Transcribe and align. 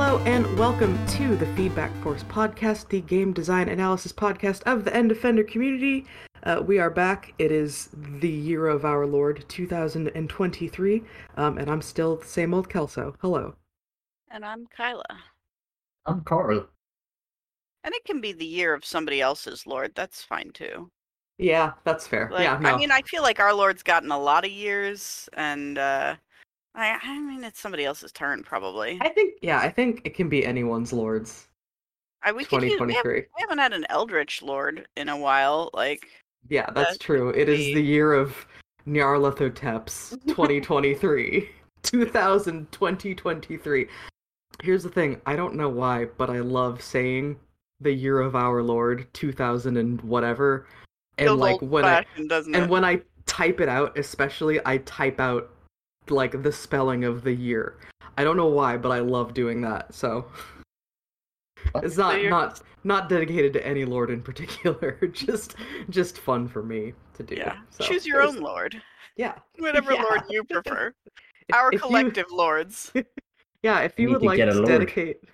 Hello 0.00 0.18
and 0.26 0.56
welcome 0.56 0.96
to 1.08 1.34
the 1.34 1.46
Feedback 1.56 1.92
Force 2.04 2.22
podcast, 2.22 2.88
the 2.88 3.00
game 3.00 3.32
design 3.32 3.68
analysis 3.68 4.12
podcast 4.12 4.62
of 4.62 4.84
the 4.84 4.94
End 4.94 5.08
Defender 5.08 5.42
community. 5.42 6.06
Uh, 6.44 6.62
we 6.64 6.78
are 6.78 6.88
back. 6.88 7.34
It 7.40 7.50
is 7.50 7.88
the 8.20 8.30
year 8.30 8.68
of 8.68 8.84
our 8.84 9.08
Lord 9.08 9.44
2023, 9.48 11.02
um, 11.36 11.58
and 11.58 11.68
I'm 11.68 11.82
still 11.82 12.14
the 12.14 12.24
same 12.24 12.54
old 12.54 12.68
Kelso. 12.68 13.16
Hello. 13.20 13.56
And 14.30 14.44
I'm 14.44 14.68
Kyla. 14.68 15.02
I'm 16.06 16.20
Carl. 16.20 16.68
And 17.82 17.92
it 17.92 18.04
can 18.04 18.20
be 18.20 18.32
the 18.32 18.46
year 18.46 18.74
of 18.74 18.84
somebody 18.84 19.20
else's 19.20 19.66
Lord. 19.66 19.96
That's 19.96 20.22
fine 20.22 20.52
too. 20.54 20.92
Yeah, 21.38 21.72
that's 21.82 22.06
fair. 22.06 22.30
Like, 22.30 22.44
yeah, 22.44 22.56
no. 22.60 22.68
I 22.68 22.76
mean, 22.76 22.92
I 22.92 23.02
feel 23.02 23.22
like 23.22 23.40
our 23.40 23.52
Lord's 23.52 23.82
gotten 23.82 24.12
a 24.12 24.18
lot 24.18 24.44
of 24.44 24.52
years, 24.52 25.28
and 25.32 25.76
uh, 25.76 26.14
I, 26.78 26.98
I 27.02 27.18
mean, 27.20 27.42
it's 27.44 27.58
somebody 27.58 27.84
else's 27.84 28.12
turn 28.12 28.42
probably. 28.42 28.98
I 29.00 29.08
think 29.08 29.34
yeah, 29.42 29.58
I 29.58 29.68
think 29.68 30.02
it 30.04 30.14
can 30.14 30.28
be 30.28 30.46
anyone's 30.46 30.92
lords. 30.92 31.48
I, 32.22 32.32
we, 32.32 32.44
could 32.44 32.62
use, 32.62 32.62
we, 32.62 32.70
have, 32.70 32.78
2023. 32.78 33.14
we 33.14 33.40
haven't 33.40 33.58
had 33.58 33.72
an 33.72 33.86
Eldritch 33.90 34.42
Lord 34.42 34.86
in 34.96 35.08
a 35.08 35.16
while. 35.16 35.70
Like, 35.72 36.08
Yeah, 36.48 36.68
that's 36.74 36.92
That 36.92 37.00
true. 37.00 37.30
It 37.30 37.48
is 37.48 37.58
be- 37.58 37.74
the 37.74 37.82
year 37.82 38.12
of 38.12 38.46
Nyarlathotep's 38.86 40.16
2023. 40.26 41.48
2000 41.82 42.72
2023. 42.72 43.88
Here's 44.62 44.82
the 44.82 44.88
thing, 44.88 45.20
I 45.26 45.36
don't 45.36 45.54
know 45.54 45.68
why, 45.68 46.06
but 46.16 46.30
I 46.30 46.40
love 46.40 46.82
saying 46.82 47.38
the 47.80 47.92
year 47.92 48.20
of 48.20 48.34
our 48.34 48.62
Lord 48.62 49.06
2000 49.14 49.76
and 49.76 50.00
whatever. 50.00 50.66
And 51.18 51.28
feels 51.28 51.40
like 51.40 51.60
when 51.60 51.84
I 51.84 52.04
and 52.16 52.32
it? 52.32 52.68
when 52.68 52.84
I 52.84 53.00
type 53.26 53.60
it 53.60 53.68
out, 53.68 53.96
especially 53.96 54.60
I 54.64 54.78
type 54.78 55.20
out 55.20 55.50
like 56.10 56.42
the 56.42 56.52
spelling 56.52 57.04
of 57.04 57.22
the 57.24 57.32
year. 57.32 57.76
I 58.16 58.24
don't 58.24 58.36
know 58.36 58.46
why, 58.46 58.76
but 58.76 58.90
I 58.90 58.98
love 59.00 59.34
doing 59.34 59.60
that. 59.62 59.94
So 59.94 60.26
it's 61.76 61.96
not 61.96 62.16
you're- 62.16 62.30
not 62.30 62.62
not 62.84 63.08
dedicated 63.08 63.52
to 63.52 63.66
any 63.66 63.84
lord 63.84 64.10
in 64.10 64.22
particular. 64.30 64.98
just 65.12 65.56
just 65.90 66.18
fun 66.18 66.48
for 66.48 66.62
me 66.62 66.94
to 67.14 67.22
do. 67.22 67.34
yeah, 67.34 67.58
So, 67.70 67.84
choose 67.84 68.06
your 68.06 68.22
own 68.22 68.36
Lord, 68.36 68.80
Yeah. 69.16 69.34
whatever 69.58 69.92
Yeah. 69.92 70.02
Lord 70.02 70.22
you 70.28 70.44
prefer. 70.44 70.94
If- 71.48 71.54
Our 71.54 71.68
if 71.68 71.72
you- 71.74 71.78
collective 71.80 72.30
lords. 72.30 72.92
yeah, 73.62 73.80
if 73.80 73.98
you 73.98 74.06
Need 74.08 74.12
would 74.14 74.20
to 74.20 74.26
like 74.26 74.38
to 74.38 74.52
lord. 74.54 74.66
dedicate 74.68 75.24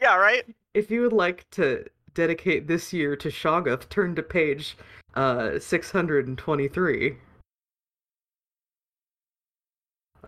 yeah, 0.00 0.14
right. 0.16 0.44
if 0.74 0.90
you 0.90 1.00
would 1.02 1.12
like 1.12 1.48
to 1.52 1.84
dedicate 2.14 2.66
this 2.68 2.92
year 2.92 3.16
to 3.16 3.28
Shoggoth, 3.28 3.88
turn 3.88 4.14
to 4.16 4.22
page 4.22 4.76
uh 5.14 5.58
623. 5.58 7.16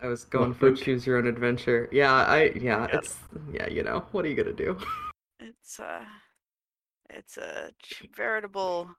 I 0.03 0.07
was 0.09 0.25
going 0.25 0.55
for 0.55 0.73
choose 0.73 1.07
your 1.07 1.19
own 1.19 1.27
adventure. 1.27 1.89
Yeah, 1.93 2.13
I 2.13 2.53
yeah, 2.55 2.87
Yeah. 2.89 2.99
it's 2.99 3.19
yeah, 3.53 3.69
you 3.69 3.83
know, 3.83 4.05
what 4.13 4.25
are 4.25 4.29
you 4.29 4.35
gonna 4.35 4.53
do? 4.53 4.79
It's 5.39 5.81
uh 5.81 6.05
it's 7.11 7.37
a 7.37 7.73
veritable 8.15 8.91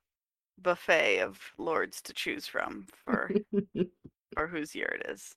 buffet 0.62 1.20
of 1.20 1.40
lords 1.58 2.02
to 2.04 2.14
choose 2.14 2.46
from 2.48 2.86
for 3.06 3.32
for 4.34 4.48
whose 4.48 4.76
year 4.76 4.98
it 5.02 5.10
is. 5.10 5.36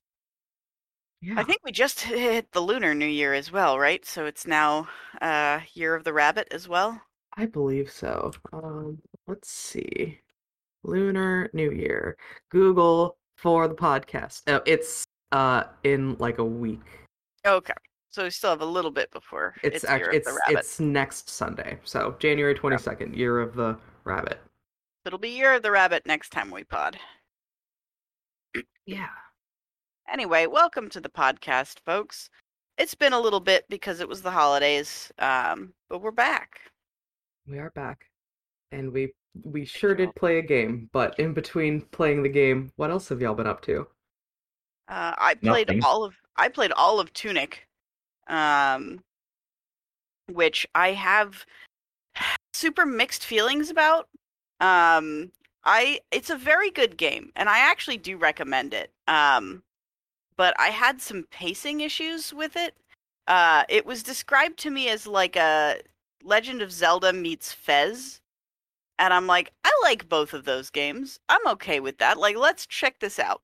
yeah. 1.21 1.35
I 1.37 1.43
think 1.43 1.61
we 1.63 1.71
just 1.71 2.01
hit 2.01 2.51
the 2.51 2.61
lunar 2.61 2.93
new 2.93 3.05
year 3.07 3.33
as 3.33 3.51
well, 3.51 3.79
right? 3.79 4.05
So 4.05 4.25
it's 4.25 4.45
now 4.45 4.87
uh 5.21 5.61
year 5.73 5.95
of 5.95 6.03
the 6.03 6.13
rabbit 6.13 6.47
as 6.51 6.67
well. 6.67 7.01
I 7.37 7.45
believe 7.45 7.91
so. 7.91 8.31
Um, 8.53 8.99
let's 9.27 9.49
see. 9.51 10.19
Lunar 10.83 11.49
New 11.53 11.71
Year. 11.71 12.17
Google 12.49 13.17
for 13.37 13.67
the 13.67 13.75
podcast. 13.75 14.43
Oh, 14.47 14.61
it's 14.65 15.05
uh 15.31 15.63
in 15.83 16.15
like 16.19 16.37
a 16.37 16.45
week. 16.45 16.81
Okay. 17.45 17.73
So 18.09 18.23
we 18.23 18.29
still 18.29 18.51
have 18.51 18.61
a 18.61 18.65
little 18.65 18.91
bit 18.91 19.11
before 19.11 19.55
It's 19.61 19.83
it's, 19.83 20.27
it's 20.27 20.37
it's 20.47 20.79
next 20.79 21.29
Sunday. 21.29 21.77
So 21.83 22.15
January 22.17 22.55
22nd, 22.55 23.15
year 23.15 23.41
of 23.41 23.55
the 23.55 23.77
rabbit. 24.05 24.39
It'll 25.05 25.19
be 25.19 25.29
year 25.29 25.53
of 25.53 25.63
the 25.63 25.71
rabbit 25.71 26.05
next 26.05 26.29
time 26.29 26.49
we 26.49 26.63
pod. 26.63 26.97
Yeah. 28.85 29.09
Anyway, 30.11 30.45
welcome 30.45 30.89
to 30.89 31.01
the 31.01 31.09
podcast, 31.09 31.79
folks. 31.85 32.29
It's 32.77 32.95
been 32.95 33.13
a 33.13 33.19
little 33.19 33.39
bit 33.39 33.65
because 33.69 33.99
it 33.99 34.07
was 34.07 34.21
the 34.21 34.31
holidays, 34.31 35.11
um, 35.19 35.73
but 35.89 36.01
we're 36.01 36.11
back. 36.11 36.59
We 37.47 37.59
are 37.59 37.71
back. 37.71 38.05
And 38.71 38.91
we 38.93 39.13
we 39.43 39.65
sure 39.65 39.93
did 39.93 40.15
play 40.15 40.37
a 40.37 40.41
game, 40.41 40.89
but 40.93 41.19
in 41.19 41.33
between 41.33 41.81
playing 41.91 42.23
the 42.23 42.29
game, 42.29 42.71
what 42.77 42.91
else 42.91 43.09
have 43.09 43.21
y'all 43.21 43.35
been 43.35 43.47
up 43.47 43.61
to? 43.63 43.87
Uh, 44.87 45.13
I 45.17 45.35
played 45.35 45.67
Nothing. 45.67 45.83
all 45.83 46.03
of 46.03 46.15
I 46.37 46.49
played 46.49 46.71
all 46.73 46.99
of 46.99 47.11
Tunic, 47.13 47.67
um, 48.27 49.03
which 50.31 50.67
I 50.75 50.91
have 50.91 51.45
super 52.53 52.85
mixed 52.85 53.25
feelings 53.25 53.69
about. 53.69 54.07
Um, 54.59 55.31
I 55.63 55.99
it's 56.11 56.29
a 56.29 56.37
very 56.37 56.71
good 56.71 56.97
game, 56.97 57.31
and 57.35 57.49
I 57.49 57.59
actually 57.59 57.97
do 57.97 58.17
recommend 58.17 58.73
it. 58.73 58.91
Um, 59.07 59.63
but 60.37 60.53
I 60.59 60.67
had 60.67 61.01
some 61.01 61.25
pacing 61.31 61.81
issues 61.81 62.33
with 62.33 62.55
it. 62.55 62.75
Uh, 63.27 63.63
it 63.69 63.85
was 63.85 64.03
described 64.03 64.57
to 64.59 64.69
me 64.69 64.89
as 64.89 65.07
like 65.07 65.35
a 65.35 65.77
Legend 66.23 66.61
of 66.61 66.71
Zelda 66.71 67.13
meets 67.13 67.51
Fez. 67.51 68.19
And 68.97 69.13
I'm 69.13 69.27
like, 69.27 69.51
I 69.63 69.71
like 69.83 70.07
both 70.07 70.33
of 70.33 70.45
those 70.45 70.69
games. 70.69 71.19
I'm 71.29 71.45
okay 71.47 71.79
with 71.79 71.97
that. 71.97 72.17
Like, 72.17 72.37
let's 72.37 72.65
check 72.65 72.99
this 72.99 73.19
out. 73.19 73.41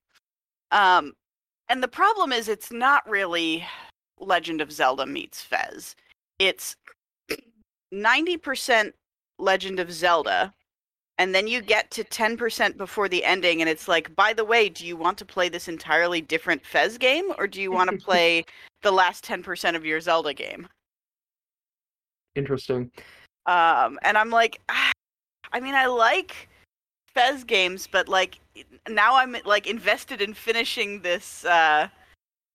Um, 0.71 1.13
and 1.71 1.81
the 1.81 1.87
problem 1.87 2.33
is, 2.33 2.49
it's 2.49 2.69
not 2.69 3.09
really 3.09 3.65
Legend 4.19 4.59
of 4.59 4.73
Zelda 4.73 5.05
meets 5.05 5.41
Fez. 5.41 5.95
It's 6.37 6.75
90% 7.93 8.91
Legend 9.39 9.79
of 9.79 9.89
Zelda, 9.89 10.53
and 11.17 11.33
then 11.33 11.47
you 11.47 11.61
get 11.61 11.89
to 11.91 12.03
10% 12.03 12.75
before 12.75 13.07
the 13.07 13.23
ending, 13.23 13.61
and 13.61 13.69
it's 13.69 13.87
like, 13.87 14.13
by 14.17 14.33
the 14.33 14.43
way, 14.43 14.67
do 14.67 14.85
you 14.85 14.97
want 14.97 15.17
to 15.19 15.25
play 15.25 15.47
this 15.47 15.69
entirely 15.69 16.19
different 16.19 16.65
Fez 16.65 16.97
game, 16.97 17.31
or 17.37 17.47
do 17.47 17.61
you 17.61 17.71
want 17.71 17.89
to 17.89 17.97
play 18.05 18.43
the 18.81 18.91
last 18.91 19.23
10% 19.23 19.73
of 19.73 19.85
your 19.85 20.01
Zelda 20.01 20.33
game? 20.33 20.67
Interesting. 22.35 22.91
Um, 23.45 23.97
and 24.01 24.17
I'm 24.17 24.29
like, 24.29 24.59
ah, 24.67 24.91
I 25.53 25.61
mean, 25.61 25.75
I 25.75 25.85
like 25.85 26.49
Fez 27.13 27.45
games, 27.45 27.87
but 27.89 28.09
like 28.09 28.40
now 28.89 29.15
I'm 29.15 29.35
like 29.45 29.67
invested 29.67 30.21
in 30.21 30.33
finishing 30.33 31.01
this 31.01 31.45
uh, 31.45 31.87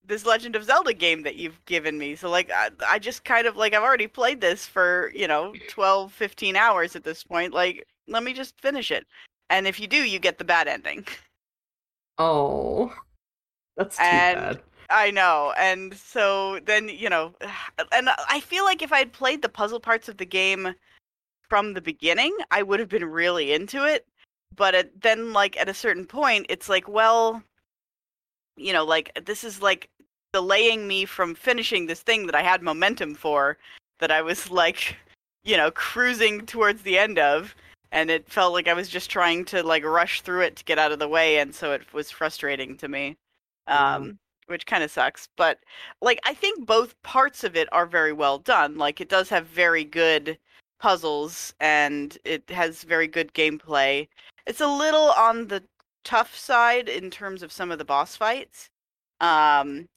this 0.05 0.25
Legend 0.25 0.55
of 0.55 0.63
Zelda 0.63 0.93
game 0.93 1.23
that 1.23 1.35
you've 1.35 1.63
given 1.65 1.97
me. 1.97 2.15
So 2.15 2.29
like, 2.29 2.49
I, 2.51 2.69
I 2.87 2.99
just 2.99 3.25
kind 3.25 3.45
of 3.47 3.57
like 3.57 3.73
I've 3.73 3.83
already 3.83 4.07
played 4.07 4.41
this 4.41 4.65
for 4.65 5.11
you 5.15 5.27
know 5.27 5.53
12, 5.69 6.11
15 6.13 6.55
hours 6.55 6.95
at 6.95 7.03
this 7.03 7.23
point. 7.23 7.53
Like, 7.53 7.85
let 8.07 8.23
me 8.23 8.33
just 8.33 8.59
finish 8.61 8.91
it. 8.91 9.05
And 9.49 9.67
if 9.67 9.79
you 9.79 9.87
do, 9.87 9.97
you 9.97 10.19
get 10.19 10.37
the 10.37 10.45
bad 10.45 10.67
ending. 10.67 11.05
Oh. 12.19 12.91
That's 13.75 13.97
too 13.97 14.03
And- 14.03 14.39
bad. 14.39 14.61
I 14.89 15.11
know. 15.11 15.53
And 15.57 15.93
so 15.93 16.59
then, 16.65 16.89
you 16.89 17.09
know, 17.09 17.33
and 17.91 18.09
I 18.29 18.39
feel 18.39 18.63
like 18.63 18.81
if 18.81 18.91
I'd 18.91 19.13
played 19.13 19.41
the 19.41 19.49
puzzle 19.49 19.79
parts 19.79 20.09
of 20.09 20.17
the 20.17 20.25
game 20.25 20.73
from 21.49 21.73
the 21.73 21.81
beginning, 21.81 22.35
I 22.51 22.63
would 22.63 22.79
have 22.79 22.89
been 22.89 23.05
really 23.05 23.51
into 23.53 23.85
it. 23.85 24.07
But 24.55 24.75
it, 24.75 25.01
then, 25.01 25.33
like, 25.33 25.57
at 25.57 25.69
a 25.69 25.73
certain 25.73 26.05
point, 26.05 26.47
it's 26.49 26.69
like, 26.69 26.87
well, 26.87 27.43
you 28.55 28.73
know, 28.73 28.83
like, 28.83 29.11
this 29.25 29.43
is 29.43 29.61
like 29.61 29.89
delaying 30.33 30.87
me 30.87 31.05
from 31.05 31.35
finishing 31.35 31.85
this 31.85 32.01
thing 32.01 32.25
that 32.25 32.35
I 32.35 32.41
had 32.41 32.61
momentum 32.61 33.15
for, 33.15 33.57
that 33.99 34.11
I 34.11 34.21
was 34.21 34.49
like, 34.51 34.95
you 35.43 35.57
know, 35.57 35.71
cruising 35.71 36.45
towards 36.45 36.81
the 36.81 36.97
end 36.97 37.19
of. 37.19 37.55
And 37.91 38.09
it 38.11 38.29
felt 38.29 38.53
like 38.53 38.67
I 38.67 38.73
was 38.73 38.89
just 38.89 39.09
trying 39.09 39.45
to, 39.45 39.63
like, 39.63 39.85
rush 39.85 40.21
through 40.21 40.41
it 40.41 40.57
to 40.57 40.65
get 40.65 40.79
out 40.79 40.91
of 40.91 40.99
the 40.99 41.07
way. 41.07 41.37
And 41.39 41.55
so 41.55 41.71
it 41.71 41.93
was 41.93 42.11
frustrating 42.11 42.75
to 42.77 42.87
me. 42.87 43.15
Yeah. 43.67 43.95
Um, 43.95 44.19
which 44.47 44.65
kind 44.65 44.83
of 44.83 44.91
sucks. 44.91 45.29
But 45.37 45.59
like 46.01 46.19
I 46.25 46.33
think 46.33 46.65
both 46.65 47.01
parts 47.03 47.43
of 47.43 47.55
it 47.55 47.69
are 47.71 47.85
very 47.85 48.13
well 48.13 48.39
done. 48.39 48.77
Like 48.77 48.99
it 48.99 49.09
does 49.09 49.29
have 49.29 49.45
very 49.45 49.83
good 49.83 50.37
puzzles 50.79 51.53
and 51.59 52.17
it 52.25 52.49
has 52.49 52.83
very 52.83 53.07
good 53.07 53.33
gameplay. 53.33 54.07
It's 54.47 54.61
a 54.61 54.67
little 54.67 55.11
on 55.11 55.47
the 55.47 55.63
tough 56.03 56.35
side 56.35 56.87
in 56.89 57.11
terms 57.11 57.43
of 57.43 57.51
some 57.51 57.69
of 57.71 57.77
the 57.79 57.85
boss 57.85 58.15
fights. 58.15 58.69
Um 59.21 59.87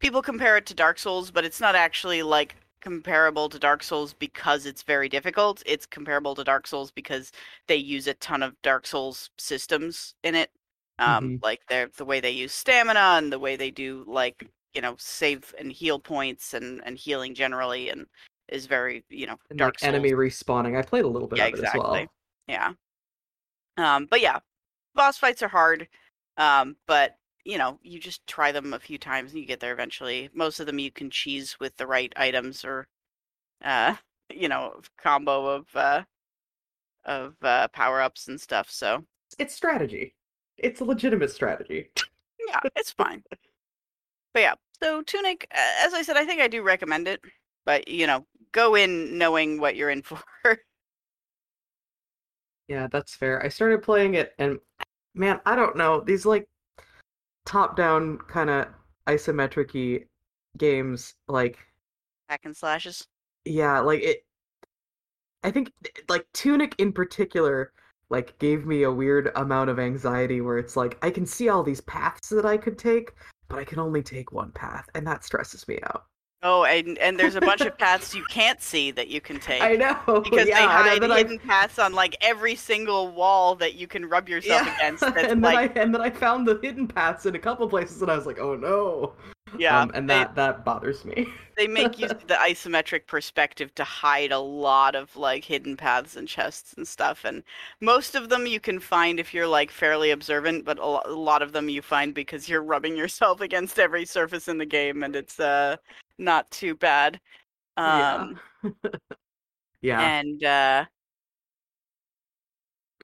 people 0.00 0.22
compare 0.22 0.56
it 0.56 0.66
to 0.66 0.74
Dark 0.74 0.98
Souls, 0.98 1.30
but 1.30 1.44
it's 1.44 1.60
not 1.60 1.74
actually 1.74 2.22
like 2.22 2.56
comparable 2.80 3.48
to 3.48 3.58
Dark 3.58 3.82
Souls 3.82 4.14
because 4.14 4.66
it's 4.66 4.82
very 4.84 5.08
difficult. 5.08 5.62
It's 5.66 5.86
comparable 5.86 6.34
to 6.36 6.44
Dark 6.44 6.66
Souls 6.68 6.90
because 6.92 7.32
they 7.68 7.76
use 7.76 8.06
a 8.06 8.14
ton 8.14 8.42
of 8.42 8.54
Dark 8.62 8.86
Souls 8.86 9.30
systems 9.38 10.14
in 10.22 10.34
it 10.36 10.50
um 10.98 11.38
Mhm. 11.38 11.42
like 11.42 11.60
the 11.68 12.04
way 12.04 12.20
they 12.20 12.30
use 12.30 12.52
stamina 12.54 12.98
and 13.18 13.30
the 13.32 13.38
way 13.38 13.56
they 13.56 13.70
do 13.70 14.04
like 14.06 14.48
you 14.74 14.80
know 14.80 14.94
save 14.98 15.54
and 15.58 15.70
heal 15.72 15.98
points 15.98 16.54
and 16.54 16.82
and 16.86 16.96
healing 16.98 17.34
generally 17.34 17.90
and 17.90 18.06
is 18.48 18.66
very 18.66 19.04
you 19.10 19.26
know 19.26 19.36
And 19.50 19.58
dark 19.58 19.74
like 19.82 19.88
enemy 19.88 20.12
respawning. 20.12 20.76
I 20.78 20.82
played 20.82 21.04
a 21.04 21.08
little 21.08 21.28
bit 21.28 21.38
yeah 21.38 21.46
of 21.48 21.54
it 21.58 21.64
as 21.64 21.74
well. 21.74 22.06
yeah 22.46 22.72
um 23.76 24.06
but 24.10 24.20
yeah 24.20 24.38
boss 24.94 25.18
fights 25.18 25.42
are 25.42 25.48
hard 25.48 25.88
um 26.38 26.76
but 26.86 27.16
you 27.46 27.58
know, 27.58 27.78
you 27.82 28.00
just 28.00 28.26
try 28.26 28.50
them 28.50 28.74
a 28.74 28.78
few 28.80 28.98
times 28.98 29.30
and 29.30 29.40
you 29.40 29.46
get 29.46 29.60
there 29.60 29.72
eventually. 29.72 30.28
Most 30.34 30.58
of 30.58 30.66
them 30.66 30.80
you 30.80 30.90
can 30.90 31.10
cheese 31.10 31.56
with 31.60 31.76
the 31.76 31.86
right 31.86 32.12
items 32.16 32.64
or, 32.64 32.88
uh, 33.64 33.94
you 34.34 34.48
know, 34.48 34.80
combo 34.98 35.46
of 35.46 35.66
uh, 35.76 36.02
of 37.04 37.36
uh, 37.42 37.68
power 37.68 38.00
ups 38.02 38.28
and 38.28 38.40
stuff. 38.40 38.70
So 38.70 39.04
It's 39.38 39.54
strategy. 39.54 40.14
It's 40.58 40.80
a 40.80 40.84
legitimate 40.84 41.30
strategy. 41.30 41.90
yeah, 42.48 42.60
it's 42.74 42.90
fine. 42.98 43.22
But 44.32 44.40
yeah, 44.40 44.54
so 44.82 45.02
Tunic, 45.02 45.46
as 45.50 45.94
I 45.94 46.02
said, 46.02 46.16
I 46.16 46.24
think 46.24 46.40
I 46.40 46.48
do 46.48 46.62
recommend 46.62 47.08
it. 47.08 47.20
But 47.64 47.88
you 47.88 48.06
know, 48.06 48.26
go 48.52 48.74
in 48.74 49.18
knowing 49.18 49.60
what 49.60 49.76
you're 49.76 49.90
in 49.90 50.02
for. 50.02 50.20
Yeah, 52.68 52.88
that's 52.90 53.14
fair. 53.14 53.44
I 53.44 53.48
started 53.48 53.82
playing 53.82 54.14
it 54.14 54.34
and 54.38 54.58
man, 55.14 55.40
I 55.46 55.56
don't 55.56 55.76
know. 55.76 56.00
These 56.00 56.26
like 56.26 56.48
top-down 57.44 58.18
kind 58.28 58.50
of 58.50 58.66
isometric 59.06 60.06
games 60.58 61.14
like 61.28 61.58
Hack 62.28 62.40
and 62.44 62.56
slashes. 62.56 63.06
yeah, 63.44 63.78
like 63.80 64.02
it 64.02 64.24
I 65.44 65.50
think 65.50 65.70
like 66.08 66.26
Tunic 66.32 66.74
in 66.78 66.92
particular 66.92 67.72
like 68.10 68.38
gave 68.38 68.66
me 68.66 68.82
a 68.82 68.90
weird 68.90 69.30
amount 69.36 69.70
of 69.70 69.78
anxiety 69.78 70.40
where 70.40 70.58
it's 70.58 70.76
like 70.76 70.98
I 71.02 71.10
can 71.10 71.26
see 71.26 71.48
all 71.48 71.62
these 71.62 71.80
paths 71.82 72.28
that 72.30 72.44
I 72.44 72.56
could 72.56 72.78
take, 72.78 73.12
but 73.48 73.58
I 73.58 73.64
can 73.64 73.78
only 73.78 74.02
take 74.02 74.32
one 74.32 74.50
path 74.52 74.88
and 74.94 75.06
that 75.06 75.24
stresses 75.24 75.66
me 75.68 75.78
out. 75.84 76.04
Oh, 76.42 76.64
and 76.64 76.98
and 76.98 77.18
there's 77.18 77.34
a 77.34 77.40
bunch 77.40 77.64
of 77.64 77.76
paths 77.78 78.14
you 78.14 78.22
can't 78.24 78.60
see 78.62 78.90
that 78.92 79.08
you 79.08 79.20
can 79.20 79.40
take. 79.40 79.62
I 79.62 79.74
know. 79.74 79.98
because 80.22 80.46
yeah, 80.46 80.60
they 80.60 80.66
hide 80.68 81.02
then 81.02 81.10
I- 81.10 81.18
hidden 81.18 81.38
paths 81.38 81.78
on 81.78 81.92
like 81.92 82.16
every 82.20 82.54
single 82.54 83.10
wall 83.12 83.54
that 83.56 83.74
you 83.74 83.86
can 83.86 84.04
rub 84.06 84.28
yourself 84.28 84.66
Yeah, 84.66 84.74
against. 84.76 85.10
And 85.16 85.28
then 85.28 85.40
like, 85.40 85.76
I 85.76 85.80
and 85.80 85.94
then 85.94 86.00
I 86.02 86.10
found 86.10 86.46
the 86.46 86.58
hidden 86.62 86.86
paths 86.86 87.26
in 87.26 87.34
a 87.34 87.38
couple 87.38 87.68
places, 87.68 88.02
and 88.02 88.10
I 88.10 88.16
was 88.16 88.26
like, 88.26 88.38
"Oh 88.38 88.54
no!" 88.54 89.14
yeah, 89.58 89.80
um, 89.82 89.90
and 89.94 90.08
they, 90.08 90.26
that 90.26 90.34
that 90.34 90.64
bothers 90.64 91.04
me. 91.04 91.26
they 91.56 91.66
make 91.66 91.98
use 91.98 92.12
of 92.22 92.26
the 92.28 92.34
isometric 92.34 93.06
perspective 93.06 93.74
to 93.74 93.84
hide 93.84 94.30
a 94.32 94.38
lot 94.38 94.94
of 94.94 95.16
like 95.16 95.44
hidden 95.44 95.76
paths 95.76 96.16
and 96.16 96.28
chests 96.28 96.74
and 96.74 96.86
stuff. 96.86 97.24
And 97.24 97.42
most 97.80 98.14
of 98.14 98.28
them 98.28 98.46
you 98.46 98.60
can 98.60 98.78
find 98.78 99.18
if 99.18 99.32
you're 99.32 99.46
like 99.48 99.70
fairly 99.70 100.10
observant, 100.10 100.64
but 100.64 100.78
a 100.78 100.84
lot 101.14 101.42
of 101.42 101.52
them 101.52 101.68
you 101.68 101.80
find 101.82 102.14
because 102.14 102.48
you're 102.48 102.62
rubbing 102.62 102.96
yourself 102.96 103.40
against 103.40 103.78
every 103.78 104.04
surface 104.04 104.48
in 104.48 104.58
the 104.58 104.66
game, 104.66 105.02
and 105.02 105.16
it's 105.16 105.40
uh 105.40 105.76
not 106.18 106.50
too 106.50 106.74
bad. 106.74 107.20
Um, 107.76 108.40
yeah, 108.62 108.70
yeah. 109.82 110.00
and 110.00 110.44
uh, 110.44 110.84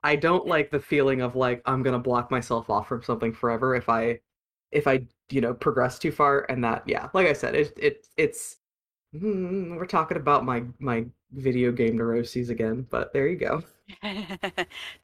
I 0.05 0.17
don't 0.17 0.47
like 0.47 0.71
the 0.71 0.81
feeling 0.81 1.21
of 1.21 1.37
like 1.37 1.63
I'm 1.67 1.83
gonna 1.83 1.99
block 1.99 2.31
myself 2.31 2.71
off 2.71 2.89
from 2.89 3.03
something 3.03 3.33
forever 3.33 3.75
if 3.75 3.89
I 3.89 4.21
if 4.73 4.87
I 4.87 5.07
you 5.31 5.41
know 5.41 5.55
progress 5.55 5.99
too 5.99 6.13
far. 6.13 6.47
And 6.49 6.65
that 6.65 6.83
yeah, 6.87 7.09
like 7.15 7.27
I 7.27 7.33
said, 7.33 7.55
it 7.55 7.79
it 7.79 8.07
it's 8.17 8.57
mm, 9.15 9.77
we're 9.77 9.87
talking 9.87 10.17
about 10.17 10.45
my 10.45 10.65
my 10.81 11.07
video 11.33 11.73
game 11.73 11.97
neuroses 11.97 12.51
again. 12.51 12.87
But 12.91 13.13
there 13.13 13.29
you 13.29 13.37
go. 13.37 13.63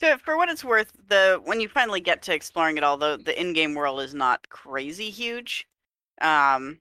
so 0.00 0.19
for 0.19 0.37
what 0.37 0.49
it's 0.49 0.64
worth, 0.64 0.93
the 1.08 1.40
when 1.44 1.60
you 1.60 1.69
finally 1.69 2.00
get 2.00 2.22
to 2.22 2.34
exploring 2.34 2.76
it 2.76 2.84
all, 2.84 2.96
the 2.96 3.20
the 3.25 3.38
in-game 3.40 3.75
world 3.75 4.00
is 4.00 4.14
not 4.14 4.49
crazy 4.49 5.10
huge. 5.10 5.69
Um, 6.20 6.81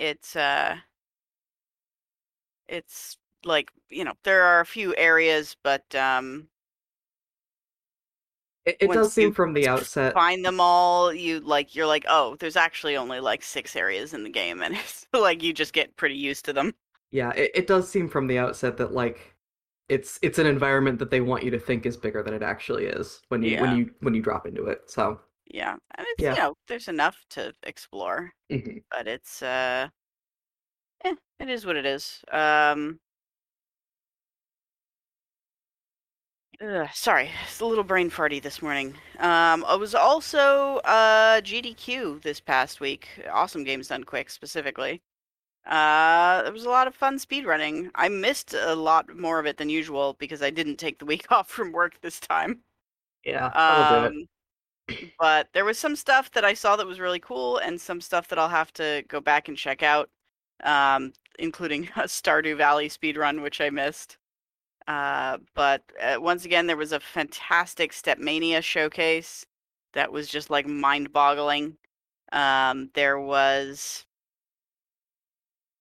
it's 0.00 0.36
uh, 0.36 0.78
it's 2.68 3.16
like 3.44 3.70
you 3.88 4.04
know 4.04 4.14
there 4.24 4.42
are 4.44 4.60
a 4.60 4.66
few 4.66 4.94
areas, 4.96 5.56
but 5.62 5.94
um, 5.94 6.48
It, 8.64 8.76
it 8.80 8.92
does 8.92 9.12
seem 9.12 9.32
from 9.32 9.52
the 9.54 9.68
outset. 9.68 10.14
find 10.14 10.44
them 10.44 10.60
all, 10.60 11.12
you 11.12 11.40
like 11.40 11.74
you're 11.74 11.86
like, 11.86 12.04
oh, 12.08 12.36
there's 12.36 12.56
actually 12.56 12.96
only 12.96 13.20
like 13.20 13.42
six 13.42 13.76
areas 13.76 14.14
in 14.14 14.24
the 14.24 14.30
game, 14.30 14.62
and 14.62 14.74
it's 14.76 15.06
like 15.12 15.42
you 15.42 15.52
just 15.52 15.72
get 15.72 15.96
pretty 15.96 16.16
used 16.16 16.44
to 16.46 16.52
them. 16.52 16.74
Yeah, 17.10 17.32
it, 17.32 17.50
it 17.54 17.66
does 17.66 17.90
seem 17.90 18.08
from 18.08 18.26
the 18.26 18.38
outset 18.38 18.76
that 18.78 18.92
like 18.92 19.36
it's 19.88 20.18
it's 20.22 20.38
an 20.38 20.46
environment 20.46 20.98
that 21.00 21.10
they 21.10 21.20
want 21.20 21.42
you 21.44 21.50
to 21.50 21.58
think 21.58 21.84
is 21.86 21.96
bigger 21.96 22.22
than 22.22 22.34
it 22.34 22.42
actually 22.42 22.86
is 22.86 23.20
when 23.28 23.42
you 23.42 23.52
Yeah. 23.52 23.58
when 23.58 23.72
you 23.72 23.92
when 24.00 24.14
you 24.14 24.22
drop 24.22 24.46
into 24.46 24.66
it. 24.66 24.90
So 24.90 25.20
Yeah, 25.50 25.72
and 25.96 26.06
it's 26.10 26.22
Yeah. 26.22 26.34
you 26.34 26.36
know 26.40 26.54
there's 26.68 26.88
enough 26.88 27.24
to 27.30 27.54
explore. 27.64 28.32
mhm. 28.50 28.80
but 28.90 29.08
it's 29.08 29.42
uh 29.42 29.88
eh, 31.04 31.14
it 31.38 31.48
is 31.50 31.66
what 31.66 31.76
it 31.76 31.86
is 31.86 32.22
um 32.32 33.00
ugh, 36.60 36.88
sorry 36.94 37.30
it's 37.44 37.60
a 37.60 37.64
little 37.66 37.84
brain 37.84 38.10
farty 38.10 38.40
this 38.42 38.62
morning 38.62 38.88
um 39.18 39.64
i 39.66 39.74
was 39.74 39.94
also 39.94 40.76
uh 40.84 41.40
gdq 41.40 42.20
this 42.22 42.40
past 42.40 42.80
week 42.80 43.08
awesome 43.30 43.64
games 43.64 43.88
done 43.88 44.04
quick 44.04 44.30
specifically 44.30 45.02
uh 45.66 46.42
there 46.44 46.52
was 46.52 46.64
a 46.66 46.70
lot 46.70 46.88
of 46.88 46.94
fun 46.94 47.18
speedrunning 47.18 47.90
i 47.96 48.08
missed 48.08 48.54
a 48.54 48.74
lot 48.74 49.14
more 49.16 49.40
of 49.40 49.46
it 49.46 49.56
than 49.58 49.70
usual 49.70 50.14
because 50.20 50.42
i 50.42 50.50
didn't 50.50 50.78
take 50.78 50.98
the 51.00 51.06
week 51.06 51.26
off 51.32 51.48
from 51.50 51.72
work 51.72 52.00
this 52.02 52.20
time 52.20 52.60
yeah, 53.24 53.50
that'll 53.66 53.84
do 53.84 54.04
it. 54.04 54.14
But 55.18 55.48
there 55.52 55.64
was 55.64 55.78
some 55.78 55.96
stuff 55.96 56.30
that 56.32 56.44
I 56.44 56.54
saw 56.54 56.76
that 56.76 56.86
was 56.86 57.00
really 57.00 57.20
cool, 57.20 57.58
and 57.58 57.80
some 57.80 58.00
stuff 58.00 58.28
that 58.28 58.38
I'll 58.38 58.48
have 58.48 58.72
to 58.74 59.04
go 59.08 59.20
back 59.20 59.48
and 59.48 59.56
check 59.56 59.82
out, 59.82 60.10
um, 60.64 61.12
including 61.38 61.84
a 61.96 62.04
Stardew 62.04 62.56
Valley 62.56 62.88
speedrun, 62.88 63.42
which 63.42 63.60
I 63.60 63.70
missed. 63.70 64.18
Uh, 64.88 65.38
but 65.54 65.82
uh, 66.00 66.16
once 66.20 66.44
again, 66.44 66.66
there 66.66 66.76
was 66.76 66.92
a 66.92 67.00
fantastic 67.00 67.92
Stepmania 67.92 68.62
showcase 68.62 69.46
that 69.94 70.12
was 70.12 70.28
just 70.28 70.50
like 70.50 70.66
mind-boggling. 70.66 71.76
Um, 72.32 72.90
there 72.94 73.20
was 73.20 74.06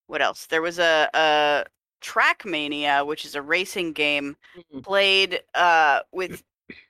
what 0.08 0.22
else? 0.22 0.48
There 0.48 0.62
was 0.62 0.80
a, 0.80 1.10
a 1.14 1.66
Trackmania, 2.02 3.06
which 3.06 3.26
is 3.26 3.36
a 3.36 3.42
racing 3.42 3.94
game 3.94 4.38
Mhm. 4.56 4.84
played 4.84 5.44
uh, 5.56 6.02
with 6.12 6.44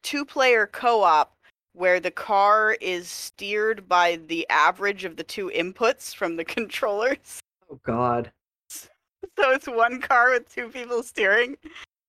two-player 0.04 0.68
co-op 0.68 1.36
where 1.80 2.02
the 2.02 2.12
car 2.12 2.76
is 2.82 3.08
steered 3.08 3.88
by 3.88 4.20
the 4.28 4.46
average 4.50 5.06
of 5.06 5.16
the 5.16 5.24
two 5.24 5.50
inputs 5.56 6.14
from 6.14 6.36
the 6.36 6.44
controllers. 6.56 7.40
Oh 7.72 7.80
God. 7.84 8.32
So 8.70 9.52
it's 9.52 9.68
one 9.68 10.02
car 10.02 10.32
with 10.32 10.54
two 10.54 10.68
people 10.68 11.04
steering, 11.04 11.56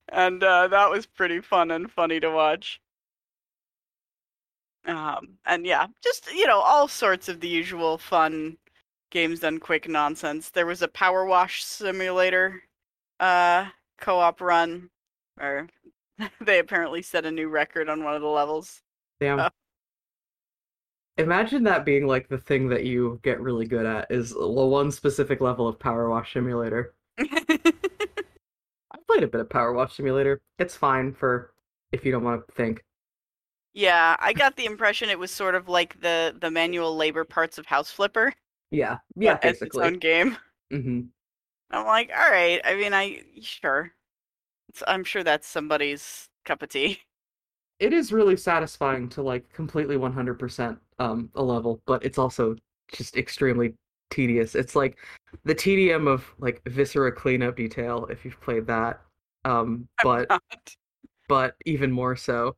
and 0.09 0.43
uh, 0.43 0.67
that 0.69 0.91
was 0.91 1.07
pretty 1.07 1.41
fun 1.41 1.71
and 1.71 1.89
funny 1.89 2.19
to 2.19 2.31
watch. 2.31 2.81
Um, 4.87 5.39
and 5.47 5.65
yeah, 5.65 5.87
just 6.03 6.33
you 6.33 6.49
know, 6.49 6.59
all 6.59 6.89
sorts 6.89 7.29
of 7.29 7.39
the 7.39 7.49
usual 7.49 7.97
fun 7.97 8.57
games 9.11 9.41
done 9.41 9.61
quick 9.61 9.89
nonsense. 9.89 10.51
There 10.51 10.67
was 10.67 10.83
a 10.83 10.89
power 10.89 11.25
wash 11.25 11.63
simulator 11.63 12.61
uh, 13.21 13.67
co-op 14.01 14.41
run, 14.41 14.91
where 15.37 15.69
they 16.41 16.59
apparently 16.59 17.03
set 17.03 17.25
a 17.25 17.31
new 17.31 17.49
record 17.49 17.89
on 17.89 18.03
one 18.03 18.17
of 18.17 18.23
the 18.23 18.29
levels. 18.29 18.83
Damn. 19.21 19.39
Oh. 19.39 19.49
Imagine 21.19 21.63
that 21.65 21.85
being 21.85 22.07
like 22.09 22.27
the 22.29 22.39
thing 22.39 22.69
that 22.71 22.85
you 22.85 23.21
get 23.23 23.41
really 23.41 23.65
good 23.67 23.87
at 23.87 24.11
is 24.11 24.35
well, 24.35 24.69
one 24.71 24.91
specific 24.91 25.41
level 25.41 25.69
of 25.69 25.79
Power 25.79 26.09
Wash 26.11 26.33
Simulator. 26.33 26.95
I've 28.93 29.05
played 29.09 29.25
a 29.25 29.29
bit 29.29 29.41
of 29.41 29.51
Power 29.51 29.73
Wash 29.73 29.97
Simulator. 29.97 30.41
It's 30.59 30.77
fine 30.77 31.13
for 31.13 31.53
if 31.93 32.05
you 32.05 32.13
don't 32.13 32.23
want 32.25 32.47
to 32.47 32.55
think. 32.55 32.85
Yeah, 33.73 34.17
I 34.19 34.33
got 34.33 34.57
the 34.57 34.65
impression 34.65 35.11
it 35.11 35.19
was 35.19 35.31
sort 35.31 35.55
of 35.55 35.69
like 35.69 36.01
the 36.01 36.37
the 36.39 36.51
manual 36.51 36.97
labor 36.97 37.25
parts 37.25 37.59
of 37.59 37.67
House 37.67 37.91
Flipper. 37.91 38.33
Yeah, 38.71 38.99
yeah, 39.17 39.39
as 39.43 39.63
its 39.63 39.79
basically. 39.79 39.81
own 39.81 39.99
game. 39.99 40.39
hmm 40.71 41.01
I'm 41.71 41.87
like, 41.87 42.11
all 42.11 42.31
right. 42.31 42.61
I 42.65 42.75
mean, 42.75 42.93
I 42.95 43.23
sure. 43.43 43.93
It's, 44.71 44.83
I'm 44.89 45.05
sure 45.05 45.25
that's 45.25 45.49
somebody's 45.49 46.31
cup 46.45 46.63
of 46.63 46.71
tea. 46.71 47.03
It 47.81 47.93
is 47.93 48.13
really 48.13 48.37
satisfying 48.37 49.09
to 49.11 49.23
like 49.23 49.51
completely 49.53 49.97
100% 49.97 50.79
um 50.99 51.31
a 51.35 51.43
level, 51.43 51.81
but 51.87 52.05
it's 52.05 52.19
also 52.19 52.55
just 52.93 53.17
extremely 53.17 53.75
tedious. 54.11 54.55
It's 54.55 54.77
like 54.77 54.99
the 55.45 55.55
tedium 55.55 56.07
of 56.07 56.25
like 56.39 56.63
Viscera 56.67 57.11
cleanup 57.11 57.57
detail 57.57 58.07
if 58.11 58.25
you've 58.25 58.41
played 58.41 58.67
that. 58.67 59.01
Um, 59.45 59.89
but 60.03 60.29
but 61.29 61.57
even 61.65 61.91
more 61.91 62.17
so. 62.17 62.55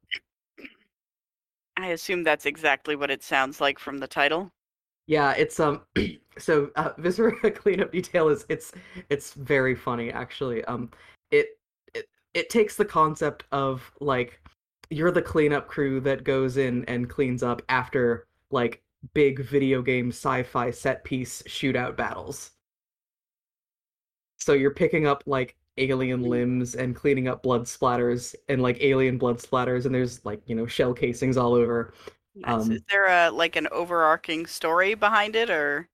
I 1.76 1.88
assume 1.88 2.22
that's 2.22 2.46
exactly 2.46 2.96
what 2.96 3.10
it 3.10 3.22
sounds 3.22 3.60
like 3.60 3.78
from 3.78 3.98
the 3.98 4.06
title. 4.06 4.50
Yeah, 5.06 5.32
it's 5.32 5.60
um 5.60 5.82
so 6.38 6.70
uh, 6.76 6.90
Viscera 6.98 7.50
cleanup 7.50 7.92
detail 7.92 8.28
is 8.28 8.44
it's 8.48 8.72
it's 9.08 9.34
very 9.34 9.74
funny 9.74 10.10
actually. 10.10 10.64
Um 10.64 10.90
it 11.30 11.58
it 11.94 12.08
it 12.34 12.50
takes 12.50 12.76
the 12.76 12.84
concept 12.84 13.44
of 13.52 13.90
like 14.00 14.40
you're 14.92 15.10
the 15.10 15.22
cleanup 15.22 15.68
crew 15.68 16.00
that 16.00 16.24
goes 16.24 16.56
in 16.56 16.84
and 16.86 17.08
cleans 17.10 17.42
up 17.42 17.62
after 17.68 18.26
like 18.50 18.82
big 19.14 19.40
video 19.40 19.82
game 19.82 20.08
sci-fi 20.10 20.70
set 20.70 21.04
piece 21.04 21.42
shootout 21.44 21.96
battles. 21.96 22.52
So 24.38 24.52
you're 24.54 24.74
picking 24.74 25.06
up 25.06 25.22
like 25.26 25.56
alien 25.78 26.22
limbs 26.22 26.74
and 26.74 26.94
cleaning 26.94 27.28
up 27.28 27.42
blood 27.42 27.62
splatters 27.62 28.34
and 28.48 28.60
like 28.62 28.78
alien 28.80 29.16
blood 29.18 29.38
splatters 29.38 29.86
and 29.86 29.94
there's 29.94 30.24
like, 30.24 30.42
you 30.46 30.54
know, 30.54 30.66
shell 30.66 30.92
casings 30.94 31.36
all 31.36 31.54
over 31.54 31.94
Nice. 32.34 32.68
Um, 32.68 32.72
Is 32.72 32.82
there 32.90 33.06
a 33.06 33.30
like 33.30 33.56
an 33.56 33.68
overarching 33.70 34.46
story 34.46 34.94
behind 34.94 35.36
it, 35.36 35.50
or 35.50 35.88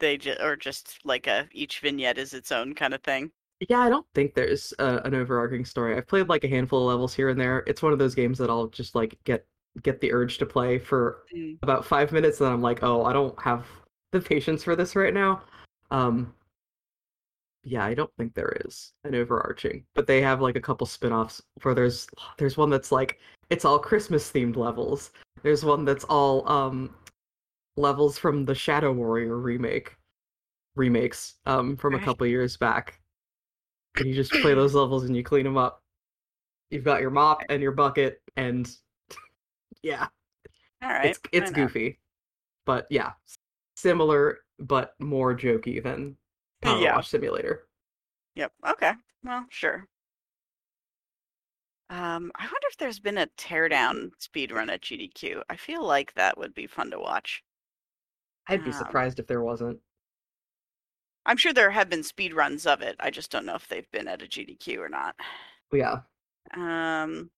they 0.00 0.18
just 0.18 0.40
or 0.40 0.56
just 0.56 0.98
like 1.04 1.26
a 1.28 1.48
each 1.52 1.80
vignette 1.80 2.18
is 2.18 2.34
its 2.34 2.52
own 2.52 2.74
kind 2.74 2.94
of 2.94 3.02
thing? 3.02 3.32
Yeah, 3.60 3.80
I 3.80 3.88
don't 3.88 4.06
think 4.14 4.34
there's 4.34 4.72
uh, 4.78 5.00
an 5.04 5.14
overarching 5.14 5.64
story. 5.64 5.96
I've 5.96 6.06
played 6.06 6.28
like 6.28 6.44
a 6.44 6.48
handful 6.48 6.82
of 6.82 6.86
levels 6.94 7.12
here 7.14 7.28
and 7.28 7.40
there. 7.40 7.64
It's 7.66 7.82
one 7.82 7.92
of 7.92 7.98
those 7.98 8.14
games 8.14 8.38
that 8.38 8.50
I'll 8.50 8.68
just 8.68 8.94
like 8.94 9.18
get 9.24 9.46
get 9.82 10.00
the 10.00 10.12
urge 10.12 10.38
to 10.38 10.46
play 10.46 10.78
for 10.78 11.24
Mm. 11.34 11.58
about 11.62 11.84
five 11.84 12.12
minutes, 12.12 12.40
and 12.40 12.46
then 12.46 12.52
I'm 12.54 12.62
like, 12.62 12.82
oh, 12.82 13.04
I 13.04 13.12
don't 13.12 13.38
have 13.40 13.66
the 14.12 14.20
patience 14.20 14.64
for 14.64 14.74
this 14.76 14.96
right 14.96 15.12
now. 15.12 15.42
Um, 15.90 16.34
yeah, 17.64 17.84
I 17.84 17.94
don't 17.94 18.10
think 18.16 18.34
there 18.34 18.56
is 18.64 18.92
an 19.04 19.14
overarching, 19.14 19.84
but 19.94 20.06
they 20.06 20.22
have 20.22 20.40
like 20.40 20.56
a 20.56 20.60
couple 20.60 20.86
spin-offs 20.86 21.42
where 21.62 21.74
there's 21.74 22.06
there's 22.38 22.56
one 22.56 22.70
that's 22.70 22.92
like 22.92 23.18
it's 23.50 23.64
all 23.64 23.78
Christmas 23.78 24.30
themed 24.30 24.56
levels. 24.56 25.10
There's 25.42 25.64
one 25.64 25.84
that's 25.84 26.04
all 26.04 26.48
um 26.48 26.94
levels 27.76 28.18
from 28.18 28.44
the 28.44 28.54
Shadow 28.54 28.92
Warrior 28.92 29.36
remake 29.38 29.96
remakes 30.76 31.34
um 31.46 31.76
from 31.76 31.94
a 31.94 31.98
couple 32.00 32.26
years 32.26 32.56
back. 32.56 32.97
And 33.96 34.06
you 34.06 34.14
just 34.14 34.30
play 34.30 34.54
those 34.54 34.74
levels 34.74 35.04
and 35.04 35.16
you 35.16 35.22
clean 35.24 35.44
them 35.44 35.56
up. 35.56 35.82
You've 36.70 36.84
got 36.84 37.00
your 37.00 37.10
mop 37.10 37.42
and 37.48 37.62
your 37.62 37.72
bucket 37.72 38.20
and 38.36 38.70
yeah, 39.82 40.08
All 40.82 40.90
right, 40.90 41.06
it's 41.06 41.20
it's 41.32 41.50
goofy. 41.50 41.98
But 42.66 42.86
yeah, 42.90 43.12
similar 43.76 44.40
but 44.58 44.94
more 45.00 45.34
jokey 45.36 45.82
than 45.82 46.16
Power 46.62 46.80
Yeah. 46.82 46.96
Wash 46.96 47.08
Simulator. 47.08 47.66
Yep. 48.34 48.52
Okay. 48.68 48.92
Well, 49.24 49.46
sure. 49.50 49.88
Um, 51.90 52.30
I 52.36 52.42
wonder 52.44 52.66
if 52.70 52.76
there's 52.76 53.00
been 53.00 53.18
a 53.18 53.28
teardown 53.38 54.10
speedrun 54.20 54.70
at 54.70 54.82
GDQ. 54.82 55.42
I 55.48 55.56
feel 55.56 55.82
like 55.84 56.12
that 56.14 56.36
would 56.36 56.52
be 56.54 56.66
fun 56.66 56.90
to 56.90 56.98
watch. 56.98 57.42
I'd 58.46 58.62
be 58.62 58.70
Um, 58.70 58.76
surprised 58.76 59.18
if 59.18 59.26
there 59.26 59.42
wasn't. 59.42 59.80
I'm 61.28 61.36
sure 61.38 61.52
there 61.52 61.70
have 61.70 61.88
been 61.90 62.00
speedruns 62.02 62.66
of 62.66 62.82
it. 62.82 62.96
I 63.00 63.10
just 63.10 63.30
don't 63.30 63.46
know 63.46 63.54
if 63.54 63.68
they've 63.68 63.90
been 63.92 64.08
at 64.08 64.22
a 64.22 64.26
GDQ 64.26 64.78
or 64.78 64.88
not. 64.88 65.16
Yeah, 65.72 66.02
Um, 66.54 67.30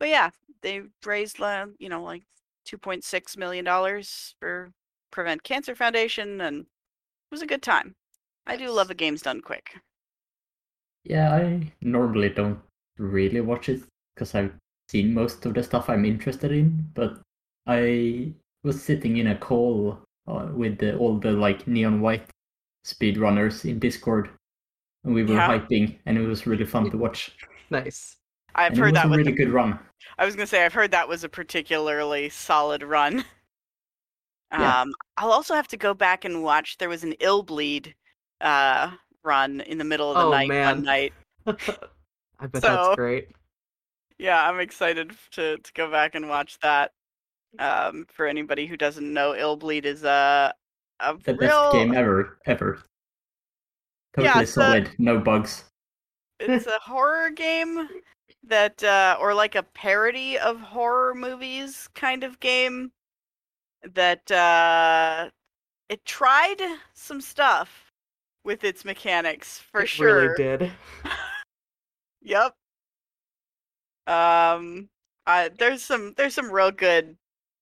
but 0.00 0.08
yeah, 0.10 0.30
they 0.62 0.82
raised, 1.04 1.40
uh, 1.40 1.68
you 1.78 1.88
know, 1.90 2.02
like 2.02 2.24
2.6 2.66 3.36
million 3.36 3.64
dollars 3.64 4.36
for 4.40 4.72
Prevent 5.12 5.42
Cancer 5.44 5.74
Foundation, 5.76 6.40
and 6.40 6.62
it 6.62 6.68
was 7.32 7.42
a 7.42 7.46
good 7.48 7.62
time. 7.62 7.96
I 8.46 8.56
do 8.56 8.70
love 8.70 8.90
a 8.90 8.94
games 8.96 9.22
done 9.22 9.42
quick. 9.42 9.76
Yeah, 11.04 11.32
I 11.34 11.72
normally 11.80 12.30
don't 12.30 12.60
really 12.98 13.40
watch 13.40 13.68
it 13.68 13.82
because 14.14 14.34
I've 14.34 14.54
seen 14.88 15.14
most 15.14 15.44
of 15.46 15.54
the 15.54 15.62
stuff 15.62 15.88
I'm 15.88 16.04
interested 16.04 16.52
in, 16.52 16.90
but 16.94 17.20
I 17.66 18.32
was 18.62 18.82
sitting 18.82 19.16
in 19.18 19.28
a 19.28 19.36
call 19.38 19.98
uh, 20.26 20.48
with 20.54 20.78
the, 20.78 20.96
all 20.96 21.18
the 21.18 21.32
like 21.32 21.66
neon 21.66 22.00
white 22.00 22.28
speedrunners 22.84 23.64
in 23.68 23.78
Discord, 23.78 24.30
and 25.04 25.14
we 25.14 25.24
were 25.24 25.34
Yeah. 25.34 25.48
hyping, 25.48 25.98
and 26.06 26.18
it 26.18 26.26
was 26.26 26.46
really 26.46 26.64
fun 26.66 26.90
to 26.90 26.96
watch. 27.04 27.32
nice. 27.70 28.16
I've 28.56 28.72
and 28.72 28.78
it 28.78 28.80
heard 28.80 28.92
was 28.92 28.94
that 28.94 29.06
a 29.06 29.08
was 29.08 29.18
really 29.18 29.32
a- 29.32 29.36
good 29.36 29.50
run. 29.52 29.78
I 30.18 30.24
was 30.24 30.36
gonna 30.36 30.46
say 30.46 30.64
I've 30.64 30.74
heard 30.74 30.90
that 30.92 31.08
was 31.08 31.24
a 31.24 31.28
particularly 31.28 32.28
solid 32.28 32.82
run. 32.82 33.24
Yeah. 34.52 34.82
Um, 34.82 34.94
I'll 35.16 35.32
also 35.32 35.54
have 35.54 35.66
to 35.68 35.76
go 35.76 35.94
back 35.94 36.24
and 36.24 36.44
watch. 36.44 36.78
There 36.78 36.88
was 36.88 37.02
an 37.02 37.14
Illbleed 37.20 37.92
uh, 38.40 38.92
run 39.24 39.60
in 39.62 39.78
the 39.78 39.84
middle 39.84 40.10
of 40.10 40.16
the 40.16 40.22
Oh, 40.26 40.30
night 40.30 40.46
man. 40.48 40.76
one 40.76 40.84
night. 40.84 41.12
I 41.46 42.46
bet 42.46 42.62
So- 42.62 42.68
that's 42.76 42.94
great. 42.94 43.30
Yeah, 44.16 44.48
I'm 44.48 44.60
excited 44.60 45.10
to 45.32 45.56
to 45.58 45.72
go 45.72 45.90
back 45.90 46.14
and 46.14 46.28
watch 46.28 46.56
that. 46.60 46.92
Um, 47.58 48.06
for 48.12 48.28
anybody 48.28 48.66
who 48.66 48.76
doesn't 48.76 49.12
know, 49.12 49.32
Illbleed 49.32 49.86
is 49.86 50.04
a 50.04 50.54
a 51.00 51.14
The 51.24 51.34
real. 51.34 51.48
best 51.48 51.72
game 51.72 51.94
ever, 51.94 52.38
ever. 52.46 52.82
Yeah, 54.18 54.24
Totally 54.26 54.44
a- 54.44 54.46
solid, 54.46 54.90
no 54.98 55.18
bugs. 55.18 55.64
It's 56.40 56.66
a 56.66 56.78
horror 56.80 57.30
game 57.30 57.88
that, 58.42 58.82
uh, 58.82 59.16
or 59.20 59.32
like 59.34 59.54
a 59.54 59.62
parody 59.62 60.36
of 60.38 60.60
horror 60.60 61.14
movies 61.14 61.88
kind 61.94 62.24
of 62.24 62.40
game 62.40 62.90
that 63.92 64.28
uh, 64.32 65.30
it 65.88 66.04
tried 66.04 66.60
some 66.92 67.20
stuff 67.20 67.92
with 68.44 68.64
its 68.64 68.84
mechanics 68.84 69.58
for 69.58 69.82
it 69.82 69.86
sure. 69.88 70.34
really 70.36 70.36
did. 70.36 70.72
Yep. 72.26 72.54
Um, 74.06 74.88
uh, 75.26 75.50
there's 75.58 75.82
some 75.82 76.14
there's 76.16 76.34
some 76.34 76.50
real 76.50 76.70
good 76.70 77.16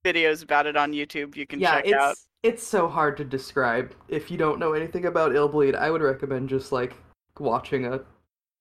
videos 0.05 0.43
about 0.43 0.67
it 0.67 0.77
on 0.77 0.93
YouTube 0.93 1.37
you 1.37 1.47
can 1.47 1.61
yeah, 1.61 1.77
check 1.77 1.85
it's 1.87 1.95
out. 1.95 2.15
It's 2.43 2.67
so 2.67 2.89
hard 2.89 3.17
to 3.19 3.25
describe. 3.25 3.95
If 4.09 4.31
you 4.31 4.37
don't 4.37 4.59
know 4.59 4.73
anything 4.73 5.07
about 5.07 5.33
Illbleed, 5.33 5.75
I 5.75 5.91
would 5.91 6.03
recommend 6.03 6.49
just 6.49 6.73
like 6.73 6.95
watching 7.39 7.87
a 7.87 8.01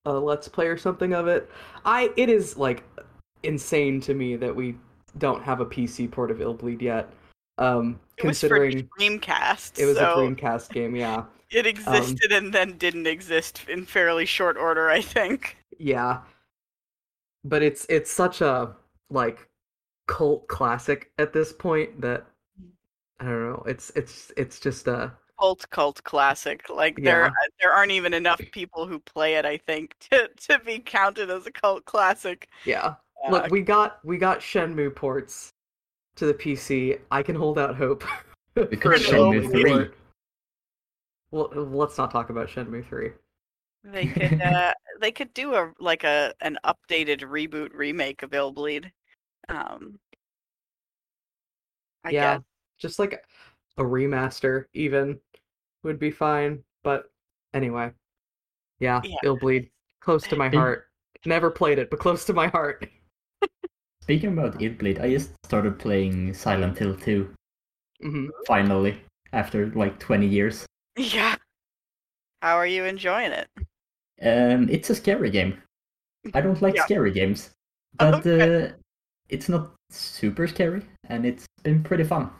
a 0.06 0.12
let's 0.14 0.48
play 0.48 0.68
or 0.68 0.78
something 0.78 1.14
of 1.14 1.28
it. 1.28 1.50
I 1.86 2.12
it 2.18 2.30
is 2.30 2.58
like 2.58 2.84
insane 3.44 4.02
to 4.02 4.14
me 4.14 4.36
that 4.36 4.56
we 4.56 4.78
don't 5.18 5.44
have 5.44 5.60
a 5.60 5.66
PC 5.66 6.10
port 6.10 6.32
of 6.32 6.38
Illbleed 6.38 6.82
yet. 6.82 7.10
Um 7.58 8.00
It 8.18 8.26
was 8.26 8.44
for 8.44 8.60
considering 8.60 8.90
Dreamcast. 9.00 9.80
it 9.80 9.86
was 9.86 9.98
so 9.98 10.14
a 10.14 10.18
Dreamcast 10.18 10.72
game, 10.72 10.96
yeah. 10.96 11.26
It 11.52 11.66
existed 11.68 12.32
and 12.32 12.54
then 12.54 12.78
didn't 12.78 13.08
exist 13.08 13.68
in 13.68 13.86
fairly 13.86 14.26
short 14.26 14.56
order, 14.56 14.90
I 14.90 15.02
think. 15.02 15.58
Yeah. 15.78 16.22
But 17.44 17.62
it's 17.62 17.86
it's 17.90 18.10
such 18.10 18.40
a 18.42 18.74
like 19.10 19.50
cult 20.08 20.48
classic 20.48 21.12
at 21.18 21.34
this 21.34 21.52
point 21.52 22.00
that 22.00 22.26
I 23.22 23.26
don't 23.26 23.44
know. 23.50 23.64
It's 23.68 23.92
it's 23.96 24.32
it's 24.36 24.60
just 24.60 24.88
a 24.88 25.14
Cult 25.40 25.68
cult 25.72 26.04
classic. 26.04 26.70
Like 26.70 26.98
there 27.02 27.24
Yeah. 27.26 27.30
there 27.62 27.72
aren't 27.74 27.92
even 27.92 28.14
enough 28.14 28.42
people 28.52 28.86
who 28.88 29.00
play 29.00 29.36
it, 29.36 29.46
I 29.46 29.58
think, 29.58 29.96
to, 30.12 30.30
to 30.48 30.60
be 30.60 30.80
counted 30.80 31.30
as 31.32 31.48
a 31.48 31.52
cult 31.52 31.86
classic. 31.86 32.50
yeah. 32.66 32.96
Uh, 33.26 33.32
Look, 33.32 33.52
we 33.52 33.62
got 33.62 34.04
we 34.06 34.18
got 34.18 34.40
Shenmue 34.40 34.96
ports 34.96 35.54
to 36.18 36.26
the 36.26 36.34
PC. 36.34 37.00
I 37.12 37.24
can 37.24 37.36
hold 37.36 37.58
out 37.58 37.76
hope. 37.76 38.04
We 38.56 38.66
for 38.66 38.96
Shenmue 38.98 39.48
Illbleed 39.50 39.86
3. 39.88 39.96
Well, 41.32 41.50
let's 41.56 41.98
not 41.98 42.12
talk 42.12 42.30
about 42.30 42.50
Shenmue 42.50 42.86
3. 42.86 43.12
they 43.86 44.06
could 44.08 44.42
uh, 44.42 44.74
they 45.00 45.12
could 45.14 45.34
do 45.34 45.54
a 45.56 45.72
like 45.80 46.04
a 46.04 46.34
an 46.42 46.58
updated 46.66 47.22
reboot 47.22 47.70
remake 47.74 48.24
of 48.24 48.32
Illbleed. 48.32 48.92
Um 49.48 50.00
I 52.04 52.10
yeah. 52.10 52.36
guess. 52.38 52.44
Just 52.82 52.98
like 52.98 53.24
a 53.78 53.84
remaster 53.84 54.66
even 54.74 55.20
would 55.84 56.00
be 56.00 56.10
fine, 56.12 56.64
but 56.84 57.12
anyway. 57.54 57.92
Yeah, 58.80 59.02
Yeah. 59.06 59.18
Illbleed 59.24 59.70
close 60.00 60.26
to 60.28 60.36
my 60.36 60.50
heart. 60.50 60.88
Never 61.26 61.52
played 61.52 61.78
it, 61.78 61.92
but 61.92 62.00
close 62.00 62.26
to 62.26 62.34
my 62.34 62.48
heart. 62.48 62.90
Speaking 64.02 64.34
about 64.34 64.60
Illbleed, 64.60 65.00
I 65.00 65.12
just 65.12 65.32
started 65.46 65.78
playing 65.78 66.34
Silent 66.34 66.78
Hill 66.80 66.96
2 66.96 67.32
hmm 68.02 68.28
finally 68.48 68.98
after 69.32 69.68
like 69.68 70.00
20 70.00 70.26
years. 70.26 70.66
Yeah. 70.98 71.36
How 72.42 72.56
are 72.58 72.66
you 72.66 72.86
enjoying 72.86 73.32
it? 73.32 73.48
Um, 74.24 74.68
it's 74.70 74.90
a 74.90 74.96
scary 74.96 75.30
game. 75.30 75.62
I 76.34 76.42
don't 76.42 76.60
like 76.64 76.76
Yeah. 76.76 76.84
scary 76.86 77.12
games, 77.12 77.52
but 78.00 78.26
Okay. 78.26 78.72
uh, 78.72 78.72
it's 79.30 79.48
not 79.50 79.74
super 79.92 80.48
scary, 80.48 80.82
and 81.10 81.26
it's 81.26 81.46
been 81.62 81.84
pretty 81.84 82.04
fun. 82.04 82.32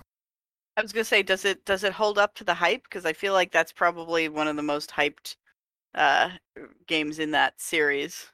I 0.78 0.82
was 0.82 0.94
gonna 0.94 1.04
say, 1.04 1.22
does 1.22 1.46
it 1.46 1.66
does 1.66 1.84
it 1.84 1.94
hold 1.94 2.18
up 2.18 2.34
to 2.36 2.44
the 2.44 2.54
hype? 2.54 2.84
Because 2.84 3.06
I 3.06 3.14
feel 3.14 3.34
like 3.34 3.52
that's 3.52 3.72
probably 3.72 4.30
one 4.30 4.48
of 4.48 4.56
the 4.56 4.64
most 4.64 4.92
hyped 4.92 5.36
uh 5.94 6.30
games 6.88 7.20
in 7.20 7.32
that 7.32 7.60
series. 7.60 8.28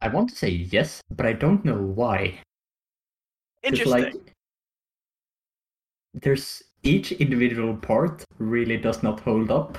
I 0.00 0.08
want 0.08 0.30
to 0.30 0.36
say 0.36 0.48
yes, 0.48 1.00
but 1.10 1.26
I 1.26 1.32
don't 1.32 1.64
know 1.64 1.80
why. 1.80 2.40
Interesting. 3.62 4.02
Like, 4.02 4.34
there's 6.14 6.62
each 6.82 7.12
individual 7.12 7.76
part 7.76 8.24
really 8.38 8.76
does 8.76 9.02
not 9.04 9.20
hold 9.20 9.50
up, 9.52 9.78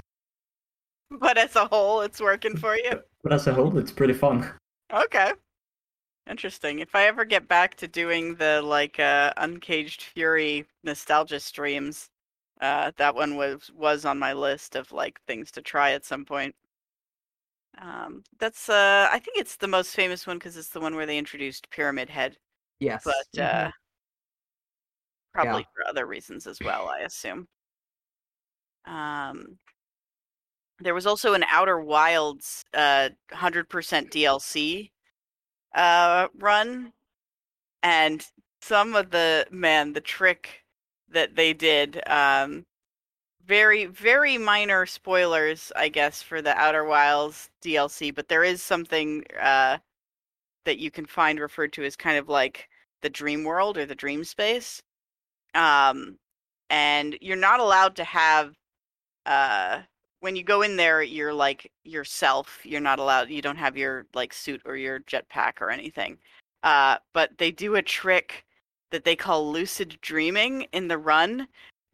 But 1.19 1.37
as 1.37 1.55
a 1.55 1.65
whole, 1.65 2.01
it's 2.01 2.21
working 2.21 2.57
for 2.57 2.75
you. 2.75 3.01
but 3.23 3.33
as 3.33 3.47
a 3.47 3.53
whole, 3.53 3.77
it's 3.77 3.91
pretty 3.91 4.13
fun. 4.13 4.51
Okay. 4.91 5.33
Interesting. 6.27 6.79
If 6.79 6.95
I 6.95 7.05
ever 7.07 7.25
get 7.25 7.47
back 7.49 7.75
to 7.75 7.87
doing 7.87 8.35
the 8.35 8.61
like 8.61 8.99
uh 8.99 9.33
Uncaged 9.37 10.03
Fury 10.03 10.65
nostalgia 10.83 11.39
streams, 11.39 12.09
uh 12.61 12.91
that 12.97 13.15
one 13.15 13.35
was 13.35 13.69
was 13.71 14.05
on 14.05 14.19
my 14.19 14.31
list 14.33 14.75
of 14.75 14.91
like 14.93 15.19
things 15.27 15.51
to 15.51 15.61
try 15.61 15.91
at 15.91 16.05
some 16.05 16.23
point. 16.25 16.55
Um 17.77 18.23
that's 18.39 18.69
uh 18.69 19.07
I 19.11 19.19
think 19.19 19.37
it's 19.37 19.55
the 19.57 19.67
most 19.67 19.95
famous 19.95 20.27
one 20.27 20.37
because 20.37 20.57
it's 20.57 20.69
the 20.69 20.79
one 20.79 20.95
where 20.95 21.05
they 21.07 21.17
introduced 21.17 21.69
Pyramid 21.71 22.09
Head, 22.09 22.37
Yes. 22.79 23.03
but 23.03 23.27
Mhm. 23.35 23.41
uh 23.41 23.71
probably 25.33 25.67
for 25.73 25.85
other 25.87 26.05
reasons 26.05 26.45
as 26.47 26.61
well, 26.61 26.87
I 26.87 26.99
assume. 26.99 27.47
Um 28.85 29.57
there 30.79 30.93
was 30.93 31.05
also 31.05 31.33
an 31.33 31.43
Outer 31.49 31.79
Wilds 31.79 32.63
uh 32.73 33.09
100% 33.29 34.11
DLC 34.11 34.91
uh 35.75 36.27
run 36.39 36.93
and 37.83 38.25
some 38.61 38.95
of 38.95 39.11
the 39.11 39.45
man 39.51 39.93
the 39.93 40.01
trick 40.01 40.63
that 41.09 41.35
they 41.35 41.53
did 41.53 42.01
um 42.07 42.65
very 43.45 43.85
very 43.85 44.37
minor 44.37 44.85
spoilers 44.85 45.71
i 45.75 45.89
guess 45.89 46.21
for 46.21 46.41
the 46.41 46.55
outer 46.57 46.85
wilds 46.85 47.49
dlc 47.63 48.13
but 48.15 48.27
there 48.29 48.43
is 48.43 48.61
something 48.61 49.23
uh 49.41 49.77
that 50.65 50.79
you 50.79 50.91
can 50.91 51.05
find 51.05 51.39
referred 51.39 51.73
to 51.73 51.83
as 51.83 51.95
kind 51.95 52.17
of 52.17 52.29
like 52.29 52.69
the 53.01 53.09
dream 53.09 53.43
world 53.43 53.77
or 53.77 53.85
the 53.85 53.95
dream 53.95 54.23
space. 54.23 54.81
Um 55.53 56.17
and 56.69 57.17
you're 57.21 57.37
not 57.37 57.59
allowed 57.59 57.95
to 57.97 58.03
have 58.03 58.55
uh 59.25 59.81
when 60.23 60.37
you 60.37 60.43
go 60.43 60.61
in 60.61 60.77
there 60.77 61.03
you're 61.03 61.33
like 61.33 61.69
yourself 61.83 62.59
you're 62.63 62.79
not 62.79 62.97
allowed 62.97 63.29
you 63.29 63.41
don't 63.41 63.57
have 63.57 63.75
your 63.75 64.05
like 64.13 64.33
suit 64.33 64.61
or 64.63 64.77
your 64.77 65.01
jetpack 65.01 65.59
or 65.59 65.69
anything 65.69 66.17
uh 66.63 66.95
but 67.11 67.37
they 67.37 67.51
do 67.51 67.75
a 67.75 67.81
trick 67.81 68.45
that 68.89 69.03
they 69.03 69.17
call 69.17 69.51
lucid 69.51 69.97
dreaming 70.01 70.65
in 70.71 70.87
the 70.87 70.97
run 70.97 71.45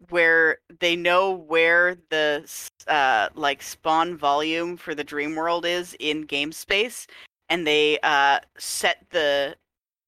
where 0.09 0.59
they 0.79 0.95
know 0.95 1.31
where 1.31 1.97
the 2.11 2.47
uh 2.87 3.29
like 3.33 3.63
spawn 3.63 4.15
volume 4.15 4.77
for 4.77 4.93
the 4.93 5.03
dream 5.03 5.35
world 5.35 5.65
is 5.65 5.95
in 5.99 6.21
game 6.21 6.51
space 6.51 7.07
and 7.49 7.65
they 7.65 7.97
uh 8.03 8.37
set 8.59 9.07
the 9.09 9.55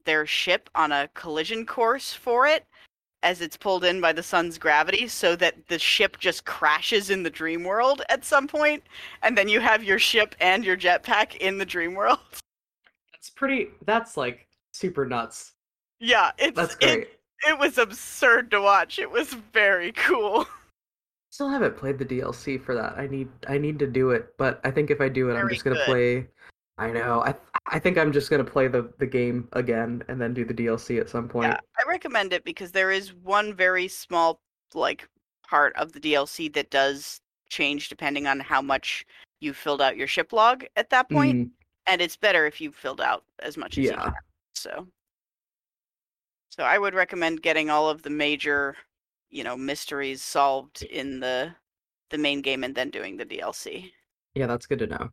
their 0.05 0.27
ship 0.27 0.69
on 0.75 0.91
a 0.91 1.09
collision 1.15 1.65
course 1.65 2.13
for 2.13 2.45
it 2.45 2.67
as 3.23 3.41
it's 3.41 3.57
pulled 3.57 3.83
in 3.85 4.01
by 4.01 4.11
the 4.11 4.23
sun's 4.23 4.57
gravity 4.57 5.07
so 5.07 5.35
that 5.35 5.55
the 5.67 5.77
ship 5.79 6.17
just 6.19 6.45
crashes 6.45 7.09
in 7.09 7.23
the 7.23 7.29
dream 7.29 7.63
world 7.63 8.01
at 8.09 8.25
some 8.25 8.47
point 8.47 8.83
and 9.21 9.37
then 9.37 9.47
you 9.47 9.59
have 9.59 9.83
your 9.83 9.99
ship 9.99 10.35
and 10.39 10.63
your 10.65 10.77
jetpack 10.77 11.35
in 11.37 11.57
the 11.57 11.65
dream 11.65 11.93
world 11.93 12.19
That's 13.13 13.29
pretty. 13.29 13.69
That's 13.85 14.17
like 14.17 14.47
super 14.71 15.05
nuts. 15.05 15.51
yeah 15.99 16.31
it's 16.39 16.55
That's 16.55 16.75
it, 16.75 16.79
great. 16.79 17.09
it 17.47 17.59
was 17.59 17.77
absurd 17.77 18.49
to 18.51 18.61
watch 18.61 18.97
it 18.99 19.09
was 19.11 19.33
very 19.53 19.91
cool 19.91 20.45
Still 21.29 21.47
haven't 21.47 21.77
played 21.77 21.97
the 21.97 22.03
DLC 22.03 22.61
for 22.61 22.75
that. 22.75 22.97
I 22.97 23.07
need. 23.07 23.29
I 23.47 23.57
need 23.57 23.79
to 23.79 23.87
do 23.87 24.09
it, 24.09 24.33
but 24.37 24.59
I 24.65 24.69
think 24.71 24.91
if 24.91 24.99
I 24.99 25.07
do 25.07 25.29
it, 25.29 25.35
I'm 25.35 25.47
just 25.47 25.63
gonna 25.63 25.77
good. 25.77 25.85
play. 25.85 26.27
I 26.77 26.91
know. 26.91 27.21
I 27.21 27.33
I 27.65 27.79
think 27.79 27.97
I'm 27.97 28.11
just 28.11 28.29
gonna 28.29 28.43
play 28.43 28.67
the 28.67 28.93
the 28.99 29.07
game 29.07 29.47
again 29.53 30.03
and 30.07 30.19
then 30.19 30.33
do 30.33 30.45
the 30.45 30.53
DLC 30.53 30.99
at 30.99 31.09
some 31.09 31.27
point. 31.29 31.51
Yeah, 31.51 31.59
I 31.77 31.83
recommend 31.87 32.33
it 32.33 32.43
because 32.43 32.71
there 32.71 32.91
is 32.91 33.13
one 33.13 33.53
very 33.53 33.87
small 33.87 34.41
like 34.73 35.07
part 35.47 35.75
of 35.75 35.91
the 35.93 35.99
DLC 35.99 36.47
that 36.49 36.69
does 36.69 37.21
change 37.49 37.89
depending 37.89 38.27
on 38.27 38.39
how 38.39 38.61
much 38.61 39.05
you 39.39 39.53
filled 39.53 39.81
out 39.81 39.97
your 39.97 40.07
ship 40.07 40.31
log 40.33 40.65
at 40.75 40.89
that 40.91 41.09
point, 41.09 41.35
Mm, 41.35 41.51
and 41.87 42.01
it's 42.01 42.15
better 42.15 42.45
if 42.45 42.61
you 42.61 42.71
filled 42.71 43.01
out 43.01 43.25
as 43.39 43.57
much 43.57 43.77
as 43.77 43.89
you 43.89 43.97
yeah. 43.97 44.03
can. 44.03 44.13
So, 44.53 44.87
so 46.49 46.63
I 46.63 46.77
would 46.77 46.93
recommend 46.93 47.41
getting 47.41 47.69
all 47.71 47.89
of 47.89 48.03
the 48.03 48.09
major, 48.11 48.77
you 49.29 49.43
know, 49.43 49.57
mysteries 49.57 50.21
solved 50.21 50.83
in 50.83 51.19
the 51.19 51.55
the 52.11 52.17
main 52.19 52.41
game 52.41 52.63
and 52.63 52.75
then 52.75 52.89
doing 52.91 53.17
the 53.17 53.25
DLC. 53.25 53.93
Yeah, 54.33 54.47
that's 54.47 54.65
good 54.65 54.79
to 54.79 54.87
know. 54.87 55.09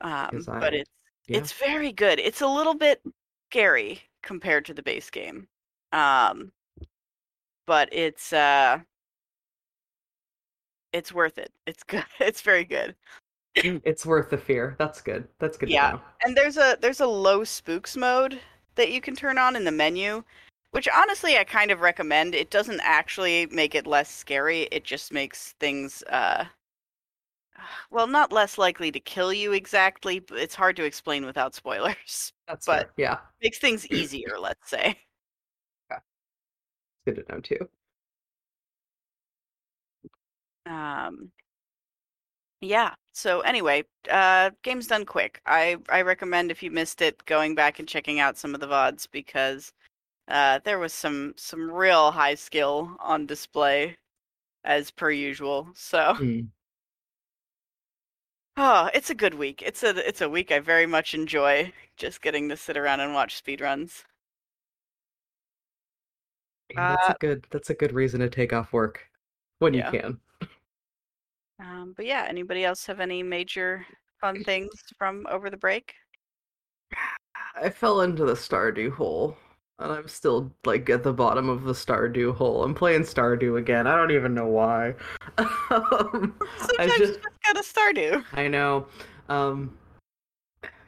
Um, 0.00 0.30
'Cause 0.30 0.48
but 0.58 0.74
I- 0.74 0.74
it's 0.74 0.90
yeah. 1.28 1.38
it's 1.38 1.52
very 1.52 1.92
good. 1.92 2.18
It's 2.18 2.40
a 2.40 2.46
little 2.48 2.74
bit 2.74 3.00
scary 3.50 4.00
compared 4.22 4.64
to 4.66 4.74
the 4.74 4.82
base 4.82 5.10
game. 5.10 5.46
Um 5.92 6.52
but 7.66 7.88
it's 7.92 8.32
uh 8.32 8.78
it's 10.92 11.12
worth 11.12 11.38
it. 11.38 11.52
It's 11.66 11.82
good. 11.84 12.04
It's 12.20 12.40
very 12.40 12.64
good. 12.64 12.94
It's 13.54 14.06
worth 14.06 14.30
the 14.30 14.38
fear. 14.38 14.76
That's 14.78 15.00
good. 15.00 15.26
That's 15.38 15.56
good 15.56 15.68
Yeah. 15.68 15.90
to 15.90 15.96
know. 15.96 16.02
And 16.24 16.36
there's 16.36 16.56
a 16.56 16.76
there's 16.80 17.00
a 17.00 17.06
low 17.06 17.44
spooks 17.44 17.96
mode 17.96 18.40
that 18.76 18.92
you 18.92 19.00
can 19.00 19.14
turn 19.16 19.36
on 19.38 19.56
in 19.56 19.64
the 19.64 19.72
menu, 19.72 20.22
which 20.70 20.88
honestly 20.94 21.36
I 21.36 21.44
kind 21.44 21.70
of 21.70 21.80
recommend. 21.80 22.34
It 22.34 22.50
doesn't 22.50 22.80
actually 22.82 23.46
make 23.46 23.74
it 23.74 23.86
less 23.86 24.10
scary. 24.10 24.62
It 24.70 24.84
just 24.84 25.12
makes 25.12 25.52
things 25.60 26.02
uh 26.10 26.44
well, 27.90 28.06
not 28.06 28.32
less 28.32 28.58
likely 28.58 28.90
to 28.92 29.00
kill 29.00 29.32
you 29.32 29.52
exactly, 29.52 30.18
but 30.20 30.38
it's 30.38 30.54
hard 30.54 30.76
to 30.76 30.84
explain 30.84 31.24
without 31.26 31.54
spoilers. 31.54 32.32
That's 32.48 32.66
But- 32.66 32.80
fair. 32.82 32.92
yeah. 32.96 33.18
Makes 33.42 33.58
things 33.58 33.86
easier, 33.90 34.38
let's 34.38 34.68
say. 34.68 34.98
It's 35.90 37.16
good 37.16 37.26
to 37.26 37.32
know 37.32 37.40
too. 37.40 37.68
Um, 40.66 41.30
yeah. 42.60 42.94
So 43.12 43.40
anyway, 43.40 43.84
uh, 44.10 44.50
game's 44.62 44.86
done 44.86 45.04
quick. 45.06 45.40
I 45.46 45.76
I 45.88 46.02
recommend 46.02 46.50
if 46.50 46.62
you 46.62 46.70
missed 46.70 47.00
it, 47.02 47.24
going 47.24 47.54
back 47.54 47.78
and 47.78 47.88
checking 47.88 48.20
out 48.20 48.36
some 48.36 48.54
of 48.54 48.60
the 48.60 48.66
vods 48.68 49.06
because 49.10 49.72
uh, 50.28 50.60
there 50.64 50.78
was 50.78 50.92
some 50.92 51.34
some 51.36 51.70
real 51.70 52.10
high 52.10 52.34
skill 52.34 52.96
on 53.00 53.26
display, 53.26 53.96
as 54.64 54.90
per 54.90 55.10
usual. 55.10 55.68
So 55.74 56.14
Mm. 56.18 56.48
Oh, 58.58 58.90
it's 58.94 59.10
a 59.10 59.14
good 59.14 59.34
week. 59.34 59.62
It's 59.62 59.82
a 59.82 59.90
it's 60.06 60.20
a 60.20 60.28
week 60.28 60.52
I 60.52 60.58
very 60.60 60.86
much 60.86 61.14
enjoy. 61.14 61.72
Just 61.96 62.22
getting 62.22 62.48
to 62.48 62.56
sit 62.56 62.76
around 62.76 63.00
and 63.00 63.14
watch 63.14 63.42
speedruns. 63.42 64.04
That's 66.74 67.08
Uh, 67.08 67.12
a 67.14 67.16
good. 67.18 67.46
That's 67.50 67.70
a 67.70 67.74
good 67.74 67.92
reason 67.92 68.20
to 68.20 68.28
take 68.28 68.52
off 68.52 68.72
work 68.72 69.08
when 69.58 69.74
Yeah. 69.74 69.90
you 69.92 70.00
can. 70.00 70.20
Um, 71.60 71.92
but 71.96 72.06
yeah, 72.06 72.24
anybody 72.28 72.64
else 72.64 72.86
have 72.86 73.00
any 73.00 73.22
major 73.22 73.84
fun 74.20 74.44
things 74.44 74.70
from 74.96 75.26
over 75.28 75.50
the 75.50 75.56
break? 75.56 75.94
I 77.56 77.70
fell 77.70 78.02
into 78.02 78.24
the 78.24 78.34
Stardew 78.34 78.92
hole, 78.92 79.36
and 79.78 79.92
I'm 79.92 80.08
still 80.08 80.52
like 80.64 80.90
at 80.90 81.02
the 81.02 81.12
bottom 81.12 81.48
of 81.48 81.64
the 81.64 81.72
Stardew 81.72 82.34
hole. 82.34 82.64
I'm 82.64 82.74
playing 82.74 83.02
Stardew 83.02 83.58
again. 83.58 83.86
I 83.86 83.96
don't 83.96 84.10
even 84.10 84.34
know 84.34 84.46
why. 84.46 84.94
um, 85.38 86.34
I 86.40 86.66
Sometimes 86.66 86.92
you 86.92 87.06
just, 87.06 87.20
just 87.22 87.28
gotta 87.44 87.60
Stardew. 87.60 88.24
I 88.32 88.48
know. 88.48 88.86
Um, 89.28 89.76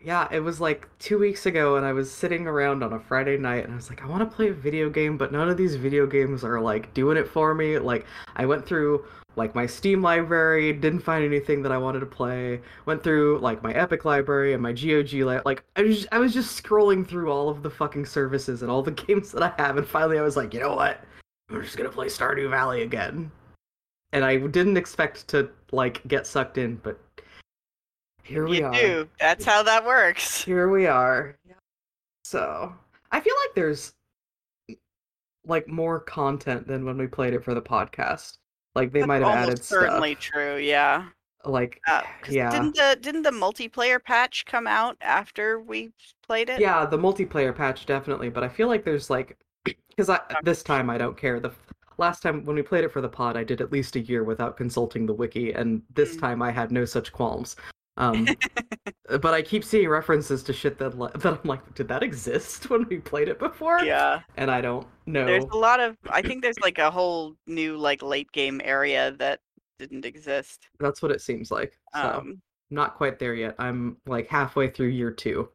yeah, 0.02 0.28
it 0.30 0.40
was 0.40 0.60
like 0.60 0.88
two 0.98 1.18
weeks 1.18 1.46
ago, 1.46 1.76
and 1.76 1.84
I 1.84 1.92
was 1.92 2.10
sitting 2.10 2.46
around 2.46 2.82
on 2.82 2.92
a 2.94 3.00
Friday 3.00 3.36
night, 3.36 3.64
and 3.64 3.72
I 3.72 3.76
was 3.76 3.90
like, 3.90 4.02
I 4.02 4.06
want 4.06 4.28
to 4.28 4.34
play 4.34 4.48
a 4.48 4.54
video 4.54 4.88
game, 4.88 5.18
but 5.18 5.30
none 5.32 5.50
of 5.50 5.56
these 5.56 5.76
video 5.76 6.06
games 6.06 6.42
are 6.42 6.60
like 6.60 6.92
doing 6.94 7.18
it 7.18 7.28
for 7.28 7.54
me. 7.54 7.78
Like, 7.78 8.06
I 8.36 8.46
went 8.46 8.66
through 8.66 9.04
like 9.36 9.54
my 9.54 9.66
Steam 9.66 10.02
library, 10.02 10.72
didn't 10.72 11.00
find 11.00 11.24
anything 11.24 11.62
that 11.62 11.72
I 11.72 11.78
wanted 11.78 12.00
to 12.00 12.06
play. 12.06 12.60
Went 12.86 13.02
through 13.02 13.38
like 13.38 13.62
my 13.62 13.72
Epic 13.72 14.04
library 14.04 14.54
and 14.54 14.62
my 14.62 14.72
GOG 14.72 15.12
li- 15.12 15.40
like 15.44 15.62
I 15.76 15.82
was 15.82 16.06
I 16.12 16.18
was 16.18 16.32
just 16.34 16.62
scrolling 16.62 17.06
through 17.06 17.30
all 17.30 17.48
of 17.48 17.62
the 17.62 17.70
fucking 17.70 18.06
services 18.06 18.62
and 18.62 18.70
all 18.70 18.82
the 18.82 18.90
games 19.06 19.32
that 19.32 19.42
I 19.42 19.52
have, 19.62 19.76
and 19.76 19.86
finally 19.86 20.18
I 20.18 20.22
was 20.22 20.36
like, 20.36 20.54
you 20.54 20.60
know 20.60 20.74
what? 20.74 21.00
I'm 21.50 21.62
just 21.62 21.76
gonna 21.76 21.90
play 21.90 22.06
Stardew 22.06 22.48
Valley 22.50 22.82
again. 22.82 23.30
And 24.12 24.24
I 24.24 24.38
didn't 24.38 24.76
expect 24.76 25.28
to 25.28 25.50
like 25.72 26.06
get 26.08 26.26
sucked 26.26 26.58
in, 26.58 26.76
but 26.76 26.98
here 28.30 28.46
we 28.46 28.58
you 28.58 28.66
are. 28.66 28.72
do. 28.72 29.08
That's 29.18 29.44
how 29.44 29.62
that 29.64 29.84
works. 29.84 30.42
Here 30.44 30.68
we 30.70 30.86
are. 30.86 31.36
So 32.24 32.72
I 33.10 33.20
feel 33.20 33.34
like 33.46 33.54
there's 33.54 33.92
like 35.46 35.66
more 35.68 36.00
content 36.00 36.66
than 36.66 36.84
when 36.84 36.96
we 36.98 37.06
played 37.06 37.34
it 37.34 37.42
for 37.44 37.54
the 37.54 37.62
podcast. 37.62 38.38
Like 38.74 38.92
they 38.92 39.00
That's 39.00 39.08
might 39.08 39.22
have 39.22 39.34
added 39.48 39.64
certainly 39.64 40.12
stuff. 40.14 40.22
true. 40.32 40.56
Yeah. 40.58 41.06
Like 41.44 41.80
Uh, 41.88 42.02
yeah. 42.28 42.50
Didn't 42.50 42.76
the 42.76 42.98
didn't 43.00 43.22
the 43.22 43.30
multiplayer 43.30 44.02
patch 44.02 44.44
come 44.46 44.66
out 44.66 44.96
after 45.00 45.58
we 45.60 45.90
played 46.26 46.50
it? 46.50 46.60
Yeah, 46.60 46.84
the 46.86 46.98
multiplayer 46.98 47.54
patch 47.56 47.86
definitely, 47.86 48.28
but 48.30 48.44
I 48.44 48.48
feel 48.48 48.68
like 48.68 48.84
there's 48.84 49.10
like 49.10 49.36
because 49.88 50.08
I 50.10 50.20
this 50.42 50.62
time 50.62 50.88
I 50.90 50.98
don't 50.98 51.16
care. 51.16 51.40
The 51.40 51.50
last 51.98 52.22
time 52.22 52.44
when 52.44 52.54
we 52.56 52.62
played 52.62 52.84
it 52.84 52.92
for 52.92 53.00
the 53.00 53.08
pod, 53.08 53.36
I 53.36 53.42
did 53.44 53.60
at 53.60 53.72
least 53.72 53.96
a 53.96 54.00
year 54.00 54.22
without 54.22 54.56
consulting 54.56 55.04
the 55.06 55.14
wiki, 55.14 55.52
and 55.52 55.82
this 55.94 56.16
Mm. 56.16 56.20
time 56.20 56.42
I 56.42 56.50
had 56.50 56.70
no 56.70 56.84
such 56.84 57.10
qualms. 57.12 57.56
Um, 58.00 58.26
but 59.20 59.34
I 59.34 59.42
keep 59.42 59.62
seeing 59.62 59.88
references 59.88 60.42
to 60.44 60.52
shit 60.52 60.78
that 60.78 60.98
that 61.20 61.26
I'm 61.26 61.48
like, 61.48 61.74
did 61.74 61.86
that 61.88 62.02
exist 62.02 62.70
when 62.70 62.86
we 62.88 62.98
played 62.98 63.28
it 63.28 63.38
before? 63.38 63.80
Yeah. 63.84 64.20
And 64.36 64.50
I 64.50 64.60
don't 64.60 64.86
know. 65.06 65.26
There's 65.26 65.44
a 65.44 65.56
lot 65.56 65.78
of. 65.80 65.96
I 66.10 66.22
think 66.22 66.42
there's 66.42 66.58
like 66.60 66.78
a 66.78 66.90
whole 66.90 67.34
new 67.46 67.76
like 67.76 68.02
late 68.02 68.32
game 68.32 68.60
area 68.64 69.12
that 69.18 69.40
didn't 69.78 70.04
exist. 70.04 70.68
That's 70.78 71.02
what 71.02 71.10
it 71.12 71.20
seems 71.20 71.50
like. 71.50 71.78
So 71.94 72.00
Um. 72.00 72.42
not 72.70 72.96
quite 72.96 73.18
there 73.18 73.34
yet. 73.34 73.54
I'm 73.58 73.96
like 74.06 74.28
halfway 74.28 74.68
through 74.70 74.88
year 74.88 75.10
two. 75.10 75.48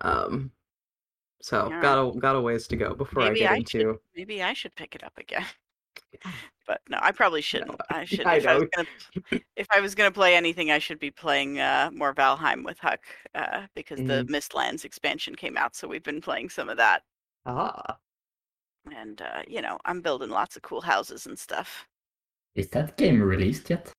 Um, 0.00 0.50
so 1.42 1.68
Yeah. 1.70 1.82
got 1.82 1.98
a 1.98 2.18
got 2.18 2.36
a 2.36 2.40
ways 2.40 2.66
to 2.68 2.76
go 2.76 2.94
before 2.94 3.24
Maybe 3.24 3.46
I 3.46 3.52
I 3.54 3.58
get 3.58 3.68
should- 3.70 3.80
into. 3.82 4.00
Maybe 4.16 4.42
I 4.42 4.52
should 4.54 4.74
pick 4.74 4.94
it 4.94 5.04
up 5.04 5.16
again. 5.18 5.44
But 6.66 6.80
no, 6.88 6.98
I 7.00 7.12
probably 7.12 7.42
shouldn't. 7.42 7.80
I 7.90 8.04
should. 8.04 8.30
I 8.30 8.36
if, 8.36 8.46
I 8.46 8.54
was 8.54 8.64
gonna, 8.74 8.88
if 9.56 9.68
I 9.72 9.80
was 9.80 9.94
gonna 9.94 10.12
play 10.12 10.36
anything, 10.36 10.70
I 10.70 10.78
should 10.80 10.98
be 11.00 11.10
playing 11.12 11.60
uh, 11.60 11.90
more 11.94 12.14
Valheim 12.14 12.64
with 12.64 12.78
Huck 12.80 13.02
uh, 13.34 13.66
because 13.74 14.02
the 14.04 14.24
Mhm. 14.24 14.28
Mistlands 14.28 14.84
expansion 14.84 15.34
came 15.36 15.56
out, 15.58 15.76
so 15.76 15.88
we've 15.88 16.02
been 16.04 16.22
playing 16.22 16.50
some 16.50 16.68
of 16.70 16.78
that. 16.78 17.04
Ah, 17.46 18.00
And 18.90 19.20
uh, 19.20 19.42
you 19.46 19.60
know, 19.62 19.78
I'm 19.84 20.00
building 20.00 20.30
lots 20.30 20.56
of 20.56 20.62
cool 20.62 20.80
houses 20.82 21.26
and 21.26 21.38
stuff. 21.38 21.86
Is 22.56 22.68
that 22.70 22.96
game 22.96 23.22
released 23.22 23.70
yet? 23.70 23.92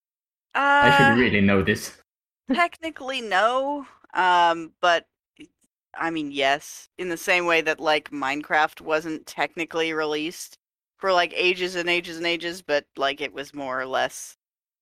Uh, 0.54 0.88
I 0.88 0.92
should 0.92 1.10
really 1.10 1.42
know 1.42 1.64
this. 1.64 2.02
technically 2.54 3.22
no, 3.22 3.88
um, 4.14 4.74
but 4.82 5.06
I 5.98 6.12
mean, 6.12 6.32
yes, 6.32 6.90
in 6.98 7.10
the 7.10 7.18
same 7.18 7.46
way 7.46 7.62
that 7.62 7.80
like 7.80 8.12
Minecraft 8.12 8.82
wasn't 8.82 9.28
technically 9.28 9.94
released 9.94 10.58
for 10.98 11.12
like 11.12 11.34
ages 11.36 11.76
and 11.76 11.90
ages 11.90 12.18
and 12.18 12.26
ages, 12.26 12.62
but 12.62 12.86
like 12.98 13.22
it 13.22 13.34
was 13.34 13.54
more 13.54 13.80
or 13.80 13.86
less 13.86 14.38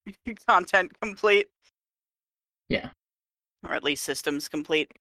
content 0.48 0.92
complete. 1.00 1.48
Yeah. 2.68 2.90
Or 3.66 3.72
at 3.74 3.84
least 3.84 4.04
systems 4.04 4.48
complete. 4.48 4.92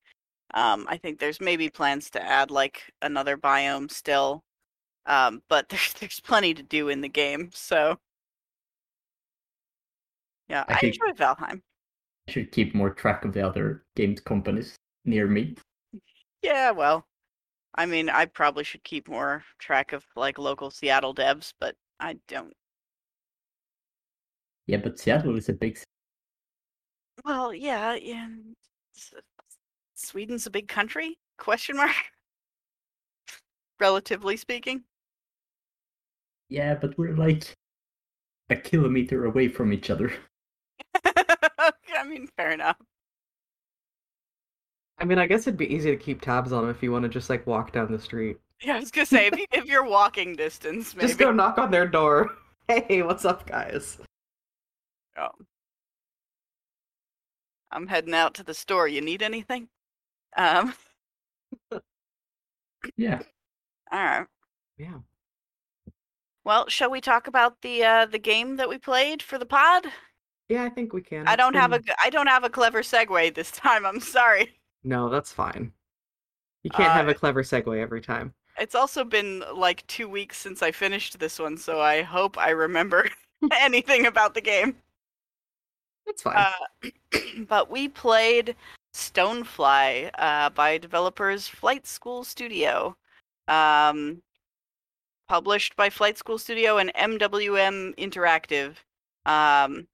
Um, 0.54 0.86
I 0.88 0.98
think 0.98 1.20
there's 1.20 1.42
maybe 1.42 1.70
plans 1.70 2.10
to 2.12 2.24
add 2.24 2.52
like 2.52 2.84
another 3.02 3.38
biome 3.38 3.92
still. 3.92 4.44
Um, 5.06 5.42
but 5.50 5.68
there's 5.70 5.94
there's 5.94 6.20
plenty 6.20 6.54
to 6.54 6.64
do 6.64 6.90
in 6.90 7.02
the 7.02 7.10
game, 7.10 7.50
so 7.54 7.98
yeah, 10.50 10.66
I 10.68 10.80
I, 10.82 10.86
enjoy 10.86 11.12
Valheim. 11.14 11.62
I 12.28 12.32
should 12.32 12.52
keep 12.52 12.74
more 12.76 12.92
track 12.92 13.26
of 13.26 13.34
the 13.34 13.46
other 13.46 13.84
games 13.96 14.20
companies 14.20 14.76
near 15.06 15.28
me. 15.28 15.56
Yeah, 16.42 16.72
well, 16.72 17.08
I 17.76 17.86
mean, 17.86 18.10
I 18.10 18.26
probably 18.26 18.64
should 18.64 18.84
keep 18.84 19.08
more 19.08 19.44
track 19.58 19.94
of 19.94 20.06
like 20.16 20.38
local 20.38 20.70
Seattle 20.70 21.16
devs, 21.16 21.54
but 21.60 21.76
I 22.00 22.18
don't. 22.28 22.54
Yeah, 24.68 24.78
but 24.78 25.00
Seattle 25.00 25.36
is 25.36 25.50
a 25.50 25.54
big. 25.54 25.80
Well, 27.26 27.54
yeah, 27.54 27.96
yeah. 27.96 28.28
Sweden's 29.96 30.46
a 30.46 30.52
big 30.52 30.68
country? 30.68 31.18
Question 31.38 31.78
mark. 31.78 31.96
Relatively 33.80 34.38
speaking. 34.38 34.84
Yeah, 36.50 36.76
but 36.76 36.98
we're 36.98 37.16
like 37.16 37.56
a 38.50 38.56
kilometer 38.56 39.26
away 39.26 39.48
from 39.48 39.74
each 39.74 39.90
other. 39.90 40.14
I 41.06 42.04
mean, 42.08 42.28
fair 42.38 42.52
enough. 42.52 42.78
I 45.00 45.06
mean, 45.06 45.18
I 45.20 45.26
guess 45.28 45.42
it'd 45.48 45.58
be 45.58 45.74
easy 45.74 45.92
to 45.92 45.98
keep 45.98 46.22
tabs 46.22 46.52
on 46.52 46.64
'em 46.64 46.70
if 46.70 46.82
you 46.84 46.92
want 46.92 47.04
to 47.04 47.10
just 47.10 47.30
like 47.30 47.46
walk 47.48 47.72
down 47.72 47.92
the 47.92 48.00
street. 48.00 48.38
Yeah, 48.62 48.76
I 48.76 48.80
was 48.80 48.92
gonna 48.92 49.06
say 49.06 49.28
if, 49.28 49.38
you, 49.40 49.46
if 49.52 49.66
you're 49.66 49.84
walking 49.86 50.36
distance, 50.36 50.96
maybe. 50.96 51.08
Just 51.08 51.20
go 51.20 51.32
knock 51.32 51.58
on 51.58 51.72
their 51.72 51.88
door. 51.88 52.32
Hey, 52.70 53.02
what's 53.02 53.26
up, 53.26 53.46
guys? 53.46 53.98
Oh. 55.18 55.28
I'm 57.72 57.88
heading 57.88 58.14
out 58.14 58.34
to 58.36 58.44
the 58.44 58.54
store. 58.54 58.88
You 58.88 59.02
need 59.02 59.22
anything? 59.22 59.68
Um. 60.38 60.74
Yeah. 62.96 63.20
All 63.92 64.00
right. 64.02 64.26
Yeah. 64.78 65.00
Well, 66.46 66.70
shall 66.70 66.90
we 66.90 67.02
talk 67.02 67.28
about 67.28 67.62
the 67.62 67.84
uh, 67.84 68.06
the 68.06 68.18
game 68.18 68.56
that 68.56 68.70
we 68.70 68.78
played 68.78 69.22
for 69.22 69.38
the 69.38 69.46
pod? 69.46 69.88
Yeah, 70.48 70.64
I 70.64 70.70
think 70.70 70.94
we 70.94 71.02
can. 71.02 71.28
I 71.28 71.36
don't 71.36 71.56
have 71.56 71.74
a 71.74 71.82
I 72.02 72.10
don't 72.10 72.28
have 72.28 72.46
a 72.46 72.50
clever 72.50 72.82
segue 72.82 73.36
this 73.36 73.52
time. 73.52 73.86
I'm 73.86 74.00
sorry. 74.00 74.58
No, 74.84 75.10
that's 75.10 75.32
fine. 75.32 75.72
You 76.64 76.72
can't 76.72 76.92
have 76.92 77.08
Uh, 77.08 77.12
a 77.12 77.14
clever 77.14 77.44
segue 77.44 77.80
every 77.80 78.02
time. 78.02 78.34
It's 78.58 78.76
also 78.76 79.04
been 79.04 79.44
like 79.54 79.86
two 79.88 80.08
weeks 80.08 80.38
since 80.38 80.62
I 80.62 80.72
finished 80.72 81.20
this 81.20 81.40
one, 81.40 81.58
so 81.58 81.82
I 81.82 82.02
hope 82.02 82.38
I 82.38 82.52
remember 82.52 83.10
anything 83.52 84.06
about 84.06 84.34
the 84.34 84.42
game. 84.42 84.78
That's 86.06 86.22
fine. 86.22 86.38
Uh, 86.38 86.90
but 87.48 87.70
we 87.70 87.88
played 87.88 88.56
Stonefly 88.94 90.10
uh, 90.18 90.50
by 90.52 90.78
developers 90.78 91.48
Flight 91.48 91.88
School 91.88 92.24
Studio, 92.24 92.96
um, 93.48 94.22
published 95.28 95.76
by 95.76 95.90
Flight 95.90 96.18
School 96.18 96.38
Studio 96.38 96.78
and 96.78 96.94
MWM 96.94 97.96
Interactive. 97.98 98.76
Um, 99.26 99.88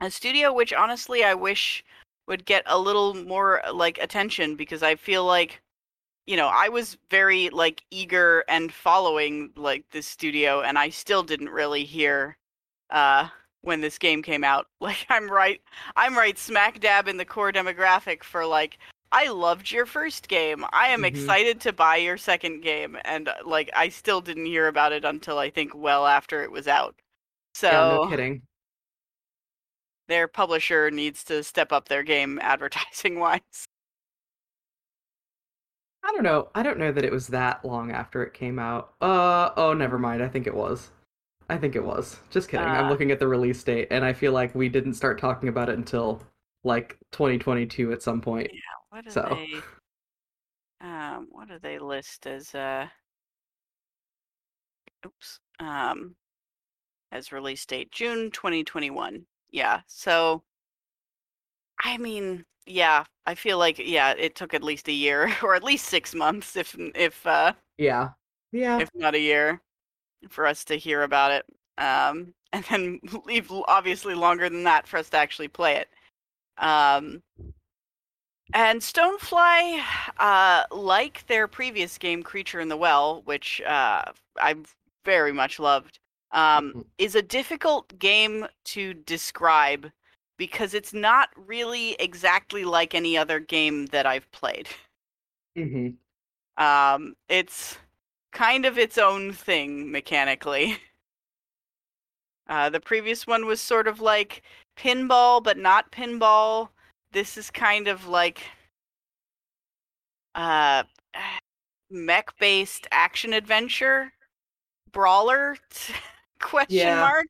a 0.00 0.10
studio 0.10 0.52
which 0.52 0.72
honestly 0.72 1.24
I 1.24 1.34
wish 1.34 1.84
would 2.28 2.46
get 2.46 2.64
a 2.66 2.78
little 2.78 3.14
more 3.14 3.62
like 3.74 3.98
attention 3.98 4.56
because 4.56 4.82
I 4.84 4.96
feel 4.96 5.24
like 5.26 5.62
you 6.26 6.36
know 6.36 6.48
I 6.48 6.68
was 6.68 6.98
very 7.10 7.50
like 7.50 7.84
eager 7.90 8.44
and 8.48 8.72
following 8.72 9.52
like 9.56 9.84
this 9.90 10.06
studio 10.06 10.62
and 10.62 10.78
I 10.78 10.90
still 10.90 11.22
didn't 11.22 11.50
really 11.50 11.84
hear 11.84 12.38
uh 12.90 13.28
when 13.62 13.80
this 13.80 13.98
game 13.98 14.22
came 14.22 14.44
out 14.44 14.66
like 14.80 15.06
I'm 15.10 15.30
right 15.30 15.60
I'm 15.96 16.16
right 16.16 16.38
smack 16.38 16.80
dab 16.80 17.08
in 17.08 17.16
the 17.16 17.24
core 17.24 17.52
demographic 17.52 18.22
for 18.24 18.46
like 18.46 18.78
I 19.12 19.28
loved 19.28 19.70
your 19.72 19.86
first 19.86 20.28
game 20.28 20.64
I 20.72 20.88
am 20.88 21.04
Mhm. 21.04 21.04
excited 21.04 21.60
to 21.62 21.72
buy 21.72 21.96
your 21.96 22.18
second 22.18 22.60
game 22.62 22.98
and 23.04 23.28
uh, 23.28 23.34
like 23.46 23.70
I 23.74 23.88
still 23.88 24.20
didn't 24.20 24.46
hear 24.46 24.68
about 24.68 24.92
it 24.92 25.04
until 25.04 25.38
I 25.38 25.50
think 25.50 25.74
well 25.74 26.06
after 26.06 26.42
it 26.42 26.52
was 26.52 26.68
out 26.68 26.96
so 27.54 27.68
yeah, 27.70 27.84
no 27.84 27.98
kidding. 28.00 28.42
Their 30.08 30.28
publisher 30.28 30.90
needs 30.90 31.24
to 31.24 31.42
step 31.44 31.72
up 31.72 31.88
their 31.88 32.02
game 32.02 32.38
advertising 32.42 33.18
wise. 33.20 33.66
I 36.04 36.12
don't 36.12 36.22
know. 36.22 36.48
I 36.54 36.62
don't 36.62 36.78
know 36.78 36.92
that 36.92 37.04
it 37.04 37.12
was 37.12 37.28
that 37.28 37.64
long 37.64 37.90
after 37.90 38.22
it 38.22 38.32
came 38.34 38.58
out. 38.58 38.94
Uh 39.00 39.50
oh, 39.56 39.74
never 39.74 39.98
mind. 39.98 40.22
I 40.22 40.28
think 40.28 40.46
it 40.46 40.54
was. 40.54 40.90
I 41.50 41.56
think 41.58 41.76
it 41.76 41.84
was. 41.84 42.18
Just 42.30 42.48
kidding. 42.48 42.66
I'm 42.66 42.86
Uh. 42.86 42.90
looking 42.90 43.10
at 43.10 43.18
the 43.18 43.28
release 43.28 43.62
date 43.62 43.88
and 43.90 44.04
I 44.04 44.12
feel 44.12 44.32
like 44.32 44.54
we 44.54 44.68
didn't 44.68 44.94
start 44.94 45.18
talking 45.20 45.48
about 45.48 45.68
it 45.68 45.76
until 45.78 46.22
like 46.64 46.98
2022 47.12 47.92
at 47.92 48.02
some 48.02 48.20
point. 48.20 48.50
Yeah, 48.52 48.60
What 48.90 49.04
do 49.04 49.10
So. 49.10 49.22
they 49.30 49.62
um 50.80 51.28
what 51.32 51.48
do 51.48 51.58
they 51.58 51.78
list 51.78 52.26
as 52.26 52.54
uh 52.54 52.86
oops 55.04 55.40
um 55.58 56.14
as 57.10 57.32
release 57.32 57.64
date 57.66 57.90
June 57.90 58.30
2021. 58.30 59.26
Yeah. 59.50 59.80
So 59.86 60.42
I 61.82 61.96
mean, 61.98 62.44
yeah, 62.66 63.04
I 63.26 63.34
feel 63.34 63.58
like 63.58 63.78
yeah, 63.78 64.12
it 64.18 64.34
took 64.34 64.54
at 64.54 64.62
least 64.62 64.88
a 64.88 64.92
year 64.92 65.34
or 65.42 65.54
at 65.54 65.64
least 65.64 65.86
6 65.86 66.14
months 66.14 66.56
if 66.56 66.74
if 66.94 67.26
uh 67.26 67.52
Yeah. 67.76 68.10
Yeah. 68.52 68.78
if 68.80 68.90
not 68.94 69.14
a 69.14 69.20
year, 69.20 69.60
for 70.28 70.46
us 70.46 70.64
to 70.66 70.76
hear 70.76 71.02
about 71.02 71.32
it. 71.32 71.46
Um, 71.78 72.34
and 72.52 72.64
then 72.64 73.00
leave 73.26 73.50
obviously 73.68 74.14
longer 74.14 74.48
than 74.48 74.64
that 74.64 74.86
for 74.88 74.98
us 74.98 75.10
to 75.10 75.18
actually 75.18 75.48
play 75.48 75.76
it. 75.76 75.88
Um, 76.58 77.22
and 78.54 78.80
Stonefly, 78.80 79.82
uh, 80.18 80.64
like 80.70 81.26
their 81.26 81.46
previous 81.46 81.98
game, 81.98 82.22
Creature 82.22 82.60
in 82.60 82.68
the 82.68 82.76
Well, 82.76 83.22
which 83.26 83.60
uh, 83.66 84.04
I 84.40 84.56
very 85.04 85.32
much 85.32 85.58
loved, 85.58 85.98
um, 86.32 86.74
Mhm. 86.74 86.84
is 86.98 87.14
a 87.14 87.22
difficult 87.22 87.98
game 87.98 88.46
to 88.66 88.94
describe 88.94 89.90
because 90.38 90.74
it's 90.74 90.92
not 90.94 91.30
really 91.36 91.94
exactly 91.94 92.64
like 92.64 92.94
any 92.94 93.16
other 93.16 93.40
game 93.40 93.86
that 93.86 94.06
I've 94.06 94.30
played. 94.32 94.68
hmm 95.56 95.98
Um, 96.56 97.14
it's 97.28 97.78
kind 98.32 98.66
of 98.66 98.78
its 98.78 98.98
own 98.98 99.32
thing 99.32 99.90
mechanically. 99.90 100.78
Uh, 102.48 102.70
the 102.70 102.80
previous 102.80 103.26
one 103.26 103.46
was 103.46 103.60
sort 103.60 103.86
of 103.86 104.00
like 104.00 104.42
pinball, 104.76 105.42
but 105.42 105.58
not 105.58 105.92
pinball. 105.92 106.70
This 107.12 107.36
is 107.36 107.50
kind 107.50 107.88
of 107.88 108.06
like 108.06 108.42
uh, 110.34 110.84
mech-based 111.90 112.86
action 112.92 113.32
adventure 113.32 114.12
brawler 114.92 115.56
question 116.40 116.78
Yeah. 116.78 117.00
mark. 117.00 117.26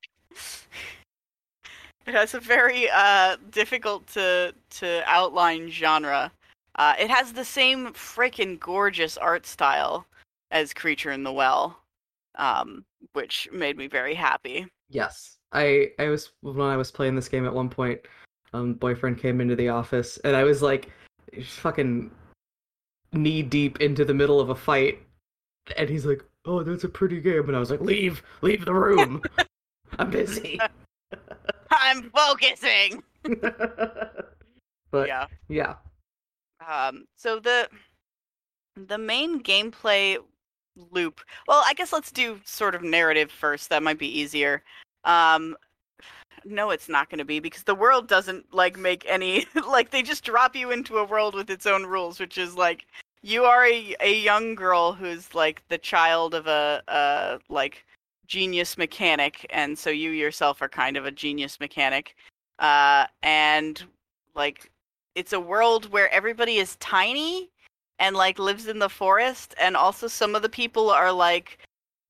It 2.06 2.14
has 2.14 2.34
a 2.34 2.40
very 2.40 2.88
uh, 2.90 3.36
difficult 3.50 4.06
to 4.08 4.54
to 4.70 5.02
outline 5.06 5.70
genre. 5.70 6.32
Uh, 6.76 6.94
it 6.98 7.10
has 7.10 7.32
the 7.32 7.44
same 7.44 7.88
freaking 7.88 8.58
gorgeous 8.58 9.16
art 9.16 9.44
style 9.44 10.06
as 10.50 10.72
Creature 10.72 11.10
in 11.12 11.22
the 11.24 11.32
Well, 11.32 11.78
um, 12.36 12.84
which 13.12 13.48
made 13.52 13.76
me 13.76 13.88
very 13.88 14.14
happy. 14.14 14.66
Yes. 14.88 15.36
I 15.52 15.90
I 15.98 16.08
was 16.08 16.32
when 16.40 16.60
I 16.60 16.76
was 16.76 16.90
playing 16.90 17.14
this 17.14 17.28
game 17.28 17.46
at 17.46 17.54
one 17.54 17.68
point, 17.68 18.00
um 18.52 18.74
boyfriend 18.74 19.18
came 19.18 19.40
into 19.40 19.56
the 19.56 19.68
office 19.68 20.18
and 20.18 20.36
I 20.36 20.44
was 20.44 20.62
like 20.62 20.90
fucking 21.44 22.10
knee 23.12 23.42
deep 23.42 23.80
into 23.80 24.04
the 24.04 24.14
middle 24.14 24.40
of 24.40 24.50
a 24.50 24.54
fight 24.54 25.00
and 25.76 25.88
he's 25.88 26.06
like, 26.06 26.24
"Oh, 26.48 26.62
that's 26.62 26.84
a 26.84 26.88
pretty 26.88 27.20
game." 27.20 27.48
And 27.48 27.56
I 27.56 27.60
was 27.60 27.70
like, 27.70 27.80
"Leave, 27.80 28.22
leave 28.40 28.64
the 28.64 28.74
room. 28.74 29.22
I'm 29.98 30.10
busy." 30.10 30.58
I'm 31.70 32.10
focusing. 32.10 33.02
but 34.90 35.06
yeah. 35.06 35.26
yeah. 35.48 35.74
Um, 36.66 37.04
so 37.16 37.38
the 37.38 37.68
the 38.76 38.98
main 38.98 39.42
gameplay 39.42 40.18
loop. 40.92 41.20
Well, 41.46 41.62
I 41.66 41.74
guess 41.74 41.92
let's 41.92 42.12
do 42.12 42.40
sort 42.44 42.74
of 42.74 42.82
narrative 42.82 43.30
first. 43.30 43.68
That 43.68 43.82
might 43.82 43.98
be 43.98 44.18
easier. 44.18 44.62
Um, 45.04 45.56
no, 46.44 46.70
it's 46.70 46.88
not 46.88 47.10
going 47.10 47.18
to 47.18 47.24
be 47.24 47.40
because 47.40 47.64
the 47.64 47.74
world 47.74 48.08
doesn't 48.08 48.52
like 48.52 48.78
make 48.78 49.04
any 49.08 49.46
like 49.68 49.90
they 49.90 50.02
just 50.02 50.24
drop 50.24 50.54
you 50.56 50.70
into 50.70 50.98
a 50.98 51.04
world 51.04 51.34
with 51.34 51.50
its 51.50 51.66
own 51.66 51.84
rules, 51.84 52.20
which 52.20 52.38
is 52.38 52.54
like 52.56 52.86
you 53.22 53.44
are 53.44 53.66
a 53.66 53.96
a 54.00 54.20
young 54.20 54.54
girl 54.54 54.92
who's 54.92 55.34
like 55.34 55.62
the 55.68 55.78
child 55.78 56.34
of 56.34 56.46
a 56.46 56.82
a 56.88 57.38
like 57.48 57.84
genius 58.26 58.78
mechanic, 58.78 59.46
and 59.50 59.78
so 59.78 59.90
you 59.90 60.10
yourself 60.10 60.62
are 60.62 60.68
kind 60.68 60.96
of 60.96 61.06
a 61.06 61.10
genius 61.10 61.60
mechanic. 61.60 62.14
Uh, 62.58 63.06
and 63.22 63.84
like 64.34 64.70
it's 65.14 65.32
a 65.32 65.40
world 65.40 65.90
where 65.92 66.10
everybody 66.12 66.56
is 66.56 66.76
tiny 66.76 67.50
and 67.98 68.16
like 68.16 68.38
lives 68.38 68.68
in 68.68 68.78
the 68.78 68.88
forest 68.88 69.54
and 69.60 69.76
also 69.76 70.06
some 70.06 70.34
of 70.34 70.42
the 70.42 70.48
people 70.48 70.90
are 70.90 71.12
like 71.12 71.58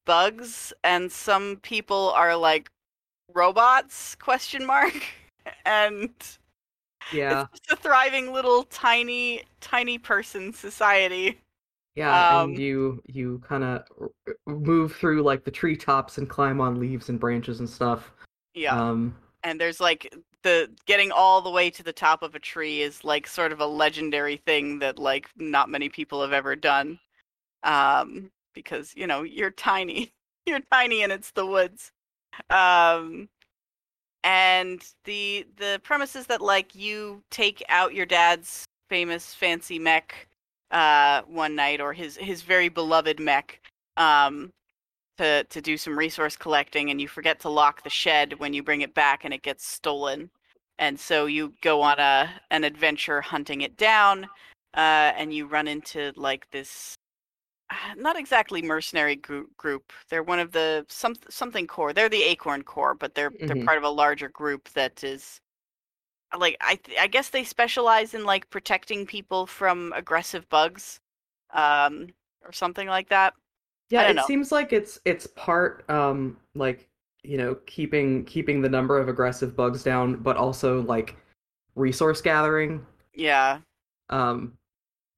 bugs 0.05 0.73
and 0.85 1.11
some 1.11 1.57
people 1.63 2.11
are 2.11 2.37
like 2.37 2.71
robots 3.35 4.15
question 4.17 4.65
mark 4.65 4.95
and 5.67 6.11
Yeah, 7.11 7.47
it's 7.51 7.61
just 7.61 7.71
a 7.71 7.77
thriving 7.77 8.33
little 8.33 8.65
tiny 8.65 9.45
tiny 9.61 9.99
person 9.99 10.53
society. 10.53 11.41
Yeah, 11.95 12.25
Um, 12.31 12.55
and 12.55 12.59
you 12.59 13.03
you 13.07 13.41
kind 13.41 13.65
of 13.65 13.85
move 14.47 14.95
through 14.95 15.23
like 15.23 15.45
the 15.45 15.51
treetops 15.51 16.19
and 16.19 16.29
climb 16.29 16.61
on 16.61 16.79
leaves 16.79 17.09
and 17.09 17.19
branches 17.19 17.59
and 17.61 17.69
stuff. 17.69 18.13
yeah. 18.55 18.79
Um, 18.79 19.17
and 19.45 19.61
there's 19.61 19.81
like 19.81 20.15
the 20.43 20.71
getting 20.87 21.13
all 21.13 21.43
the 21.43 21.51
way 21.51 21.71
to 21.71 21.83
the 21.83 21.93
top 21.93 22.23
of 22.23 22.35
a 22.35 22.39
tree 22.41 22.83
is 22.83 23.05
like 23.05 23.27
sort 23.27 23.53
of 23.53 23.61
a 23.61 23.67
legendary 23.67 24.39
thing 24.39 24.79
that 24.81 24.99
like 24.99 25.31
not 25.37 25.71
many 25.71 25.89
people 25.89 26.23
have 26.23 26.33
ever 26.33 26.57
done. 26.57 26.99
Um 27.65 28.31
because 28.55 28.95
you 28.97 29.07
know 29.07 29.23
you're 29.25 29.51
tiny 29.53 30.13
you're 30.47 30.61
tiny 30.73 31.03
and 31.05 31.13
it's 31.13 31.33
the 31.33 31.47
woods. 31.47 31.93
Um 32.51 33.29
and 34.25 34.85
the 35.05 35.47
the 35.57 35.81
premise 35.85 36.17
is 36.17 36.27
that 36.27 36.41
like 36.41 36.75
you 36.75 37.23
take 37.31 37.63
out 37.69 37.95
your 37.95 38.07
dad's 38.07 38.65
famous 38.89 39.35
fancy 39.35 39.79
mech 39.79 40.27
uh 40.71 41.23
one 41.23 41.55
night 41.55 41.81
or 41.81 41.93
his 41.93 42.17
his 42.17 42.43
very 42.43 42.69
beloved 42.69 43.21
mech 43.21 43.61
um 43.97 44.51
to 45.19 45.45
to 45.45 45.61
do 45.61 45.77
some 45.77 45.99
resource 45.99 46.37
collecting 46.37 46.91
and 46.91 47.01
you 47.01 47.09
forget 47.09 47.41
to 47.41 47.49
lock 47.49 47.83
the 47.83 47.91
shed 47.91 48.39
when 48.39 48.55
you 48.55 48.63
bring 48.63 48.81
it 48.83 48.95
back 48.95 49.25
and 49.25 49.35
it 49.35 49.43
gets 49.43 49.67
stolen. 49.67 50.31
And 50.79 50.99
so 50.99 51.27
you 51.27 51.53
go 51.61 51.83
on 51.83 51.99
a 51.99 52.31
an 52.51 52.65
adventure 52.65 53.21
hunting 53.21 53.61
it 53.63 53.77
down 53.77 54.25
uh 54.75 55.13
and 55.19 55.35
you 55.35 55.47
run 55.47 55.69
into 55.69 56.13
like 56.17 56.49
this 56.51 56.95
not 57.97 58.17
exactly 58.19 58.63
mercenary 58.63 59.17
group, 59.17 59.57
group 59.57 59.93
they're 60.09 60.23
one 60.23 60.39
of 60.39 60.53
the 60.53 60.85
some 60.89 61.15
something 61.31 61.67
core 61.67 61.93
they're 61.93 62.09
the 62.09 62.23
Acorn 62.23 62.63
Corps 62.63 62.95
but 62.95 63.15
they're 63.15 63.33
they're 63.47 63.57
Mhm. 63.57 63.67
part 63.67 63.79
of 63.79 63.85
a 63.85 63.89
larger 63.91 64.29
group 64.29 64.69
that 64.71 65.05
is 65.05 65.41
like 66.39 66.57
i 66.61 66.75
th- 66.77 66.99
i 66.99 67.07
guess 67.07 67.31
they 67.31 67.45
specialize 67.45 68.15
in 68.15 68.25
like 68.25 68.49
protecting 68.51 69.07
people 69.07 69.47
from 69.47 69.93
aggressive 69.97 70.49
bugs 70.49 71.01
um 71.53 72.09
or 72.45 72.53
something 72.53 72.89
like 72.89 73.09
that 73.09 73.35
yeah, 73.91 74.03
don't 74.05 74.09
it 74.09 74.21
know. 74.21 74.23
seems 74.23 74.53
like 74.53 74.73
it's 74.73 75.01
it's 75.05 75.27
part 75.29 75.89
um 75.91 76.37
like 76.55 76.89
you 77.23 77.39
know 77.39 77.55
keeping 77.67 78.25
keeping 78.25 78.61
the 78.61 78.69
number 78.69 78.99
of 78.99 79.09
aggressive 79.09 79.57
bugs 79.57 79.83
down, 79.83 80.17
but 80.17 80.37
also 80.37 80.83
like 80.83 81.17
resource 81.75 82.21
gathering. 82.21 82.85
yeah 83.15 83.61
Um, 84.11 84.55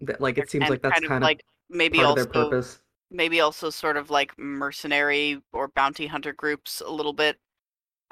that 0.03 0.21
like 0.21 0.39
it 0.39 0.51
seems 0.51 0.69
and 0.69 0.71
like 0.71 0.83
that's 0.83 1.01
kind 1.01 1.25
of, 1.25 1.31
like 1.31 1.45
maybe 1.71 2.03
also 2.03 2.23
of 2.23 2.33
their 2.33 2.45
purpose. 2.45 2.81
maybe 3.11 3.41
also 3.41 3.71
sort 3.71 3.97
of 3.97 4.11
like 4.11 4.39
mercenary 4.39 5.41
or 5.53 5.69
bounty 5.69 6.07
hunter 6.07 6.33
groups 6.33 6.83
a 6.85 6.91
little 6.91 7.13
bit. 7.13 7.39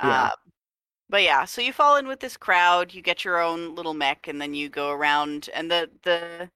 Yeah. 0.02 0.24
Uh, 0.26 0.30
but 1.10 1.22
yeah, 1.22 1.44
so 1.44 1.60
you 1.62 1.72
fall 1.72 1.96
in 1.96 2.06
with 2.06 2.20
this 2.20 2.36
crowd, 2.36 2.94
you 2.94 3.02
get 3.02 3.24
your 3.24 3.40
own 3.40 3.74
little 3.74 3.94
mech, 3.94 4.28
and 4.28 4.40
then 4.40 4.54
you 4.54 4.68
go 4.68 4.90
around. 4.90 5.48
And 5.54 5.70
the 5.70 5.90
the 6.02 6.50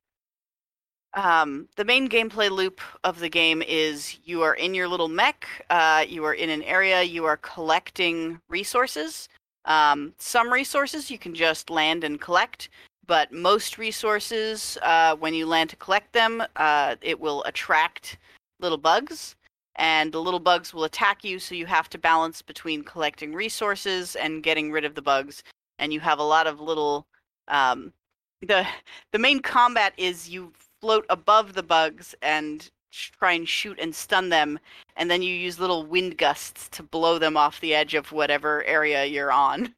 um 1.15 1.69
the 1.77 1.85
main 1.85 2.09
gameplay 2.09 2.51
loop 2.51 2.81
of 3.05 3.19
the 3.19 3.29
game 3.29 3.63
is 3.63 4.19
you 4.25 4.43
are 4.43 4.55
in 4.55 4.75
your 4.75 4.89
little 4.89 5.09
mech, 5.09 5.47
uh, 5.71 6.05
you 6.09 6.25
are 6.25 6.35
in 6.35 6.51
an 6.51 6.63
area, 6.63 7.03
you 7.03 7.25
are 7.25 7.37
collecting 7.39 8.41
resources. 8.49 9.29
Um, 9.65 10.15
some 10.19 10.53
resources 10.53 11.11
you 11.11 11.19
can 11.19 11.35
just 11.35 11.71
land 11.71 12.05
and 12.05 12.21
collect, 12.21 12.69
but 13.13 13.31
most 13.31 13.77
resources, 13.77 14.79
uh, 14.81 15.15
when 15.17 15.35
you 15.35 15.45
land 15.45 15.69
to 15.69 15.77
collect 15.77 16.15
them, 16.15 16.43
uh, 16.57 16.97
it 17.03 17.21
will 17.21 17.45
attract 17.45 18.17
little 18.59 18.79
bugs, 18.79 19.37
and 19.77 20.11
the 20.11 20.19
little 20.19 20.41
bugs 20.41 20.73
will 20.73 20.85
attack 20.85 21.23
you. 21.23 21.39
So 21.39 21.55
you 21.55 21.67
have 21.67 21.91
to 21.91 21.99
balance 21.99 22.41
between 22.41 22.83
collecting 22.83 23.35
resources 23.35 24.17
and 24.17 24.43
getting 24.43 24.73
rid 24.73 24.87
of 24.87 24.95
the 24.95 25.03
bugs. 25.03 25.43
And 25.79 25.93
you 25.93 26.01
have 26.01 26.21
a 26.21 26.23
lot 26.23 26.47
of 26.47 26.59
little. 26.59 27.05
Um, 27.49 27.93
the 28.41 28.67
the 29.13 29.19
main 29.19 29.41
combat 29.41 29.93
is 29.99 30.31
you 30.31 30.51
float 30.81 31.05
above 31.11 31.53
the 31.53 31.63
bugs 31.63 32.15
and 32.23 32.71
try 32.93 33.33
and 33.33 33.47
shoot 33.47 33.79
and 33.79 33.95
stun 33.95 34.31
them, 34.31 34.59
and 34.97 35.11
then 35.11 35.21
you 35.21 35.35
use 35.35 35.61
little 35.61 35.85
wind 35.85 36.17
gusts 36.17 36.67
to 36.71 36.83
blow 36.83 37.19
them 37.19 37.37
off 37.37 37.61
the 37.61 37.75
edge 37.75 37.93
of 37.93 38.11
whatever 38.11 38.65
area 38.65 39.05
you're 39.05 39.33
on. 39.33 39.75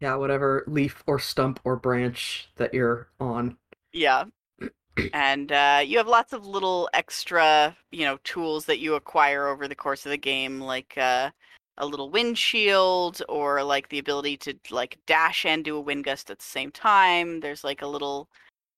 Yeah, 0.00 0.16
whatever 0.16 0.64
leaf 0.66 1.02
or 1.06 1.18
stump 1.18 1.60
or 1.64 1.76
branch 1.76 2.50
that 2.56 2.74
you're 2.74 3.08
on. 3.18 3.56
Yeah. 3.92 4.24
and 5.12 5.52
uh, 5.52 5.82
you 5.84 5.96
have 5.98 6.06
lots 6.06 6.32
of 6.32 6.46
little 6.46 6.88
extra, 6.92 7.76
you 7.90 8.04
know, 8.04 8.18
tools 8.24 8.66
that 8.66 8.78
you 8.78 8.94
acquire 8.94 9.46
over 9.46 9.66
the 9.66 9.74
course 9.74 10.04
of 10.04 10.10
the 10.10 10.18
game, 10.18 10.60
like 10.60 10.96
uh, 10.98 11.30
a 11.78 11.86
little 11.86 12.10
windshield 12.10 13.22
or 13.28 13.62
like 13.62 13.88
the 13.88 13.98
ability 13.98 14.36
to 14.38 14.54
like 14.70 14.98
dash 15.06 15.46
and 15.46 15.64
do 15.64 15.76
a 15.76 15.80
wind 15.80 16.04
gust 16.04 16.30
at 16.30 16.38
the 16.38 16.44
same 16.44 16.70
time. 16.70 17.40
There's 17.40 17.64
like 17.64 17.82
a 17.82 17.86
little, 17.86 18.28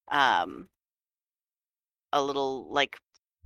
um, 0.08 0.68
a 2.12 2.22
little 2.22 2.72
like 2.72 2.96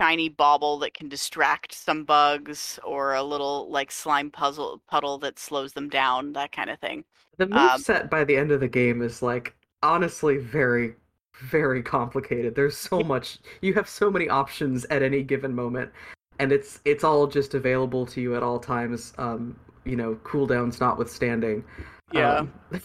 shiny 0.03 0.29
bauble 0.29 0.77
that 0.79 0.93
can 0.93 1.07
distract 1.09 1.73
some 1.73 2.03
bugs, 2.03 2.79
or 2.83 3.13
a 3.15 3.23
little 3.23 3.69
like 3.69 3.91
slime 3.91 4.29
puzzle 4.31 4.81
puddle 4.89 5.17
that 5.19 5.39
slows 5.39 5.73
them 5.73 5.89
down, 5.89 6.33
that 6.33 6.51
kind 6.51 6.69
of 6.69 6.79
thing. 6.79 7.05
The 7.37 7.47
move 7.47 7.75
Um, 7.75 7.77
set 7.77 8.09
by 8.09 8.23
the 8.23 8.35
end 8.35 8.51
of 8.51 8.59
the 8.59 8.67
game 8.67 9.01
is 9.01 9.21
like 9.21 9.55
honestly 9.81 10.37
very, 10.37 10.95
very 11.41 11.81
complicated. 11.83 12.55
There's 12.55 12.77
so 12.77 13.03
much. 13.03 13.39
You 13.61 13.73
have 13.75 13.87
so 13.89 14.11
many 14.11 14.29
options 14.29 14.85
at 14.85 15.01
any 15.03 15.23
given 15.23 15.53
moment, 15.55 15.91
and 16.39 16.51
it's 16.51 16.81
it's 16.85 17.03
all 17.03 17.27
just 17.27 17.53
available 17.53 18.05
to 18.07 18.21
you 18.21 18.35
at 18.35 18.43
all 18.43 18.59
times. 18.59 19.13
Um, 19.17 19.59
you 19.85 19.95
know, 19.95 20.15
cooldowns 20.23 20.79
notwithstanding. 20.79 21.63
Yeah. 22.11 22.35
Um, 22.39 22.53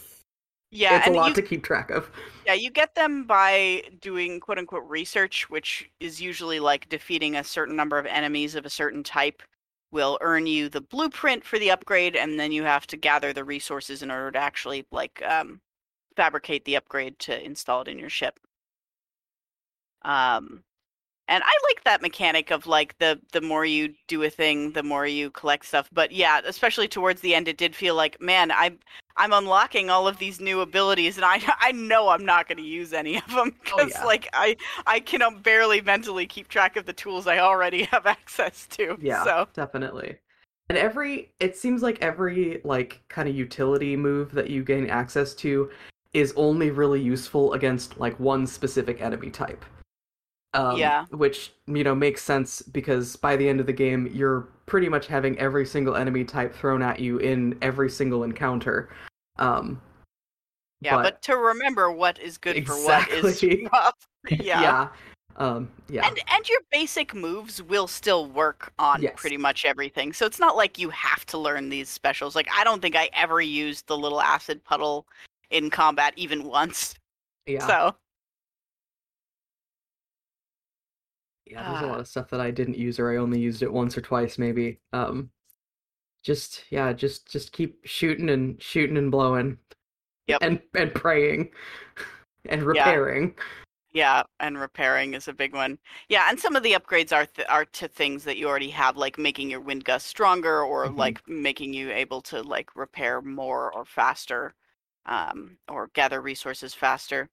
Yeah, 0.71 0.97
it's 0.99 1.07
a 1.07 1.11
lot 1.11 1.29
you 1.29 1.33
to 1.35 1.41
keep 1.41 1.63
track 1.63 1.89
of. 1.89 2.09
Yeah, 2.45 2.53
you 2.53 2.69
get 2.69 2.93
them 2.93 3.23
by 3.25 3.83
doing 4.01 4.39
quote 4.39 4.59
unquote 4.59 4.87
research, 4.87 5.49
which 5.49 5.89
is 5.99 6.21
usually 6.21 6.59
like 6.59 6.87
defeating 6.89 7.35
a 7.35 7.43
certain 7.43 7.75
number 7.75 7.97
of 7.97 8.05
enemies 8.05 8.55
of 8.55 8.65
a 8.65 8.69
certain 8.69 9.03
type 9.03 9.41
will 9.91 10.19
earn 10.21 10.45
you 10.45 10.69
the 10.69 10.81
blueprint 10.81 11.43
for 11.43 11.57
the 11.57 11.71
upgrade, 11.71 12.15
and 12.15 12.39
then 12.39 12.51
you 12.51 12.63
have 12.63 12.85
to 12.87 12.97
gather 12.97 13.33
the 13.33 13.43
resources 13.43 14.03
in 14.03 14.11
order 14.11 14.31
to 14.31 14.39
actually 14.39 14.85
like 14.91 15.23
um, 15.25 15.59
fabricate 16.15 16.65
the 16.65 16.75
upgrade 16.75 17.17
to 17.19 17.43
install 17.43 17.81
it 17.81 17.87
in 17.87 17.97
your 17.97 18.09
ship. 18.09 18.39
Um, 20.03 20.63
and 21.29 21.43
I 21.45 21.51
like 21.69 21.83
that 21.83 22.01
mechanic 22.01 22.49
of 22.49 22.65
like 22.65 22.97
the 22.97 23.19
the 23.31 23.39
more 23.39 23.63
you 23.63 23.93
do 24.07 24.23
a 24.23 24.29
thing, 24.29 24.71
the 24.71 24.83
more 24.83 25.05
you 25.05 25.29
collect 25.29 25.65
stuff. 25.65 25.87
But 25.93 26.11
yeah, 26.11 26.41
especially 26.43 26.87
towards 26.87 27.21
the 27.21 27.35
end, 27.35 27.47
it 27.47 27.57
did 27.57 27.75
feel 27.75 27.93
like, 27.93 28.19
man, 28.19 28.51
I'm 28.51 28.79
I'm 29.15 29.31
unlocking 29.31 29.91
all 29.91 30.07
of 30.07 30.17
these 30.17 30.39
new 30.39 30.61
abilities, 30.61 31.17
and 31.17 31.25
I 31.25 31.39
I 31.61 31.71
know 31.71 32.09
I'm 32.09 32.25
not 32.25 32.47
going 32.47 32.57
to 32.57 32.63
use 32.63 32.93
any 32.93 33.17
of 33.17 33.31
them 33.31 33.55
because 33.63 33.91
yeah. 33.91 34.03
like 34.03 34.27
I 34.33 34.57
I 34.87 34.99
can 34.99 35.21
um, 35.21 35.41
barely 35.41 35.81
mentally 35.81 36.25
keep 36.25 36.47
track 36.47 36.75
of 36.75 36.85
the 36.85 36.93
tools 36.93 37.27
I 37.27 37.37
already 37.37 37.83
have 37.91 38.07
access 38.07 38.65
to. 38.71 38.97
Yeah, 38.99 39.23
So 39.23 39.47
definitely. 39.53 40.17
And 40.69 40.77
every 40.77 41.29
it 41.39 41.55
seems 41.55 41.83
like 41.83 42.01
every 42.01 42.59
like 42.63 43.01
kind 43.07 43.29
of 43.29 43.35
utility 43.35 43.95
move 43.95 44.31
that 44.31 44.49
you 44.49 44.63
gain 44.63 44.89
access 44.89 45.35
to 45.35 45.69
is 46.13 46.33
only 46.35 46.71
really 46.71 47.01
useful 47.01 47.53
against 47.53 47.99
like 47.99 48.19
one 48.19 48.47
specific 48.47 48.99
enemy 48.99 49.29
type. 49.29 49.63
Um, 50.53 50.77
Yeah. 50.77 51.05
Which 51.11 51.51
you 51.67 51.83
know 51.83 51.93
makes 51.95 52.21
sense 52.23 52.61
because 52.61 53.15
by 53.15 53.35
the 53.35 53.47
end 53.47 53.59
of 53.59 53.65
the 53.65 53.73
game 53.73 54.07
you're 54.11 54.47
pretty 54.65 54.89
much 54.89 55.07
having 55.07 55.37
every 55.39 55.65
single 55.65 55.95
enemy 55.95 56.23
type 56.23 56.53
thrown 56.55 56.81
at 56.81 56.99
you 56.99 57.17
in 57.19 57.57
every 57.61 57.89
single 57.89 58.23
encounter. 58.23 58.89
Um, 59.37 59.81
yeah, 60.81 60.95
but, 61.01 61.21
to 61.23 61.35
remember 61.37 61.91
what 61.91 62.19
is 62.19 62.37
good 62.37 62.65
for 62.65 62.73
what 62.85 63.09
is 63.09 63.25
Exactly. 63.25 63.67
rough. 63.73 63.93
Yeah. 64.29 64.61
yeah. 64.61 64.87
Um, 65.37 65.69
yeah. 65.87 66.05
And 66.07 66.19
and 66.31 66.49
your 66.49 66.59
basic 66.71 67.13
moves 67.13 67.61
will 67.63 67.87
still 67.87 68.25
work 68.27 68.73
on 68.79 69.01
Yes. 69.01 69.13
pretty 69.15 69.37
much 69.37 69.63
everything. 69.65 70.11
So 70.13 70.25
it's 70.25 70.39
not 70.39 70.57
like 70.57 70.77
you 70.77 70.89
have 70.89 71.25
to 71.27 71.37
learn 71.37 71.69
these 71.69 71.87
specials. 71.89 72.35
Like 72.35 72.47
I 72.53 72.63
don't 72.63 72.81
think 72.81 72.95
I 72.95 73.09
ever 73.13 73.39
used 73.39 73.87
the 73.87 73.97
little 73.97 74.19
acid 74.21 74.63
puddle 74.63 75.05
in 75.51 75.69
combat 75.69 76.13
even 76.17 76.43
once. 76.59 76.95
yeah. 77.45 77.65
So 77.65 77.95
Yeah, 81.49 81.63
there's 81.71 81.81
a 81.81 81.85
Ah. 81.85 81.89
lot 81.89 81.99
of 81.99 82.07
stuff 82.07 82.29
that 82.29 82.39
I 82.41 82.51
didn't 82.51 82.77
use 82.77 82.99
or 82.99 83.11
I 83.11 83.17
only 83.17 83.39
used 83.39 83.63
it 83.63 83.71
once 83.73 83.97
or 83.97 84.01
twice 84.01 84.37
maybe. 84.37 84.79
Um 84.93 85.31
just 86.23 86.65
yeah, 86.69 86.93
just 86.93 87.31
just 87.31 87.51
keep 87.51 87.79
shooting 87.85 88.29
and 88.29 88.61
shooting 88.61 88.97
and 88.97 89.11
blowing. 89.11 89.57
Yep. 90.27 90.39
And 90.43 90.61
and 90.75 90.93
praying 90.93 91.51
and 92.45 92.63
repairing. 92.63 93.35
yeah, 93.93 94.19
yeah. 94.19 94.23
and 94.39 94.59
repairing 94.59 95.13
is 95.15 95.27
a 95.27 95.33
big 95.33 95.53
one. 95.55 95.79
Yeah, 96.09 96.27
and 96.29 96.39
some 96.39 96.55
of 96.55 96.61
the 96.63 96.73
upgrades 96.73 97.11
are 97.15 97.25
th- 97.25 97.47
are 97.49 97.65
to 97.65 97.87
things 97.87 98.23
that 98.25 98.37
you 98.37 98.47
already 98.47 98.69
have, 98.69 98.95
like 98.97 99.17
making 99.17 99.49
your 99.49 99.61
wind 99.61 99.85
gust 99.85 100.05
stronger, 100.07 100.61
or 100.63 100.87
Mhm. 100.87 100.97
like 100.97 101.27
making 101.27 101.73
you 101.73 101.91
able 101.91 102.21
to 102.23 102.41
like 102.43 102.75
repair 102.75 103.21
more 103.21 103.73
or 103.73 103.85
faster, 103.85 104.53
um, 105.07 105.57
or 105.67 105.87
gather 105.93 106.21
resources 106.21 106.73
faster. 106.75 107.29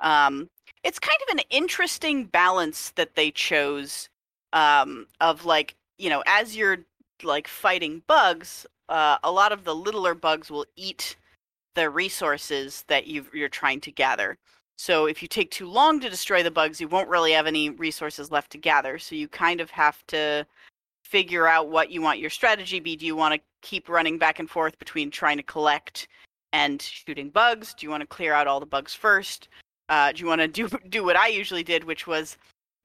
Um, 0.00 0.48
it's 0.84 0.98
kind 0.98 1.18
of 1.28 1.38
an 1.38 1.44
interesting 1.50 2.24
balance 2.24 2.90
that 2.96 3.14
they 3.14 3.30
chose 3.30 4.08
um, 4.52 5.06
of 5.20 5.44
like 5.44 5.74
you 5.98 6.10
know 6.10 6.22
as 6.26 6.56
you're 6.56 6.78
like 7.22 7.48
fighting 7.48 8.02
bugs, 8.06 8.66
uh, 8.88 9.18
a 9.22 9.30
lot 9.30 9.52
of 9.52 9.64
the 9.64 9.74
littler 9.74 10.14
bugs 10.14 10.50
will 10.50 10.66
eat 10.76 11.16
the 11.74 11.88
resources 11.88 12.84
that 12.88 13.06
you 13.06 13.26
you're 13.32 13.48
trying 13.48 13.80
to 13.80 13.90
gather. 13.90 14.38
So 14.78 15.06
if 15.06 15.20
you 15.20 15.28
take 15.28 15.50
too 15.50 15.68
long 15.68 16.00
to 16.00 16.08
destroy 16.08 16.42
the 16.42 16.50
bugs, 16.50 16.80
you 16.80 16.88
won't 16.88 17.08
really 17.08 17.32
have 17.32 17.46
any 17.46 17.68
resources 17.68 18.30
left 18.30 18.50
to 18.52 18.58
gather. 18.58 18.98
So 18.98 19.14
you 19.14 19.28
kind 19.28 19.60
of 19.60 19.70
have 19.70 20.02
to 20.06 20.46
figure 21.04 21.46
out 21.46 21.68
what 21.68 21.90
you 21.90 22.00
want 22.00 22.18
your 22.18 22.30
strategy 22.30 22.80
be. 22.80 22.96
Do 22.96 23.04
you 23.04 23.14
want 23.14 23.34
to 23.34 23.40
keep 23.60 23.88
running 23.88 24.16
back 24.16 24.38
and 24.38 24.48
forth 24.48 24.78
between 24.78 25.10
trying 25.10 25.36
to 25.36 25.42
collect 25.42 26.08
and 26.52 26.80
shooting 26.80 27.28
bugs? 27.28 27.74
Do 27.74 27.84
you 27.84 27.90
want 27.90 28.00
to 28.00 28.06
clear 28.06 28.32
out 28.32 28.46
all 28.46 28.58
the 28.58 28.64
bugs 28.64 28.94
first? 28.94 29.48
Uh, 29.90 30.12
do 30.12 30.20
you 30.20 30.26
want 30.26 30.40
to 30.40 30.48
do 30.48 30.68
do 30.88 31.04
what 31.04 31.16
I 31.16 31.26
usually 31.26 31.62
did, 31.62 31.84
which 31.84 32.06
was 32.06 32.38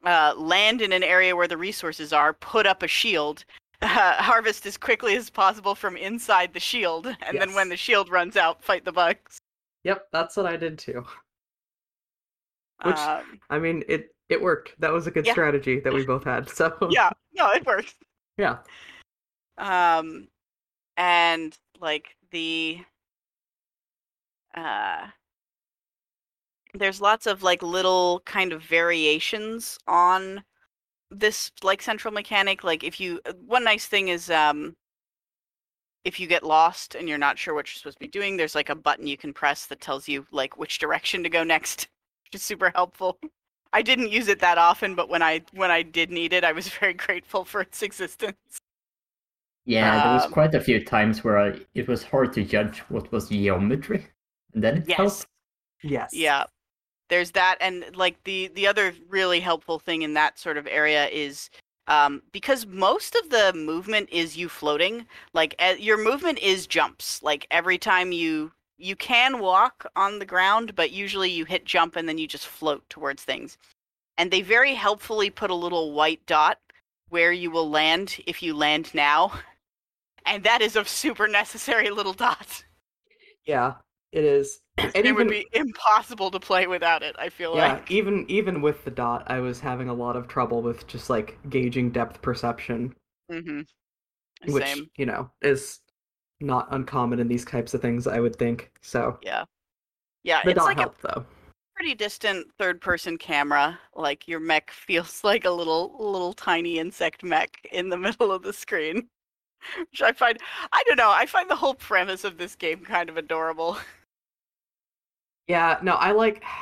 uh, 0.03 0.33
land 0.35 0.81
in 0.81 0.91
an 0.91 1.03
area 1.03 1.35
where 1.35 1.47
the 1.47 1.55
resources 1.57 2.11
are, 2.11 2.33
put 2.33 2.65
up 2.65 2.83
a 2.83 2.87
shield, 2.87 3.45
uh, 3.81 3.87
harvest 4.21 4.65
as 4.65 4.75
quickly 4.75 5.15
as 5.15 5.29
possible 5.29 5.75
from 5.75 5.95
inside 5.95 6.53
the 6.53 6.59
shield, 6.59 7.07
and 7.25 7.39
then 7.39 7.53
when 7.53 7.69
the 7.69 7.77
shield 7.77 8.09
runs 8.09 8.35
out, 8.35 8.61
fight 8.63 8.83
the 8.83 8.91
bugs. 8.91 9.37
Yep, 9.83 10.07
that's 10.11 10.35
what 10.35 10.45
I 10.47 10.57
did 10.57 10.77
too. 10.79 11.05
Which- 12.83 12.95
Um, 12.97 13.39
I 13.49 13.59
mean, 13.59 13.83
it 13.87 14.09
it 14.29 14.41
worked. 14.41 14.73
That 14.81 14.91
was 14.91 15.05
a 15.07 15.11
good 15.11 15.25
Yeah. 15.27 15.31
strategy 15.33 15.79
that 15.79 15.93
we 15.93 16.03
both 16.05 16.23
had. 16.23 16.49
So 16.49 16.75
yeah, 16.89 17.11
no, 17.33 17.51
it 17.51 17.65
works. 17.65 17.93
yeah. 18.37 18.57
um 19.57 20.27
and 20.97 21.55
like 21.79 22.15
the 22.31 22.79
uh 24.55 25.07
there's 26.79 27.01
lots 27.01 27.25
of 27.27 27.43
like 27.43 27.61
little 27.63 28.21
kind 28.25 28.53
of 28.53 28.61
variations 28.63 29.77
on 29.88 30.43
this 31.11 31.51
like 31.63 31.81
central 31.81 32.13
mechanic 32.13 32.63
like 32.63 32.83
if 32.83 32.99
you 32.99 33.21
uh, 33.25 33.33
one 33.45 33.63
nice 33.63 33.85
thing 33.88 34.09
is 34.09 34.29
um 34.31 34.75
if 36.03 36.19
you 36.19 36.27
get 36.27 36.43
lost 36.43 36.95
and 36.95 37.09
you're 37.09 37.17
not 37.17 37.38
sure 37.39 37.53
what 37.53 37.67
you're 37.67 37.77
supposed 37.77 37.97
to 37.97 38.03
be 38.05 38.07
doing 38.07 38.38
there's 38.38 38.55
like 38.55 38.69
a 38.69 38.75
button 38.75 39.07
you 39.07 39.17
can 39.17 39.33
press 39.33 39.65
that 39.65 39.81
tells 39.81 40.07
you 40.07 40.25
like 40.31 40.57
which 40.57 40.79
direction 40.79 41.23
to 41.23 41.29
go 41.29 41.43
next 41.43 41.88
which 42.25 42.35
is 42.39 42.43
super 42.43 42.71
helpful 42.75 43.17
i 43.73 43.81
didn't 43.81 44.11
use 44.11 44.27
it 44.27 44.39
that 44.39 44.57
often 44.57 44.95
but 44.95 45.09
when 45.09 45.21
i 45.21 45.41
when 45.53 45.71
i 45.71 45.81
did 45.81 46.11
need 46.11 46.33
it 46.33 46.43
i 46.43 46.51
was 46.51 46.67
very 46.79 46.93
grateful 46.93 47.43
for 47.45 47.61
its 47.61 47.81
existence 47.81 48.61
Yeah, 49.65 49.99
there 49.99 50.11
was 50.11 50.25
Um, 50.25 50.27
quite 50.27 50.55
a 50.55 50.61
few 50.61 50.83
times 50.83 51.23
where 51.23 51.38
I, 51.38 51.59
it 51.73 51.88
was 51.88 52.03
hard 52.03 52.33
to 52.33 52.43
judge 52.43 52.79
what 52.89 53.11
was 53.11 53.29
geometry, 53.29 54.07
and 54.53 54.63
then 54.63 54.77
it 54.77 54.88
yes 54.88 54.93
helped. 54.93 55.27
Yes. 55.83 56.11
Yeah. 56.11 56.45
There's 57.09 57.31
that 57.31 57.57
and 57.61 57.85
like 57.95 58.23
the 58.23 58.47
the 58.55 58.67
other 58.67 58.93
really 59.09 59.39
helpful 59.39 59.79
thing 59.79 60.01
in 60.01 60.13
that 60.15 60.39
sort 60.39 60.57
of 60.57 60.67
area 60.67 61.07
is 61.07 61.49
um 61.87 62.23
because 62.31 62.65
most 62.65 63.15
of 63.15 63.29
the 63.29 63.53
movement 63.53 64.09
is 64.11 64.37
you 64.37 64.49
floating, 64.49 65.05
like 65.33 65.55
uh, 65.59 65.75
your 65.77 65.97
movement 65.97 66.39
is 66.39 66.67
jumps. 66.67 67.21
Like 67.21 67.47
every 67.51 67.77
time 67.77 68.11
you 68.11 68.51
you 68.77 68.95
can 68.95 69.39
walk 69.39 69.85
on 69.95 70.19
the 70.19 70.25
ground, 70.25 70.75
but 70.75 70.91
usually 70.91 71.29
you 71.29 71.45
hit 71.45 71.65
jump 71.65 71.95
and 71.95 72.09
then 72.09 72.17
you 72.17 72.27
just 72.27 72.47
float 72.47 72.87
towards 72.89 73.23
things. 73.23 73.57
And 74.17 74.31
they 74.31 74.41
very 74.41 74.73
helpfully 74.73 75.29
put 75.29 75.49
a 75.49 75.55
little 75.55 75.93
white 75.93 76.25
dot 76.25 76.59
where 77.09 77.31
you 77.31 77.51
will 77.51 77.69
land 77.69 78.17
if 78.25 78.41
you 78.41 78.53
land 78.53 78.93
now. 78.93 79.33
And 80.27 80.43
that 80.43 80.63
is 80.63 80.75
a 80.75 80.83
super 80.83 81.27
necessary 81.27 81.91
little 81.91 82.13
dot. 82.13 82.63
Yeah, 83.45 83.75
it 84.11 84.23
is. 84.23 84.59
And 84.95 85.05
it 85.05 85.13
even 85.13 85.27
would 85.27 85.27
be 85.27 85.47
impossible 85.53 86.31
to 86.31 86.39
play 86.39 86.65
without 86.67 87.03
it, 87.03 87.15
I 87.19 87.29
feel 87.29 87.53
yeah, 87.53 87.81
like. 87.81 87.85
even 87.88 88.29
even 88.29 88.61
with 88.61 88.83
the 88.85 88.91
dot, 88.91 89.23
I 89.31 89.39
was 89.39 89.59
having 89.61 89.89
a 89.89 89.93
lot 89.95 90.15
of 90.15 90.27
trouble 90.27 90.61
with 90.61 90.85
just 90.88 91.09
like 91.09 91.39
gauging 91.49 91.89
depth 91.91 92.21
perception, 92.21 92.93
Mm-hmm. 93.31 93.61
which 94.45 94.75
Same. 94.75 94.91
you 94.97 95.05
know 95.05 95.29
is 95.41 95.79
not 96.41 96.67
uncommon 96.71 97.19
in 97.19 97.27
these 97.27 97.45
types 97.45 97.73
of 97.73 97.81
things. 97.81 98.07
I 98.07 98.19
would 98.19 98.35
think. 98.38 98.71
So 98.81 99.19
Yeah. 99.21 99.45
Yeah, 100.23 100.43
the 100.43 100.53
it's 100.53 100.53
dot 100.53 100.67
like 100.67 100.81
a 100.81 100.88
helped 100.88 101.01
though. 101.01 101.25
pretty 101.75 101.95
distant 101.95 102.47
third 102.59 102.81
person 102.81 103.17
camera. 103.17 103.79
Like 103.95 104.27
your 104.27 104.39
mech 104.39 104.71
feels 104.73 105.23
like 105.23 105.45
a 105.45 105.51
little 105.51 105.95
little 105.99 106.33
tiny 106.33 106.79
insect 106.79 107.23
mech 107.23 107.67
in 107.71 107.89
the 107.89 107.97
middle 107.99 108.31
of 108.33 108.43
the 108.43 108.53
screen. 108.53 109.09
Which 109.91 110.01
I 110.03 110.13
find 110.13 110.39
I 110.73 110.83
don't 110.88 110.97
know, 110.97 111.11
I 111.11 111.25
find 111.27 111.49
the 111.49 111.57
whole 111.57 111.75
premise 111.75 112.23
of 112.25 112.38
this 112.39 112.55
game 112.55 112.81
kind 112.85 113.09
of 113.09 113.17
adorable. 113.17 113.77
Yeah, 115.47 115.77
no, 115.81 115.95
I 115.95 116.12
like. 116.12 116.43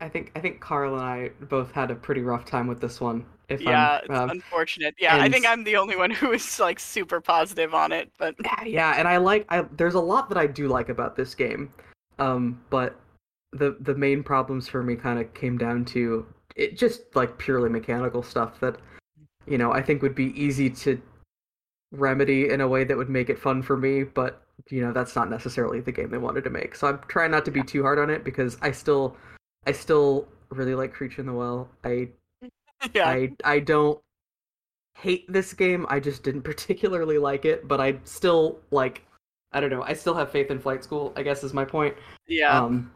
I 0.00 0.08
think 0.08 0.32
I 0.34 0.40
think 0.40 0.60
Carl 0.60 0.94
and 0.94 1.02
I 1.02 1.30
both 1.44 1.70
had 1.70 1.92
a 1.92 1.94
pretty 1.94 2.22
rough 2.22 2.44
time 2.44 2.66
with 2.66 2.80
this 2.80 3.00
one. 3.00 3.24
If 3.48 3.60
yeah, 3.60 4.00
I'm, 4.02 4.10
it's 4.10 4.18
um, 4.18 4.30
unfortunate. 4.30 4.96
Yeah, 4.98 5.14
I 5.14 5.28
think 5.28 5.46
I'm 5.46 5.62
the 5.62 5.76
only 5.76 5.94
one 5.94 6.10
who 6.10 6.32
is 6.32 6.58
like 6.58 6.80
super 6.80 7.20
positive 7.20 7.72
on 7.72 7.92
it, 7.92 8.10
but 8.18 8.34
Yeah, 8.44 8.64
yeah, 8.64 8.94
and 8.98 9.06
I 9.06 9.18
like 9.18 9.46
I 9.48 9.62
there's 9.76 9.94
a 9.94 10.00
lot 10.00 10.28
that 10.28 10.38
I 10.38 10.48
do 10.48 10.66
like 10.66 10.88
about 10.88 11.14
this 11.14 11.36
game. 11.36 11.70
Um, 12.18 12.60
but 12.68 12.98
the 13.52 13.76
the 13.78 13.94
main 13.94 14.24
problems 14.24 14.66
for 14.66 14.82
me 14.82 14.96
kind 14.96 15.20
of 15.20 15.32
came 15.34 15.56
down 15.56 15.84
to 15.84 16.26
it 16.56 16.76
just 16.76 17.14
like 17.14 17.38
purely 17.38 17.68
mechanical 17.68 18.24
stuff 18.24 18.58
that 18.58 18.78
you 19.46 19.58
know, 19.58 19.72
I 19.72 19.82
think 19.82 20.02
would 20.02 20.14
be 20.14 20.38
easy 20.40 20.70
to 20.70 21.00
remedy 21.92 22.48
in 22.48 22.60
a 22.60 22.68
way 22.68 22.84
that 22.84 22.96
would 22.96 23.10
make 23.10 23.28
it 23.28 23.38
fun 23.38 23.62
for 23.62 23.76
me, 23.76 24.04
but 24.04 24.41
you 24.70 24.80
know, 24.80 24.92
that's 24.92 25.16
not 25.16 25.30
necessarily 25.30 25.80
the 25.80 25.92
game 25.92 26.10
they 26.10 26.18
wanted 26.18 26.44
to 26.44 26.50
make. 26.50 26.74
So 26.74 26.88
I'm 26.88 27.00
trying 27.08 27.30
not 27.30 27.44
to 27.46 27.50
be 27.50 27.62
too 27.62 27.82
hard 27.82 27.98
on 27.98 28.10
it 28.10 28.24
because 28.24 28.56
I 28.62 28.72
still 28.72 29.16
I 29.66 29.72
still 29.72 30.28
really 30.50 30.74
like 30.74 30.92
Creature 30.92 31.22
in 31.22 31.26
the 31.26 31.32
Well. 31.32 31.68
I 31.84 32.08
yeah. 32.94 33.08
I 33.08 33.30
I 33.44 33.60
don't 33.60 34.00
hate 34.98 35.30
this 35.32 35.52
game. 35.52 35.86
I 35.88 36.00
just 36.00 36.22
didn't 36.22 36.42
particularly 36.52 37.18
like 37.18 37.44
it, 37.44 37.66
but 37.68 37.80
I 37.80 37.98
still 38.04 38.60
like 38.70 39.04
I 39.52 39.60
don't 39.60 39.70
know. 39.70 39.82
I 39.82 39.92
still 39.94 40.14
have 40.14 40.30
faith 40.30 40.50
in 40.50 40.58
Flight 40.58 40.82
School. 40.84 41.12
I 41.16 41.22
guess 41.22 41.44
is 41.44 41.54
my 41.54 41.64
point. 41.64 41.94
yeah. 42.26 42.58
Um 42.58 42.92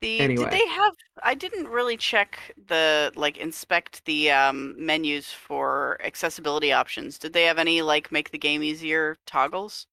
The 0.00 0.20
Anyway. 0.20 0.44
did 0.44 0.52
they 0.52 0.66
have? 0.68 0.94
I 1.22 1.34
didn't 1.34 1.68
really 1.68 1.96
check 1.96 2.54
the 2.68 3.12
like 3.16 3.36
inspect 3.38 4.04
the 4.06 4.30
um, 4.30 4.74
menus 4.78 5.30
for 5.30 5.98
accessibility 6.02 6.72
options. 6.72 7.18
Did 7.18 7.32
they 7.32 7.44
have 7.44 7.58
any 7.58 7.82
like 7.82 8.10
make 8.12 8.30
the 8.30 8.38
game 8.38 8.62
easier 8.62 9.18
toggles? 9.26 9.86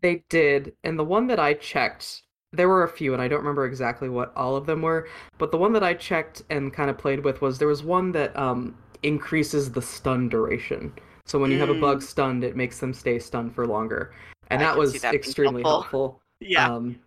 They 0.00 0.24
did, 0.28 0.74
and 0.84 0.98
the 0.98 1.04
one 1.04 1.26
that 1.28 1.38
I 1.38 1.54
checked, 1.54 2.22
there 2.52 2.68
were 2.68 2.82
a 2.82 2.88
few, 2.88 3.12
and 3.12 3.22
I 3.22 3.28
don't 3.28 3.40
remember 3.40 3.64
exactly 3.64 4.08
what 4.08 4.32
all 4.36 4.56
of 4.56 4.66
them 4.66 4.82
were, 4.82 5.08
but 5.38 5.50
the 5.50 5.58
one 5.58 5.72
that 5.74 5.82
I 5.82 5.94
checked 5.94 6.42
and 6.50 6.72
kind 6.72 6.90
of 6.90 6.98
played 6.98 7.24
with 7.24 7.40
was 7.40 7.58
there 7.58 7.68
was 7.68 7.82
one 7.82 8.12
that 8.12 8.36
um 8.36 8.76
increases 9.02 9.70
the 9.72 9.82
stun 9.82 10.28
duration. 10.28 10.92
So 11.26 11.38
when 11.38 11.50
you 11.50 11.58
have 11.58 11.70
a 11.70 11.74
bug 11.80 12.02
stunned, 12.02 12.42
it 12.44 12.56
makes 12.56 12.80
them 12.80 12.92
stay 12.92 13.18
stunned 13.18 13.54
for 13.54 13.66
longer, 13.66 14.12
and 14.48 14.60
I 14.60 14.64
that 14.64 14.76
was 14.76 15.00
that 15.00 15.14
extremely 15.14 15.62
helpful. 15.62 15.80
helpful. 15.82 16.22
Yeah, 16.42 16.70
Um, 16.70 16.98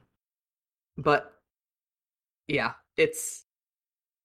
but 0.95 1.33
yeah, 2.47 2.73
it's 2.97 3.45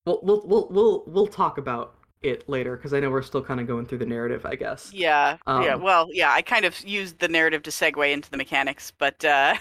we'll 0.06 0.20
we'll 0.22 0.42
we'll 0.46 0.68
we'll, 0.70 1.04
we'll 1.06 1.26
talk 1.26 1.56
about 1.56 1.94
it 2.22 2.48
later 2.48 2.76
because 2.76 2.92
I 2.94 3.00
know 3.00 3.10
we're 3.10 3.22
still 3.22 3.42
kind 3.42 3.60
of 3.60 3.66
going 3.66 3.86
through 3.86 3.98
the 3.98 4.06
narrative. 4.06 4.44
I 4.46 4.54
guess. 4.56 4.92
yeah, 4.92 5.38
yeah. 5.58 5.74
um, 5.74 5.82
Well, 5.82 6.08
yeah. 6.12 6.32
I 6.32 6.42
kind 6.42 6.64
of 6.64 6.78
used 6.84 7.18
the 7.18 7.28
narrative 7.28 7.62
to 7.64 7.70
segue 7.70 8.12
into 8.12 8.30
the 8.30 8.36
mechanics, 8.36 8.90
but 8.90 9.24
uh, 9.24 9.54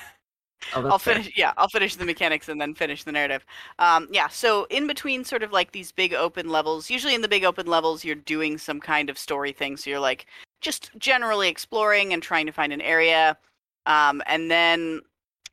Oh, 0.74 0.86
I'll 0.90 1.00
fair. 1.00 1.16
finish. 1.16 1.32
Yeah, 1.38 1.54
I'll 1.58 1.70
finish 1.70 1.96
the 1.96 2.06
mechanics 2.06 2.50
and 2.50 2.60
then 2.60 2.74
finish 2.74 3.04
the 3.04 3.12
narrative. 3.12 3.46
Um, 3.80 4.08
yeah. 4.12 4.28
So 4.28 4.66
in 4.70 4.88
between, 4.88 5.24
sort 5.24 5.44
of 5.44 5.52
like 5.52 5.72
these 5.72 5.92
big 5.92 6.14
open 6.14 6.50
levels. 6.50 6.90
Usually 6.90 7.16
in 7.16 7.22
the 7.22 7.28
big 7.28 7.44
open 7.44 7.68
levels, 7.68 8.04
you're 8.04 8.16
doing 8.16 8.58
some 8.58 8.80
kind 8.80 9.10
of 9.10 9.18
story 9.18 9.52
thing. 9.52 9.78
So 9.78 9.90
you're 9.90 10.00
like 10.00 10.26
just 10.62 10.92
generally 10.98 11.50
exploring 11.50 12.14
and 12.14 12.24
trying 12.24 12.46
to 12.48 12.52
find 12.52 12.74
an 12.74 12.82
area, 12.82 13.38
um, 13.86 14.22
and 14.26 14.50
then 14.50 15.02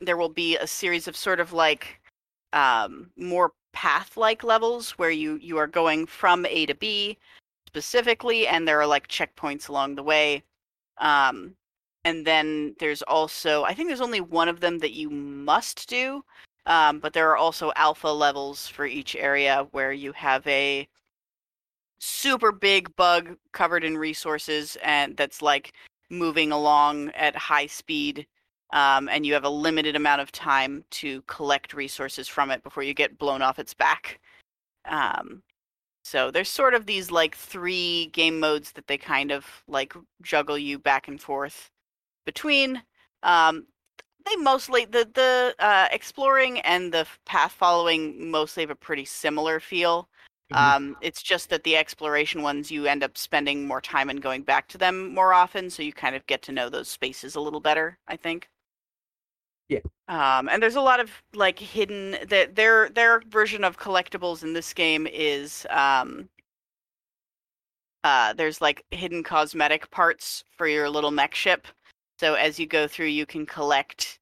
there 0.00 0.16
will 0.16 0.30
be 0.30 0.56
a 0.56 0.66
series 0.66 1.06
of 1.08 1.16
sort 1.16 1.40
of 1.40 1.52
like 1.52 2.00
um, 2.52 3.10
more 3.16 3.52
path-like 3.74 4.42
levels 4.42 4.92
where 4.92 5.10
you 5.10 5.36
you 5.42 5.58
are 5.58 5.66
going 5.66 6.06
from 6.06 6.46
A 6.46 6.66
to 6.66 6.74
B 6.74 7.18
specifically, 7.66 8.46
and 8.46 8.66
there 8.66 8.80
are 8.80 8.86
like 8.86 9.08
checkpoints 9.08 9.68
along 9.68 9.96
the 9.96 10.02
way. 10.02 10.42
Um, 10.98 11.56
and 12.04 12.26
then 12.26 12.74
there's 12.78 13.02
also 13.02 13.64
i 13.64 13.74
think 13.74 13.88
there's 13.88 14.00
only 14.00 14.20
one 14.20 14.48
of 14.48 14.60
them 14.60 14.78
that 14.78 14.92
you 14.92 15.10
must 15.10 15.88
do 15.88 16.22
um, 16.66 16.98
but 16.98 17.12
there 17.12 17.28
are 17.30 17.36
also 17.36 17.72
alpha 17.76 18.08
levels 18.08 18.66
for 18.66 18.86
each 18.86 19.14
area 19.16 19.66
where 19.72 19.92
you 19.92 20.12
have 20.12 20.46
a 20.46 20.88
super 21.98 22.52
big 22.52 22.94
bug 22.96 23.36
covered 23.52 23.84
in 23.84 23.98
resources 23.98 24.76
and 24.82 25.16
that's 25.16 25.42
like 25.42 25.72
moving 26.10 26.52
along 26.52 27.10
at 27.10 27.36
high 27.36 27.66
speed 27.66 28.26
um, 28.74 29.08
and 29.10 29.26
you 29.26 29.34
have 29.34 29.44
a 29.44 29.50
limited 29.50 29.96
amount 29.96 30.22
of 30.22 30.32
time 30.32 30.84
to 30.92 31.22
collect 31.24 31.74
resources 31.74 32.28
from 32.28 32.52
it 32.52 32.62
before 32.64 32.84
you 32.84 32.94
get 32.94 33.18
blown 33.18 33.42
off 33.42 33.60
its 33.60 33.74
back 33.74 34.20
um, 34.86 35.42
so 36.04 36.30
there's 36.30 36.48
sort 36.50 36.74
of 36.74 36.86
these 36.86 37.10
like 37.10 37.36
three 37.36 38.06
game 38.08 38.40
modes 38.40 38.72
that 38.72 38.86
they 38.86 38.98
kind 38.98 39.30
of 39.32 39.46
like 39.68 39.94
juggle 40.22 40.58
you 40.58 40.78
back 40.78 41.08
and 41.08 41.20
forth 41.20 41.70
between. 42.26 42.82
Um, 43.22 43.66
they 44.26 44.36
mostly 44.36 44.84
the 44.86 45.08
the 45.14 45.54
uh, 45.60 45.88
exploring 45.92 46.60
and 46.60 46.92
the 46.92 47.06
path 47.26 47.52
following 47.52 48.30
mostly 48.30 48.62
have 48.64 48.70
a 48.70 48.74
pretty 48.76 49.04
similar 49.04 49.60
feel. 49.60 50.08
Mhm. 50.50 50.74
Um, 50.74 50.96
it's 51.00 51.22
just 51.22 51.50
that 51.50 51.64
the 51.64 51.76
exploration 51.76 52.42
ones 52.42 52.70
you 52.70 52.86
end 52.86 53.02
up 53.04 53.18
spending 53.18 53.66
more 53.66 53.80
time 53.80 54.10
and 54.10 54.22
going 54.22 54.42
back 54.44 54.68
to 54.68 54.78
them 54.78 55.14
more 55.14 55.34
often, 55.34 55.70
so 55.70 55.82
you 55.82 55.92
kind 55.92 56.16
of 56.16 56.26
get 56.26 56.42
to 56.44 56.52
know 56.52 56.68
those 56.70 56.88
spaces 56.88 57.34
a 57.36 57.40
little 57.40 57.60
better. 57.60 57.98
I 58.08 58.16
think. 58.16 58.48
Yeah. 59.68 59.80
Um, 60.08 60.48
and 60.48 60.62
there's 60.62 60.76
a 60.76 60.80
lot 60.80 61.00
of 61.00 61.10
like 61.34 61.58
hidden 61.58 62.16
that 62.28 62.54
their 62.54 62.90
their 62.90 63.20
version 63.28 63.64
of 63.64 63.78
collectibles 63.78 64.42
in 64.42 64.52
this 64.52 64.74
game 64.74 65.06
is 65.06 65.66
um, 65.70 66.28
uh, 68.04 68.34
there's 68.34 68.60
like 68.60 68.84
hidden 68.90 69.22
cosmetic 69.22 69.90
parts 69.90 70.44
for 70.56 70.66
your 70.66 70.90
little 70.90 71.10
mech 71.10 71.34
ship. 71.34 71.66
So 72.20 72.34
as 72.34 72.58
you 72.60 72.66
go 72.66 72.86
through, 72.86 73.06
you 73.06 73.26
can 73.26 73.46
collect 73.46 74.18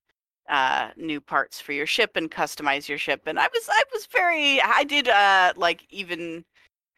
uh, 0.49 0.91
new 0.97 1.21
parts 1.21 1.61
for 1.61 1.73
your 1.73 1.87
ship 1.87 2.13
and 2.17 2.31
customize 2.31 2.89
your 2.89 2.99
ship. 2.99 3.23
And 3.27 3.39
I 3.39 3.49
was 3.53 3.69
I 3.69 3.83
was 3.93 4.07
very 4.07 4.61
I 4.63 4.85
did 4.85 5.09
uh, 5.09 5.53
like 5.57 5.85
even 5.91 6.45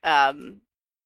um, 0.03 0.61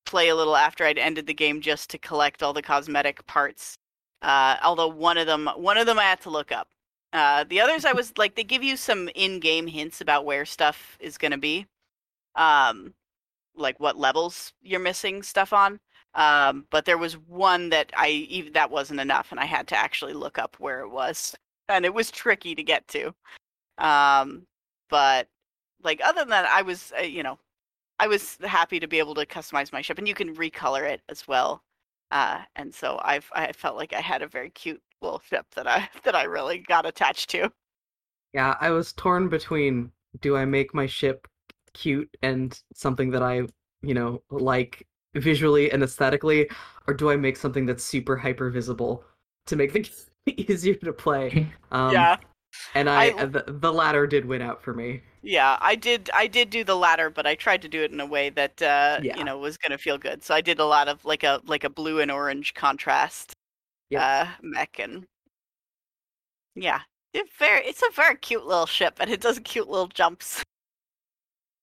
play 0.06 0.28
a 0.28 0.34
little 0.36 0.56
after 0.56 0.84
I'd 0.84 0.98
ended 0.98 1.26
the 1.26 1.34
game 1.34 1.60
just 1.60 1.90
to 1.90 1.98
collect 1.98 2.42
all 2.42 2.52
the 2.52 2.62
cosmetic 2.62 3.24
parts. 3.26 3.76
Uh, 4.22 4.56
although 4.64 4.88
one 4.88 5.16
of 5.18 5.26
them 5.26 5.48
one 5.56 5.78
of 5.78 5.86
them 5.86 5.98
I 5.98 6.04
had 6.04 6.20
to 6.22 6.30
look 6.30 6.50
up. 6.50 6.68
Uh, 7.12 7.44
the 7.48 7.60
others 7.60 7.84
I 7.84 7.92
was 7.92 8.12
like 8.18 8.34
they 8.34 8.44
give 8.44 8.62
you 8.62 8.76
some 8.76 9.08
in-game 9.14 9.66
hints 9.66 10.00
about 10.00 10.26
where 10.26 10.44
stuff 10.44 10.96
is 11.00 11.18
going 11.18 11.32
to 11.32 11.38
be. 11.38 11.66
Um, 12.34 12.94
like 13.56 13.80
what 13.80 13.98
levels 13.98 14.52
you're 14.62 14.80
missing 14.80 15.22
stuff 15.22 15.52
on. 15.52 15.80
Um, 16.14 16.66
but 16.70 16.84
there 16.84 16.98
was 16.98 17.14
one 17.18 17.68
that 17.70 17.92
I 17.96 18.08
even 18.08 18.52
that 18.54 18.70
wasn't 18.70 19.00
enough, 19.00 19.30
and 19.30 19.40
I 19.40 19.44
had 19.44 19.68
to 19.68 19.76
actually 19.76 20.14
look 20.14 20.38
up 20.38 20.56
where 20.58 20.80
it 20.80 20.88
was, 20.90 21.36
and 21.68 21.84
it 21.84 21.94
was 21.94 22.10
tricky 22.10 22.54
to 22.54 22.62
get 22.62 22.86
to. 22.88 23.14
Um, 23.78 24.46
but 24.90 25.28
like 25.82 26.00
other 26.04 26.20
than 26.20 26.30
that, 26.30 26.46
I 26.48 26.62
was 26.62 26.92
uh, 26.98 27.02
you 27.02 27.22
know 27.22 27.38
I 27.98 28.08
was 28.08 28.38
happy 28.44 28.80
to 28.80 28.88
be 28.88 28.98
able 28.98 29.14
to 29.16 29.26
customize 29.26 29.72
my 29.72 29.82
ship, 29.82 29.98
and 29.98 30.08
you 30.08 30.14
can 30.14 30.34
recolor 30.36 30.88
it 30.88 31.02
as 31.08 31.28
well. 31.28 31.62
Uh, 32.10 32.42
and 32.56 32.74
so 32.74 33.00
I've 33.02 33.30
I 33.34 33.52
felt 33.52 33.76
like 33.76 33.92
I 33.92 34.00
had 34.00 34.22
a 34.22 34.28
very 34.28 34.50
cute 34.50 34.82
little 35.02 35.20
ship 35.20 35.46
that 35.54 35.66
I 35.66 35.88
that 36.04 36.14
I 36.16 36.24
really 36.24 36.58
got 36.58 36.86
attached 36.86 37.30
to. 37.30 37.52
Yeah, 38.32 38.56
I 38.60 38.70
was 38.70 38.92
torn 38.92 39.28
between 39.28 39.92
do 40.20 40.36
I 40.36 40.44
make 40.44 40.74
my 40.74 40.86
ship 40.86 41.28
cute 41.74 42.14
and 42.22 42.58
something 42.74 43.10
that 43.10 43.22
I, 43.22 43.42
you 43.82 43.94
know, 43.94 44.22
like 44.30 44.86
visually 45.14 45.70
and 45.70 45.82
aesthetically, 45.82 46.50
or 46.86 46.94
do 46.94 47.10
I 47.10 47.16
make 47.16 47.36
something 47.36 47.66
that's 47.66 47.84
super 47.84 48.16
hyper 48.16 48.50
visible 48.50 49.04
to 49.46 49.56
make 49.56 49.72
things 49.72 50.10
easier 50.26 50.74
to 50.76 50.92
play? 50.92 51.52
Um, 51.70 51.92
yeah, 51.92 52.16
and 52.74 52.90
I, 52.90 53.14
I- 53.18 53.26
the, 53.26 53.44
the 53.48 53.72
latter 53.72 54.06
did 54.06 54.26
win 54.26 54.42
out 54.42 54.62
for 54.62 54.74
me. 54.74 55.02
Yeah, 55.22 55.58
I 55.60 55.74
did. 55.74 56.10
I 56.14 56.26
did 56.28 56.50
do 56.50 56.62
the 56.64 56.76
latter, 56.76 57.10
but 57.10 57.26
I 57.26 57.34
tried 57.34 57.62
to 57.62 57.68
do 57.68 57.82
it 57.82 57.90
in 57.90 58.00
a 58.00 58.06
way 58.06 58.30
that 58.30 58.62
uh, 58.62 59.00
Yeah. 59.00 59.16
you 59.16 59.24
know 59.24 59.38
was 59.38 59.56
going 59.58 59.72
to 59.72 59.78
feel 59.78 59.98
good. 59.98 60.22
So 60.24 60.34
I 60.34 60.40
did 60.40 60.60
a 60.60 60.64
lot 60.64 60.88
of 60.88 61.04
like 61.04 61.24
a 61.24 61.40
like 61.44 61.64
a 61.64 61.70
blue 61.70 62.00
and 62.00 62.10
orange 62.10 62.54
contrast 62.54 63.34
Yep. 63.90 64.02
uh, 64.02 64.26
mech, 64.42 64.78
and 64.78 65.06
yeah, 66.54 66.80
it's 67.14 67.30
very. 67.38 67.64
It's 67.66 67.82
a 67.82 67.92
very 67.94 68.16
cute 68.16 68.46
little 68.46 68.66
ship, 68.66 68.96
and 69.00 69.10
it 69.10 69.20
does 69.20 69.38
cute 69.40 69.68
little 69.68 69.88
jumps. 69.88 70.44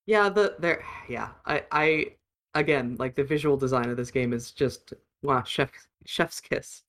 Yeah, 0.06 0.30
the 0.30 0.56
there, 0.60 0.84
yeah, 1.10 1.30
I, 1.46 1.64
I, 1.72 2.06
again, 2.54 2.96
like 3.00 3.16
the 3.16 3.24
visual 3.24 3.58
design 3.58 3.90
of 3.90 3.98
this 3.98 4.12
game 4.12 4.34
is 4.34 4.52
just 4.52 4.94
wow, 5.22 5.44
chef, 5.44 5.72
chef's 6.06 6.40
kiss. 6.40 6.84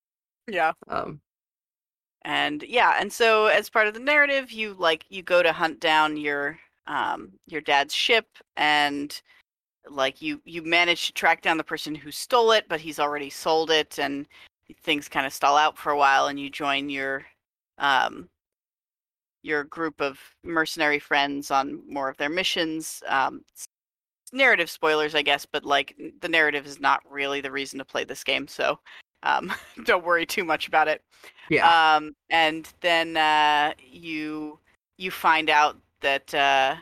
Yeah, 0.49 0.73
Um, 0.89 1.21
and 2.23 2.63
yeah, 2.63 2.97
and 3.01 3.13
so 3.13 3.47
as 3.47 3.71
part 3.71 3.89
of 3.89 3.95
the 3.95 4.01
narrative, 4.01 4.51
you 4.53 4.75
like 4.79 5.05
you 5.09 5.23
go 5.23 5.43
to 5.43 5.53
hunt 5.53 5.81
down 5.81 6.17
your 6.17 6.59
um 6.87 7.33
your 7.47 7.61
dad's 7.61 7.95
ship, 7.95 8.27
and 8.57 9.21
like 9.89 10.23
you 10.23 10.41
you 10.45 10.63
manage 10.63 11.07
to 11.07 11.13
track 11.13 11.43
down 11.43 11.57
the 11.57 11.65
person 11.65 11.95
who 11.95 12.11
stole 12.11 12.53
it, 12.53 12.67
but 12.69 12.81
he's 12.81 12.99
already 13.01 13.31
sold 13.31 13.71
it, 13.71 13.99
and 13.99 14.27
things 14.83 15.09
kind 15.09 15.27
of 15.27 15.33
stall 15.33 15.57
out 15.57 15.79
for 15.79 15.91
a 15.91 15.99
while, 15.99 16.27
and 16.27 16.39
you 16.39 16.51
join 16.51 16.89
your 16.89 17.25
um 17.79 18.29
your 19.43 19.65
group 19.65 20.01
of 20.01 20.19
mercenary 20.43 20.99
friends 20.99 21.51
on 21.51 21.81
more 21.89 22.09
of 22.09 22.17
their 22.17 22.29
missions. 22.29 23.03
Um, 23.07 23.43
narrative 24.33 24.69
spoilers, 24.69 25.15
I 25.15 25.23
guess, 25.23 25.47
but 25.47 25.65
like 25.65 25.97
the 26.21 26.29
narrative 26.29 26.67
is 26.67 26.81
not 26.81 27.01
really 27.09 27.41
the 27.41 27.53
reason 27.53 27.79
to 27.79 27.85
play 27.85 28.05
this 28.05 28.25
game, 28.25 28.49
so 28.49 28.79
um, 29.23 29.53
don't 29.85 30.05
worry 30.05 30.27
too 30.27 30.45
much 30.45 30.69
about 30.69 30.89
it. 30.89 31.03
yeah, 31.49 31.97
Um, 31.97 32.15
and 32.31 32.71
then 32.81 33.17
uh, 33.17 33.73
you 33.79 34.59
you 34.99 35.11
find 35.11 35.51
out 35.51 35.79
that 36.01 36.35
uh, 36.35 36.77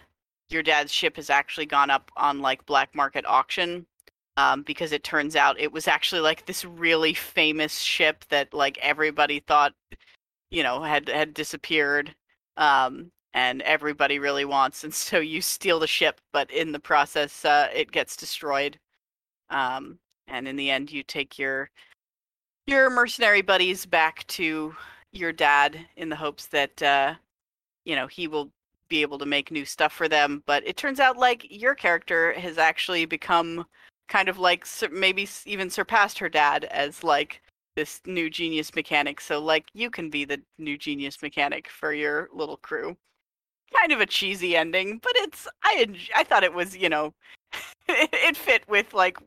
your 0.49 0.63
dad's 0.63 0.93
ship 0.93 1.17
has 1.17 1.31
actually 1.31 1.67
gone 1.67 1.91
up 1.91 2.11
on 2.17 2.41
like 2.41 2.65
black 2.67 2.95
market 2.95 3.25
auction. 3.27 3.87
Um, 4.37 4.63
because 4.63 4.91
it 4.93 5.05
turns 5.05 5.37
out 5.37 5.61
it 5.61 5.73
was 5.73 5.87
actually 5.87 6.21
like 6.21 6.47
this 6.47 6.65
really 6.65 7.15
famous 7.15 7.79
ship 7.79 8.25
that 8.31 8.53
like 8.53 8.79
everybody 8.83 9.41
thought, 9.41 9.75
you 10.51 10.63
know, 10.63 10.83
had 10.83 11.09
had 11.09 11.35
disappeared. 11.35 12.15
Um, 12.57 13.13
and 13.35 13.63
everybody 13.63 14.19
really 14.19 14.45
wants, 14.45 14.85
and 14.85 14.95
so 14.95 15.19
you 15.19 15.41
steal 15.41 15.79
the 15.81 15.87
ship, 15.87 16.21
but 16.33 16.51
in 16.51 16.73
the 16.73 16.81
process, 16.81 17.45
uh, 17.45 17.69
it 17.75 17.93
gets 17.93 18.17
destroyed. 18.17 18.79
Um, 19.51 19.99
and 20.29 20.49
in 20.49 20.57
the 20.57 20.71
end, 20.71 20.91
you 20.93 21.03
take 21.03 21.39
your 21.39 21.71
your 22.67 22.89
mercenary 22.91 23.43
buddies 23.43 23.85
back 23.87 24.27
to 24.27 24.75
your 25.13 25.33
dad 25.33 25.79
in 25.97 26.09
the 26.09 26.17
hopes 26.17 26.47
that 26.47 26.83
uh 26.83 27.15
you 27.85 27.95
know 27.95 28.07
he 28.07 28.27
will 28.27 28.51
be 28.89 29.03
able 29.03 29.19
to 29.19 29.27
make 29.27 29.51
new 29.51 29.65
stuff 29.65 29.93
for 29.93 30.09
them 30.09 30.43
but 30.47 30.67
it 30.67 30.77
turns 30.77 31.01
out 31.01 31.17
like 31.17 31.47
your 31.51 31.75
character 31.75 32.33
has 32.33 32.59
actually 32.59 33.05
become 33.05 33.65
kind 34.09 34.29
of 34.29 34.39
like 34.39 34.67
maybe 34.91 35.29
even 35.47 35.71
surpassed 35.71 36.19
her 36.19 36.29
dad 36.29 36.65
as 36.65 37.03
like 37.03 37.43
this 37.77 38.01
new 38.07 38.31
genius 38.31 38.75
mechanic 38.75 39.21
so 39.21 39.41
like 39.41 39.67
you 39.75 39.91
can 39.91 40.11
be 40.11 40.25
the 40.25 40.41
new 40.59 40.79
genius 40.79 41.23
mechanic 41.23 41.69
for 41.69 41.93
your 41.93 42.29
little 42.33 42.59
crew 42.59 42.97
kind 43.81 43.93
of 43.93 44.01
a 44.01 44.07
cheesy 44.07 44.57
ending 44.57 44.99
but 45.03 45.13
it's 45.17 45.49
i 45.65 45.87
i 46.15 46.23
thought 46.23 46.45
it 46.45 46.53
was 46.53 46.77
you 46.77 46.89
know 46.89 47.13
it 47.89 48.37
fit 48.37 48.63
with 48.69 48.95
like 48.95 49.19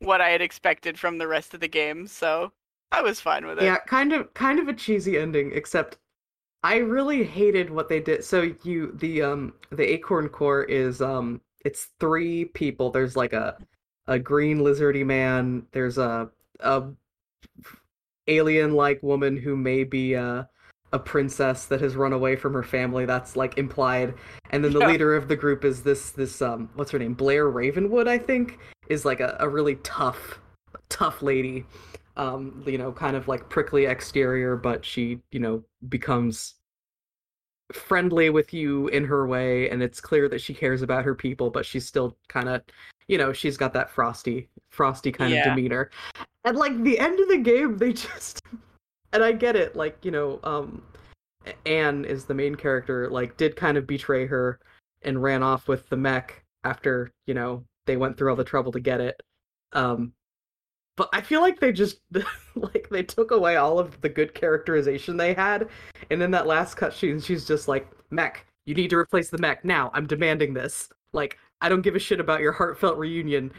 what 0.00 0.20
i 0.20 0.30
had 0.30 0.40
expected 0.40 0.98
from 0.98 1.18
the 1.18 1.28
rest 1.28 1.54
of 1.54 1.60
the 1.60 1.68
game 1.68 2.06
so 2.06 2.50
i 2.90 3.00
was 3.00 3.20
fine 3.20 3.46
with 3.46 3.58
it 3.58 3.64
yeah, 3.64 3.78
kind 3.78 4.12
of, 4.12 4.32
kind 4.34 4.58
of 4.58 4.68
a 4.68 4.72
cheesy 4.72 5.18
ending. 5.18 5.52
Except, 5.54 5.98
I 6.62 6.76
really 6.76 7.24
hated 7.24 7.70
what 7.70 7.88
they 7.88 8.00
did. 8.00 8.24
So 8.24 8.52
you, 8.62 8.92
the 8.96 9.22
um, 9.22 9.54
the 9.70 9.84
Acorn 9.84 10.28
Corps 10.28 10.64
is 10.64 11.00
um, 11.02 11.40
it's 11.64 11.88
three 12.00 12.46
people. 12.46 12.90
There's 12.90 13.16
like 13.16 13.32
a 13.32 13.56
a 14.06 14.18
green 14.18 14.58
lizardy 14.58 15.04
man. 15.04 15.66
There's 15.72 15.98
a 15.98 16.30
a 16.60 16.84
alien 18.28 18.74
like 18.74 19.02
woman 19.02 19.36
who 19.36 19.56
may 19.56 19.84
be 19.84 20.14
a 20.14 20.48
a 20.94 20.98
princess 20.98 21.64
that 21.66 21.80
has 21.80 21.96
run 21.96 22.12
away 22.12 22.36
from 22.36 22.52
her 22.52 22.62
family. 22.62 23.06
That's 23.06 23.34
like 23.34 23.56
implied. 23.56 24.14
And 24.50 24.62
then 24.62 24.74
the 24.74 24.80
Yeah. 24.80 24.86
leader 24.88 25.16
of 25.16 25.26
the 25.28 25.36
group 25.36 25.64
is 25.64 25.82
this 25.82 26.10
this 26.10 26.42
um 26.42 26.68
what's 26.74 26.90
her 26.90 26.98
name? 26.98 27.14
Blair 27.14 27.48
Ravenwood, 27.48 28.08
I 28.08 28.18
think, 28.18 28.58
is 28.88 29.04
like 29.04 29.20
a, 29.20 29.36
a 29.40 29.48
really 29.48 29.76
tough 29.76 30.38
tough 30.88 31.22
lady. 31.22 31.64
Um, 32.16 32.62
you 32.66 32.76
know, 32.76 32.92
kind 32.92 33.16
of 33.16 33.26
like 33.26 33.48
prickly 33.48 33.86
exterior, 33.86 34.54
but 34.54 34.84
she, 34.84 35.20
you 35.30 35.40
know, 35.40 35.64
becomes 35.88 36.56
friendly 37.72 38.30
with 38.30 38.52
you 38.52 38.88
in 38.88 39.04
her 39.04 39.26
way, 39.26 39.70
and 39.70 39.82
it's 39.82 40.00
clear 40.00 40.28
that 40.28 40.40
she 40.40 40.54
cares 40.54 40.82
about 40.82 41.04
her 41.04 41.14
people, 41.14 41.50
but 41.50 41.66
she's 41.66 41.86
still 41.86 42.16
kind 42.28 42.48
of, 42.48 42.62
you 43.08 43.18
know, 43.18 43.32
she's 43.32 43.56
got 43.56 43.72
that 43.74 43.90
frosty, 43.90 44.48
frosty 44.70 45.12
kind 45.12 45.32
Yeah. 45.32 45.38
of 45.38 45.44
demeanor. 45.56 45.90
And 46.44 46.56
like 46.56 46.82
the 46.82 46.98
end 46.98 47.20
of 47.20 47.28
the 47.28 47.38
game, 47.38 47.78
they 47.78 47.92
just, 47.92 48.40
and 49.12 49.22
I 49.22 49.32
get 49.32 49.56
it, 49.56 49.76
like 49.76 50.04
you 50.04 50.10
know, 50.10 50.40
um, 50.44 50.82
Anne 51.66 52.04
is 52.04 52.24
the 52.24 52.34
main 52.34 52.54
character, 52.54 53.08
like 53.10 53.36
did 53.36 53.56
kind 53.56 53.76
of 53.76 53.86
betray 53.86 54.26
her 54.26 54.58
and 55.02 55.22
ran 55.22 55.42
off 55.42 55.68
with 55.68 55.88
the 55.88 55.96
mech 55.96 56.44
after 56.64 57.10
you 57.26 57.34
know 57.34 57.64
they 57.86 57.96
went 57.96 58.16
through 58.16 58.30
all 58.30 58.36
the 58.36 58.44
trouble 58.44 58.72
to 58.72 58.80
get 58.80 59.00
it. 59.00 59.20
Um, 59.72 60.12
but 60.96 61.08
I 61.12 61.20
feel 61.20 61.40
like 61.40 61.60
they 61.60 61.72
just 61.72 62.00
like 62.54 62.88
they 62.90 63.02
took 63.02 63.30
away 63.30 63.56
all 63.56 63.78
of 63.78 64.00
the 64.00 64.08
good 64.08 64.34
characterization 64.34 65.16
they 65.16 65.34
had, 65.34 65.68
and 66.10 66.22
in 66.22 66.30
that 66.32 66.46
last 66.46 66.76
cutscene, 66.76 67.22
she's 67.24 67.46
just 67.46 67.68
like, 67.68 67.88
"Mech, 68.10 68.46
you 68.66 68.74
need 68.74 68.90
to 68.90 68.96
replace 68.96 69.30
the 69.30 69.38
mech 69.38 69.64
now. 69.64 69.90
I'm 69.94 70.06
demanding 70.06 70.54
this. 70.54 70.88
Like, 71.12 71.38
I 71.60 71.68
don't 71.68 71.82
give 71.82 71.96
a 71.96 71.98
shit 71.98 72.20
about 72.20 72.40
your 72.40 72.52
heartfelt 72.52 72.98
reunion. 72.98 73.52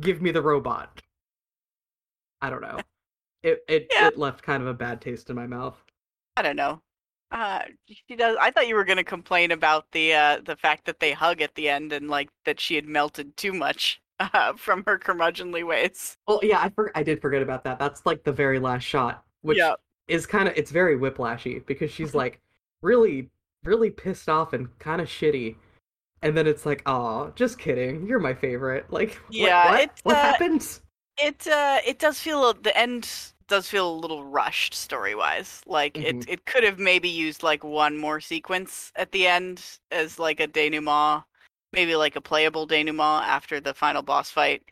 Give 0.00 0.20
me 0.22 0.30
the 0.30 0.42
robot." 0.42 1.00
I 2.42 2.50
don't 2.50 2.62
know. 2.62 2.78
It 3.42 3.64
it 3.68 3.86
Yeah. 3.92 4.08
it 4.08 4.18
left 4.18 4.42
kind 4.42 4.62
of 4.62 4.68
a 4.68 4.74
bad 4.74 5.00
taste 5.00 5.30
in 5.30 5.36
my 5.36 5.46
mouth. 5.46 5.82
I 6.36 6.42
don't 6.42 6.56
know. 6.56 6.82
Uh, 7.30 7.62
she 7.86 8.16
does. 8.16 8.36
I 8.40 8.50
thought 8.50 8.66
you 8.66 8.74
were 8.74 8.84
going 8.84 8.96
to 8.96 9.04
complain 9.04 9.52
about 9.52 9.86
the 9.92 10.14
uh, 10.14 10.40
the 10.44 10.56
fact 10.56 10.84
that 10.86 10.98
they 11.00 11.12
hug 11.12 11.40
at 11.40 11.54
the 11.54 11.68
end 11.68 11.92
and 11.92 12.08
like 12.08 12.28
that 12.44 12.58
she 12.58 12.74
had 12.74 12.86
melted 12.86 13.36
too 13.36 13.52
much 13.52 14.00
uh, 14.20 14.52
from 14.56 14.84
her 14.86 14.98
curmudgeonly 14.98 15.66
ways. 15.66 16.16
Oh 16.26 16.40
yeah, 16.42 16.60
I 16.60 16.68
for- 16.70 16.92
I 16.96 17.02
did 17.02 17.20
forget 17.20 17.42
about 17.42 17.64
that. 17.64 17.78
That's 17.78 18.04
like 18.06 18.22
the 18.24 18.32
very 18.32 18.58
last 18.58 18.82
shot, 18.84 19.24
which 19.42 19.58
yeah, 19.58 19.74
is 20.08 20.26
kind 20.26 20.48
of 20.48 20.54
it's 20.56 20.70
very 20.70 20.96
whiplashy 20.98 21.64
because 21.66 21.90
she's 21.90 22.14
like, 22.14 22.40
really, 22.82 23.30
really 23.64 23.90
pissed 23.90 24.28
off 24.28 24.52
and 24.52 24.68
kind 24.78 25.00
of 25.00 25.08
shitty. 25.08 25.56
And 26.22 26.36
then 26.36 26.46
it's 26.46 26.66
like, 26.66 26.82
oh, 26.86 27.32
just 27.36 27.58
kidding. 27.58 28.06
You're 28.06 28.20
my 28.20 28.34
favorite. 28.34 28.90
Like, 28.92 29.18
Yeah, 29.30 29.70
what? 29.70 29.80
it's, 29.80 30.00
what 30.02 30.16
uh, 30.16 30.20
happened? 30.20 30.80
It 31.18 31.46
uh 31.46 31.80
it 31.86 31.98
does 31.98 32.20
feel 32.20 32.52
the 32.54 32.76
end 32.76 33.08
does 33.48 33.68
feel 33.68 33.90
a 33.90 34.00
little 34.00 34.24
rushed 34.24 34.74
story 34.74 35.14
wise. 35.14 35.62
Like 35.66 35.94
Mhm. 35.94 36.24
it 36.24 36.24
it 36.28 36.46
could 36.46 36.64
have 36.64 36.78
maybe 36.78 37.08
used 37.08 37.42
like 37.42 37.64
one 37.64 37.96
more 37.98 38.20
sequence 38.20 38.92
at 38.96 39.12
the 39.12 39.26
end 39.26 39.62
as 39.90 40.18
like 40.18 40.40
a 40.40 40.46
denouement, 40.46 41.24
maybe 41.72 41.94
like 41.96 42.16
a 42.16 42.20
playable 42.20 42.66
denouement 42.66 43.24
after 43.26 43.60
the 43.60 43.74
final 43.74 44.02
boss 44.02 44.30
fight. 44.30 44.62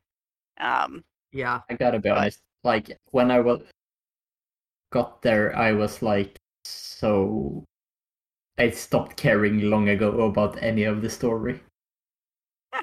Um 0.61 1.05
Yeah, 1.33 1.61
I 1.71 1.75
gotta 1.75 1.99
be 1.99 2.09
But- 2.09 2.19
honest. 2.19 2.41
Like 2.65 2.97
when 3.13 3.31
I 3.31 3.41
was 3.41 3.61
got 4.93 5.23
there, 5.23 5.57
I 5.57 5.73
was 5.73 6.03
like 6.03 6.37
so. 6.65 7.65
I 8.59 8.71
stopped 8.71 9.17
caring 9.17 9.71
long 9.71 9.89
ago 9.89 10.23
about 10.23 10.61
any 10.61 10.83
of 10.85 11.01
the 11.01 11.09
story. 11.09 11.61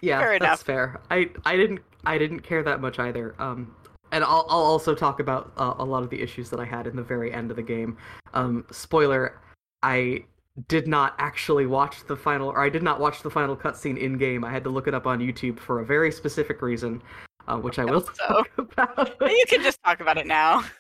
yeah, 0.02 0.20
fair 0.22 0.40
that's 0.40 0.44
enough. 0.44 0.62
fair. 0.62 1.02
I, 1.12 1.30
I 1.44 1.58
didn't, 1.58 1.82
I 2.06 2.18
didn't 2.18 2.40
care 2.40 2.64
that 2.64 2.80
much 2.80 2.98
either. 3.00 3.36
Um, 3.40 3.76
and 4.14 4.24
I'll, 4.24 4.46
I'll 4.50 4.64
also 4.64 4.96
talk 4.96 5.20
about 5.20 5.52
uh, 5.58 5.74
a 5.78 5.84
lot 5.84 6.04
of 6.04 6.10
the 6.10 6.22
issues 6.22 6.50
that 6.52 6.60
I 6.62 6.66
had 6.66 6.88
in 6.88 6.96
the 6.96 7.04
very 7.04 7.34
end 7.34 7.52
of 7.52 7.58
the 7.58 7.64
game. 7.64 7.98
Um, 8.34 8.66
spoiler: 8.72 9.42
I 9.84 10.24
did 10.68 10.88
not 10.88 11.16
actually 11.20 11.66
watch 11.66 12.06
the 12.08 12.16
final, 12.16 12.50
or 12.50 12.62
I 12.64 12.70
did 12.70 12.84
not 12.84 13.00
watch 13.00 13.22
the 13.24 13.30
final 13.30 13.56
cutscene 13.58 13.98
in 13.98 14.18
game. 14.18 14.44
I 14.46 14.52
had 14.52 14.64
to 14.64 14.70
look 14.70 14.88
it 14.88 14.94
up 14.94 15.06
on 15.06 15.20
YouTube 15.20 15.60
for 15.60 15.82
a 15.82 15.86
very 15.86 16.12
specific 16.12 16.62
reason, 16.62 17.02
uh, 17.48 17.58
which 17.58 17.78
I 17.80 17.86
will 17.86 18.02
So- 18.02 18.14
talk 18.28 18.50
about. 18.58 19.16
you 19.22 19.44
can 19.48 19.62
just 19.62 19.82
talk 19.84 20.00
about 20.00 20.18
it 20.18 20.28
now. 20.28 20.64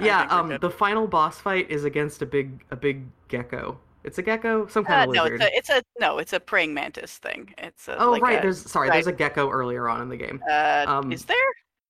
Yeah, 0.00 0.22
um, 0.28 0.58
the 0.60 0.70
final 0.70 1.06
boss 1.06 1.38
fight 1.40 1.70
is 1.70 1.84
against 1.84 2.20
a 2.20 2.26
big, 2.26 2.64
a 2.72 2.76
big 2.76 3.04
gecko. 3.28 3.78
It's 4.02 4.18
a 4.18 4.22
gecko, 4.22 4.66
some 4.66 4.84
kind 4.84 5.02
Uh, 5.08 5.10
of 5.10 5.14
no, 5.14 5.24
it's 5.32 5.40
a 5.44 5.56
it's 5.56 5.70
a 5.70 5.82
no, 6.00 6.18
it's 6.18 6.32
a 6.32 6.40
praying 6.40 6.74
mantis 6.74 7.18
thing. 7.18 7.54
It's 7.58 7.86
a, 7.86 8.02
oh 8.02 8.10
like 8.10 8.20
right, 8.20 8.42
there's 8.42 8.58
sorry, 8.68 8.90
there's 8.90 9.06
a 9.06 9.12
gecko 9.12 9.48
earlier 9.48 9.88
on 9.88 10.00
in 10.02 10.08
the 10.08 10.16
game. 10.16 10.42
Uh, 10.50 10.84
Um, 10.88 11.12
is 11.12 11.24
there? 11.24 11.36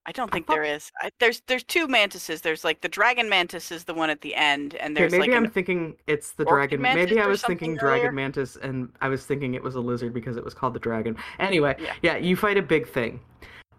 I 0.07 0.11
don't 0.11 0.31
think 0.31 0.45
there 0.47 0.63
is. 0.63 0.91
I, 1.01 1.09
there's 1.19 1.41
there's 1.47 1.63
two 1.63 1.87
mantises. 1.87 2.41
There's 2.41 2.63
like 2.63 2.81
the 2.81 2.89
dragon 2.89 3.27
mantis 3.27 3.71
is 3.71 3.85
the 3.85 3.93
one 3.93 4.09
at 4.09 4.21
the 4.21 4.35
end, 4.35 4.75
and 4.75 4.95
Okay, 4.95 5.01
there's 5.01 5.11
maybe 5.11 5.31
like 5.31 5.37
I'm 5.37 5.49
thinking 5.49 5.95
it's 6.05 6.33
the 6.33 6.45
dragon. 6.45 6.81
mantis 6.81 7.09
Maybe 7.09 7.21
I 7.21 7.25
was 7.27 7.41
thinking 7.41 7.71
something 7.71 7.77
dragon 7.79 8.13
mantis, 8.13 8.55
and 8.55 8.89
I 9.01 9.09
was 9.09 9.25
thinking 9.25 9.55
it 9.55 9.63
was 9.63 9.75
a 9.75 9.79
lizard 9.79 10.13
because 10.13 10.37
it 10.37 10.43
was 10.45 10.53
called 10.53 10.73
the 10.73 10.79
dragon. 10.79 11.17
Anyway, 11.39 11.75
Yeah. 11.79 11.93
yeah, 12.03 12.17
you 12.17 12.35
fight 12.35 12.57
a 12.57 12.61
big 12.61 12.87
thing. 12.87 13.19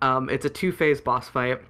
Um, 0.03 0.29
it's 0.29 0.45
a 0.45 0.51
two-phase 0.51 1.01
boss 1.01 1.29
fight. 1.29 1.61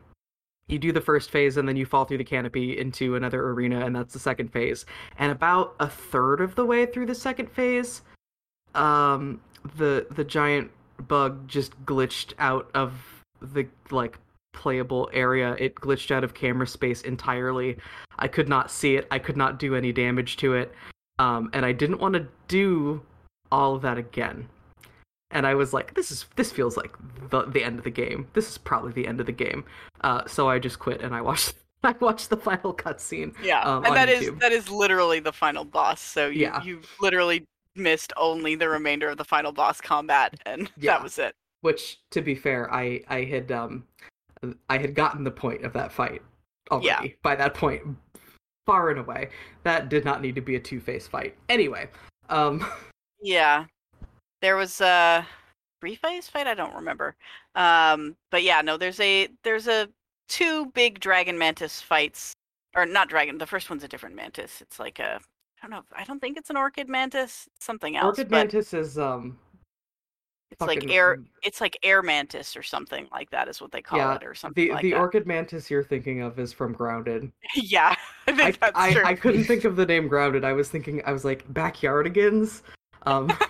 You 0.68 0.78
do 0.80 0.90
the 0.90 1.00
first 1.00 1.30
phase, 1.30 1.58
and 1.58 1.68
then 1.68 1.76
you 1.76 1.86
fall 1.86 2.06
through 2.06 2.18
the 2.18 2.24
canopy 2.24 2.76
into 2.78 3.14
another 3.14 3.50
arena, 3.50 3.84
and 3.84 3.94
that's 3.94 4.12
the 4.14 4.18
second 4.18 4.52
phase. 4.52 4.84
And 5.18 5.30
about 5.30 5.76
a 5.78 5.88
third 5.88 6.40
of 6.40 6.54
the 6.54 6.64
way 6.64 6.86
through 6.86 7.06
the 7.06 7.14
second 7.14 7.50
phase, 7.52 8.02
um, 8.74 9.40
the 9.76 10.06
the 10.10 10.24
giant 10.24 10.70
bug 11.06 11.46
just 11.46 11.84
glitched 11.84 12.32
out 12.38 12.70
of 12.74 13.22
the 13.40 13.66
like 13.90 14.18
playable 14.56 15.08
area. 15.12 15.54
It 15.60 15.76
glitched 15.76 16.10
out 16.10 16.24
of 16.24 16.34
camera 16.34 16.66
space 16.66 17.02
entirely. 17.02 17.76
I 18.18 18.26
could 18.26 18.48
not 18.48 18.70
see 18.70 18.96
it. 18.96 19.06
I 19.12 19.20
could 19.20 19.36
not 19.36 19.58
do 19.60 19.76
any 19.76 19.92
damage 19.92 20.36
to 20.38 20.54
it. 20.54 20.72
Um, 21.20 21.50
and 21.52 21.64
I 21.64 21.72
didn't 21.72 22.00
want 22.00 22.14
to 22.14 22.26
do 22.48 23.00
all 23.52 23.76
of 23.76 23.82
that 23.82 23.98
again. 23.98 24.48
And 25.30 25.46
I 25.46 25.54
was 25.54 25.72
like, 25.72 25.94
this 25.94 26.10
is 26.10 26.26
this 26.36 26.50
feels 26.52 26.76
like 26.76 26.92
the 27.30 27.42
the 27.44 27.62
end 27.62 27.78
of 27.78 27.84
the 27.84 27.90
game. 27.90 28.26
This 28.32 28.48
is 28.48 28.58
probably 28.58 28.92
the 28.92 29.06
end 29.06 29.20
of 29.20 29.26
the 29.26 29.32
game. 29.32 29.64
Uh, 30.00 30.22
so 30.26 30.48
I 30.48 30.58
just 30.58 30.78
quit 30.78 31.00
and 31.02 31.14
I 31.14 31.20
watched 31.20 31.54
I 31.84 31.94
watched 32.00 32.30
the 32.30 32.36
final 32.36 32.72
cutscene. 32.74 33.34
yeah, 33.42 33.60
um, 33.62 33.84
and 33.84 33.94
that 33.94 34.08
is 34.08 34.30
that 34.40 34.52
is 34.52 34.68
literally 34.70 35.20
the 35.20 35.32
final 35.32 35.64
boss. 35.64 36.00
So 36.00 36.28
you 36.28 36.42
Yeah. 36.42 36.62
you 36.62 36.80
literally 37.00 37.44
missed 37.74 38.12
only 38.16 38.54
the 38.54 38.68
remainder 38.68 39.08
of 39.10 39.18
the 39.18 39.24
final 39.24 39.52
boss 39.52 39.80
combat, 39.80 40.34
and 40.46 40.70
Yeah. 40.78 40.92
that 40.92 41.02
was 41.02 41.18
it. 41.18 41.34
Which, 41.62 41.98
to 42.12 42.22
be 42.22 42.34
fair, 42.34 42.72
I 42.72 43.02
I 43.08 43.24
had 43.24 43.50
um 43.52 43.84
I 44.68 44.78
had 44.78 44.94
gotten 44.94 45.24
the 45.24 45.30
point 45.30 45.64
of 45.64 45.72
that 45.74 45.92
fight 45.92 46.22
already. 46.70 47.08
Yeah. 47.08 47.14
By 47.22 47.36
that 47.36 47.54
point, 47.54 47.82
far 48.66 48.90
and 48.90 48.98
away, 48.98 49.30
that 49.62 49.88
did 49.88 50.04
not 50.04 50.22
need 50.22 50.34
to 50.34 50.40
be 50.40 50.56
a 50.56 50.60
two 50.60 50.80
face 50.80 51.06
fight. 51.06 51.36
Anyway, 51.48 51.88
um, 52.28 52.66
Yeah, 53.22 53.64
there 54.42 54.56
was 54.56 54.80
a 54.80 55.26
three 55.80 55.94
phase 55.96 56.28
fight. 56.28 56.46
I 56.46 56.54
don't 56.54 56.74
remember. 56.74 57.16
Um, 57.54 58.16
but 58.30 58.42
yeah, 58.42 58.60
no, 58.60 58.76
there's 58.76 59.00
a 59.00 59.28
there's 59.42 59.68
a 59.68 59.88
two 60.28 60.66
big 60.74 61.00
dragon 61.00 61.38
mantis 61.38 61.80
fights, 61.80 62.32
or 62.74 62.86
not 62.86 63.08
dragon. 63.08 63.38
The 63.38 63.46
first 63.46 63.70
one's 63.70 63.84
a 63.84 63.88
different 63.88 64.14
mantis. 64.14 64.60
It's 64.60 64.78
like 64.78 64.98
a 64.98 65.20
I 65.62 65.68
don't 65.68 65.70
know. 65.70 65.82
I 65.96 66.04
don't 66.04 66.20
think 66.20 66.36
it's 66.36 66.50
an 66.50 66.56
orchid 66.56 66.88
mantis. 66.88 67.48
Something 67.60 67.96
else. 67.96 68.04
Orchid 68.04 68.28
but 68.28 68.36
Mantis 68.36 68.74
is 68.74 68.98
um 68.98 69.38
it's 70.50 70.60
like 70.60 70.88
air. 70.90 71.18
It's 71.42 71.60
like 71.60 71.76
air 71.82 72.02
mantis 72.02 72.56
or 72.56 72.62
something 72.62 73.08
like 73.12 73.30
that 73.30 73.48
is 73.48 73.60
what 73.60 73.72
they 73.72 73.82
call 73.82 73.98
Yeah, 73.98 74.14
it, 74.14 74.24
or 74.24 74.34
something 74.34 74.66
The 74.68 74.72
like 74.72 74.82
the 74.82 74.92
that. 74.92 75.00
Orchid 75.00 75.26
Mantis 75.26 75.70
you're 75.70 75.82
thinking 75.82 76.22
of 76.22 76.38
is 76.38 76.52
from 76.52 76.72
Grounded. 76.72 77.30
yeah, 77.56 77.94
I 78.28 78.30
I, 78.32 78.50
that's 78.52 78.72
I, 78.74 78.92
true. 78.92 79.02
I 79.04 79.14
couldn't 79.14 79.44
think 79.44 79.64
of 79.64 79.76
the 79.76 79.86
name 79.86 80.08
Grounded. 80.08 80.44
I 80.44 80.52
was 80.52 80.68
thinking 80.68 81.02
I 81.04 81.12
was 81.12 81.24
like 81.24 81.46
Backyardigans. 81.52 82.62
Um 83.04 83.30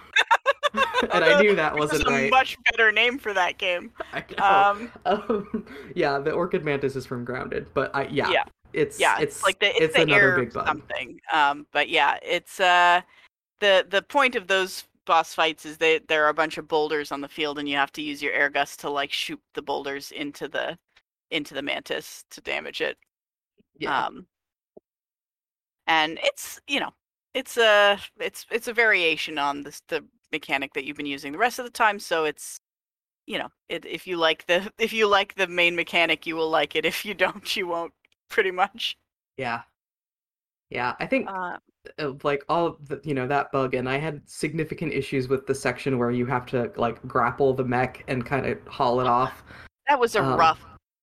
and 1.12 1.24
I 1.24 1.40
knew 1.40 1.54
that 1.56 1.74
wasn't 1.74 2.06
a 2.06 2.10
right. 2.10 2.30
much 2.30 2.56
better 2.70 2.92
name 2.92 3.18
for 3.18 3.32
that 3.32 3.56
game. 3.58 3.92
Um, 4.38 4.90
Um, 5.06 5.66
yeah, 5.94 6.18
the 6.18 6.32
Orchid 6.32 6.64
Mantis 6.64 6.96
is 6.96 7.06
from 7.06 7.24
Grounded, 7.24 7.66
but 7.72 7.94
I 7.94 8.08
yeah, 8.08 8.30
Yeah. 8.30 8.44
it's 8.72 8.98
yeah, 9.00 9.18
it's 9.18 9.36
it's, 9.36 9.44
like 9.44 9.58
the 9.58 9.68
it's, 9.70 9.80
it's 9.80 9.94
the 9.94 10.02
another 10.02 10.36
big 10.36 10.52
bug. 10.52 10.66
something. 10.66 11.20
Um, 11.32 11.66
but 11.72 11.88
yeah, 11.88 12.18
it's 12.22 12.60
uh 12.60 13.00
the 13.60 13.86
the 13.88 14.02
point 14.02 14.34
of 14.36 14.48
those 14.48 14.84
boss 15.06 15.34
fights 15.34 15.64
is 15.66 15.78
that 15.78 16.08
there 16.08 16.24
are 16.26 16.28
a 16.30 16.34
bunch 16.34 16.58
of 16.58 16.68
boulders 16.68 17.12
on 17.12 17.20
the 17.22 17.28
field, 17.28 17.58
and 17.58 17.68
you 17.68 17.76
have 17.76 17.92
to 17.92 18.02
use 18.02 18.22
your 18.22 18.32
air 18.34 18.50
gust 18.50 18.80
to 18.80 18.90
like 18.90 19.12
shoot 19.12 19.40
the 19.54 19.62
boulders 19.62 20.12
into 20.12 20.48
the 20.48 20.78
into 21.30 21.54
the 21.54 21.62
mantis 21.62 22.24
to 22.30 22.40
damage 22.42 22.80
it. 22.82 22.98
Yeah, 23.78 24.04
Um, 24.06 24.26
and 25.86 26.18
it's 26.22 26.60
you 26.66 26.80
know 26.80 26.90
it's 27.34 27.56
a 27.56 27.98
it's 28.20 28.46
it's 28.50 28.68
a 28.68 28.72
variation 28.72 29.38
on 29.38 29.62
this 29.62 29.82
the 29.88 30.04
mechanic 30.32 30.74
that 30.74 30.84
you've 30.84 30.96
been 30.96 31.06
using 31.06 31.32
the 31.32 31.38
rest 31.38 31.58
of 31.58 31.64
the 31.64 31.70
time. 31.70 31.98
So 31.98 32.24
it's 32.24 32.60
you 33.26 33.38
know 33.38 33.50
it, 33.68 33.86
if 33.86 34.06
you 34.06 34.16
like 34.18 34.46
the 34.46 34.72
if 34.78 34.92
you 34.94 35.08
like 35.08 35.36
the 35.36 35.48
main 35.48 35.76
mechanic, 35.76 36.26
you 36.26 36.36
will 36.36 36.50
like 36.50 36.76
it. 36.76 36.86
If 36.86 37.04
you 37.06 37.14
don't, 37.14 37.56
you 37.56 37.68
won't. 37.68 37.94
Pretty 38.30 38.50
much. 38.52 38.96
yeah, 39.36 39.62
yeah. 40.70 40.94
I 41.00 41.06
think 41.06 41.26
Uh, 41.26 41.58
like 42.22 42.44
all 42.48 42.76
the, 42.88 43.00
you 43.04 43.14
know 43.14 43.26
that 43.26 43.52
bug, 43.52 43.74
and 43.74 43.88
I 43.88 43.98
had 43.98 44.20
significant 44.28 44.92
issues 44.92 45.28
with 45.28 45.46
the 45.46 45.54
section 45.54 45.98
where 45.98 46.10
you 46.10 46.26
have 46.26 46.46
to 46.46 46.70
like 46.76 47.00
grapple 47.06 47.54
the 47.54 47.64
mech 47.64 48.04
and 48.08 48.24
kind 48.24 48.46
of 48.46 48.58
haul 48.66 49.00
it 49.00 49.06
off. 49.06 49.42
that 49.88 49.98
was 50.00 50.16
a 50.16 50.22
Um, 50.22 50.38
rough 50.38 50.60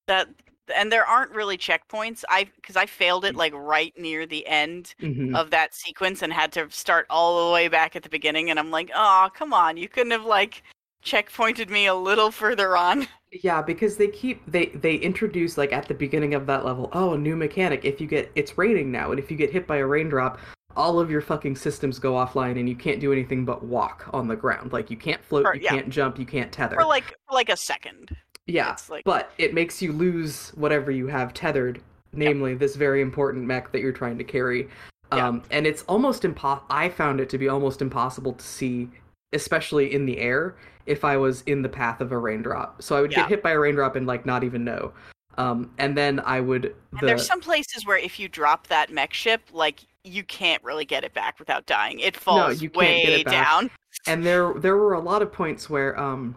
that 0.07 0.27
and 0.75 0.91
there 0.91 1.05
aren't 1.05 1.31
really 1.31 1.57
checkpoints. 1.57 2.23
I 2.29 2.45
because 2.55 2.75
I 2.77 2.85
failed 2.85 3.25
it 3.25 3.35
like 3.35 3.53
right 3.53 3.93
near 3.97 4.25
the 4.25 4.45
end 4.47 4.95
Mhm. 5.01 5.35
of 5.35 5.49
that 5.51 5.73
sequence 5.75 6.21
and 6.21 6.31
had 6.31 6.51
to 6.53 6.69
start 6.71 7.05
all 7.09 7.47
the 7.47 7.53
way 7.53 7.67
back 7.67 7.95
at 7.95 8.03
the 8.03 8.09
beginning. 8.09 8.49
And 8.49 8.57
I'm 8.59 8.71
like, 8.71 8.89
oh 8.95 9.29
come 9.33 9.53
on, 9.53 9.75
you 9.77 9.87
couldn't 9.89 10.11
have 10.11 10.25
like 10.25 10.63
checkpointed 11.03 11.69
me 11.69 11.85
a 11.87 11.93
little 11.95 12.31
further 12.31 12.77
on. 12.77 13.07
Yeah, 13.41 13.61
because 13.61 13.97
they 13.97 14.07
keep 14.07 14.41
they 14.49 14.67
they 14.67 14.95
introduce 14.95 15.57
like 15.57 15.73
at 15.73 15.87
the 15.87 15.93
beginning 15.93 16.33
of 16.33 16.45
that 16.47 16.63
level, 16.65 16.89
oh, 16.93 17.13
a 17.13 17.17
new 17.17 17.35
mechanic. 17.35 17.83
If 17.83 17.99
you 17.99 18.07
get 18.07 18.31
it's 18.35 18.57
raining 18.57 18.91
now, 18.91 19.11
and 19.11 19.19
if 19.19 19.31
you 19.31 19.35
get 19.37 19.51
hit 19.51 19.65
by 19.67 19.77
a 19.77 19.85
raindrop, 19.87 20.39
all 20.75 20.99
of 20.99 21.09
your 21.09 21.21
fucking 21.21 21.55
systems 21.55 21.99
go 21.99 22.13
offline, 22.13 22.59
and 22.59 22.67
you 22.67 22.75
can't 22.75 22.99
do 22.99 23.11
anything 23.11 23.45
but 23.45 23.63
walk 23.63 24.09
on 24.13 24.27
the 24.27 24.35
ground. 24.35 24.73
Like 24.73 24.89
you 24.89 24.97
can't 24.97 25.23
float, 25.23 25.45
you 25.55 25.61
yeah. 25.61 25.71
can't 25.71 25.89
jump, 25.89 26.19
you 26.19 26.25
can't 26.25 26.51
tether. 26.51 26.75
for 26.75 26.85
like 26.85 27.05
for 27.05 27.33
like 27.33 27.49
a 27.49 27.57
second. 27.57 28.15
yeah, 28.47 28.75
like 28.89 29.03
but 29.05 29.31
it 29.37 29.53
makes 29.53 29.81
you 29.81 29.91
lose 29.91 30.49
whatever 30.55 30.91
you 30.91 31.07
have 31.07 31.33
tethered, 31.33 31.81
namely 32.11 32.55
this 32.55 32.75
very 32.75 33.01
important 33.01 33.45
mech 33.45 33.71
that 33.71 33.81
you're 33.81 33.91
trying 33.91 34.17
to 34.17 34.23
carry. 34.23 34.69
Um, 35.11 35.43
and 35.51 35.67
it's 35.67 35.83
almost 35.83 36.23
impo. 36.23 36.61
I 36.69 36.89
found 36.89 37.19
it 37.19 37.29
to 37.29 37.37
be 37.37 37.47
almost 37.47 37.83
impossible 37.83 38.33
to 38.33 38.43
see, 38.43 38.89
especially 39.31 39.93
in 39.93 40.07
the 40.07 40.17
air, 40.17 40.55
if 40.87 41.05
I 41.05 41.17
was 41.17 41.43
in 41.43 41.61
the 41.61 41.69
path 41.69 42.01
of 42.01 42.11
a 42.11 42.17
raindrop. 42.17 42.81
So 42.81 42.95
I 42.95 43.01
would 43.01 43.11
Yeah. 43.11 43.19
get 43.19 43.29
hit 43.29 43.43
by 43.43 43.51
a 43.51 43.59
raindrop 43.59 43.95
and 43.95 44.07
like 44.07 44.25
not 44.25 44.43
even 44.43 44.63
know. 44.63 44.91
Um, 45.37 45.71
and 45.77 45.95
then 45.95 46.19
I 46.19 46.39
would 46.41 46.65
and 46.65 46.99
the 47.01 47.05
there's 47.07 47.27
some 47.27 47.41
places 47.41 47.85
where 47.85 47.97
if 47.97 48.19
you 48.19 48.27
drop 48.27 48.67
that 48.67 48.91
mech 48.91 49.13
ship, 49.13 49.41
like 49.51 49.81
you 50.03 50.23
can't 50.23 50.63
really 50.63 50.85
get 50.85 51.03
it 51.03 51.13
back 51.13 51.39
without 51.39 51.65
dying. 51.65 51.99
It 51.99 52.15
falls 52.17 52.59
can't 52.59 52.75
way 52.75 53.03
get 53.03 53.13
it 53.13 53.25
back. 53.25 53.45
down. 53.45 53.69
and 54.07 54.25
there 54.25 54.53
there 54.55 54.75
were 54.75 54.93
a 54.93 54.99
lot 54.99 55.21
of 55.21 55.31
points 55.31 55.69
where 55.69 55.97
um 55.99 56.35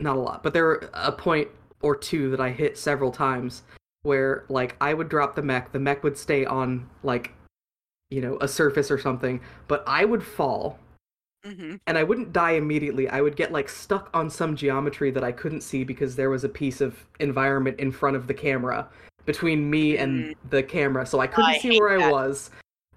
not 0.00 0.16
a 0.16 0.20
lot 0.20 0.42
but 0.42 0.52
there 0.52 0.64
were 0.64 0.90
a 0.92 1.10
point 1.12 1.48
or 1.82 1.96
two 1.96 2.30
that 2.30 2.40
i 2.40 2.50
hit 2.50 2.76
several 2.76 3.10
times 3.10 3.62
where 4.02 4.44
like 4.48 4.76
i 4.80 4.92
would 4.92 5.08
drop 5.08 5.34
the 5.34 5.42
mech 5.42 5.72
the 5.72 5.78
mech 5.78 6.02
would 6.02 6.18
stay 6.18 6.44
on 6.44 6.88
like 7.02 7.32
you 8.10 8.20
know 8.20 8.36
a 8.40 8.48
surface 8.48 8.90
or 8.90 8.98
something 8.98 9.40
but 9.68 9.82
i 9.86 10.04
would 10.04 10.22
fall 10.22 10.78
hmm 11.44 11.76
and 11.86 11.96
i 11.96 12.02
wouldn't 12.02 12.32
die 12.32 12.52
immediately 12.52 13.08
i 13.08 13.20
would 13.20 13.36
get 13.36 13.52
like 13.52 13.68
stuck 13.68 14.10
on 14.12 14.28
some 14.28 14.54
geometry 14.56 15.10
that 15.10 15.24
i 15.24 15.32
couldn't 15.32 15.60
see 15.62 15.84
because 15.84 16.16
there 16.16 16.30
was 16.30 16.44
a 16.44 16.48
piece 16.48 16.80
of 16.80 17.06
environment 17.20 17.78
in 17.78 17.90
front 17.92 18.16
of 18.16 18.26
the 18.26 18.34
camera 18.34 18.88
between 19.24 19.68
me 19.70 19.96
and 19.96 20.34
the 20.50 20.62
camera 20.62 21.06
so 21.06 21.20
i 21.20 21.26
couldn't 21.26 21.50
I 21.50 21.58
see 21.58 21.80
where 21.80 22.00
i 22.00 22.10
was 22.10 22.50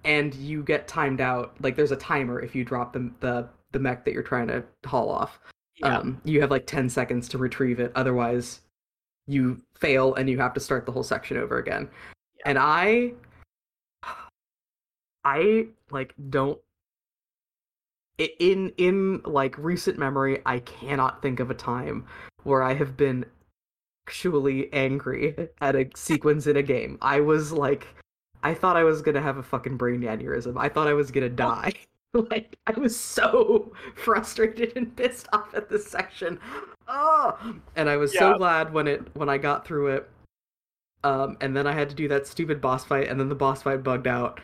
and 0.04 0.34
you 0.34 0.62
get 0.62 0.88
timed 0.88 1.20
out. 1.20 1.54
Like 1.60 1.76
there's 1.76 1.92
a 1.92 1.96
timer 1.96 2.40
if 2.40 2.54
you 2.54 2.64
drop 2.64 2.92
the 2.92 3.10
the 3.20 3.48
the 3.72 3.78
mech 3.78 4.04
that 4.04 4.14
you're 4.14 4.22
trying 4.22 4.48
to 4.48 4.64
haul 4.86 5.10
off. 5.10 5.38
Yeah. 5.76 5.98
Um, 5.98 6.20
you 6.24 6.40
have 6.40 6.50
like 6.50 6.66
10 6.66 6.88
seconds 6.88 7.28
to 7.28 7.38
retrieve 7.38 7.78
it. 7.78 7.92
Otherwise, 7.94 8.62
you 9.26 9.60
fail 9.78 10.14
and 10.14 10.28
you 10.28 10.38
have 10.38 10.54
to 10.54 10.60
start 10.60 10.86
the 10.86 10.92
whole 10.92 11.02
section 11.02 11.36
over 11.36 11.58
again. 11.58 11.88
Yeah. 12.38 12.42
And 12.46 12.58
I, 12.58 13.12
I 15.24 15.66
like 15.90 16.14
don't. 16.30 16.58
In 18.18 18.72
in 18.78 19.20
like 19.24 19.56
recent 19.58 19.98
memory, 19.98 20.40
I 20.46 20.60
cannot 20.60 21.22
think 21.22 21.38
of 21.38 21.50
a 21.50 21.54
time 21.54 22.06
where 22.42 22.62
I 22.62 22.74
have 22.74 22.96
been 22.96 23.24
actually 24.08 24.72
angry 24.72 25.36
at 25.60 25.76
a 25.76 25.86
sequence 25.94 26.46
in 26.46 26.56
a 26.56 26.62
game. 26.62 26.96
I 27.02 27.20
was 27.20 27.52
like, 27.52 27.86
I 28.42 28.54
thought 28.54 28.74
I 28.74 28.82
was 28.82 29.02
gonna 29.02 29.20
have 29.20 29.36
a 29.36 29.42
fucking 29.42 29.76
brain 29.76 30.00
aneurysm. 30.00 30.58
I 30.58 30.70
thought 30.70 30.88
I 30.88 30.94
was 30.94 31.10
gonna 31.10 31.28
die. 31.28 31.74
like 32.14 32.56
I 32.66 32.72
was 32.80 32.98
so 32.98 33.70
frustrated 33.96 34.72
and 34.76 34.96
pissed 34.96 35.28
off 35.34 35.52
at 35.54 35.68
this 35.68 35.86
section. 35.86 36.40
Oh, 36.88 37.36
and 37.76 37.90
I 37.90 37.98
was 37.98 38.16
so 38.16 38.38
glad 38.38 38.72
when 38.72 38.88
it 38.88 39.14
when 39.14 39.28
I 39.28 39.36
got 39.36 39.66
through 39.66 39.88
it. 39.88 40.08
Um, 41.04 41.36
and 41.42 41.54
then 41.54 41.66
I 41.66 41.72
had 41.72 41.90
to 41.90 41.94
do 41.94 42.08
that 42.08 42.26
stupid 42.26 42.62
boss 42.62 42.84
fight, 42.84 43.08
and 43.08 43.20
then 43.20 43.28
the 43.28 43.34
boss 43.34 43.62
fight 43.62 43.82
bugged 43.82 44.06
out. 44.06 44.40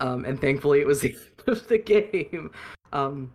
Um, 0.00 0.24
and 0.24 0.40
thankfully 0.40 0.80
it 0.80 0.86
was 0.86 1.00
the 1.02 1.10
end 1.10 1.48
of 1.48 1.68
the 1.68 1.78
game. 1.78 2.50
Um, 2.94 3.30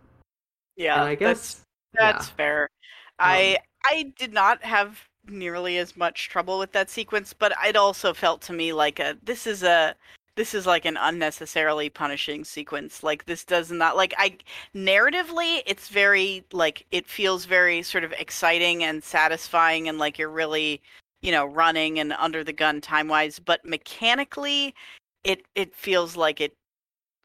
Yeah, 0.75 1.03
I 1.03 1.13
guess 1.13 1.61
that's 1.93 2.29
yeah. 2.29 2.33
fair. 2.35 2.61
Um, 2.63 3.29
I 3.29 3.57
I 3.85 4.11
did 4.17 4.33
not 4.33 4.63
have 4.63 4.99
nearly 5.29 5.77
as 5.77 5.95
much 5.97 6.29
trouble 6.29 6.59
with 6.59 6.71
that 6.73 6.89
sequence, 6.89 7.33
but 7.33 7.53
it 7.65 7.75
also 7.75 8.13
felt 8.13 8.41
to 8.43 8.53
me 8.53 8.73
like 8.73 8.99
a 8.99 9.17
this 9.23 9.47
is 9.47 9.63
a 9.63 9.95
this 10.35 10.53
is 10.53 10.65
like 10.67 10.85
an 10.85 10.97
unnecessarily 10.97 11.89
punishing 11.89 12.43
sequence. 12.45 13.03
Like 13.03 13.25
this 13.25 13.43
does 13.45 13.71
not 13.71 13.95
like 13.97 14.13
I 14.17 14.37
narratively 14.75 15.61
it's 15.65 15.89
very 15.89 16.45
like 16.53 16.85
it 16.91 17.07
feels 17.07 17.45
very 17.45 17.81
sort 17.83 18.03
of 18.03 18.11
exciting 18.13 18.83
and 18.83 19.03
satisfying 19.03 19.89
and 19.89 19.97
like 19.97 20.17
you're 20.19 20.29
really, 20.29 20.81
you 21.21 21.31
know, 21.31 21.45
running 21.45 21.99
and 21.99 22.13
under 22.13 22.43
the 22.43 22.53
gun 22.53 22.81
time-wise, 22.81 23.39
but 23.39 23.65
mechanically 23.65 24.75
it 25.23 25.43
it 25.55 25.75
feels 25.75 26.15
like 26.15 26.39
it 26.41 26.53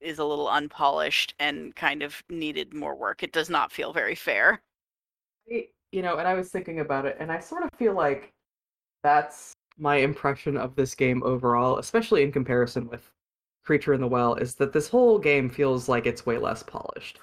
is 0.01 0.19
a 0.19 0.25
little 0.25 0.49
unpolished 0.49 1.35
and 1.39 1.75
kind 1.77 2.03
of 2.03 2.23
needed 2.29 2.75
more 2.75 2.95
work. 2.95 3.23
It 3.23 3.33
does 3.33 3.51
not 3.51 3.73
feel 3.73 3.93
very 3.93 4.15
fair. 4.17 4.63
You 5.93 6.03
know, 6.03 6.19
and 6.19 6.27
I 6.29 6.35
was 6.35 6.51
thinking 6.51 6.81
about 6.81 7.07
it, 7.07 7.17
and 7.21 7.31
I 7.33 7.41
sort 7.41 7.65
of 7.65 7.71
feel 7.79 7.95
like 7.95 8.33
that's 9.03 9.55
my 9.79 9.97
impression 9.97 10.57
of 10.57 10.77
this 10.77 10.95
game 10.95 11.23
overall, 11.25 11.79
especially 11.79 12.23
in 12.25 12.33
comparison 12.33 12.89
with 12.89 13.11
Creature 13.65 13.95
in 13.95 14.01
the 14.03 14.09
Well, 14.09 14.37
is 14.37 14.57
that 14.57 14.73
this 14.73 14.89
whole 14.89 15.19
game 15.19 15.51
feels 15.51 15.89
like 15.89 16.07
it's 16.07 16.27
way 16.27 16.39
less 16.39 16.63
polished. 16.63 17.21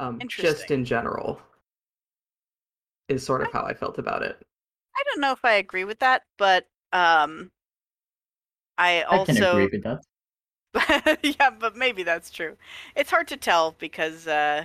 Um, 0.00 0.24
just 0.36 0.70
in 0.70 0.84
general, 0.84 1.40
is 3.08 3.24
sort 3.24 3.42
of 3.42 3.52
how 3.52 3.62
I 3.64 3.74
felt 3.74 3.98
about 3.98 4.22
it. 4.22 4.42
I 4.96 5.02
don't 5.04 5.20
know 5.20 5.32
if 5.32 5.44
I 5.44 5.52
agree 5.54 5.84
with 5.84 5.98
that, 6.00 6.22
but 6.36 6.68
um 6.92 7.50
I 8.78 9.02
I 9.10 9.18
can 9.18 9.36
also 9.38 9.38
agree 9.38 9.68
with 9.70 9.82
that. 9.84 10.00
yeah, 11.22 11.50
but 11.50 11.76
maybe 11.76 12.02
that's 12.02 12.30
true. 12.30 12.56
It's 12.94 13.10
hard 13.10 13.28
to 13.28 13.36
tell 13.36 13.72
because 13.72 14.26
uh 14.26 14.64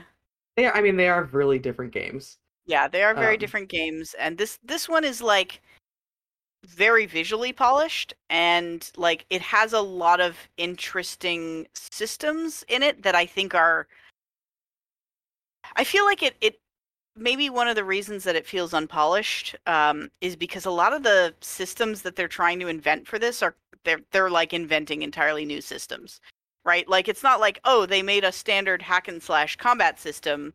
They 0.58 0.66
are, 0.66 0.76
I 0.76 0.82
mean, 0.82 0.98
they 0.98 1.08
are 1.10 1.24
really 1.24 1.60
different 1.60 1.94
games. 1.94 2.38
Yeah, 2.66 2.88
they 2.88 3.04
are 3.04 3.14
very 3.14 3.36
Um, 3.36 3.40
different 3.40 3.70
games 3.70 4.14
and 4.16 4.38
this 4.38 4.60
this 4.64 4.90
one 4.90 5.04
is 5.04 5.22
like 5.22 5.62
very 6.66 7.06
visually 7.06 7.54
polished 7.54 8.14
and 8.30 8.92
like 8.98 9.26
it 9.30 9.42
has 9.42 9.74
a 9.74 9.82
lot 9.82 10.20
of 10.20 10.38
interesting 10.58 11.68
systems 11.74 12.64
in 12.68 12.82
it 12.84 13.04
that 13.04 13.16
I 13.16 13.26
think 13.28 13.54
are 13.54 13.88
I 15.76 15.84
feel 15.84 16.06
like 16.06 16.24
it 16.24 16.36
it 16.42 16.60
maybe 17.16 17.50
one 17.50 17.68
of 17.68 17.76
the 17.76 17.84
reasons 17.84 18.24
that 18.26 18.36
it 18.36 18.46
feels 18.48 18.74
unpolished 18.74 19.56
um, 19.68 20.10
is 20.22 20.36
because 20.36 20.66
a 20.66 20.72
lot 20.72 20.94
of 20.94 21.04
the 21.04 21.34
systems 21.42 22.02
that 22.04 22.16
they're 22.16 22.28
trying 22.28 22.60
to 22.60 22.68
invent 22.68 23.08
for 23.08 23.20
this 23.20 23.42
are 23.44 23.56
they're 23.84 24.02
they're 24.12 24.30
like 24.30 24.54
inventing 24.54 25.02
entirely 25.02 25.46
new 25.46 25.62
systems, 25.62 26.22
right? 26.66 26.88
Like 26.90 27.08
it's 27.08 27.24
not 27.24 27.40
like 27.40 27.60
oh 27.66 27.86
they 27.86 28.02
made 28.04 28.24
a 28.24 28.32
standard 28.32 28.82
hack 28.82 29.08
and 29.08 29.22
slash 29.22 29.56
combat 29.58 30.00
system 30.00 30.54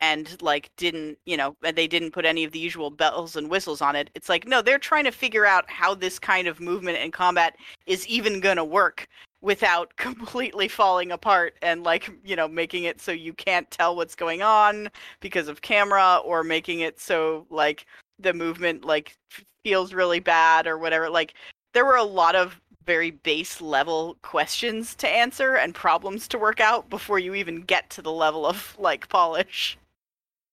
and 0.00 0.40
like 0.42 0.70
didn't 0.76 1.18
you 1.24 1.36
know 1.36 1.56
they 1.60 1.86
didn't 1.86 2.12
put 2.12 2.24
any 2.24 2.44
of 2.44 2.52
the 2.52 2.58
usual 2.58 2.90
bells 2.90 3.36
and 3.36 3.50
whistles 3.50 3.80
on 3.80 3.96
it. 3.96 4.10
It's 4.14 4.28
like 4.28 4.46
no 4.46 4.62
they're 4.62 4.78
trying 4.78 5.04
to 5.04 5.10
figure 5.10 5.46
out 5.46 5.68
how 5.70 5.94
this 5.94 6.18
kind 6.18 6.48
of 6.48 6.60
movement 6.60 6.98
and 6.98 7.12
combat 7.12 7.56
is 7.86 8.06
even 8.06 8.40
gonna 8.40 8.64
work 8.64 9.08
without 9.44 9.94
completely 9.96 10.66
falling 10.66 11.12
apart 11.12 11.54
and 11.62 11.84
like 11.84 12.10
you 12.24 12.34
know 12.34 12.48
making 12.48 12.84
it 12.84 13.00
so 13.00 13.12
you 13.12 13.32
can't 13.32 13.70
tell 13.70 13.94
what's 13.94 14.14
going 14.14 14.42
on 14.42 14.88
because 15.20 15.48
of 15.48 15.62
camera 15.62 16.16
or 16.24 16.42
making 16.42 16.80
it 16.80 16.98
so 16.98 17.46
like 17.50 17.86
the 18.18 18.32
movement 18.32 18.84
like 18.84 19.16
feels 19.62 19.92
really 19.92 20.20
bad 20.20 20.66
or 20.66 20.78
whatever 20.78 21.08
like 21.10 21.34
there 21.72 21.84
were 21.84 21.96
a 21.96 22.04
lot 22.04 22.34
of 22.34 22.60
very 22.86 23.10
base 23.10 23.60
level 23.60 24.16
questions 24.22 24.94
to 24.94 25.08
answer 25.08 25.56
and 25.56 25.74
problems 25.74 26.28
to 26.28 26.38
work 26.38 26.60
out 26.60 26.88
before 26.90 27.18
you 27.18 27.34
even 27.34 27.62
get 27.62 27.88
to 27.90 28.02
the 28.02 28.12
level 28.12 28.46
of 28.46 28.76
like 28.78 29.08
polish 29.08 29.78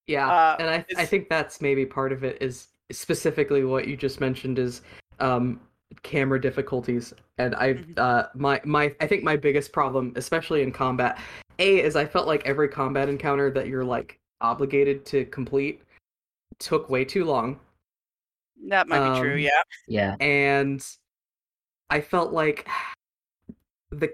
Yeah, 0.07 0.29
Uh, 0.29 0.55
and 0.59 0.69
I 0.69 0.85
I 0.97 1.05
think 1.05 1.29
that's 1.29 1.61
maybe 1.61 1.85
part 1.85 2.11
of 2.11 2.23
it 2.23 2.41
is 2.41 2.67
specifically 2.91 3.63
what 3.63 3.87
you 3.87 3.95
just 3.95 4.19
mentioned 4.19 4.59
is 4.59 4.81
um 5.19 5.61
camera 6.03 6.39
difficulties 6.39 7.13
and 7.37 7.55
I 7.55 7.73
Mhm. 7.75 7.97
uh 7.97 8.27
my 8.33 8.59
my 8.65 8.95
I 8.99 9.07
think 9.07 9.23
my 9.23 9.37
biggest 9.37 9.71
problem 9.71 10.13
especially 10.15 10.61
in 10.61 10.71
combat 10.71 11.19
a 11.59 11.79
is 11.81 11.95
I 11.95 12.05
felt 12.05 12.27
like 12.27 12.45
every 12.45 12.67
combat 12.69 13.07
encounter 13.09 13.51
that 13.51 13.67
you're 13.67 13.83
like 13.85 14.19
obligated 14.41 15.05
to 15.07 15.25
complete 15.25 15.83
took 16.59 16.89
way 16.89 17.05
too 17.05 17.23
long 17.25 17.59
that 18.67 18.87
might 18.87 19.13
be 19.13 19.19
true 19.19 19.33
Um, 19.33 19.39
yeah 19.39 19.61
Yeah. 19.87 20.15
and 20.19 20.85
I 21.89 22.01
felt 22.01 22.31
like 22.33 22.67
the 23.91 24.13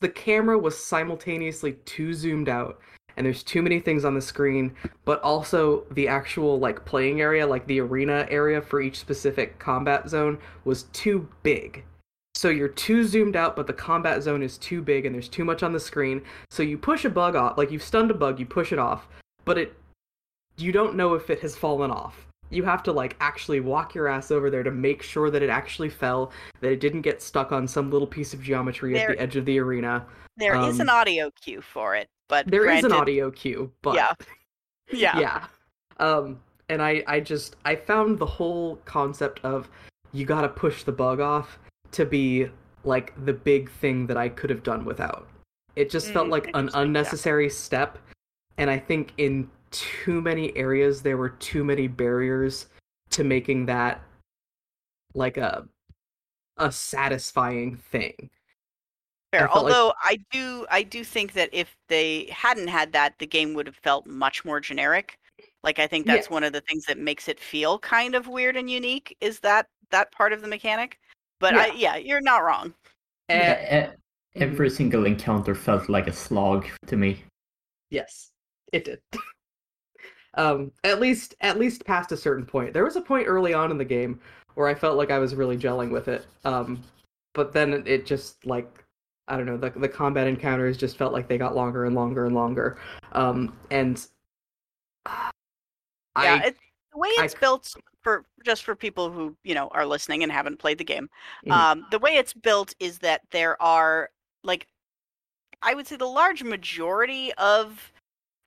the 0.00 0.08
camera 0.08 0.58
was 0.58 0.76
simultaneously 0.78 1.74
too 1.84 2.14
zoomed 2.14 2.48
out 2.48 2.80
and 3.20 3.26
there's 3.26 3.42
too 3.42 3.60
many 3.60 3.78
things 3.78 4.06
on 4.06 4.14
the 4.14 4.20
screen 4.22 4.74
but 5.04 5.20
also 5.20 5.84
the 5.90 6.08
actual 6.08 6.58
like 6.58 6.86
playing 6.86 7.20
area 7.20 7.46
like 7.46 7.66
the 7.66 7.78
arena 7.78 8.26
area 8.30 8.62
for 8.62 8.80
each 8.80 8.98
specific 8.98 9.58
combat 9.58 10.08
zone 10.08 10.38
was 10.64 10.84
too 10.84 11.28
big. 11.42 11.84
So 12.34 12.48
you're 12.48 12.68
too 12.68 13.04
zoomed 13.04 13.36
out 13.36 13.56
but 13.56 13.66
the 13.66 13.74
combat 13.74 14.22
zone 14.22 14.42
is 14.42 14.56
too 14.56 14.80
big 14.80 15.04
and 15.04 15.14
there's 15.14 15.28
too 15.28 15.44
much 15.44 15.62
on 15.62 15.74
the 15.74 15.78
screen. 15.78 16.22
So 16.50 16.62
you 16.62 16.78
push 16.78 17.04
a 17.04 17.10
bug 17.10 17.36
off 17.36 17.58
like 17.58 17.70
you've 17.70 17.82
stunned 17.82 18.10
a 18.10 18.14
bug 18.14 18.40
you 18.40 18.46
push 18.46 18.72
it 18.72 18.78
off 18.78 19.06
but 19.44 19.58
it 19.58 19.74
you 20.56 20.72
don't 20.72 20.94
know 20.94 21.12
if 21.12 21.28
it 21.28 21.40
has 21.40 21.54
fallen 21.54 21.90
off. 21.90 22.26
You 22.48 22.64
have 22.64 22.82
to 22.84 22.92
like 22.92 23.18
actually 23.20 23.60
walk 23.60 23.94
your 23.94 24.08
ass 24.08 24.30
over 24.30 24.48
there 24.48 24.62
to 24.62 24.70
make 24.70 25.02
sure 25.02 25.30
that 25.30 25.42
it 25.42 25.50
actually 25.50 25.90
fell 25.90 26.32
that 26.62 26.72
it 26.72 26.80
didn't 26.80 27.02
get 27.02 27.20
stuck 27.20 27.52
on 27.52 27.68
some 27.68 27.90
little 27.90 28.08
piece 28.08 28.32
of 28.32 28.42
geometry 28.42 28.98
at 28.98 29.08
the 29.08 29.20
edge 29.20 29.36
of 29.36 29.44
the 29.44 29.58
arena. 29.58 30.06
There 30.38 30.58
is 30.58 30.80
an 30.80 30.88
um, 30.88 30.96
audio 30.96 31.30
cue 31.42 31.60
for 31.60 31.94
it 31.94 32.08
but 32.30 32.46
there 32.50 32.70
is 32.70 32.84
an 32.84 32.92
audio 32.92 33.30
cue 33.30 33.70
but 33.82 33.94
yeah. 33.94 34.12
Yeah. 34.92 35.18
yeah. 35.20 35.46
Um 35.98 36.40
and 36.68 36.80
i 36.82 37.02
i 37.06 37.20
just 37.20 37.56
i 37.64 37.76
found 37.76 38.18
the 38.18 38.26
whole 38.26 38.76
concept 38.86 39.40
of 39.44 39.68
you 40.12 40.24
gotta 40.24 40.48
push 40.48 40.82
the 40.84 40.92
bug 40.92 41.20
off 41.20 41.58
to 41.92 42.04
be 42.06 42.48
like 42.84 43.12
the 43.26 43.32
big 43.32 43.70
thing 43.70 44.06
that 44.06 44.16
i 44.16 44.28
could 44.28 44.48
have 44.50 44.62
done 44.62 44.84
without. 44.84 45.28
It 45.76 45.90
just 45.90 46.10
felt 46.12 46.26
Mm, 46.28 46.30
like 46.30 46.46
an 46.48 46.48
interesting, 46.54 46.74
yeah. 46.78 46.82
unnecessary 46.86 47.50
step 47.50 47.98
and 48.58 48.68
i 48.70 48.78
think 48.78 49.12
in 49.18 49.48
too 49.70 50.20
many 50.20 50.56
areas 50.56 51.02
there 51.02 51.16
were 51.16 51.28
too 51.30 51.62
many 51.62 51.86
barriers 51.86 52.66
to 53.10 53.22
making 53.24 53.66
that 53.66 54.02
like 55.14 55.36
a 55.36 55.66
a 56.56 56.70
satisfying 56.72 57.76
thing 57.76 58.30
Fair. 59.32 59.48
felt 59.48 59.64
like- 59.64 59.74
Although 59.74 59.94
I 60.02 60.18
do, 60.30 60.66
I 60.70 60.82
do 60.82 61.04
think 61.04 61.32
that 61.34 61.48
if 61.52 61.76
they 61.88 62.28
hadn't 62.32 62.68
had 62.68 62.92
that, 62.92 63.18
the 63.18 63.26
game 63.26 63.54
would 63.54 63.66
have 63.66 63.76
felt 63.76 64.06
much 64.06 64.44
more 64.44 64.60
generic. 64.60 65.16
Like 65.62 65.78
I 65.78 65.86
think 65.86 66.06
Yeah. 66.06 66.14
that's 66.16 66.30
one 66.30 66.42
of 66.44 66.52
the 66.52 66.62
things 66.62 66.84
that 66.86 66.98
makes 66.98 67.28
it 67.28 67.38
feel 67.38 67.78
kind 67.78 68.14
of 68.14 68.26
weird 68.28 68.56
and 68.56 68.68
unique. 68.70 69.16
Is 69.20 69.40
that 69.40 69.66
that 69.90 70.10
part 70.12 70.32
of 70.32 70.40
the 70.42 70.48
mechanic? 70.48 70.98
But 71.38 71.54
I, 71.54 71.66
yeah, 71.68 71.96
you're 71.96 72.20
not 72.20 72.42
wrong. 72.44 72.74
Eh, 73.28 73.38
Yeah, 73.38 73.92
e- 73.92 73.96
every 74.36 74.68
single 74.70 75.06
encounter 75.06 75.54
felt 75.54 75.88
like 75.88 76.06
a 76.06 76.12
slog 76.12 76.66
to 76.86 76.96
me. 76.96 77.22
Yes, 77.90 78.30
it 78.72 78.84
did. 78.84 79.00
um, 80.34 80.72
at 80.84 81.00
least 81.00 81.34
at 81.40 81.58
least 81.58 81.84
past 81.84 82.12
a 82.12 82.16
certain 82.16 82.44
point. 82.46 82.72
There 82.72 82.84
was 82.84 82.96
a 82.96 83.00
point 83.00 83.26
early 83.26 83.54
on 83.54 83.70
in 83.70 83.78
the 83.78 83.84
game 83.84 84.20
where 84.54 84.68
I 84.68 84.74
felt 84.74 84.96
like 84.96 85.10
I 85.10 85.18
was 85.18 85.34
really 85.34 85.56
gelling 85.56 85.90
with 85.90 86.08
it. 86.08 86.26
Um, 86.44 86.82
but 87.34 87.52
then 87.52 87.82
it 87.86 88.06
just 88.06 88.44
like 88.46 88.84
I 89.28 89.36
don't 89.36 89.46
know, 89.46 89.56
the 89.56 89.70
the 89.70 89.88
combat 89.88 90.26
encounters 90.26 90.76
just 90.76 90.96
felt 90.96 91.12
like 91.12 91.28
they 91.28 91.38
got 91.38 91.54
longer 91.54 91.84
and 91.84 91.94
longer 91.94 92.26
and 92.26 92.34
longer. 92.34 92.78
Um, 93.12 93.56
and 93.70 94.04
yeah, 95.06 95.24
I 96.16 96.46
it, 96.46 96.56
the 96.92 96.98
way 96.98 97.08
it's 97.10 97.34
c- 97.34 97.38
built 97.40 97.74
for 98.02 98.24
just 98.44 98.64
for 98.64 98.74
people 98.74 99.10
who 99.10 99.36
you 99.44 99.54
know 99.54 99.68
are 99.68 99.86
listening 99.86 100.22
and 100.22 100.32
haven't 100.32 100.58
played 100.58 100.78
the 100.78 100.84
game. 100.84 101.08
Mhm. 101.46 101.52
Um, 101.52 101.86
the 101.90 101.98
way 101.98 102.16
it's 102.16 102.32
built 102.32 102.74
is 102.80 102.98
that 102.98 103.22
there 103.30 103.60
are 103.62 104.10
like 104.42 104.66
I 105.62 105.74
would 105.74 105.86
say 105.86 105.96
the 105.96 106.06
large 106.06 106.42
majority 106.42 107.32
of 107.34 107.92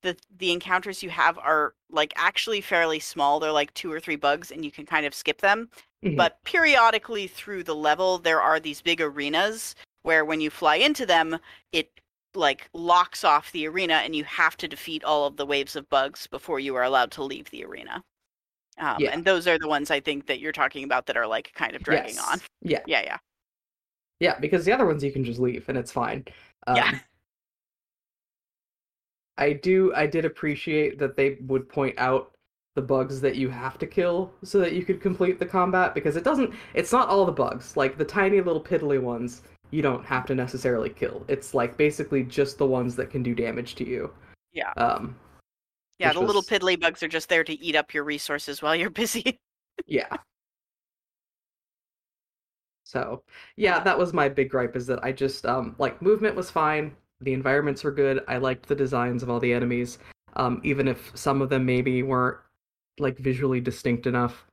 the 0.01 0.17
the 0.37 0.51
encounters 0.51 1.01
you 1.01 1.09
have 1.11 1.37
are 1.37 1.75
like 1.89 2.13
actually 2.17 2.59
fairly 2.59 2.99
small. 2.99 3.39
They're 3.39 3.51
like 3.51 3.73
two 3.73 3.91
or 3.91 3.99
three 3.99 4.17
bugs, 4.17 4.51
and 4.51 4.65
you 4.65 4.71
can 4.71 4.85
kind 4.85 5.05
of 5.05 5.13
skip 5.13 5.39
them. 5.39 5.69
Mhm. 6.03 6.17
But 6.17 6.43
periodically 6.43 7.27
through 7.27 7.63
the 7.63 7.75
level, 7.75 8.17
there 8.17 8.41
are 8.41 8.59
these 8.59 8.81
big 8.81 8.99
arenas 8.99 9.75
where 10.03 10.23
when 10.25 10.39
you 10.41 10.49
fly 10.49 10.75
into 10.75 11.05
them, 11.05 11.37
it 11.71 11.89
like 12.35 12.69
locks 12.73 13.23
off 13.23 13.51
the 13.51 13.67
arena, 13.67 13.95
and 13.95 14.15
you 14.15 14.23
have 14.23 14.57
to 14.57 14.67
defeat 14.67 15.03
all 15.03 15.25
of 15.27 15.37
the 15.37 15.45
waves 15.45 15.75
of 15.75 15.89
bugs 15.89 16.27
before 16.27 16.59
you 16.59 16.75
are 16.75 16.83
allowed 16.83 17.11
to 17.11 17.23
leave 17.23 17.49
the 17.51 17.63
arena. 17.65 18.03
Um, 18.79 18.97
Yeah. 18.99 19.11
And 19.11 19.23
those 19.23 19.47
are 19.47 19.59
the 19.59 19.67
ones 19.67 19.91
I 19.91 19.99
think 19.99 20.25
that 20.27 20.39
you're 20.39 20.51
talking 20.51 20.83
about 20.83 21.05
that 21.07 21.17
are 21.17 21.27
like 21.27 21.53
kind 21.53 21.75
of 21.75 21.83
dragging 21.83 22.15
Yes. 22.15 22.27
on. 22.31 22.39
Yeah, 22.61 22.81
Yeah, 22.87 23.01
yeah. 23.03 23.17
yeah, 24.19 24.39
because 24.39 24.65
the 24.65 24.71
other 24.71 24.85
ones 24.85 25.03
you 25.03 25.11
can 25.11 25.23
just 25.23 25.39
leave 25.39 25.69
and 25.69 25.77
it's 25.77 25.91
fine. 25.91 26.25
Um, 26.67 26.75
Yeah. 26.77 26.99
I 29.37 29.53
do. 29.53 29.93
I 29.95 30.05
did 30.07 30.25
appreciate 30.25 30.99
that 30.99 31.15
they 31.15 31.37
would 31.41 31.67
point 31.67 31.97
out 31.97 32.31
the 32.75 32.81
bugs 32.81 33.21
that 33.21 33.35
you 33.35 33.49
have 33.49 33.77
to 33.79 33.87
kill 33.87 34.31
so 34.43 34.59
that 34.59 34.73
you 34.73 34.83
could 34.83 35.01
complete 35.01 35.39
the 35.39 35.45
combat 35.45 35.93
because 35.93 36.15
it 36.15 36.23
doesn't. 36.23 36.53
It's 36.73 36.91
not 36.91 37.09
all 37.09 37.25
the 37.25 37.31
bugs. 37.31 37.75
Like 37.77 37.97
the 37.97 38.05
tiny 38.05 38.41
little 38.41 38.63
piddly 38.63 39.01
ones, 39.01 39.41
you 39.73 39.81
don't 39.81 40.05
have 40.05 40.25
to 40.27 40.35
necessarily 40.35 40.89
kill. 40.89 41.25
It's 41.27 41.55
like 41.55 41.77
basically 41.77 42.23
just 42.23 42.59
the 42.59 42.65
ones 42.65 42.95
that 42.95 43.09
can 43.09 43.23
do 43.23 43.33
damage 43.33 43.73
to 43.75 43.87
you. 43.87 44.13
Yeah. 44.51 44.71
Um. 44.77 45.15
Yeah, 45.97 46.13
the 46.13 46.19
little 46.19 46.43
piddly 46.43 46.79
bugs 46.79 47.01
are 47.01 47.07
just 47.07 47.27
there 47.27 47.43
to 47.43 47.59
eat 47.59 47.75
up 47.75 47.93
your 47.93 48.03
resources 48.03 48.61
while 48.61 48.75
you're 48.75 48.89
busy. 49.03 49.39
Yeah. 49.87 50.15
So, 52.83 53.23
yeah, 53.55 53.79
that 53.79 53.97
was 53.97 54.13
my 54.13 54.29
big 54.29 54.51
gripe 54.51 54.75
is 54.75 54.85
that 54.87 55.03
I 55.03 55.11
just 55.11 55.45
um 55.47 55.75
like 55.79 55.99
movement 56.01 56.35
was 56.35 56.51
fine, 56.51 56.95
the 57.21 57.33
environments 57.33 57.83
were 57.83 57.91
good, 57.91 58.23
I 58.27 58.37
liked 58.37 58.67
the 58.67 58.75
designs 58.75 59.23
of 59.23 59.29
all 59.31 59.39
the 59.39 59.53
enemies, 59.53 59.97
um 60.35 60.61
even 60.63 60.87
if 60.87 61.11
some 61.15 61.41
of 61.41 61.49
them 61.49 61.65
maybe 61.65 62.03
weren't 62.03 62.37
like 62.99 63.17
visually 63.17 63.59
distinct 63.59 64.05
enough 64.05 64.45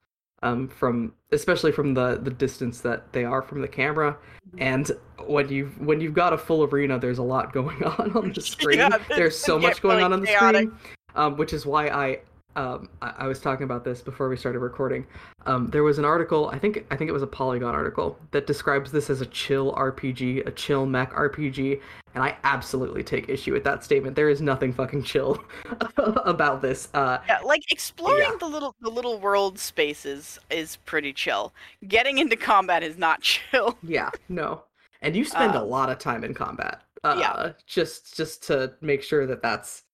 um 0.43 0.69
from 0.69 1.13
especially 1.33 1.73
from 1.73 1.95
the 1.95 2.19
the 2.23 2.31
distance 2.31 2.81
that 2.81 3.13
they 3.13 3.25
are 3.25 3.43
from 3.43 3.61
the 3.61 3.69
camera. 3.69 4.17
And 4.59 4.91
when 5.27 5.49
you've 5.49 5.79
when 5.81 6.01
you've 6.01 6.15
got 6.15 6.33
a 6.33 6.39
full 6.39 6.65
arena 6.65 6.99
there's 6.99 7.19
a 7.19 7.23
lot 7.23 7.53
going 7.59 7.83
on 7.85 8.17
on 8.17 8.33
the 8.33 8.41
screen. 8.41 8.79
Yeah, 8.79 8.99
there's 9.09 9.39
so 9.39 9.59
much 9.59 9.81
going 9.83 9.97
really 9.97 10.05
on 10.05 10.13
on 10.13 10.21
the 10.21 10.27
chaotic. 10.27 10.69
screen 10.69 10.79
um, 11.15 11.37
which 11.37 11.53
is 11.53 11.67
why 11.67 11.89
I 11.89 12.21
um, 12.57 12.89
I, 13.01 13.15
I 13.19 13.27
was 13.27 13.41
talking 13.41 13.65
about 13.65 13.85
this 13.85 14.01
before 14.03 14.29
we 14.29 14.37
started 14.37 14.59
recording. 14.59 15.07
Um, 15.47 15.69
there 15.69 15.83
was 15.83 15.99
an 15.99 16.05
article, 16.05 16.49
I 16.51 16.59
think 16.59 16.85
I 16.91 16.97
think 16.97 17.09
it 17.09 17.13
was 17.13 17.23
a 17.23 17.27
Polygon 17.27 17.75
article 17.75 18.19
that 18.33 18.47
describes 18.47 18.91
this 18.93 19.09
as 19.11 19.21
a 19.21 19.27
chill 19.27 19.73
RPG, 19.75 20.47
a 20.47 20.51
chill 20.51 20.85
mech 20.87 21.13
RPG, 21.13 21.81
and 22.15 22.25
I 22.25 22.37
absolutely 22.45 23.03
take 23.05 23.29
issue 23.29 23.53
with 23.53 23.65
that 23.65 23.85
statement. 23.85 24.17
There 24.17 24.29
is 24.29 24.41
nothing 24.43 24.73
fucking 24.73 25.05
chill 25.05 25.43
about 25.97 26.61
this. 26.63 26.89
Uh, 26.95 27.19
Yeah, 27.29 27.39
like 27.41 27.71
exploring 27.73 28.25
Yeah. 28.31 28.37
the 28.39 28.47
little 28.49 28.75
the 28.81 28.91
little 28.91 29.19
world 29.21 29.59
spaces 29.59 30.39
is 30.51 30.77
pretty 30.87 31.13
chill. 31.13 31.53
Getting 31.89 32.19
into 32.19 32.37
combat 32.37 32.83
is 32.83 32.99
not 32.99 33.21
chill. 33.23 33.79
yeah, 33.83 34.11
no, 34.29 34.65
and 35.03 35.15
you 35.17 35.25
spend 35.25 35.55
a 35.55 35.61
Um, 35.63 35.69
lot 35.71 35.91
of 35.91 35.99
time 35.99 36.25
in 36.25 36.35
combat. 36.35 36.83
Uh, 37.03 37.17
yeah. 37.19 37.53
just 37.67 38.15
just 38.15 38.43
to 38.49 38.75
make 38.83 39.03
sure 39.03 39.27
that 39.27 39.41
that's 39.41 39.85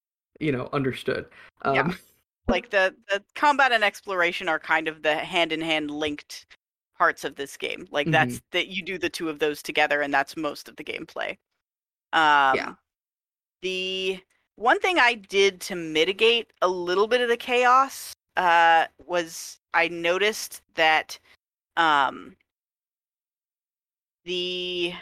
you 0.40 0.50
know 0.50 0.68
understood. 0.72 1.26
Um, 1.62 1.74
Yeah. 1.76 1.92
Like 2.48 2.70
the 2.70 2.94
the 3.08 3.22
combat 3.34 3.72
and 3.72 3.84
exploration 3.84 4.48
are 4.48 4.58
kind 4.58 4.88
of 4.88 5.02
the 5.02 5.16
hand 5.16 5.52
in 5.52 5.60
hand 5.60 5.90
linked 5.90 6.46
parts 6.98 7.24
of 7.24 7.36
this 7.36 7.56
game. 7.56 7.86
Like 7.90 8.10
that's 8.10 8.40
that 8.52 8.68
you 8.68 8.82
do 8.82 8.98
the 8.98 9.08
two 9.08 9.28
of 9.28 9.38
those 9.38 9.62
together, 9.62 10.00
and 10.02 10.12
that's 10.12 10.36
most 10.36 10.68
of 10.68 10.76
the 10.76 10.84
gameplay. 10.84 11.30
Um, 12.12 12.56
Yeah. 12.56 12.74
The 13.62 14.20
one 14.56 14.80
thing 14.80 14.98
I 14.98 15.14
did 15.14 15.60
to 15.62 15.74
mitigate 15.74 16.52
a 16.62 16.68
little 16.68 17.06
bit 17.06 17.20
of 17.20 17.28
the 17.28 17.36
chaos 17.36 18.14
uh, 18.36 18.86
was 18.98 19.58
I 19.74 19.88
noticed 19.88 20.62
that 20.74 21.18
um, 21.76 22.36
the 24.24 24.94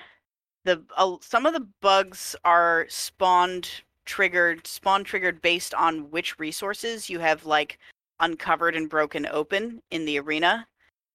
the 0.65 0.83
uh, 0.97 1.17
some 1.21 1.47
of 1.47 1.53
the 1.53 1.67
bugs 1.81 2.35
are 2.45 2.87
spawned 2.89 3.83
triggered 4.05 4.67
spawn 4.67 5.05
triggered 5.05 5.41
based 5.43 5.75
on 5.75 6.11
which 6.11 6.39
resources 6.39 7.09
you 7.09 7.19
have 7.21 7.47
like 7.47 7.79
uncovered 8.21 8.77
and 8.77 8.89
broken 8.89 9.27
open 9.27 9.83
in 9.91 10.05
the 10.05 10.19
arena. 10.19 10.67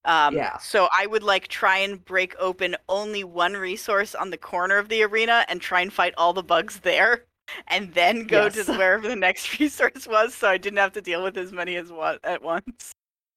Um, 0.06 0.36
Yeah. 0.36 0.58
So 0.58 0.88
I 0.98 1.06
would 1.06 1.24
like 1.24 1.48
try 1.48 1.78
and 1.78 2.04
break 2.04 2.36
open 2.40 2.76
only 2.88 3.24
one 3.24 3.54
resource 3.54 4.16
on 4.16 4.30
the 4.30 4.38
corner 4.38 4.78
of 4.78 4.90
the 4.90 5.04
arena 5.04 5.46
and 5.50 5.62
try 5.62 5.82
and 5.82 5.92
fight 5.92 6.14
all 6.18 6.34
the 6.34 6.44
bugs 6.44 6.80
there, 6.80 7.26
and 7.68 7.94
then 7.94 8.26
go 8.26 8.50
to 8.50 8.64
wherever 8.66 9.08
the 9.08 9.16
next 9.28 9.60
resource 9.60 10.08
was, 10.08 10.34
so 10.34 10.50
I 10.50 10.58
didn't 10.58 10.80
have 10.80 10.94
to 10.94 11.02
deal 11.02 11.24
with 11.24 11.38
as 11.38 11.52
many 11.52 11.76
as 11.76 11.92
one 11.92 12.18
at 12.24 12.42
once. 12.42 12.92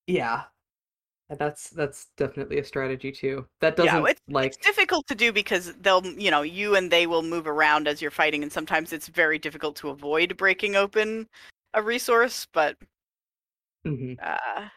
yeah, 0.07 0.43
And 1.29 1.39
that's 1.39 1.69
that's 1.69 2.07
definitely 2.17 2.59
a 2.59 2.63
strategy 2.63 3.11
too. 3.11 3.47
That 3.61 3.75
doesn't 3.75 4.03
yeah, 4.03 4.11
it's, 4.11 4.21
like 4.27 4.47
it's 4.47 4.57
difficult 4.57 5.07
to 5.07 5.15
do 5.15 5.31
because 5.31 5.73
they'll, 5.81 6.05
you 6.05 6.29
know, 6.29 6.41
you 6.41 6.75
and 6.75 6.91
they 6.91 7.07
will 7.07 7.23
move 7.23 7.47
around 7.47 7.87
as 7.87 8.01
you're 8.01 8.11
fighting, 8.11 8.43
and 8.43 8.51
sometimes 8.51 8.93
it's 8.93 9.07
very 9.07 9.39
difficult 9.39 9.75
to 9.77 9.89
avoid 9.89 10.35
breaking 10.37 10.75
open 10.75 11.27
a 11.73 11.81
resource. 11.81 12.45
But 12.53 12.77
mhm. 13.85 14.17
uh, 14.21 14.67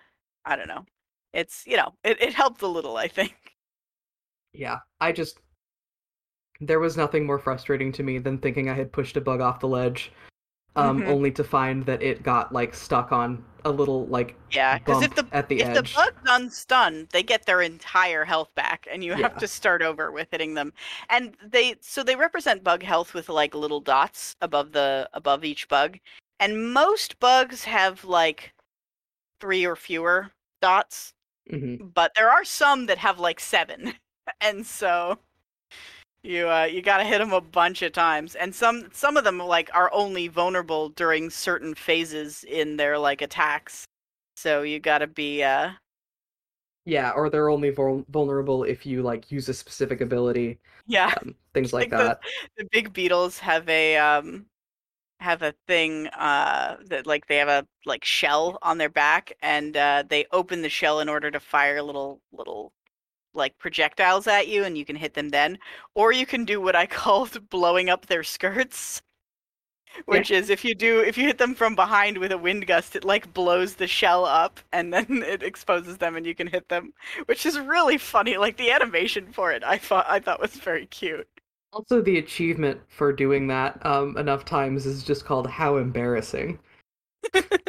I 0.45 0.57
don't 0.57 0.69
know. 0.69 0.87
It's 1.33 1.65
you 1.67 1.77
know, 1.77 1.93
it, 2.05 2.23
it 2.23 2.33
helped 2.33 2.63
a 2.63 2.69
little, 2.69 2.97
I 2.97 3.09
think. 3.09 3.35
Yeah, 4.53 4.79
I 5.01 5.13
just 5.13 5.41
there 6.61 6.81
was 6.81 6.97
nothing 6.97 7.27
more 7.27 7.39
frustrating 7.39 7.93
to 7.93 8.03
me 8.03 8.19
than 8.19 8.39
thinking 8.39 8.71
I 8.71 8.75
had 8.75 8.93
pushed 8.93 9.17
a 9.17 9.21
bug 9.21 9.41
off 9.41 9.61
the 9.61 9.69
ledge, 9.69 10.13
um, 10.77 11.03
Mhm. 11.03 11.07
only 11.07 11.31
to 11.33 11.45
find 11.45 11.85
that 11.87 12.03
it 12.03 12.23
got 12.23 12.53
like 12.53 12.75
stuck 12.75 13.13
on 13.13 13.45
a 13.65 13.71
little 13.73 14.07
like 14.07 14.37
Yeah, 14.53 14.79
because 14.79 15.03
if 15.03 15.15
the 15.15 15.33
at 15.33 15.49
the 15.49 15.61
if 15.61 15.63
edge. 15.63 15.73
the 15.73 15.83
bug's 15.95 16.23
unstunned, 16.31 17.09
they 17.11 17.23
get 17.23 17.47
their 17.47 17.61
entire 17.63 18.25
health 18.25 18.55
back, 18.55 18.87
and 18.91 19.03
you 19.03 19.15
have 19.15 19.37
Yeah. 19.37 19.39
to 19.39 19.49
start 19.49 19.83
over 19.83 20.13
with 20.13 20.29
hitting 20.31 20.55
them. 20.55 20.73
And 21.09 21.37
they 21.43 21.77
so 21.81 22.03
they 22.05 22.15
represent 22.17 22.63
bug 22.65 22.83
health 22.83 23.13
with 23.15 23.29
like 23.29 23.55
little 23.55 23.81
dots 23.81 24.37
above 24.41 24.73
the 24.73 25.09
above 25.13 25.45
each 25.45 25.69
bug, 25.69 25.99
and 26.41 26.73
most 26.73 27.19
bugs 27.19 27.65
have 27.65 28.05
like 28.05 28.55
three 29.41 29.67
or 29.67 29.77
fewer 29.77 30.33
dots, 30.63 31.15
Mhm. 31.53 31.81
but 31.81 32.13
there 32.17 32.31
are 32.31 32.45
some 32.45 32.87
that 32.87 32.99
have 32.99 33.21
like 33.21 33.41
seven, 33.41 33.95
and 34.43 34.67
so 34.67 35.21
you 36.27 36.49
uh, 36.51 36.65
you 36.65 36.83
got 36.83 36.99
to 36.99 37.05
hit 37.05 37.19
them 37.19 37.33
a 37.33 37.41
bunch 37.41 37.83
of 37.83 37.93
times, 37.93 38.35
and 38.35 38.55
some 38.55 38.89
some 38.93 39.17
of 39.17 39.25
them 39.25 39.39
like 39.39 39.71
are 39.75 39.91
only 39.93 40.29
vulnerable 40.29 40.89
during 40.91 41.31
certain 41.31 41.75
phases 41.75 42.45
in 42.45 42.77
their 42.77 42.99
like 42.99 43.23
attacks. 43.23 43.87
So 44.37 44.63
you 44.63 44.81
got 44.81 44.99
to 44.99 45.07
be 45.07 45.43
uh 45.43 45.73
Yeah, 46.85 47.11
or 47.13 47.29
they're 47.31 47.51
only 47.51 47.71
vul- 47.71 48.05
vulnerable 48.09 48.63
if 48.65 48.87
you 48.87 49.03
like 49.03 49.31
use 49.33 49.49
a 49.49 49.55
specific 49.55 50.01
ability, 50.01 50.61
yeah. 50.87 51.15
um, 51.21 51.35
things 51.55 51.73
like, 51.73 51.89
Like 51.89 51.97
the- 51.97 52.15
that. 52.15 52.21
the 52.57 52.65
big 52.73 52.93
beetles 52.93 53.39
have 53.41 53.69
a 53.69 53.97
um 53.99 54.47
have 55.21 55.43
a 55.43 55.55
thing 55.69 56.09
uh 56.09 56.77
that 56.87 57.07
like 57.07 57.27
they 57.29 57.37
have 57.39 57.49
a 57.49 57.67
like 57.87 58.05
shell 58.05 58.59
on 58.63 58.79
their 58.79 58.89
back 58.91 59.33
and 59.43 59.77
uh 59.77 60.05
they 60.09 60.27
open 60.33 60.63
the 60.63 60.69
shell 60.71 61.01
in 61.01 61.09
order 61.09 61.31
to 61.31 61.41
fire 61.41 61.83
little 61.83 62.21
little 62.33 62.73
like 63.37 63.57
projectiles 63.59 64.27
at 64.27 64.49
you 64.49 64.65
and 64.65 64.77
you 64.79 64.85
can 64.85 64.97
hit 64.97 65.15
them 65.15 65.29
then 65.31 65.59
or 65.95 66.13
you 66.13 66.27
can 66.27 66.45
do 66.45 66.61
what 66.61 66.77
i 66.77 66.87
called 67.01 67.49
blowing 67.51 67.89
up 67.91 68.07
their 68.07 68.23
skirts 68.25 69.03
which 70.05 70.31
is 70.31 70.51
if 70.51 70.63
you 70.65 70.75
do 70.75 71.01
if 71.01 71.17
you 71.17 71.25
hit 71.25 71.39
them 71.39 71.55
from 71.55 71.75
behind 71.75 72.19
with 72.19 72.31
a 72.33 72.37
wind 72.39 72.67
gust 72.67 72.95
it 72.97 73.05
like 73.05 73.33
blows 73.33 73.77
the 73.77 73.87
shell 73.87 74.25
up 74.27 74.61
and 74.73 74.93
then 74.93 75.23
it 75.23 75.43
exposes 75.43 75.97
them 75.99 76.17
and 76.17 76.27
you 76.27 76.35
can 76.35 76.47
hit 76.47 76.69
them 76.69 76.93
which 77.27 77.47
is 77.47 77.59
really 77.59 77.97
funny 77.99 78.37
like 78.37 78.57
the 78.59 78.71
animation 78.71 79.33
for 79.33 79.53
it 79.53 79.65
i 79.65 79.79
thought 79.79 80.05
i 80.09 80.19
thought 80.21 80.41
was 80.41 80.53
very 80.55 80.87
cute 80.87 81.27
Also, 81.73 82.01
the 82.01 82.19
achievement 82.19 82.81
for 82.89 83.13
doing 83.13 83.49
that 83.49 83.85
um, 83.85 84.17
enough 84.17 84.45
times 84.45 84.87
is 84.87 85.03
just 85.05 85.25
called 85.27 85.47
"How 85.47 85.77
embarrassing." 85.77 86.59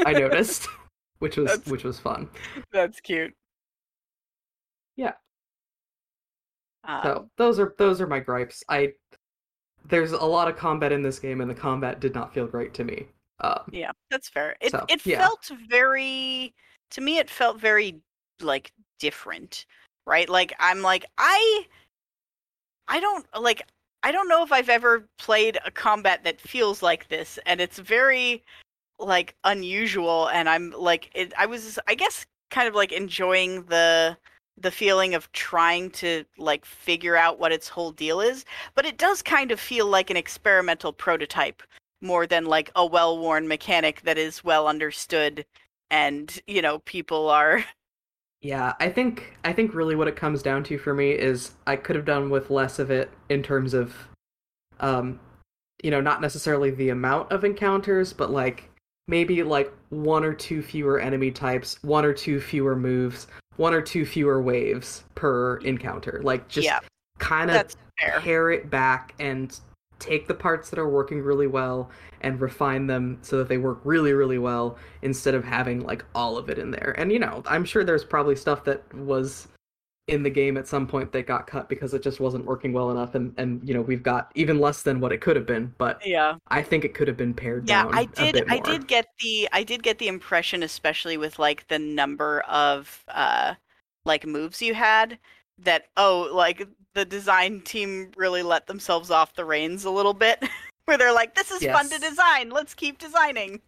I 0.06 0.14
noticed, 0.24 0.68
which 1.20 1.36
was 1.38 1.58
That's- 1.58 1.68
which 1.68 1.84
was 1.84 2.00
fun. 2.00 2.30
That's 2.72 3.02
cute. 3.02 3.34
Yeah. 4.96 5.14
Um, 6.88 7.02
So 7.04 7.30
those 7.38 7.60
are 7.60 7.76
those 7.78 8.02
are 8.02 8.08
my 8.08 8.20
gripes. 8.20 8.64
I 8.70 8.94
there's 9.90 10.12
a 10.12 10.26
lot 10.26 10.48
of 10.48 10.58
combat 10.58 10.92
in 10.92 11.02
this 11.02 11.20
game, 11.20 11.42
and 11.42 11.50
the 11.50 11.56
combat 11.56 12.00
did 12.00 12.14
not 12.14 12.34
feel 12.34 12.48
great 12.48 12.74
to 12.76 12.84
me. 12.84 13.08
Um, 13.40 13.62
yeah, 13.72 13.92
that's 14.10 14.30
fair. 14.30 14.56
It 14.62 14.72
So, 14.72 14.86
it 14.90 15.06
yeah. 15.06 15.20
felt 15.20 15.52
very 15.70 16.54
to 16.92 17.02
me 17.02 17.20
it 17.20 17.30
felt 17.30 17.60
very 17.60 18.02
like 18.42 18.72
different, 19.00 19.66
right? 20.06 20.28
Like 20.28 20.54
I'm 20.60 20.82
like 20.82 21.06
I 21.18 21.68
I 22.88 23.00
don't 23.00 23.26
like 23.40 23.62
I 24.04 24.12
don't 24.12 24.30
know 24.30 24.44
if 24.44 24.52
I've 24.52 24.70
ever 24.70 25.08
played 25.18 25.58
a 25.66 25.72
combat 25.72 26.24
that 26.24 26.40
feels 26.40 26.82
like 26.82 27.08
this 27.10 27.38
and 27.46 27.60
it's 27.60 27.78
very 27.80 28.44
like 29.00 29.36
unusual 29.44 30.30
and 30.30 30.50
I'm 30.50 30.72
like 30.72 31.12
it 31.14 31.34
I 31.38 31.46
was 31.46 31.78
I 31.88 31.96
guess 31.96 32.26
kind 32.50 32.68
of 32.68 32.76
like 32.76 32.92
enjoying 32.92 33.64
the 33.64 34.18
the 34.58 34.72
feeling 34.72 35.14
of 35.14 35.32
trying 35.32 35.90
to 35.92 36.24
like 36.38 36.66
figure 36.66 37.16
out 37.16 37.40
what 37.40 37.52
its 37.52 37.68
whole 37.70 37.92
deal 37.92 38.22
is, 38.22 38.46
but 38.76 38.86
it 38.86 38.98
does 38.98 39.22
kind 39.22 39.52
of 39.52 39.60
feel 39.60 39.86
like 39.86 40.10
an 40.10 40.18
experimental 40.18 40.92
prototype 40.92 41.62
more 42.02 42.28
than 42.28 42.46
like 42.46 42.72
a 42.76 42.86
well-worn 42.86 43.48
mechanic 43.48 44.02
that 44.02 44.18
is 44.18 44.44
well 44.44 44.68
understood 44.68 45.46
and, 45.90 46.42
you 46.48 46.62
know, 46.62 46.80
people 46.80 47.30
are 47.30 47.64
Yeah, 48.42 48.74
I 48.80 48.90
think 48.90 49.36
I 49.44 49.52
think 49.52 49.74
really 49.74 49.96
what 49.96 50.08
it 50.08 50.16
comes 50.16 50.44
down 50.44 50.64
to 50.66 50.78
for 50.78 50.94
me 50.94 51.12
is 51.12 51.54
I 51.66 51.76
could 51.76 51.96
have 51.96 52.06
done 52.06 52.30
with 52.30 52.52
less 52.52 52.78
of 52.78 52.92
it 52.92 53.10
in 53.30 53.42
terms 53.42 53.74
of 53.74 53.96
um 54.80 55.20
you 55.84 55.92
know, 55.92 56.02
not 56.02 56.22
necessarily 56.22 56.72
the 56.72 56.90
amount 56.90 57.32
of 57.32 57.44
encounters, 57.44 58.14
but 58.14 58.32
like 58.32 58.70
maybe 59.08 59.44
like 59.44 59.72
one 59.90 60.24
or 60.24 60.34
two 60.34 60.62
fewer 60.62 61.00
enemy 61.00 61.32
types, 61.32 61.82
one 61.84 62.04
or 62.04 62.14
two 62.14 62.40
fewer 62.42 62.76
moves, 62.76 63.28
one 63.58 63.74
or 63.74 63.82
two 63.82 64.06
fewer 64.06 64.42
waves 64.42 65.04
per 65.16 65.58
encounter. 65.58 66.22
Like 66.24 66.48
just 66.48 66.66
Yeah, 66.66 66.80
kind 67.20 67.52
of 67.52 67.66
pare 67.98 68.52
it 68.52 68.70
back 68.70 69.14
and 69.20 69.60
take 70.00 70.28
the 70.28 70.34
parts 70.34 70.70
that 70.70 70.78
are 70.80 70.88
working 70.90 71.22
really 71.22 71.48
well 71.48 71.90
and 72.22 72.40
refine 72.40 72.88
them 72.88 73.18
so 73.22 73.38
that 73.40 73.48
they 73.48 73.58
work 73.58 73.80
really 73.84 74.14
really 74.14 74.38
well 74.38 74.78
instead 75.02 75.34
of 75.34 75.44
having 75.44 75.80
like 75.82 76.06
all 76.14 76.38
of 76.38 76.50
it 76.50 76.60
in 76.60 76.72
there. 76.72 76.94
And 76.98 77.12
you 77.12 77.20
know 77.20 77.44
i'm 77.48 77.66
sure 77.66 77.84
there's 77.84 78.06
probably 78.06 78.36
stuff 78.36 78.64
that 78.66 78.94
was 78.94 79.48
in 80.08 80.24
the 80.24 80.30
game 80.30 80.58
at 80.58 80.68
some 80.68 80.88
point 80.88 81.12
that 81.12 81.28
got 81.28 81.48
cut 81.48 81.68
because 81.68 81.94
it 81.94 82.02
just 82.02 82.20
wasn't 82.20 82.46
working 82.46 82.72
well 82.74 82.92
enough 82.92 83.16
and 83.16 83.34
and 83.38 83.68
you 83.68 83.74
know 83.74 83.82
we've 83.82 84.04
got 84.04 84.32
even 84.36 84.60
less 84.60 84.82
than 84.84 85.00
what 85.02 85.12
it 85.12 85.20
could 85.22 85.36
have 85.36 85.46
been 85.46 85.74
but 85.78 86.04
Yeah. 86.04 86.38
i 86.48 86.62
think 86.62 86.86
it 86.86 86.94
could 86.94 87.08
have 87.08 87.18
been 87.18 87.34
pared 87.34 87.66
Yeah, 87.66 87.84
down 87.84 87.92
I 87.92 88.06
a 88.18 88.26
did. 88.26 88.42
bit 88.42 88.48
I 88.50 88.60
did 88.60 88.88
get 88.88 89.08
the. 89.20 89.50
I 89.52 89.64
did 89.64 89.82
get 89.84 89.98
the 89.98 90.08
impression, 90.08 90.64
especially 90.64 91.18
with 91.18 91.40
like 91.40 91.68
the 91.68 91.80
number 91.80 92.42
of 92.42 93.04
uh, 93.08 93.56
like 94.06 94.26
moves 94.26 94.62
you 94.62 94.74
had, 94.76 95.20
that 95.60 95.88
oh, 95.98 96.30
like 96.34 96.68
the 96.94 97.04
design 97.06 97.62
team 97.62 98.12
really 98.16 98.44
let 98.44 98.68
themselves 98.68 99.10
off 99.12 99.34
the 99.34 99.46
reins 99.46 99.86
a 99.86 99.90
little 99.92 100.14
bit, 100.14 100.44
where 100.86 100.98
they're 100.98 101.14
like, 101.14 101.34
"This 101.36 101.52
is 101.52 101.66
fun 101.66 101.90
to 101.90 101.98
design. 102.00 102.50
Let's 102.52 102.74
keep 102.76 103.00
designing." 103.00 103.62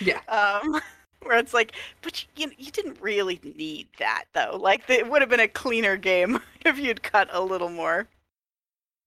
yeah 0.00 0.20
Um, 0.28 0.80
where 1.22 1.38
it's 1.38 1.54
like, 1.54 1.72
but 2.02 2.24
you 2.36 2.50
you 2.56 2.70
didn't 2.70 3.00
really 3.00 3.40
need 3.42 3.88
that 3.98 4.24
though. 4.34 4.56
Like 4.60 4.88
it 4.88 5.08
would 5.08 5.22
have 5.22 5.30
been 5.30 5.40
a 5.40 5.48
cleaner 5.48 5.96
game 5.96 6.40
if 6.64 6.78
you'd 6.78 7.02
cut 7.02 7.28
a 7.32 7.40
little 7.40 7.70
more. 7.70 8.08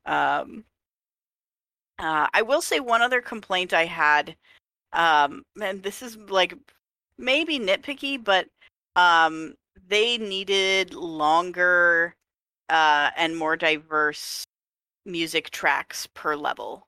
Um, 0.05 0.66
uh, 1.99 2.28
I 2.34 2.41
will 2.41 2.62
say 2.62 2.80
one 2.80 3.01
other 3.01 3.22
complaint 3.22 3.74
I 3.74 3.86
had, 3.86 4.36
um, 4.93 5.43
and 5.62 5.84
this 5.84 6.01
is 6.01 6.18
like 6.18 6.55
maybe 7.18 7.59
nitpicky, 7.59 8.24
but 8.24 8.47
um, 8.95 9.55
they 9.88 10.18
needed 10.18 10.93
longer 10.93 12.16
uh, 12.70 13.12
and 13.18 13.38
more 13.38 13.55
diverse 13.55 14.45
music 15.05 15.49
tracks 15.51 16.07
per 16.14 16.36
level. 16.36 16.88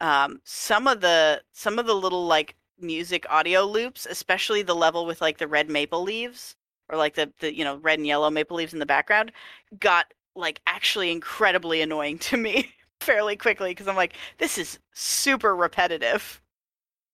Um, 0.00 0.40
some 0.44 0.88
of 0.88 1.00
the 1.00 1.42
some 1.52 1.78
of 1.78 1.86
the 1.86 1.94
little 1.94 2.26
like 2.26 2.56
music 2.82 3.24
audio 3.30 3.64
loops, 3.64 4.06
especially 4.06 4.62
the 4.62 4.74
level 4.74 5.06
with 5.06 5.20
like 5.20 5.38
the 5.38 5.48
red 5.48 5.68
maple 5.70 6.02
leaves 6.02 6.56
or 6.88 6.98
like 6.98 7.14
the 7.14 7.32
the 7.40 7.54
you 7.54 7.64
know 7.64 7.76
red 7.76 7.98
and 7.98 8.06
yellow 8.06 8.30
maple 8.30 8.56
leaves 8.56 8.72
in 8.72 8.78
the 8.78 8.86
background, 8.86 9.32
got 9.78 10.12
like 10.34 10.60
actually 10.66 11.10
incredibly 11.12 11.80
annoying 11.82 12.18
to 12.18 12.36
me 12.36 12.72
fairly 13.00 13.36
quickly 13.36 13.70
because 13.70 13.88
I'm 13.88 13.96
like, 13.96 14.14
this 14.38 14.58
is 14.58 14.78
super 14.92 15.54
repetitive. 15.56 16.40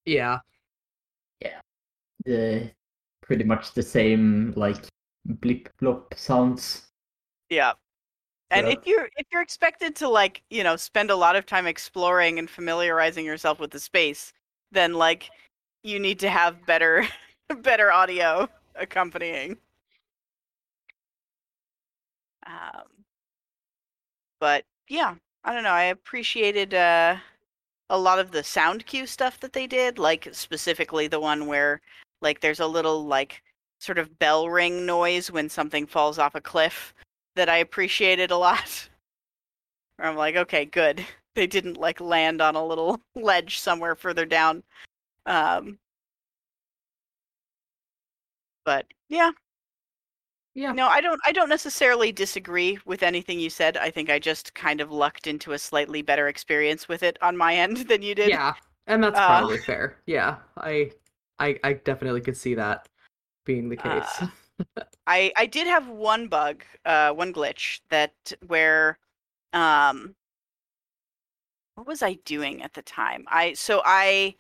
yeah 0.07 0.39
Yeah. 1.41 1.61
The 2.25 2.71
pretty 3.23 3.45
much 3.45 3.75
the 3.75 3.83
same 3.83 4.53
like 4.57 4.77
blip 5.25 5.69
blop 5.81 6.17
sounds. 6.17 6.87
Yeah. 7.51 7.73
And 8.51 8.67
So- 8.67 8.73
if 8.73 8.87
you're 8.87 9.09
if 9.17 9.27
you're 9.33 9.43
expected 9.43 9.95
to 9.97 10.09
like, 10.09 10.43
you 10.51 10.65
know, 10.65 10.77
spend 10.77 11.11
a 11.11 11.17
lot 11.17 11.37
of 11.37 11.45
time 11.47 11.67
exploring 11.67 12.39
and 12.39 12.49
familiarizing 12.49 13.25
yourself 13.27 13.61
with 13.61 13.71
the 13.71 13.81
space, 13.81 14.33
then 14.73 14.95
like 14.95 15.31
you 15.83 15.99
need 16.01 16.19
to 16.21 16.31
have 16.31 16.67
better 16.67 17.07
better 17.63 17.93
audio 17.93 18.49
accompanying. 18.75 19.57
Um 22.47 23.05
but 24.41 24.65
yeah, 24.89 25.15
I 25.45 25.53
don't 25.55 25.65
know. 25.65 25.71
I 25.71 25.85
appreciated 25.85 26.75
uh 26.75 27.17
a 27.91 27.99
lot 27.99 28.19
of 28.19 28.31
the 28.31 28.45
sound 28.45 28.87
cue 28.87 29.07
stuff 29.07 29.41
that 29.41 29.53
they 29.53 29.67
did, 29.67 29.99
like 29.99 30.29
specifically 30.33 31.09
the 31.09 31.21
one 31.21 31.47
where 31.47 31.81
like 32.21 32.41
there's 32.41 32.61
a 32.61 32.67
little 32.67 33.07
like 33.07 33.43
sort 33.81 33.99
of 33.99 34.19
bell 34.19 34.49
ring 34.49 34.85
noise 34.87 35.31
when 35.31 35.49
something 35.49 35.87
falls 35.87 36.19
off 36.19 36.35
a 36.35 36.41
cliff 36.41 36.95
that 37.37 37.49
I 37.49 37.59
appreciated 37.59 38.31
a 38.31 38.37
lot. 38.37 38.89
Where 39.97 40.09
I'm 40.11 40.17
like, 40.17 40.37
okay, 40.37 40.65
good. 40.65 41.05
They 41.35 41.47
didn't 41.47 41.77
like 41.77 42.01
land 42.01 42.43
on 42.43 42.57
a 42.57 42.67
little 42.67 43.01
ledge 43.15 43.61
somewhere 43.61 43.95
further 43.95 44.27
down. 44.27 44.65
Um, 45.29 45.81
but 48.65 48.87
yeah, 49.09 49.33
yeah 50.55 50.75
no, 50.75 50.87
I 50.87 51.01
don't. 51.01 51.21
I 51.27 51.33
don't 51.33 51.49
necessarily 51.49 52.13
disagree 52.13 52.79
with 52.85 53.03
anything 53.03 53.41
you 53.41 53.49
said. 53.51 53.77
I 53.77 53.91
think 53.91 54.11
I 54.11 54.19
just 54.19 54.55
kind 54.55 54.81
of 54.81 54.91
lucked 54.91 55.27
into 55.27 55.53
a 55.53 55.59
slightly 55.59 56.03
better 56.03 56.29
experience 56.29 56.89
with 56.89 57.03
it 57.03 57.17
on 57.23 57.37
my 57.37 57.55
end 57.57 57.77
than 57.89 58.03
you 58.03 58.15
did. 58.15 58.39
yeah 58.39 58.55
and 58.87 59.03
that's 59.03 59.21
Uh, 59.21 59.21
probably 59.21 59.59
fair 59.59 60.01
yeah 60.07 60.39
I, 60.57 60.93
I 61.39 61.59
i 61.63 61.73
definitely 61.75 62.21
could 62.21 62.37
see 62.37 62.55
that 62.55 62.89
being 63.45 63.69
the 63.69 63.77
case 63.77 64.21
Uh, 64.21 64.29
I 65.07 65.33
I 65.37 65.47
did 65.47 65.67
have 65.67 65.89
one 65.89 66.29
bug, 66.29 66.65
uh, 66.85 67.13
one 67.13 67.33
glitch 67.33 67.81
that 67.91 68.15
where, 68.47 68.99
um, 69.53 70.17
what 71.75 71.87
was 71.87 72.03
I 72.03 72.15
doing 72.25 72.63
at 72.63 72.75
the 72.75 72.83
time? 72.83 73.25
I 73.29 73.55
so 73.55 73.81
I 73.85 74.35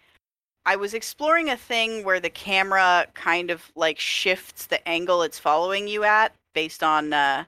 I 0.68 0.76
was 0.76 0.92
exploring 0.92 1.48
a 1.48 1.56
thing 1.56 2.04
where 2.04 2.20
the 2.20 2.28
camera 2.28 3.06
kind 3.14 3.50
of 3.50 3.72
like 3.74 3.98
shifts 3.98 4.66
the 4.66 4.86
angle 4.86 5.22
it's 5.22 5.38
following 5.38 5.88
you 5.88 6.04
at 6.04 6.34
based 6.52 6.82
on 6.82 7.14
uh, 7.14 7.46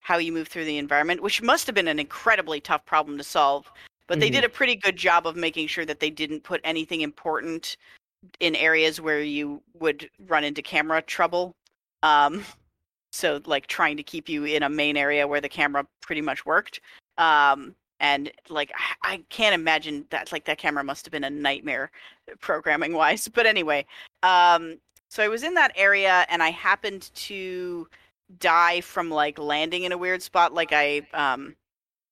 how 0.00 0.18
you 0.18 0.32
move 0.32 0.48
through 0.48 0.66
the 0.66 0.78
environment, 0.78 1.22
which 1.22 1.42
must 1.42 1.66
have 1.66 1.74
been 1.74 1.88
an 1.88 1.98
incredibly 2.00 2.60
tough 2.60 2.84
problem 2.86 3.18
to 3.18 3.24
solve. 3.24 3.72
But 4.08 4.20
they 4.20 4.30
Mhm. 4.30 4.32
did 4.32 4.44
a 4.44 4.48
pretty 4.50 4.76
good 4.76 4.96
job 4.96 5.26
of 5.26 5.36
making 5.36 5.68
sure 5.68 5.84
that 5.86 6.00
they 6.00 6.10
didn't 6.10 6.42
put 6.44 6.60
anything 6.64 7.02
important 7.02 7.76
in 8.40 8.56
areas 8.56 9.00
where 9.00 9.20
you 9.22 9.62
would 9.74 10.10
run 10.20 10.44
into 10.44 10.62
camera 10.62 11.02
trouble. 11.02 11.54
Um, 12.02 12.44
so 13.12 13.40
like 13.46 13.66
trying 13.68 13.96
to 13.98 14.02
keep 14.04 14.28
you 14.28 14.44
in 14.44 14.62
a 14.62 14.68
main 14.70 14.96
area 14.96 15.26
where 15.28 15.40
the 15.40 15.48
camera 15.48 15.86
pretty 16.02 16.22
much 16.22 16.46
worked. 16.46 16.80
Um, 17.18 17.76
and 18.00 18.30
like 18.48 18.72
I, 19.02 19.22
can't 19.28 19.54
imagine 19.54 20.06
that 20.10 20.32
like 20.32 20.44
that 20.46 20.58
camera 20.58 20.84
must 20.84 21.04
have 21.06 21.12
been 21.12 21.24
a 21.24 21.30
nightmare 21.30 21.90
programming 22.40 22.92
wise. 22.92 23.28
But 23.34 23.46
anyway, 23.46 23.86
um, 24.22 24.78
so 25.08 25.22
I 25.22 25.28
was 25.28 25.42
in 25.42 25.54
that 25.54 25.72
area 25.76 26.26
and 26.28 26.42
I 26.42 26.50
happened 26.50 27.10
to 27.14 27.88
die 28.38 28.80
from 28.80 29.10
like 29.10 29.38
landing 29.38 29.84
in 29.84 29.92
a 29.92 29.98
weird 29.98 30.22
spot. 30.22 30.54
Like 30.54 30.72
I 30.72 31.02
um, 31.14 31.56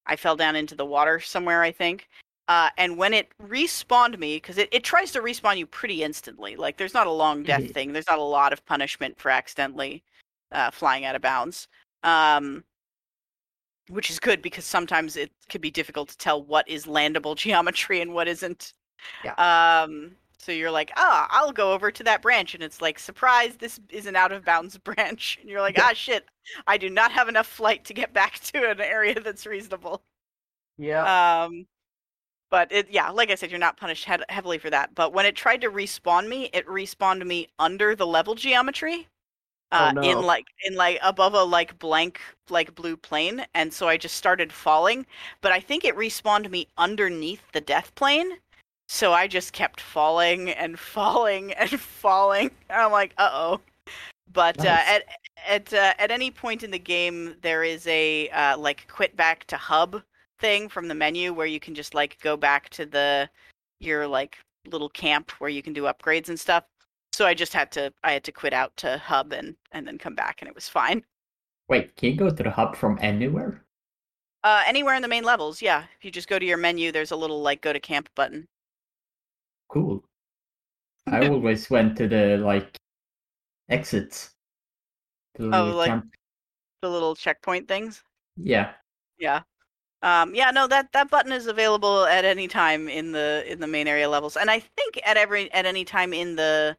I 0.07 0.17
fell 0.17 0.37
down 0.37 0.57
into 0.57 0.75
the 0.75 0.87
water 0.87 1.21
somewhere, 1.21 1.63
I 1.63 1.73
think. 1.73 2.09
Uh, 2.49 2.71
and 2.77 2.97
when 2.99 3.15
it 3.15 3.29
respawned 3.43 4.19
me, 4.19 4.37
because 4.37 4.59
it, 4.59 4.69
it 4.73 4.83
tries 4.85 5.13
to 5.13 5.21
respawn 5.21 5.57
you 5.57 5.67
pretty 5.67 6.03
instantly. 6.03 6.57
Like 6.57 6.77
there's 6.77 6.95
not 6.95 7.07
a 7.07 7.11
long 7.11 7.45
death 7.45 7.63
Mhm. 7.63 7.75
thing. 7.75 7.93
There's 7.93 8.09
not 8.09 8.19
a 8.19 8.23
lot 8.23 8.53
of 8.53 8.65
punishment 8.67 9.19
for 9.19 9.31
accidentally 9.31 10.03
uh, 10.51 10.71
flying 10.71 11.05
out 11.05 11.17
of 11.17 11.23
bounds. 11.23 11.69
Um, 12.03 12.65
which 13.89 14.11
is 14.11 14.21
good 14.21 14.43
because 14.43 14.65
sometimes 14.65 15.17
it 15.17 15.33
could 15.49 15.61
be 15.61 15.71
difficult 15.71 16.09
to 16.11 16.19
tell 16.19 16.43
what 16.43 16.69
is 16.69 16.87
landable 16.87 17.37
geometry 17.45 18.01
and 18.01 18.13
what 18.15 18.29
isn't. 18.29 18.75
Yeah. 19.23 19.37
Um, 19.39 20.17
so 20.39 20.53
you're 20.53 20.71
like, 20.73 20.93
ah, 20.97 21.29
I'll 21.31 21.53
go 21.53 21.73
over 21.73 21.91
to 21.93 22.05
that 22.05 22.23
branch, 22.23 22.55
and 22.55 22.63
it's 22.65 22.81
like, 22.83 22.99
surprise, 22.99 23.57
this 23.57 23.81
is 23.91 24.07
an 24.07 24.17
out 24.17 24.33
of 24.33 24.45
bounds 24.45 24.79
branch, 24.85 25.39
and 25.41 25.49
you're 25.51 25.61
like, 25.61 25.77
Yeah. 25.77 25.81
ah, 25.81 25.93
shit, 25.95 26.27
I 26.67 26.79
do 26.79 26.91
not 26.91 27.13
have 27.13 27.29
enough 27.29 27.47
flight 27.47 27.85
to 27.87 27.95
get 27.95 28.13
back 28.13 28.41
to 28.53 28.71
an 28.71 28.81
area 28.81 29.21
that's 29.21 29.47
reasonable. 29.47 30.03
yeah 30.79 31.07
Um, 31.07 31.67
but 32.51 32.73
it, 32.73 32.91
yeah, 32.91 33.11
like 33.11 33.31
I 33.31 33.37
said, 33.37 33.51
you're 33.51 33.61
not 33.61 33.77
punished 33.79 34.07
heavily 34.29 34.59
for 34.59 34.71
that. 34.71 34.95
But 34.95 35.13
when 35.15 35.27
it 35.27 35.37
tried 35.37 35.63
to 35.63 35.71
respawn 35.71 36.29
me, 36.29 36.51
it 36.53 36.67
respawned 36.67 37.27
me 37.27 37.49
under 37.59 37.97
the 37.97 38.07
level 38.07 38.35
geometry, 38.37 39.09
Oh, 39.73 39.87
uh, 39.87 39.93
no. 39.93 40.03
in 40.03 40.21
like 40.23 40.47
in 40.65 40.75
like 40.75 40.99
above 41.03 41.33
a 41.33 41.43
like 41.43 41.79
blank 41.79 42.21
like 42.51 42.75
blue 42.75 42.97
plane, 42.97 43.45
and 43.55 43.73
so 43.73 43.89
I 43.89 43.97
just 43.97 44.17
started 44.17 44.53
falling. 44.53 45.07
But 45.41 45.53
I 45.53 45.61
think 45.61 45.85
it 45.85 45.97
respawned 45.97 46.51
me 46.51 46.69
underneath 46.77 47.43
the 47.53 47.63
death 47.63 47.95
plane, 47.95 48.33
so 48.89 49.15
I 49.15 49.27
just 49.27 49.55
kept 49.55 49.81
falling 49.81 50.51
and 50.51 50.79
falling 50.79 51.53
and 51.55 51.81
falling. 51.81 52.51
And 52.69 52.83
I'm 52.83 52.93
like, 52.93 53.15
uh 53.17 53.31
oh. 53.33 53.61
But 54.33 54.65
uh, 54.65 54.81
at 54.87 55.05
at 55.49 55.73
uh, 55.73 55.95
at 55.99 56.11
any 56.11 56.31
point 56.31 56.63
in 56.63 56.71
the 56.71 56.79
game, 56.79 57.37
there 57.41 57.65
is 57.65 57.87
a 57.87 58.29
uh, 58.29 58.59
like 58.59 58.87
quit 58.89 59.17
back 59.17 59.45
to 59.47 59.57
hub 59.57 60.03
thing 60.39 60.69
from 60.69 60.89
the 60.89 60.95
menu 60.95 61.33
where 61.33 61.47
you 61.47 61.61
can 61.61 61.75
just 61.75 61.95
like 61.95 62.19
go 62.21 62.37
back 62.37 62.69
to 62.71 62.85
the 62.85 63.29
your 63.81 64.07
like 64.07 64.37
little 64.67 64.89
camp 64.89 65.31
where 65.33 65.51
you 65.51 65.63
can 65.63 65.73
do 65.73 65.85
upgrades 65.85 66.29
and 66.29 66.39
stuff. 66.39 66.65
So 67.13 67.27
I 67.27 67.35
just 67.35 67.53
had 67.53 67.71
to 67.73 67.93
I 68.03 68.13
had 68.13 68.25
to 68.25 68.33
quit 68.33 68.53
out 68.53 68.77
to 68.79 68.99
hub 68.99 69.33
and 69.33 69.55
and 69.73 69.87
then 69.87 69.99
come 69.99 70.15
back 70.15 70.41
and 70.41 70.49
it 70.49 70.55
was 70.55 70.69
fine. 70.69 71.05
Wait, 71.69 71.95
can 71.97 72.11
you 72.11 72.17
go 72.17 72.31
to 72.31 72.43
the 72.43 72.51
hub 72.51 72.77
from 72.77 72.99
anywhere? 73.01 73.63
Uh, 74.45 74.63
anywhere 74.67 74.95
in 74.95 75.03
the 75.03 75.09
main 75.09 75.23
levels, 75.23 75.63
yeah. 75.63 75.85
If 75.97 76.05
you 76.05 76.11
just 76.11 76.29
go 76.29 76.39
to 76.39 76.45
your 76.45 76.57
menu, 76.57 76.91
there's 76.91 77.13
a 77.13 77.17
little 77.17 77.43
like 77.43 77.61
go 77.63 77.73
to 77.73 77.79
camp 77.81 78.09
button. 78.17 78.49
Cool. 79.69 80.03
I 81.07 81.29
always 81.29 81.71
went 81.71 81.97
to 81.99 82.09
the 82.09 82.39
like 82.39 82.77
exits. 83.69 84.31
The 85.37 85.45
Oh, 85.57 85.67
like- 85.77 85.89
camp- 85.89 86.15
The 86.83 86.89
little 86.91 87.15
checkpoint 87.15 87.69
things. 87.69 88.03
Yeah. 88.37 88.73
Yeah. 89.19 89.43
Um, 90.03 90.35
yeah, 90.35 90.51
no, 90.51 90.67
that 90.67 90.91
that 90.93 91.11
button 91.11 91.31
is 91.31 91.47
available 91.47 92.05
at 92.07 92.25
any 92.25 92.49
time 92.49 92.89
in 92.89 93.13
the 93.13 93.45
in 93.47 93.61
the 93.61 93.69
main 93.69 93.87
area 93.87 94.09
levels, 94.09 94.37
and 94.37 94.51
I 94.51 94.59
think 94.59 94.99
at 95.07 95.17
every 95.17 95.49
at 95.53 95.65
any 95.65 95.85
time 95.85 96.13
in 96.13 96.35
the 96.35 96.77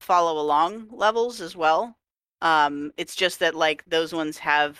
follow 0.00 0.40
along 0.40 0.88
levels 0.90 1.40
as 1.40 1.56
well. 1.56 1.96
Um, 2.42 2.92
it's 2.96 3.16
just 3.16 3.40
that 3.40 3.54
like 3.54 3.84
those 3.86 4.12
ones 4.12 4.38
have 4.38 4.78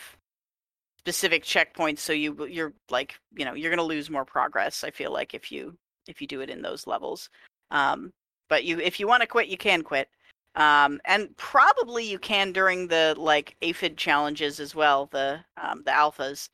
specific 0.99 1.45
checkpoints, 1.45 2.01
so 2.01 2.13
you 2.13 2.47
you're 2.47 2.73
like 2.91 3.15
you 3.35 3.45
know 3.45 3.55
you're 3.55 3.71
gonna 3.71 3.83
lose 3.83 4.11
more 4.11 4.25
progress. 4.25 4.85
I 4.85 4.91
feel 4.91 5.13
like 5.13 5.35
if 5.35 5.51
you 5.51 5.77
if 6.07 6.21
you 6.21 6.27
do 6.27 6.41
it 6.41 6.51
in 6.51 6.63
those 6.63 6.87
levels. 6.87 7.31
Um, 7.71 8.13
but 8.49 8.65
you 8.65 8.79
if 8.81 9.01
you 9.01 9.07
want 9.09 9.23
to 9.23 9.27
quit, 9.27 9.49
you 9.49 9.57
can 9.57 9.83
quit. 9.83 10.09
Um, 10.57 11.01
and 11.05 11.37
probably 11.37 12.05
you 12.05 12.19
can 12.19 12.53
during 12.53 12.89
the 12.89 13.15
like 13.19 13.57
aphid 13.63 13.97
challenges 13.99 14.59
as 14.61 14.75
well, 14.75 15.07
the 15.13 15.41
um, 15.57 15.83
the 15.85 15.91
alphas. 15.93 16.49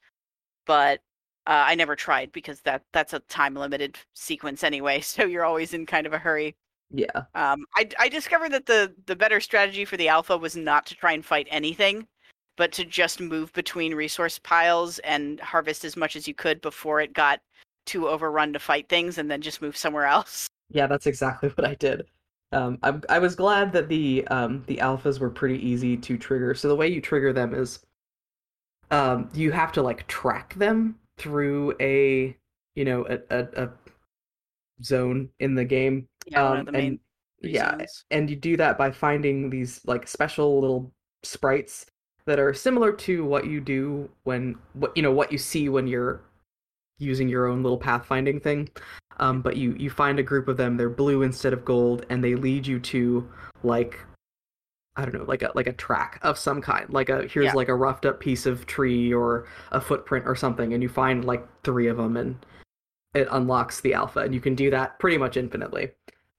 But 0.67 1.01
uh, 1.47 1.65
I 1.67 1.75
never 1.75 1.97
tried 1.97 2.33
because 2.33 2.61
that 2.63 2.83
that's 2.93 3.13
a 3.13 3.21
time 3.21 3.55
limited 3.55 3.99
sequence 4.15 4.65
anyway, 4.65 5.01
so 5.03 5.25
you're 5.25 5.45
always 5.45 5.75
in 5.75 5.87
kind 5.87 6.07
of 6.07 6.13
a 6.13 6.19
hurry. 6.19 6.57
Yeah. 6.93 7.25
Um, 7.35 7.65
I 7.77 7.89
I 7.99 8.09
discovered 8.09 8.53
that 8.53 8.67
the 8.67 8.95
the 9.07 9.17
better 9.17 9.41
strategy 9.41 9.85
for 9.85 9.97
the 9.97 10.09
alpha 10.09 10.37
was 10.37 10.57
not 10.57 10.87
to 10.87 10.95
try 10.95 11.13
and 11.13 11.25
fight 11.25 11.49
anything, 11.51 12.07
but 12.57 12.73
to 12.73 12.85
just 12.85 13.21
move 13.21 13.53
between 13.55 13.95
resource 13.95 14.39
piles 14.39 14.99
and 15.01 15.41
harvest 15.41 15.85
as 15.85 15.97
much 15.97 16.15
as 16.17 16.29
you 16.29 16.35
could 16.35 16.61
before 16.61 17.01
it 17.01 17.15
got 17.15 17.41
too 17.87 18.09
overrun 18.09 18.53
to 18.53 18.59
fight 18.59 18.89
things, 18.89 19.19
and 19.19 19.31
then 19.31 19.41
just 19.41 19.63
move 19.63 19.77
somewhere 19.77 20.05
else. 20.17 20.47
Yeah, 20.71 20.87
that's 20.87 21.07
exactly 21.07 21.49
what 21.55 21.67
I 21.67 21.75
did. 21.75 22.07
Um, 22.53 22.79
I, 22.83 23.01
I 23.09 23.19
was 23.19 23.35
glad 23.35 23.73
that 23.73 23.89
the 23.89 24.27
um, 24.29 24.63
the 24.67 24.77
alphas 24.77 25.19
were 25.19 25.31
pretty 25.31 25.67
easy 25.67 25.97
to 25.97 26.19
trigger. 26.19 26.55
So 26.55 26.69
the 26.69 26.77
way 26.77 26.89
you 26.89 27.01
trigger 27.01 27.33
them 27.33 27.55
is, 27.55 27.81
um, 28.91 29.31
you 29.33 29.53
have 29.53 29.73
to 29.73 29.83
like 29.83 30.07
track 30.07 30.55
them 30.55 30.99
through 31.17 31.75
a 31.81 32.37
you 32.75 32.85
know 32.85 33.07
a 33.09 33.19
a, 33.31 33.65
a 33.65 33.71
zone 34.85 35.29
in 35.41 35.55
the 35.55 35.65
game. 35.65 36.09
Yeah, 36.27 36.43
Um, 36.45 36.65
the 36.67 36.73
and 36.77 36.99
yeah, 37.41 37.85
and 38.11 38.31
you 38.31 38.37
do 38.37 38.57
that 38.57 38.79
by 38.79 38.91
finding 38.93 39.51
these 39.51 39.81
like 39.85 40.07
special 40.07 40.61
little 40.61 40.93
sprites 41.25 41.87
that 42.27 42.39
are 42.39 42.55
similar 42.55 42.93
to 42.93 43.25
what 43.25 43.47
you 43.47 43.61
do 43.61 44.09
when 44.25 44.55
what 44.75 44.97
you 44.97 45.03
know 45.03 45.11
what 45.13 45.33
you 45.33 45.39
see 45.39 45.69
when 45.69 45.87
you're 45.89 46.21
using 46.99 47.29
your 47.29 47.47
own 47.47 47.63
little 47.65 47.79
pathfinding 47.81 48.41
thing 48.41 48.69
um, 49.19 49.43
but 49.43 49.57
you 49.57 49.73
you 49.77 49.91
find 49.91 50.21
a 50.21 50.23
group 50.23 50.47
of 50.47 50.57
them 50.57 50.77
they're 50.77 50.89
blue 50.89 51.23
instead 51.23 51.53
of 51.53 51.65
gold 51.65 52.07
and 52.11 52.23
they 52.23 52.37
lead 52.37 52.65
you 52.65 52.79
to 52.79 53.29
like 53.65 53.99
i 54.95 55.05
don't 55.05 55.15
know 55.15 55.25
like 55.25 55.43
a 55.43 55.51
like 55.57 55.67
a 55.67 55.73
track 55.73 56.21
of 56.23 56.39
some 56.39 56.61
kind 56.63 56.89
like 56.91 57.09
a 57.09 57.27
here's 57.27 57.47
Yeah. 57.47 57.53
like 57.55 57.69
a 57.69 57.75
roughed 57.75 58.07
up 58.07 58.21
piece 58.21 58.47
of 58.47 58.67
tree 58.67 59.13
or 59.13 59.47
a 59.73 59.81
footprint 59.81 60.27
or 60.29 60.37
something 60.37 60.75
and 60.75 60.83
you 60.83 60.89
find 60.89 61.25
like 61.25 61.45
three 61.65 61.89
of 61.89 61.97
them 61.97 62.17
and 62.17 62.37
it 63.15 63.29
unlocks 63.31 63.81
the 63.81 63.95
alpha 63.95 64.21
and 64.21 64.35
you 64.35 64.41
can 64.41 64.55
do 64.55 64.71
that 64.71 64.99
pretty 64.99 65.19
much 65.19 65.37
infinitely 65.37 65.91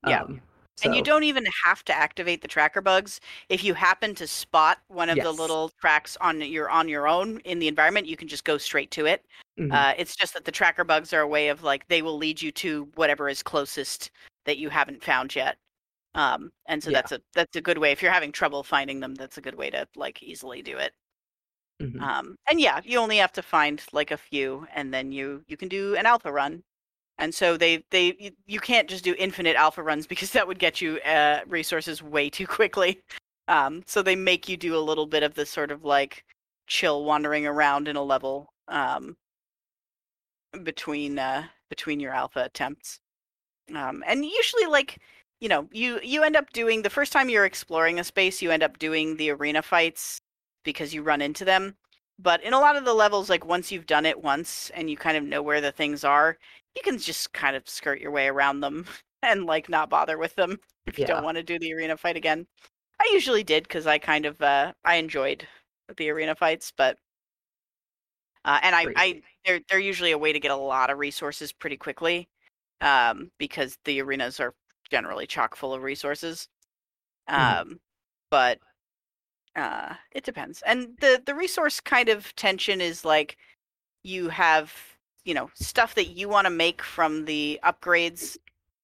Yeah. 0.05 0.21
um, 0.23 0.41
And 0.83 0.95
you 0.95 1.03
don't 1.03 1.23
even 1.23 1.45
have 1.63 1.83
to 1.85 1.93
activate 1.93 2.41
the 2.41 2.47
tracker 2.47 2.81
bugs. 2.81 3.21
If 3.49 3.63
you 3.63 3.73
happen 3.75 4.15
to 4.15 4.27
spot 4.27 4.79
one 4.87 5.09
of 5.09 5.21
the 5.21 5.31
little 5.31 5.69
tracks 5.79 6.17
on 6.19 6.41
your 6.41 6.69
on 6.69 6.89
your 6.89 7.07
own 7.07 7.39
in 7.41 7.59
the 7.59 7.67
environment, 7.67 8.07
you 8.07 8.17
can 8.17 8.27
just 8.27 8.43
go 8.43 8.57
straight 8.57 8.89
to 8.91 9.05
it. 9.05 9.25
Mhm. 9.59 9.71
Uh, 9.71 9.93
it's 9.97 10.15
just 10.15 10.33
that 10.33 10.45
the 10.45 10.51
tracker 10.51 10.83
bugs 10.83 11.13
are 11.13 11.21
a 11.21 11.27
way 11.27 11.49
of 11.49 11.63
like 11.63 11.87
they 11.87 12.01
will 12.01 12.17
lead 12.17 12.41
you 12.41 12.51
to 12.53 12.85
whatever 12.95 13.29
is 13.29 13.43
closest 13.43 14.09
that 14.45 14.57
you 14.57 14.69
haven't 14.69 15.03
found 15.03 15.35
yet. 15.35 15.57
Um, 16.15 16.51
and 16.67 16.83
so 16.83 16.91
Yeah. 16.91 16.97
that's 16.97 17.11
a 17.13 17.21
that's 17.33 17.55
a 17.55 17.61
good 17.61 17.77
way. 17.79 17.91
If 17.91 18.01
you're 18.01 18.11
having 18.11 18.31
trouble 18.31 18.63
finding 18.63 18.99
them, 19.01 19.15
that's 19.15 19.37
a 19.37 19.41
good 19.41 19.55
way 19.55 19.69
to 19.71 19.87
like 19.95 20.23
easily 20.23 20.61
do 20.63 20.77
it. 20.77 20.93
Mhm. 21.83 22.09
Um, 22.09 22.37
and 22.49 22.59
yeah, 22.59 22.81
you 22.83 22.99
only 22.99 23.17
have 23.17 23.31
to 23.33 23.41
find 23.43 23.81
like 23.93 24.11
a 24.11 24.17
few, 24.17 24.67
and 24.73 24.93
then 24.93 25.11
you 25.11 25.43
you 25.47 25.57
can 25.57 25.69
do 25.69 25.95
an 25.95 26.05
alpha 26.05 26.31
run. 26.31 26.63
And 27.19 27.33
so 27.35 27.57
they 27.57 27.83
they 27.91 28.15
you, 28.19 28.31
you 28.47 28.59
can't 28.59 28.89
just 28.89 29.03
do 29.05 29.15
infinite 29.19 29.55
alpha 29.57 29.83
runs 29.83 30.07
because 30.13 30.31
that 30.33 30.47
would 30.47 30.59
get 30.59 30.81
you 30.81 30.99
uh, 31.01 31.41
resources 31.47 32.03
way 32.03 32.29
too 32.29 32.47
quickly. 32.47 33.01
Um, 33.49 33.83
so 33.87 34.01
they 34.03 34.15
make 34.15 34.49
you 34.49 34.57
do 34.57 34.77
a 34.77 34.79
little 34.79 35.07
bit 35.07 35.23
of 35.23 35.35
this 35.35 35.49
sort 35.51 35.71
of 35.71 35.83
like 35.85 36.25
chill 36.67 37.05
wandering 37.05 37.47
around 37.47 37.87
in 37.89 37.95
a 37.97 38.03
level 38.03 38.53
um, 38.69 39.17
between 40.63 41.19
uh, 41.19 41.47
between 41.69 41.99
your 41.99 42.13
alpha 42.13 42.43
attempts. 42.43 42.99
Um, 43.75 44.03
and 44.07 44.25
usually, 44.25 44.67
like 44.67 44.99
you 45.41 45.49
know, 45.49 45.69
you 45.73 45.99
you 46.03 46.23
end 46.23 46.37
up 46.37 46.51
doing 46.53 46.83
the 46.83 46.91
first 46.91 47.13
time 47.13 47.29
you're 47.29 47.45
exploring 47.45 47.99
a 47.99 48.05
space, 48.05 48.41
you 48.41 48.51
end 48.51 48.63
up 48.63 48.79
doing 48.79 49.17
the 49.17 49.31
arena 49.31 49.63
fights 49.63 50.21
because 50.63 50.93
you 50.93 51.03
run 51.03 51.21
into 51.21 51.45
them. 51.45 51.77
But 52.19 52.43
in 52.43 52.53
a 52.53 52.59
lot 52.59 52.75
of 52.75 52.85
the 52.85 52.93
levels, 52.93 53.29
like 53.29 53.45
once 53.45 53.71
you've 53.71 53.85
done 53.87 54.05
it 54.05 54.21
once 54.21 54.69
and 54.71 54.89
you 54.89 54.97
kind 54.97 55.17
of 55.17 55.23
know 55.23 55.41
where 55.41 55.61
the 55.61 55.71
things 55.71 56.03
are, 56.03 56.37
you 56.75 56.81
can 56.83 56.97
just 56.97 57.33
kind 57.33 57.55
of 57.55 57.67
skirt 57.67 57.99
your 58.01 58.11
way 58.11 58.27
around 58.27 58.59
them 58.61 58.85
and 59.23 59.45
like 59.45 59.69
not 59.69 59.89
bother 59.89 60.17
with 60.17 60.35
them 60.35 60.59
if 60.87 60.99
you 60.99 61.05
Yeah. 61.05 61.07
don't 61.07 61.23
want 61.23 61.37
to 61.37 61.43
do 61.43 61.59
the 61.59 61.73
arena 61.73 61.97
fight 61.97 62.17
again. 62.17 62.47
I 63.01 63.09
usually 63.13 63.43
did 63.43 63.63
because 63.65 63.87
I 63.87 63.99
kind 63.99 64.25
of 64.25 64.41
uh, 64.41 64.73
I 64.85 64.95
enjoyed 64.97 65.47
the 65.97 66.09
arena 66.09 66.35
fights, 66.35 66.73
but 66.75 66.97
uh, 68.45 68.59
and 68.61 68.75
I, 68.75 68.89
I 68.95 69.21
they're 69.45 69.61
they're 69.69 69.79
usually 69.79 70.11
a 70.11 70.17
way 70.17 70.33
to 70.33 70.39
get 70.39 70.51
a 70.51 70.55
lot 70.55 70.89
of 70.89 70.97
resources 70.97 71.53
pretty 71.53 71.77
quickly 71.77 72.27
um, 72.81 73.31
because 73.39 73.77
the 73.85 74.01
arenas 74.01 74.39
are 74.39 74.55
generally 74.91 75.27
chock 75.27 75.55
full 75.55 75.73
of 75.73 75.83
resources. 75.83 76.47
Mhm. 77.35 77.63
Um, 77.63 77.79
but 78.31 78.59
uh, 79.55 79.93
it 80.11 80.23
depends, 80.23 80.61
and 80.65 80.97
the 80.99 81.21
the 81.25 81.35
resource 81.35 81.79
kind 81.79 82.09
of 82.09 82.35
tension 82.35 82.81
is 82.81 83.05
like 83.05 83.37
you 84.03 84.29
have 84.29 84.73
you 85.25 85.33
know 85.33 85.49
stuff 85.55 85.95
that 85.95 86.09
you 86.09 86.29
want 86.29 86.45
to 86.45 86.51
make 86.51 86.81
from 86.81 87.25
the 87.25 87.59
upgrades 87.63 88.37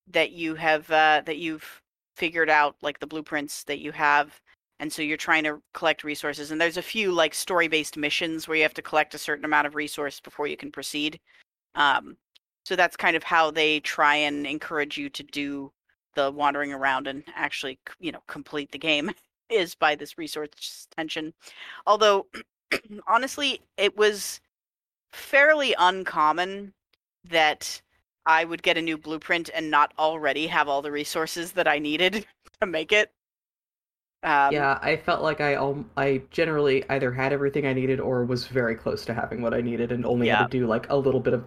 that 0.08 0.32
you 0.32 0.56
have 0.56 0.90
uh, 0.92 1.22
that 1.26 1.38
you've 1.38 1.82
figured 2.16 2.50
out 2.50 2.76
like 2.82 3.00
the 3.00 3.08
blueprints 3.08 3.64
that 3.64 3.80
you 3.80 3.92
have 3.92 4.42
and 4.80 4.92
so 4.92 5.02
you're 5.02 5.18
trying 5.18 5.44
to 5.44 5.62
collect 5.74 6.04
resources 6.04 6.52
and 6.52 6.60
there's 6.60 6.78
a 6.78 6.82
few 6.82 7.12
like 7.12 7.34
story 7.34 7.68
based 7.68 7.98
missions 7.98 8.48
where 8.48 8.58
you 8.58 8.64
have 8.64 8.74
to 8.74 8.82
collect 8.82 9.14
a 9.14 9.18
certain 9.18 9.46
amount 9.46 9.68
of 9.68 9.76
resource 9.76 10.20
before 10.20 10.48
you 10.48 10.58
can 10.58 10.72
proceed 10.72 11.20
um, 11.76 12.18
so 12.66 12.76
that's 12.76 12.98
kind 12.98 13.16
of 13.16 13.24
how 13.24 13.50
they 13.52 13.80
try 13.82 14.16
and 14.16 14.46
encourage 14.46 14.98
you 14.98 15.10
to 15.10 15.24
do 15.24 15.72
the 16.16 16.32
wandering 16.32 16.74
around 16.74 17.08
and 17.08 17.24
actually 17.36 17.80
you 18.00 18.12
know 18.12 18.22
complete 18.28 18.72
the 18.72 18.78
game 18.78 19.12
is 19.50 19.76
by 19.76 19.96
this 19.96 20.18
resource 20.18 20.88
tension 20.96 21.34
although 21.88 22.26
honestly 23.08 23.62
it 23.78 23.96
was 23.98 24.42
fairly 25.12 25.76
uncommon 25.80 26.74
that 27.30 27.82
I 28.26 28.44
would 28.46 28.62
get 28.62 28.78
a 28.78 28.82
new 28.82 28.98
blueprint 28.98 29.50
and 29.54 29.72
not 29.72 29.92
already 29.98 30.48
have 30.48 30.68
all 30.68 30.82
the 30.82 30.92
resources 30.92 31.54
that 31.54 31.68
I 31.68 31.80
needed 31.80 32.26
to 32.62 32.68
make 32.68 32.92
it. 32.92 33.12
Um, 34.22 34.54
yeah, 34.54 34.78
I 34.82 34.98
felt 34.98 35.24
like 35.24 35.40
I 35.42 35.54
al- 35.56 35.86
I 35.96 36.22
generally 36.30 36.88
either 36.90 37.12
had 37.12 37.32
everything 37.32 37.66
I 37.66 37.74
needed 37.74 38.00
or 38.00 38.26
was 38.26 38.46
very 38.48 38.76
close 38.76 39.06
to 39.06 39.14
having 39.14 39.42
what 39.42 39.54
I 39.54 39.62
needed 39.62 39.92
and 39.92 40.06
only 40.06 40.28
Yeah. 40.28 40.40
had 40.40 40.52
to 40.52 40.60
do 40.60 40.68
like 40.68 40.90
a 40.90 40.96
little 40.96 41.22
bit 41.22 41.34
of 41.34 41.44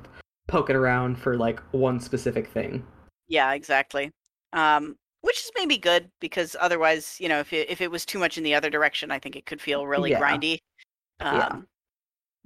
poking 0.49 0.75
around 0.75 1.19
for 1.19 1.37
like 1.37 1.61
one 1.73 2.01
specific 2.01 2.49
thing. 2.49 2.85
Yeah, 3.29 3.53
exactly. 3.53 4.11
Um, 4.55 4.97
which 5.23 5.39
is 5.41 5.51
maybe 5.57 5.79
good 5.79 6.11
because 6.21 6.55
otherwise, 6.61 7.17
you 7.21 7.29
know, 7.29 7.41
if 7.41 7.53
it, 7.53 7.71
if 7.71 7.81
it 7.81 7.91
was 7.91 8.05
too 8.05 8.19
much 8.19 8.37
in 8.39 8.45
the 8.45 8.55
other 8.55 8.71
direction, 8.71 9.11
I 9.11 9.19
think 9.19 9.35
it 9.37 9.47
could 9.47 9.61
feel 9.61 9.87
really 9.87 10.11
Yeah. 10.11 10.21
grindy. 10.21 10.59
Um, 11.21 11.39
Yeah. 11.39 11.61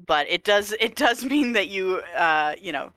But 0.06 0.28
it 0.28 0.44
does 0.44 0.72
it 0.78 0.94
does 0.96 1.24
mean 1.34 1.52
that 1.54 1.68
you 1.68 2.02
uh, 2.16 2.54
you 2.60 2.72
know, 2.72 2.92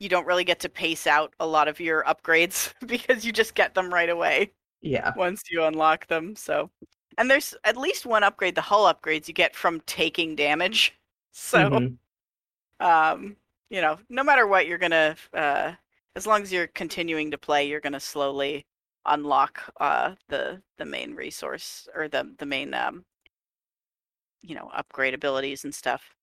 you 0.00 0.08
don't 0.08 0.26
really 0.26 0.44
get 0.44 0.60
to 0.60 0.68
pace 0.68 1.06
out 1.06 1.32
a 1.40 1.46
lot 1.46 1.68
of 1.68 1.80
your 1.80 2.04
upgrades 2.04 2.72
because 2.86 3.24
you 3.24 3.32
just 3.32 3.54
get 3.54 3.74
them 3.74 3.92
right 3.92 4.10
away. 4.10 4.52
Yeah. 4.82 5.12
once 5.16 5.42
you 5.50 5.64
unlock 5.64 6.06
them. 6.08 6.36
So, 6.36 6.68
and 7.16 7.30
there's 7.30 7.54
at 7.64 7.78
least 7.78 8.04
one 8.04 8.22
upgrade, 8.22 8.54
the 8.54 8.60
hull 8.60 8.84
upgrades 8.92 9.26
you 9.28 9.32
get 9.34 9.56
from 9.56 9.80
taking 9.86 10.36
damage. 10.36 10.94
So, 11.36 11.58
Mhm. 11.70 11.96
um, 12.80 13.36
you 13.70 13.80
know, 13.80 13.98
no 14.08 14.22
matter 14.22 14.46
what, 14.46 14.66
you're 14.68 14.78
gonna, 14.78 15.16
uh, 15.32 15.72
as 16.14 16.26
long 16.28 16.42
as 16.42 16.52
you're 16.52 16.68
continuing 16.68 17.30
to 17.32 17.38
play, 17.38 17.66
you're 17.66 17.80
gonna 17.80 17.98
slowly 17.98 18.64
unlock 19.06 19.62
uh 19.80 20.14
the 20.28 20.62
the 20.78 20.84
main 20.84 21.14
resource 21.14 21.88
or 21.94 22.08
the 22.08 22.34
the 22.38 22.46
main 22.46 22.74
um 22.74 23.04
you 24.42 24.54
know 24.54 24.70
upgrade 24.74 25.14
abilities 25.14 25.64
and 25.64 25.74
stuff 25.74 26.14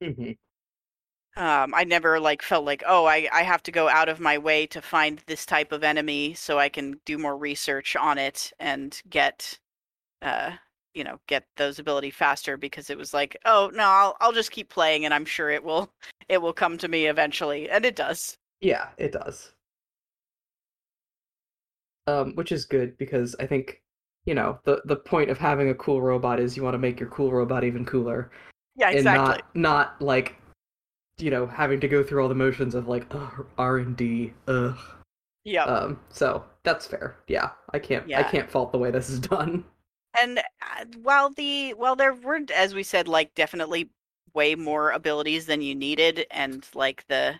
Mhm. 0.00 0.36
um, 1.36 1.74
I 1.74 1.84
never 1.84 2.18
like 2.18 2.42
felt 2.42 2.64
like 2.64 2.82
oh 2.86 3.04
I, 3.04 3.28
I 3.32 3.42
have 3.42 3.62
to 3.64 3.72
go 3.72 3.88
out 3.88 4.08
of 4.08 4.20
my 4.20 4.38
way 4.38 4.66
to 4.68 4.80
find 4.80 5.22
this 5.26 5.44
type 5.44 5.70
of 5.72 5.84
enemy 5.84 6.34
so 6.34 6.58
I 6.58 6.68
can 6.70 6.98
do 7.04 7.18
more 7.18 7.36
research 7.36 7.94
on 7.96 8.16
it 8.18 8.52
and 8.58 9.00
get 9.10 9.58
uh 10.22 10.52
you 10.94 11.04
know 11.04 11.20
get 11.28 11.44
those 11.56 11.78
ability 11.80 12.10
faster 12.12 12.56
because 12.58 12.90
it 12.90 12.98
was 12.98 13.14
like 13.14 13.36
oh 13.46 13.70
no 13.74 13.84
I'll 13.84 14.16
I'll 14.20 14.32
just 14.32 14.52
keep 14.52 14.70
playing 14.70 15.04
and 15.06 15.14
I'm 15.14 15.26
sure 15.26 15.50
it 15.50 15.64
will 15.64 15.90
it 16.28 16.42
will 16.42 16.54
come 16.54 16.78
to 16.78 16.88
me 16.88 17.06
eventually 17.06 17.70
and 17.70 17.84
it 17.86 17.96
does. 17.96 18.38
Yeah, 18.60 18.90
it 18.98 19.12
does. 19.12 19.54
Um, 22.08 22.34
which 22.36 22.52
is 22.52 22.64
good 22.64 22.96
because 22.98 23.34
I 23.40 23.46
think 23.46 23.82
you 24.26 24.34
know 24.34 24.58
the 24.64 24.82
the 24.84 24.96
point 24.96 25.30
of 25.30 25.38
having 25.38 25.70
a 25.70 25.74
cool 25.74 26.00
robot 26.02 26.38
is 26.40 26.56
you 26.56 26.62
want 26.62 26.74
to 26.74 26.78
make 26.78 27.00
your 27.00 27.08
cool 27.10 27.32
robot 27.32 27.64
even 27.64 27.84
cooler 27.84 28.30
Yeah, 28.76 28.90
exactly. 28.90 29.42
and 29.54 29.54
not 29.54 29.56
not 29.56 30.02
like 30.02 30.36
you 31.18 31.30
know 31.30 31.46
having 31.46 31.80
to 31.80 31.88
go 31.88 32.02
through 32.04 32.22
all 32.22 32.28
the 32.28 32.34
motions 32.34 32.74
of 32.74 32.88
like 32.88 33.06
R 33.58 33.78
and 33.78 33.96
D. 33.96 34.32
Ugh. 34.48 34.78
yeah. 35.44 35.64
Um, 35.64 36.00
so 36.10 36.44
that's 36.62 36.86
fair. 36.86 37.16
Yeah, 37.28 37.50
I 37.72 37.78
can't 37.78 38.06
Yeah. 38.08 38.20
I 38.20 38.22
can't 38.24 38.50
fault 38.50 38.72
the 38.72 38.78
way 38.78 38.90
this 38.90 39.08
is 39.10 39.20
done. 39.34 39.64
and 40.20 40.38
uh, 40.38 40.84
while 41.02 41.30
the 41.30 41.74
while 41.74 41.96
there 41.96 42.14
weren't, 42.14 42.50
as 42.50 42.74
we 42.74 42.82
said 42.82 43.08
like 43.08 43.34
definitely 43.34 43.90
way 44.34 44.54
more 44.54 44.90
abilities 44.92 45.46
than 45.46 45.62
you 45.62 45.74
needed 45.74 46.26
and 46.30 46.66
like 46.74 47.04
the 47.08 47.34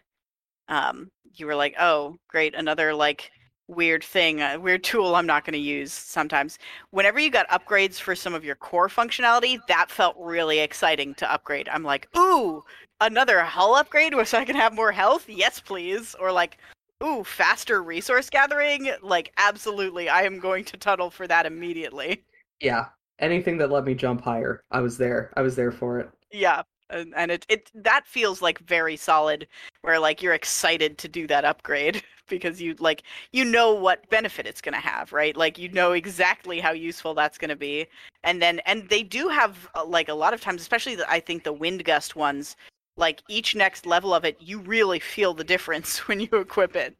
um 0.68 1.10
you 1.34 1.46
were 1.46 1.54
like 1.54 1.74
oh 1.78 2.16
great 2.28 2.54
another 2.54 2.94
like 2.94 3.30
weird 3.68 4.04
thing 4.04 4.40
a 4.40 4.56
weird 4.58 4.84
tool 4.84 5.16
i'm 5.16 5.26
not 5.26 5.44
going 5.44 5.52
to 5.52 5.58
use 5.58 5.92
sometimes. 5.92 6.58
Whenever 6.90 7.18
you 7.18 7.30
got 7.30 7.48
upgrades 7.48 8.00
for 8.00 8.14
some 8.14 8.34
of 8.34 8.44
your 8.44 8.54
core 8.54 8.88
functionality 8.88 9.58
that 9.66 9.90
felt 9.90 10.16
really 10.18 10.60
exciting 10.60 11.14
to 11.14 11.32
upgrade. 11.32 11.68
I'm 11.68 11.82
like 11.82 12.08
ooh 12.16 12.64
another 13.00 13.40
hull 13.40 13.74
upgrade 13.74 14.14
where 14.14 14.24
so 14.24 14.38
i 14.38 14.44
can 14.44 14.56
have 14.56 14.74
more 14.74 14.92
health? 14.92 15.28
Yes 15.28 15.60
please. 15.60 16.14
Or 16.20 16.30
like 16.30 16.58
ooh 17.02 17.24
faster 17.24 17.82
resource 17.82 18.30
gathering? 18.30 18.92
Like 19.02 19.32
absolutely 19.36 20.08
i 20.08 20.22
am 20.22 20.38
going 20.38 20.64
to 20.66 20.76
tunnel 20.76 21.10
for 21.10 21.26
that 21.26 21.46
immediately. 21.46 22.22
Yeah, 22.60 22.86
anything 23.18 23.58
that 23.58 23.70
let 23.70 23.84
me 23.84 23.94
jump 23.94 24.22
higher, 24.22 24.62
I 24.70 24.80
was 24.80 24.96
there. 24.96 25.32
I 25.36 25.42
was 25.42 25.56
there 25.56 25.72
for 25.72 25.98
it. 25.98 26.08
Yeah, 26.32 26.62
and, 26.90 27.12
and 27.16 27.30
it 27.30 27.46
it 27.48 27.70
that 27.74 28.06
feels 28.06 28.42
like 28.42 28.58
very 28.60 28.96
solid. 28.96 29.46
Where 29.82 29.98
like 29.98 30.22
you're 30.22 30.34
excited 30.34 30.98
to 30.98 31.08
do 31.08 31.26
that 31.28 31.44
upgrade 31.44 32.02
because 32.28 32.60
you 32.60 32.74
like 32.78 33.02
you 33.32 33.44
know 33.44 33.72
what 33.72 34.08
benefit 34.10 34.46
it's 34.46 34.60
going 34.60 34.74
to 34.74 34.80
have, 34.80 35.12
right? 35.12 35.36
Like 35.36 35.58
you 35.58 35.68
know 35.68 35.92
exactly 35.92 36.60
how 36.60 36.72
useful 36.72 37.14
that's 37.14 37.38
going 37.38 37.50
to 37.50 37.56
be, 37.56 37.86
and 38.24 38.40
then 38.40 38.60
and 38.66 38.88
they 38.88 39.02
do 39.02 39.28
have 39.28 39.68
uh, 39.74 39.84
like 39.84 40.08
a 40.08 40.14
lot 40.14 40.34
of 40.34 40.40
times, 40.40 40.60
especially 40.60 40.96
the, 40.96 41.10
I 41.10 41.20
think 41.20 41.44
the 41.44 41.52
wind 41.52 41.84
gust 41.84 42.16
ones. 42.16 42.56
Like 42.98 43.22
each 43.28 43.54
next 43.54 43.84
level 43.84 44.14
of 44.14 44.24
it, 44.24 44.38
you 44.40 44.58
really 44.60 44.98
feel 44.98 45.34
the 45.34 45.44
difference 45.44 45.98
when 46.08 46.20
you 46.20 46.28
equip 46.32 46.76
it. 46.76 46.96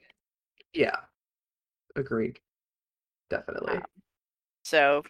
Yeah, 0.75 0.97
agreed. 1.97 2.39
Definitely. 3.31 3.81
So, 4.63 5.03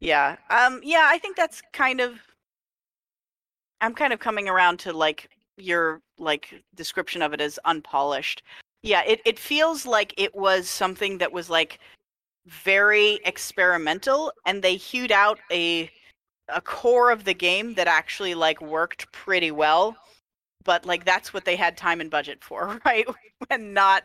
yeah, 0.00 0.36
um, 0.50 0.80
yeah, 0.82 1.06
I 1.08 1.18
think 1.18 1.36
that's 1.36 1.62
kind 1.72 2.00
of. 2.00 2.20
I'm 3.80 3.94
kind 3.94 4.12
of 4.12 4.20
coming 4.20 4.48
around 4.48 4.78
to 4.80 4.92
like 4.92 5.28
your 5.56 6.00
like 6.18 6.62
description 6.74 7.22
of 7.22 7.32
it 7.32 7.40
as 7.40 7.58
unpolished. 7.64 8.42
Yeah, 8.82 9.02
it 9.06 9.20
it 9.24 9.38
feels 9.38 9.86
like 9.86 10.14
it 10.16 10.34
was 10.34 10.68
something 10.68 11.18
that 11.18 11.32
was 11.32 11.50
like 11.50 11.80
very 12.46 13.20
experimental, 13.24 14.32
and 14.46 14.62
they 14.62 14.76
hewed 14.76 15.12
out 15.12 15.38
a 15.50 15.90
a 16.48 16.60
core 16.60 17.10
of 17.10 17.24
the 17.24 17.34
game 17.34 17.74
that 17.74 17.86
actually 17.88 18.34
like 18.34 18.60
worked 18.60 19.10
pretty 19.12 19.50
well. 19.50 19.96
But 20.64 20.86
like 20.86 21.04
that's 21.04 21.32
what 21.34 21.44
they 21.44 21.56
had 21.56 21.76
time 21.76 22.00
and 22.00 22.10
budget 22.10 22.42
for, 22.42 22.80
right? 22.86 23.06
and 23.50 23.74
not 23.74 24.04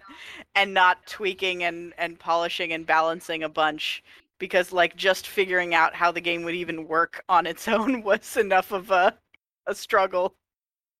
and 0.55 0.73
not 0.73 1.05
tweaking 1.07 1.63
and 1.63 1.93
and 1.97 2.19
polishing 2.19 2.73
and 2.73 2.85
balancing 2.85 3.43
a 3.43 3.49
bunch 3.49 4.03
because 4.39 4.71
like 4.73 4.95
just 4.95 5.27
figuring 5.27 5.73
out 5.73 5.95
how 5.95 6.11
the 6.11 6.21
game 6.21 6.43
would 6.43 6.55
even 6.55 6.87
work 6.87 7.23
on 7.29 7.45
its 7.45 7.67
own 7.69 8.03
was 8.03 8.37
enough 8.37 8.71
of 8.71 8.91
a 8.91 9.17
a 9.67 9.75
struggle. 9.75 10.35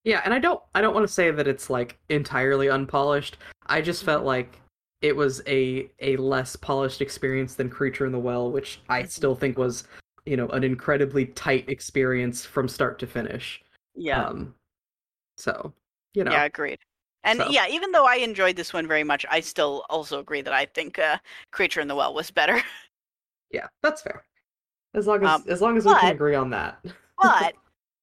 Yeah, 0.04 0.22
and 0.26 0.34
I 0.34 0.40
don't 0.40 0.62
I 0.76 0.82
don't 0.82 0.94
want 0.94 1.08
to 1.08 1.14
say 1.14 1.32
that 1.32 1.48
it's 1.48 1.70
like 1.70 1.98
entirely 2.10 2.70
unpolished. 2.70 3.38
I 3.68 3.82
just 3.82 4.04
felt 4.04 4.26
like 4.26 4.60
it 5.02 5.16
was 5.16 5.42
a 5.48 5.90
a 6.00 6.18
less 6.18 6.56
polished 6.56 7.02
experience 7.02 7.56
than 7.56 7.70
Creature 7.70 8.06
in 8.08 8.12
the 8.12 8.20
Well, 8.20 8.52
which 8.52 8.80
I 8.90 9.04
Mhm. 9.04 9.10
still 9.10 9.36
think 9.36 9.58
was, 9.58 9.88
you 10.26 10.36
know, 10.38 10.48
an 10.50 10.64
incredibly 10.64 11.28
tight 11.28 11.70
experience 11.70 12.46
from 12.46 12.68
start 12.68 13.00
to 13.00 13.08
finish. 13.08 13.64
Yeah. 13.96 14.26
Um 14.26 14.56
so, 15.38 15.74
you 16.14 16.24
know. 16.24 16.32
Yeah, 16.32 16.44
agreed. 16.44 16.80
And 17.24 17.40
so- 17.40 17.50
yeah, 17.50 17.68
even 17.70 17.92
though 17.94 18.06
I 18.06 18.16
enjoyed 18.16 18.58
this 18.58 18.74
one 18.74 18.86
very 18.86 19.04
much, 19.06 19.26
I 19.30 19.40
still 19.40 19.86
also 19.90 20.20
agree 20.20 20.42
that 20.42 20.54
I 20.54 20.66
think 20.66 21.00
uh, 21.00 21.18
Creature 21.52 21.80
in 21.82 21.88
the 21.88 21.96
Well 21.96 22.14
was 22.14 22.30
better. 22.32 22.62
Yeah, 23.52 23.68
that's 23.84 24.02
fair. 24.02 24.26
As 24.96 25.06
long 25.08 25.24
as 25.24 25.30
Um, 25.30 25.44
as 25.48 25.62
long 25.62 25.78
as 25.78 25.86
we 25.86 25.94
can 25.94 26.12
agree 26.12 26.34
on 26.36 26.50
that. 26.50 26.84
but 27.22 27.54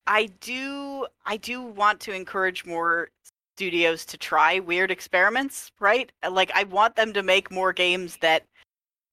I 0.07 0.27
do 0.41 1.07
I 1.25 1.37
do 1.37 1.63
want 1.63 2.01
to 2.03 2.13
encourage 2.13 2.65
more 2.65 3.11
studios 3.57 4.05
to 4.07 4.19
try 4.19 4.59
weird 4.61 4.91
experiments, 4.91 5.71
right? 5.81 6.11
Like 6.29 6.51
I 6.55 6.65
want 6.65 6.97
them 6.97 7.13
to 7.15 7.23
make 7.23 7.51
more 7.51 7.73
games 7.73 8.17
that 8.19 8.45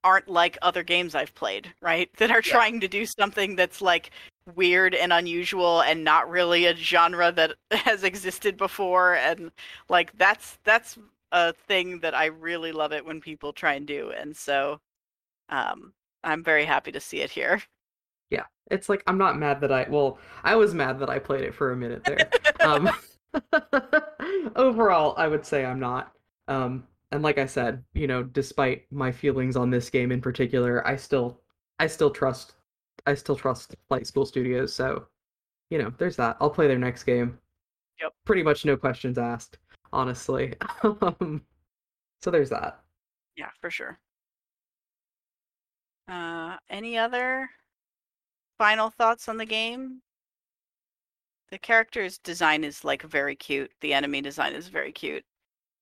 aren't 0.04 0.28
like 0.28 0.58
other 0.62 0.82
games 0.84 1.14
I've 1.14 1.34
played, 1.34 1.74
right? 1.82 2.10
That 2.18 2.30
are 2.32 2.42
Yeah. 2.44 2.62
trying 2.62 2.80
to 2.80 2.88
do 2.88 3.06
something 3.06 3.56
that's 3.56 3.82
like 3.82 4.12
weird 4.56 4.94
and 4.94 5.12
unusual 5.12 5.82
and 5.82 6.04
not 6.04 6.30
really 6.30 6.66
a 6.66 6.76
genre 6.76 7.32
that 7.32 7.54
has 7.72 8.04
existed 8.04 8.56
before 8.56 9.16
and 9.16 9.52
like 9.90 10.16
that's 10.18 10.58
that's 10.64 10.98
a 11.32 11.52
thing 11.54 12.00
that 12.00 12.14
I 12.14 12.26
really 12.26 12.72
love 12.72 12.92
it 12.92 13.04
when 13.06 13.20
people 13.20 13.52
try 13.52 13.74
and 13.74 13.86
do. 13.86 14.12
And 14.12 14.36
so 14.36 14.80
um 15.50 15.94
I'm 16.24 16.44
very 16.44 16.64
happy 16.66 16.92
to 16.92 17.00
see 17.00 17.20
it 17.22 17.30
here. 17.32 17.62
Yeah. 18.30 18.44
It's 18.70 18.88
like 18.88 19.02
I'm 19.06 19.18
not 19.18 19.38
mad 19.38 19.60
that 19.62 19.72
I 19.72 19.86
well, 19.88 20.18
I 20.44 20.56
was 20.56 20.74
mad 20.74 20.98
that 21.00 21.10
I 21.10 21.18
played 21.18 21.44
it 21.44 21.54
for 21.54 21.72
a 21.72 21.76
minute 21.76 22.04
there. 22.04 22.30
um 22.64 22.90
overall 24.56 25.14
i 25.18 25.28
would 25.28 25.44
say 25.44 25.64
i'm 25.64 25.78
not 25.78 26.12
um 26.48 26.82
and 27.12 27.22
like 27.22 27.38
i 27.38 27.46
said 27.46 27.84
you 27.94 28.06
know 28.06 28.22
despite 28.22 28.90
my 28.90 29.12
feelings 29.12 29.54
on 29.56 29.70
this 29.70 29.90
game 29.90 30.10
in 30.10 30.20
particular 30.20 30.84
i 30.86 30.96
still 30.96 31.40
i 31.78 31.86
still 31.86 32.10
trust 32.10 32.54
i 33.06 33.14
still 33.14 33.36
trust 33.36 33.76
flight 33.88 34.06
school 34.06 34.24
studios 34.26 34.74
so 34.74 35.06
you 35.70 35.78
know 35.78 35.92
there's 35.98 36.16
that 36.16 36.36
i'll 36.40 36.50
play 36.50 36.66
their 36.66 36.78
next 36.78 37.04
game 37.04 37.38
Yep. 38.00 38.12
pretty 38.24 38.42
much 38.42 38.64
no 38.64 38.76
questions 38.76 39.18
asked 39.18 39.58
honestly 39.92 40.54
um 40.82 41.42
so 42.22 42.30
there's 42.30 42.50
that 42.50 42.80
Yeah, 43.36 43.50
for 43.60 43.70
sure. 43.70 43.98
Uh, 46.08 46.56
any 46.70 46.96
other 46.96 47.48
final 48.58 48.90
thoughts 48.90 49.28
on 49.28 49.36
the 49.36 49.46
game? 49.46 50.02
The 51.50 51.58
character's 51.58 52.18
design 52.18 52.64
is 52.64 52.84
like 52.84 53.02
very 53.02 53.34
cute. 53.36 53.70
The 53.80 53.94
enemy 53.94 54.20
design 54.20 54.54
is 54.54 54.68
very 54.68 54.92
cute. 54.92 55.24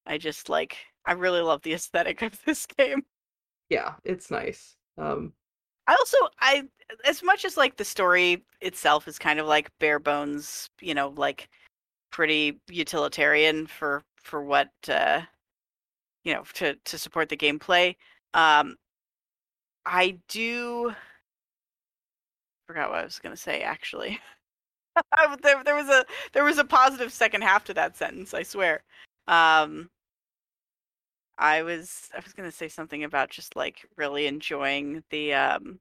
I 0.06 0.18
just 0.18 0.48
like 0.48 0.76
I 1.04 1.12
really 1.12 1.40
love 1.40 1.62
the 1.62 1.74
aesthetic 1.74 2.22
of 2.22 2.38
this 2.44 2.66
game. 2.66 3.04
yeah 3.68 3.94
it's 4.04 4.30
nice 4.30 4.76
um 4.98 5.32
I 5.88 5.94
also 5.94 6.16
I 6.40 6.64
as 7.04 7.22
much 7.22 7.44
as 7.44 7.56
like 7.56 7.76
the 7.76 7.84
story 7.84 8.44
itself 8.60 9.06
is 9.08 9.18
kind 9.18 9.38
of 9.40 9.46
like 9.46 9.70
bare 9.78 9.98
bones, 10.00 10.68
you 10.80 10.94
know, 10.94 11.12
like 11.16 11.48
pretty 12.10 12.60
utilitarian 12.68 13.66
for 13.66 14.02
for 14.16 14.42
what 14.44 14.70
uh 14.88 15.22
you 16.24 16.34
know, 16.34 16.42
to 16.54 16.74
to 16.84 16.98
support 16.98 17.28
the 17.28 17.36
gameplay. 17.36 17.96
Um 18.34 18.76
I 19.84 20.18
do 20.28 20.94
forgot 22.66 22.90
what 22.90 23.00
I 23.00 23.04
was 23.04 23.18
to 23.18 23.36
say 23.36 23.62
actually. 23.62 24.20
There, 25.42 25.62
there 25.64 25.74
was 25.76 25.88
a 25.88 26.04
there 26.32 26.44
was 26.44 26.58
a 26.58 26.64
positive 26.64 27.12
second 27.12 27.42
half 27.42 27.64
to 27.64 27.74
that 27.74 27.96
sentence, 27.96 28.34
I 28.34 28.42
swear. 28.42 28.82
Um 29.28 29.90
I 31.38 31.62
was 31.62 32.08
I 32.14 32.20
was 32.20 32.32
gonna 32.32 32.50
say 32.52 32.68
something 32.68 33.04
about 33.04 33.30
just 33.30 33.56
like 33.56 33.86
really 33.96 34.26
enjoying 34.26 35.02
the 35.10 35.34
um 35.34 35.80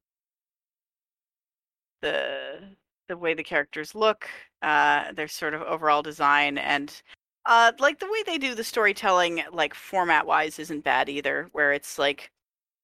the 2.02 2.76
the 3.08 3.18
way 3.18 3.34
the 3.34 3.44
characters 3.44 3.96
look, 3.96 4.28
uh 4.62 5.12
their 5.14 5.28
sort 5.28 5.54
of 5.54 5.62
overall 5.64 6.02
design 6.02 6.58
and 6.58 7.02
uh 7.46 7.72
like 7.80 8.00
the 8.00 8.08
way 8.12 8.24
they 8.26 8.38
do 8.38 8.56
the 8.56 8.64
storytelling 8.64 9.44
like 9.52 9.74
format 9.74 10.26
wise 10.26 10.60
isn't 10.60 10.84
bad 10.84 11.10
either, 11.10 11.48
where 11.54 11.72
it's 11.74 11.98
like 12.00 12.32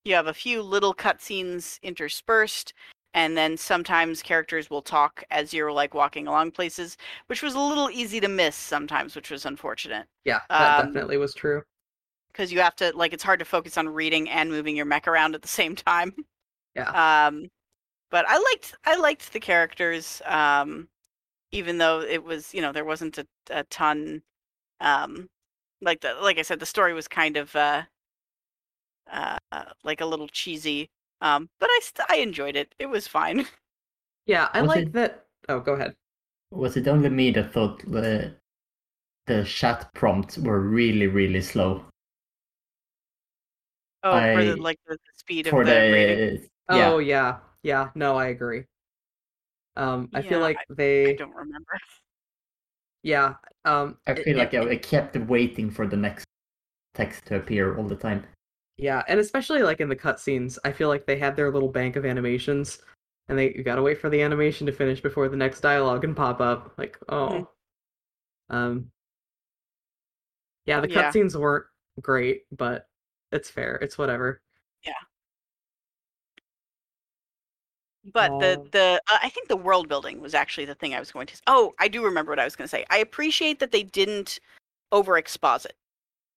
you 0.06 0.16
have 0.16 0.28
a 0.28 0.34
few 0.34 0.62
little 0.64 0.94
cutscenes 0.96 1.82
interspersed 1.84 2.74
and 3.14 3.38
then 3.38 3.58
sometimes 3.58 4.22
characters 4.24 4.70
will 4.70 4.82
talk 4.82 5.24
as 5.32 5.54
you're 5.54 5.72
like 5.72 5.94
walking 5.94 6.28
along 6.28 6.52
places, 6.52 6.98
which 7.28 7.44
was 7.44 7.56
a 7.56 7.60
little 7.60 7.90
easy 7.92 8.20
to 8.22 8.28
miss 8.30 8.56
sometimes, 8.56 9.16
which 9.16 9.32
was 9.32 9.46
unfortunate 9.46 10.08
yeah 10.26 10.40
that 10.58 10.76
Um, 10.76 10.76
definitely 10.76 11.18
was 11.18 11.34
true 11.34 11.64
because 12.32 12.52
you 12.52 12.60
have 12.62 12.76
to 12.78 12.92
like 12.96 13.14
it's 13.14 13.24
hard 13.24 13.40
to 13.40 13.46
focus 13.46 13.78
on 13.78 13.90
reading 13.90 14.30
and 14.30 14.50
moving 14.50 14.76
your 14.76 14.86
mech 14.86 15.08
around 15.08 15.36
at 15.36 15.42
the 15.42 15.48
same 15.48 15.76
time. 15.76 16.14
Yeah. 16.76 16.94
Um, 16.94 17.50
but 18.12 18.26
I 18.28 18.38
liked 18.40 18.76
I 18.86 18.98
liked 18.98 19.34
the 19.34 19.40
characters, 19.42 20.22
um, 20.26 20.90
even 21.52 21.78
though 21.80 22.02
it 22.02 22.24
was 22.24 22.54
you 22.54 22.62
know 22.62 22.72
there 22.74 22.86
wasn't 22.86 23.18
a, 23.20 23.28
a 23.52 23.64
ton, 23.66 24.24
um, 24.82 25.30
like 25.82 26.02
the 26.02 26.16
like 26.16 26.40
I 26.40 26.44
said 26.44 26.60
the 26.62 26.68
story 26.68 26.94
was 26.94 27.08
kind 27.10 27.38
of 27.38 27.56
uh, 27.56 27.84
uh, 29.08 29.38
like 29.84 30.02
a 30.02 30.06
little 30.06 30.28
cheesy. 30.28 30.90
Um, 31.22 31.50
but 31.60 31.70
I 31.70 31.80
st- 31.84 32.10
I 32.10 32.16
enjoyed 32.18 32.56
it. 32.56 32.74
It 32.80 32.88
was 32.88 33.08
fine. 33.08 33.46
Yeah, 34.28 34.50
I 34.54 34.62
Was 34.62 34.70
like 34.70 34.88
it- 34.88 34.94
that. 34.94 35.26
Oh, 35.50 35.60
go 35.60 35.74
ahead. 35.74 35.96
Was 36.52 36.78
it 36.78 36.88
only 36.88 37.10
me 37.10 37.32
that 37.32 37.52
thought 37.54 37.80
the 37.90 38.36
the 39.26 39.44
chat 39.44 39.92
prompts 39.96 40.38
were 40.38 40.60
really 40.62 41.08
really 41.08 41.42
slow 41.42 41.86
Oh, 44.04 44.12
for 44.12 44.44
the 44.44 44.56
like 44.58 44.80
the, 44.88 44.96
the 44.96 45.14
speed 45.16 45.48
for 45.48 45.62
of 45.62 45.68
the, 45.68 45.74
rating. 45.74 46.18
the 46.70 46.76
yeah 46.78 46.90
Oh 46.90 46.98
yeah, 47.00 47.38
yeah. 47.64 47.90
No, 47.96 48.16
I 48.18 48.28
agree. 48.28 48.66
Um, 49.76 50.10
I 50.14 50.22
feel 50.22 50.40
Yeah, 50.40 50.46
like 50.46 50.58
I 50.58 50.74
they, 50.74 51.14
don't 51.16 51.34
remember. 51.36 51.74
yeah. 53.04 53.36
Um, 53.66 53.98
I 54.08 54.12
it- 54.12 54.24
feel 54.24 54.38
like 54.38 54.54
it- 54.54 54.62
I, 54.68 54.72
I 54.72 54.76
kept 54.78 55.16
waiting 55.18 55.72
for 55.72 55.88
the 55.88 55.98
next 55.98 56.26
text 56.94 57.26
to 57.28 57.38
appear 57.38 57.76
all 57.78 57.88
the 57.88 57.96
time. 57.96 58.24
Yeah, 58.82 59.04
and 59.08 59.20
especially 59.20 59.62
like 59.62 59.80
in 59.80 59.90
the 59.90 59.96
cutscenes, 59.96 60.58
I 60.66 60.72
feel 60.72 60.88
like 60.90 61.06
they 61.06 61.20
had 61.20 61.36
their 61.36 61.52
little 61.52 61.70
bank 61.70 61.96
of 61.98 62.04
animations, 62.04 62.80
and 63.30 63.38
they 63.38 63.54
you 63.54 63.64
gotta 63.64 63.84
wait 63.84 64.00
for 64.00 64.10
the 64.10 64.20
animation 64.24 64.66
to 64.66 64.74
finish 64.74 65.00
before 65.00 65.30
the 65.30 65.38
next 65.38 65.62
dialogue 65.62 66.02
can 66.02 66.16
pop 66.16 66.42
up. 66.42 66.74
Like, 66.80 66.98
oh, 67.08 67.48
um, 68.50 68.92
yeah, 70.66 70.80
the 70.80 70.90
Yeah. 70.90 71.12
cutscenes 71.12 71.36
weren't 71.40 71.68
great, 72.02 72.46
but 72.52 72.88
it's 73.32 73.52
fair. 73.52 73.76
It's 73.76 74.00
whatever. 74.00 74.42
Yeah. 74.84 74.94
But 78.12 78.40
the 78.40 78.58
Um, 78.58 78.70
the 78.72 79.02
uh, 79.12 79.20
I 79.22 79.30
think 79.30 79.48
the 79.48 79.56
world 79.58 79.88
building 79.90 80.22
was 80.22 80.34
actually 80.34 80.66
the 80.66 80.74
thing 80.74 80.96
I 80.96 81.00
was 81.00 81.12
going 81.12 81.28
to. 81.28 81.40
Oh, 81.46 81.76
I 81.78 81.88
do 81.88 82.04
remember 82.04 82.32
what 82.32 82.40
I 82.40 82.46
was 82.46 82.56
going 82.56 82.66
to 82.66 82.70
say. 82.70 82.84
I 82.90 82.98
appreciate 82.98 83.60
that 83.60 83.72
they 83.72 83.84
didn't 83.84 84.40
over 84.92 85.20
exposit. 85.20 85.76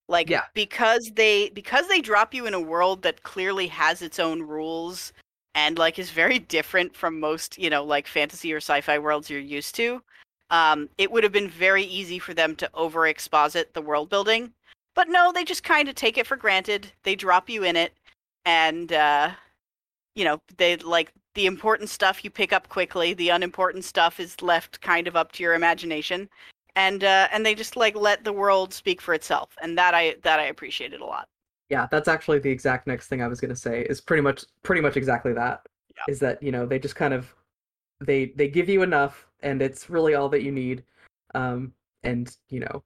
Like 0.09 0.29
Yeah. 0.29 0.45
because 0.55 1.11
they 1.15 1.51
because 1.51 1.89
they 1.89 2.01
drop 2.01 2.35
you 2.35 2.47
in 2.47 2.55
a 2.55 2.61
world 2.61 3.03
that 3.03 3.23
clearly 3.23 3.67
has 3.69 4.03
its 4.03 4.19
own 4.19 4.43
rules 4.43 5.13
and 5.55 5.79
like 5.79 5.99
is 5.99 6.11
very 6.11 6.39
different 6.39 6.95
from 6.97 7.21
most, 7.21 7.57
you 7.59 7.71
know, 7.71 7.85
like 7.85 8.07
fantasy 8.07 8.53
or 8.53 8.59
sci-fi 8.59 8.99
worlds 8.99 9.31
you're 9.31 9.41
used 9.41 9.75
to. 9.77 10.03
Um, 10.51 10.89
it 10.99 11.11
would 11.11 11.25
have 11.25 11.33
been 11.33 11.49
very 11.49 11.85
easy 11.85 12.19
for 12.19 12.35
them 12.35 12.55
to 12.57 12.71
over 12.75 13.07
exposit 13.07 13.73
the 13.73 13.83
world 13.83 14.11
building. 14.11 14.53
But 14.95 15.09
no, 15.09 15.33
they 15.33 15.45
just 15.45 15.65
kind 15.65 15.89
of 15.89 15.95
take 15.95 16.19
it 16.19 16.27
for 16.27 16.37
granted. 16.37 16.93
They 17.03 17.15
drop 17.17 17.49
you 17.49 17.65
in 17.65 17.77
it 17.77 17.95
and 18.45 18.93
uh 18.93 19.31
you 20.15 20.25
know, 20.25 20.41
they 20.59 20.77
like 20.77 21.13
the 21.35 21.47
important 21.47 21.89
stuff 21.91 22.25
you 22.25 22.31
pick 22.31 22.53
up 22.53 22.69
quickly. 22.69 23.15
The 23.15 23.31
unimportant 23.31 23.85
stuff 23.85 24.21
is 24.21 24.41
left 24.43 24.81
kind 24.81 25.09
of 25.09 25.17
up 25.17 25.33
to 25.33 25.43
your 25.43 25.55
imagination, 25.55 26.29
and 26.77 27.05
uh, 27.05 27.29
and 27.33 27.45
they 27.45 27.55
just 27.55 27.77
like 27.77 27.97
let 27.97 28.25
the 28.25 28.33
world 28.33 28.73
speak 28.73 29.01
for 29.01 29.15
itself, 29.15 29.57
and 29.63 29.77
that 29.79 29.95
I 29.95 30.17
that 30.23 30.41
I 30.41 30.45
appreciated 30.45 31.01
a 31.01 31.05
lot. 31.05 31.29
Yeah, 31.71 31.87
that's 31.91 32.09
actually 32.09 32.41
the 32.41 32.51
exact 32.51 32.87
next 32.87 33.09
thing 33.09 33.23
I 33.23 33.29
was 33.29 33.41
gonna 33.41 33.57
say. 33.57 33.83
Is 33.83 34.01
pretty 34.01 34.23
much 34.23 34.45
pretty 34.63 34.81
much 34.81 34.97
exactly 34.97 35.33
that. 35.35 35.67
Yeah. 35.97 36.13
Is 36.13 36.21
that 36.21 36.43
you 36.43 36.53
know 36.53 36.67
they 36.67 36.79
just 36.79 36.97
kind 36.97 37.15
of 37.15 37.35
they 38.01 38.27
they 38.37 38.49
give 38.49 38.69
you 38.69 38.83
enough, 38.83 39.27
and 39.41 39.63
it's 39.63 39.89
really 39.91 40.15
all 40.15 40.29
that 40.31 40.43
you 40.43 40.53
need. 40.53 40.85
Um, 41.35 41.73
and 42.03 42.35
you 42.49 42.61
know, 42.61 42.83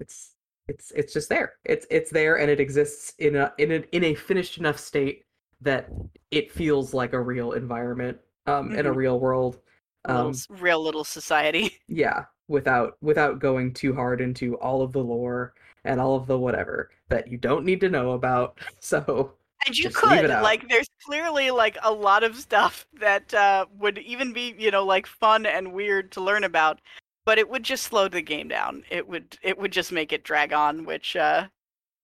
it's 0.00 0.32
it's 0.68 0.90
it's 0.92 1.12
just 1.12 1.28
there. 1.28 1.54
It's 1.64 1.86
it's 1.90 2.10
there, 2.10 2.38
and 2.38 2.50
it 2.50 2.60
exists 2.60 3.14
in 3.18 3.36
a 3.36 3.52
in 3.58 3.72
a 3.72 3.84
in 3.92 4.04
a 4.04 4.14
finished 4.14 4.58
enough 4.58 4.78
state 4.78 5.24
that 5.60 5.88
it 6.30 6.52
feels 6.52 6.92
like 6.92 7.12
a 7.12 7.20
real 7.20 7.52
environment, 7.52 8.18
um, 8.46 8.74
in 8.74 8.86
a 8.86 8.92
real 8.92 9.18
world. 9.18 9.58
Um, 10.04 10.30
s- 10.30 10.46
real 10.50 10.82
little 10.82 11.04
society. 11.04 11.78
yeah, 11.88 12.24
without 12.48 12.96
without 13.00 13.38
going 13.38 13.72
too 13.72 13.94
hard 13.94 14.20
into 14.20 14.56
all 14.58 14.82
of 14.82 14.92
the 14.92 15.02
lore 15.02 15.54
and 15.84 16.00
all 16.00 16.16
of 16.16 16.26
the 16.26 16.38
whatever 16.38 16.90
that 17.08 17.28
you 17.28 17.38
don't 17.38 17.64
need 17.64 17.80
to 17.80 17.88
know 17.88 18.12
about. 18.12 18.58
So 18.80 19.34
And 19.66 19.76
you 19.76 19.90
could 19.90 20.28
like 20.28 20.68
there's 20.68 20.88
clearly 21.04 21.50
like 21.50 21.76
a 21.82 21.92
lot 21.92 22.22
of 22.22 22.36
stuff 22.36 22.86
that 23.00 23.32
uh, 23.34 23.66
would 23.78 23.98
even 23.98 24.32
be 24.32 24.54
you 24.58 24.70
know 24.70 24.84
like 24.84 25.06
fun 25.06 25.46
and 25.46 25.72
weird 25.72 26.12
to 26.12 26.20
learn 26.20 26.44
about, 26.44 26.80
but 27.24 27.38
it 27.38 27.48
would 27.48 27.62
just 27.62 27.84
slow 27.84 28.08
the 28.08 28.22
game 28.22 28.48
down. 28.48 28.84
It 28.90 29.08
would 29.08 29.36
it 29.42 29.58
would 29.58 29.72
just 29.72 29.92
make 29.92 30.12
it 30.12 30.24
drag 30.24 30.52
on, 30.52 30.84
which 30.84 31.16
uh, 31.16 31.48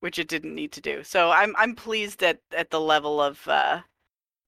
which 0.00 0.18
it 0.18 0.28
didn't 0.28 0.54
need 0.54 0.72
to 0.72 0.80
do. 0.80 1.04
So 1.04 1.30
I'm 1.30 1.54
I'm 1.56 1.74
pleased 1.74 2.22
at 2.22 2.40
at 2.52 2.70
the 2.70 2.80
level 2.80 3.20
of 3.20 3.46
uh, 3.46 3.82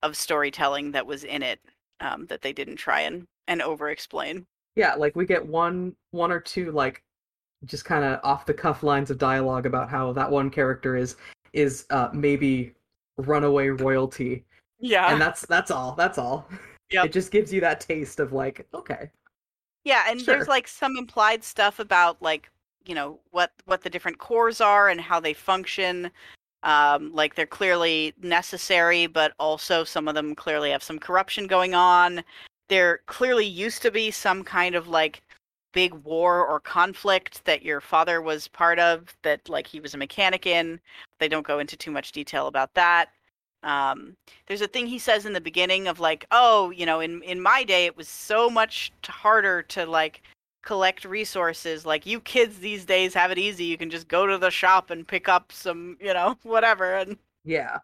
of 0.02 0.16
storytelling 0.16 0.92
that 0.92 1.06
was 1.06 1.24
in 1.24 1.42
it 1.42 1.60
um, 2.00 2.26
that 2.26 2.42
they 2.42 2.52
didn't 2.52 2.76
try 2.76 3.02
and 3.02 3.26
and 3.46 3.62
over 3.62 3.90
explain. 3.90 4.46
Yeah, 4.76 4.94
like 4.94 5.14
we 5.16 5.26
get 5.26 5.44
one 5.44 5.94
one 6.10 6.30
or 6.32 6.40
two 6.40 6.70
like 6.72 7.02
just 7.64 7.84
kind 7.84 8.04
of 8.04 8.20
off 8.22 8.44
the 8.46 8.54
cuff 8.54 8.82
lines 8.82 9.10
of 9.10 9.18
dialogue 9.18 9.66
about 9.66 9.88
how 9.88 10.12
that 10.12 10.30
one 10.30 10.50
character 10.50 10.96
is 10.96 11.16
is 11.52 11.86
uh 11.90 12.08
maybe 12.12 12.74
runaway 13.16 13.68
royalty 13.68 14.44
Yeah, 14.80 15.12
and 15.12 15.20
that's 15.20 15.46
that's 15.46 15.70
all 15.70 15.94
that's 15.94 16.18
all 16.18 16.48
yeah 16.90 17.04
it 17.04 17.12
just 17.12 17.30
gives 17.30 17.52
you 17.52 17.60
that 17.60 17.80
taste 17.80 18.20
of 18.20 18.32
like 18.32 18.66
okay 18.74 19.10
Yeah, 19.84 20.04
and 20.08 20.20
Sure. 20.20 20.36
there's 20.36 20.48
like 20.48 20.66
some 20.68 20.96
implied 20.96 21.44
stuff 21.44 21.78
about 21.78 22.20
like 22.20 22.50
you 22.86 22.94
know 22.94 23.20
what 23.30 23.52
what 23.66 23.82
the 23.82 23.90
different 23.90 24.18
cores 24.18 24.60
are 24.60 24.88
and 24.88 25.00
how 25.00 25.20
they 25.20 25.32
function. 25.34 26.10
Um, 26.62 27.12
like 27.12 27.34
they're 27.34 27.46
clearly 27.46 28.14
necessary, 28.22 29.06
but 29.06 29.32
also 29.38 29.84
some 29.84 30.08
of 30.08 30.14
them 30.14 30.34
clearly 30.34 30.70
have 30.70 30.82
some 30.82 30.98
corruption 30.98 31.46
going 31.46 31.74
on. 31.74 32.24
There 32.68 33.00
clearly 33.06 33.46
used 33.46 33.82
to 33.82 33.90
be 33.90 34.10
some 34.10 34.42
kind 34.44 34.74
of 34.74 34.88
like 34.88 35.22
big 35.72 35.92
war 35.92 36.46
or 36.46 36.60
conflict 36.60 37.44
that 37.44 37.62
your 37.64 37.80
father 37.80 38.22
was 38.22 38.48
part 38.48 38.78
of 38.78 39.14
that 39.22 39.48
like 39.48 39.66
he 39.66 39.80
was 39.80 39.92
a 39.92 39.98
mechanic 39.98 40.46
in. 40.46 40.80
They 41.18 41.28
don't 41.28 41.46
go 41.46 41.58
into 41.58 41.76
too 41.76 41.90
much 41.90 42.12
detail 42.12 42.46
about 42.46 42.72
that. 42.74 43.10
Um, 43.62 44.16
there's 44.46 44.60
a 44.60 44.68
thing 44.68 44.86
he 44.86 44.98
says 44.98 45.26
in 45.26 45.32
the 45.32 45.40
beginning 45.40 45.88
of 45.88 45.98
like, 45.98 46.26
oh, 46.30 46.70
you 46.70 46.86
know, 46.86 47.00
in 47.00 47.22
in 47.22 47.40
my 47.40 47.64
day 47.64 47.86
it 47.86 47.96
was 47.96 48.08
so 48.08 48.48
much 48.48 48.92
harder 49.04 49.62
to 49.62 49.84
like 49.86 50.22
collect 50.62 51.04
resources. 51.04 51.84
Like 51.84 52.06
you 52.06 52.20
kids 52.20 52.58
these 52.58 52.84
days 52.84 53.14
have 53.14 53.30
it 53.30 53.38
easy. 53.38 53.64
You 53.64 53.78
can 53.78 53.90
just 53.90 54.08
go 54.08 54.26
to 54.26 54.38
the 54.38 54.50
shop 54.50 54.90
and 54.90 55.06
pick 55.06 55.28
up 55.28 55.52
some, 55.52 55.96
you 56.00 56.14
know, 56.14 56.38
whatever. 56.42 56.94
And 56.94 57.18
yeah 57.44 57.78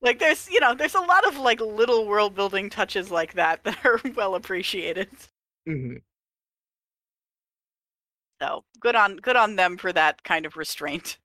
like 0.00 0.18
there's, 0.18 0.48
you 0.50 0.60
know, 0.60 0.74
there's 0.74 0.94
a 0.94 1.00
lot 1.00 1.26
of 1.26 1.36
like 1.38 1.60
little 1.60 2.06
world 2.06 2.34
building 2.34 2.70
touches 2.70 3.10
like 3.10 3.34
that 3.34 3.64
that 3.64 3.84
are 3.84 4.00
well 4.14 4.34
appreciated. 4.34 5.08
hmm 5.66 5.96
So 8.40 8.64
good 8.80 8.94
on 8.94 9.16
good 9.16 9.36
on 9.36 9.56
them 9.56 9.76
for 9.76 9.92
that 9.92 10.22
kind 10.22 10.46
of 10.46 10.56
restraint. 10.56 11.18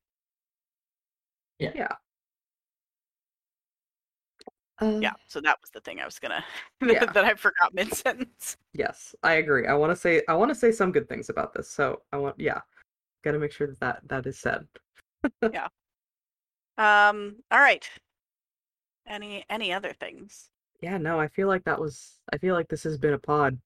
uh, 4.82 5.00
Yeah. 5.00 5.12
So 5.28 5.40
that 5.42 5.58
was 5.62 5.70
the 5.72 5.82
thing 5.82 6.00
I 6.00 6.06
was 6.06 6.20
gonna 6.20 6.44
Yeah. 6.82 7.06
that 7.06 7.24
I 7.26 7.34
forgot 7.36 7.74
mid 7.74 7.94
sentence. 7.94 8.58
yes 8.76 9.14
i 9.22 9.34
agree 9.34 9.68
i 9.68 9.74
want 9.76 9.92
to 9.92 9.96
say 9.96 10.24
i 10.28 10.34
want 10.34 10.50
to 10.50 10.56
say 10.56 10.72
some 10.72 10.92
good 10.92 11.08
things 11.08 11.30
about 11.30 11.54
this 11.54 11.70
so 11.70 12.02
i 12.12 12.18
want 12.18 12.34
yeah 12.40 12.60
gotta 13.24 13.38
make 13.38 13.52
sure 13.52 13.68
that 13.68 13.80
that, 13.80 14.02
that 14.08 14.26
is 14.26 14.40
said 14.40 14.68
yeah. 15.54 15.68
Um. 16.78 17.36
All 17.52 17.60
right. 17.60 17.88
Any 19.08 19.46
any 19.50 19.74
other 19.74 19.94
things? 19.94 20.50
yeah 20.82 20.98
no 20.98 21.18
i 21.20 21.28
feel 21.30 21.48
like 21.48 21.64
that 21.64 21.80
was 21.80 22.20
i 22.34 22.38
feel 22.38 22.56
like 22.56 22.68
this 22.68 22.84
has 22.84 22.98
been 22.98 23.14
a 23.14 23.18
pod 23.18 23.58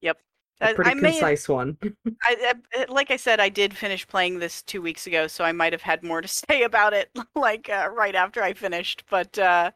Yep. 0.00 0.18
a 0.60 0.68
I- 0.68 0.72
pretty 0.74 0.90
I 0.90 0.94
may 0.94 1.10
have- 1.12 1.20
concise 1.20 1.48
one 1.48 1.76
I, 2.22 2.54
I 2.74 2.84
like 2.88 3.10
I 3.10 3.16
said, 3.16 3.40
I 3.40 3.48
did 3.48 3.76
finish 3.76 4.06
playing 4.06 4.38
this 4.38 4.62
two 4.62 4.80
weeks 4.82 5.06
ago, 5.08 5.26
so 5.26 5.42
I 5.44 5.50
might 5.52 5.72
have 5.72 5.82
had 5.82 6.02
more 6.04 6.20
to 6.20 6.28
say 6.48 6.62
about 6.62 6.92
it, 6.92 7.10
like 7.34 7.68
uh, 7.68 7.88
right 7.92 8.14
after 8.14 8.42
I 8.42 8.52
finished. 8.52 9.02
But 9.10 9.36
uh, 9.38 9.70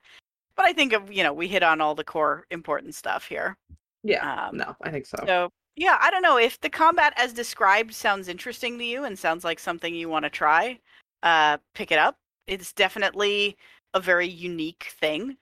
but 0.56 0.64
I 0.66 0.72
think 0.72 0.92
of 0.92 1.12
you 1.12 1.22
know 1.24 1.32
we 1.32 1.48
hit 1.48 1.62
on 1.64 1.80
all 1.80 1.94
the 1.96 2.04
core 2.04 2.46
important 2.50 2.94
stuff 2.94 3.26
here. 3.26 3.56
yeah 4.04 4.46
Um, 4.48 4.56
no 4.58 4.76
i 4.82 4.90
think 4.90 5.06
so 5.06 5.16
So 5.26 5.50
yeah, 5.78 5.98
I 6.00 6.10
don't 6.10 6.22
know 6.22 6.38
if 6.38 6.60
the 6.60 6.70
combat 6.70 7.12
as 7.16 7.32
described 7.32 7.92
sounds 7.94 8.28
interesting 8.28 8.78
to 8.78 8.84
you 8.84 9.04
and 9.04 9.18
sounds 9.18 9.44
like 9.44 9.58
something 9.58 9.94
you 9.94 10.08
want 10.08 10.24
to 10.24 10.30
try. 10.30 10.78
Uh, 11.22 11.58
pick 11.74 11.90
it 11.92 11.98
up. 11.98 12.16
It's 12.46 12.72
definitely 12.72 13.56
a 13.96 14.00
very 14.00 14.28
unique 14.28 14.88
thing. 15.00 15.38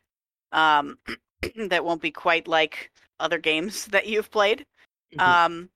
Um, 0.53 0.99
that 1.69 1.85
won't 1.85 2.03
be 2.03 2.11
quite 2.13 2.49
like 2.49 2.93
other 3.21 3.39
games 3.39 3.87
that 3.95 4.07
you've 4.07 4.31
played. 4.31 4.67
Mhm. 5.15 5.21
Um, 5.21 5.71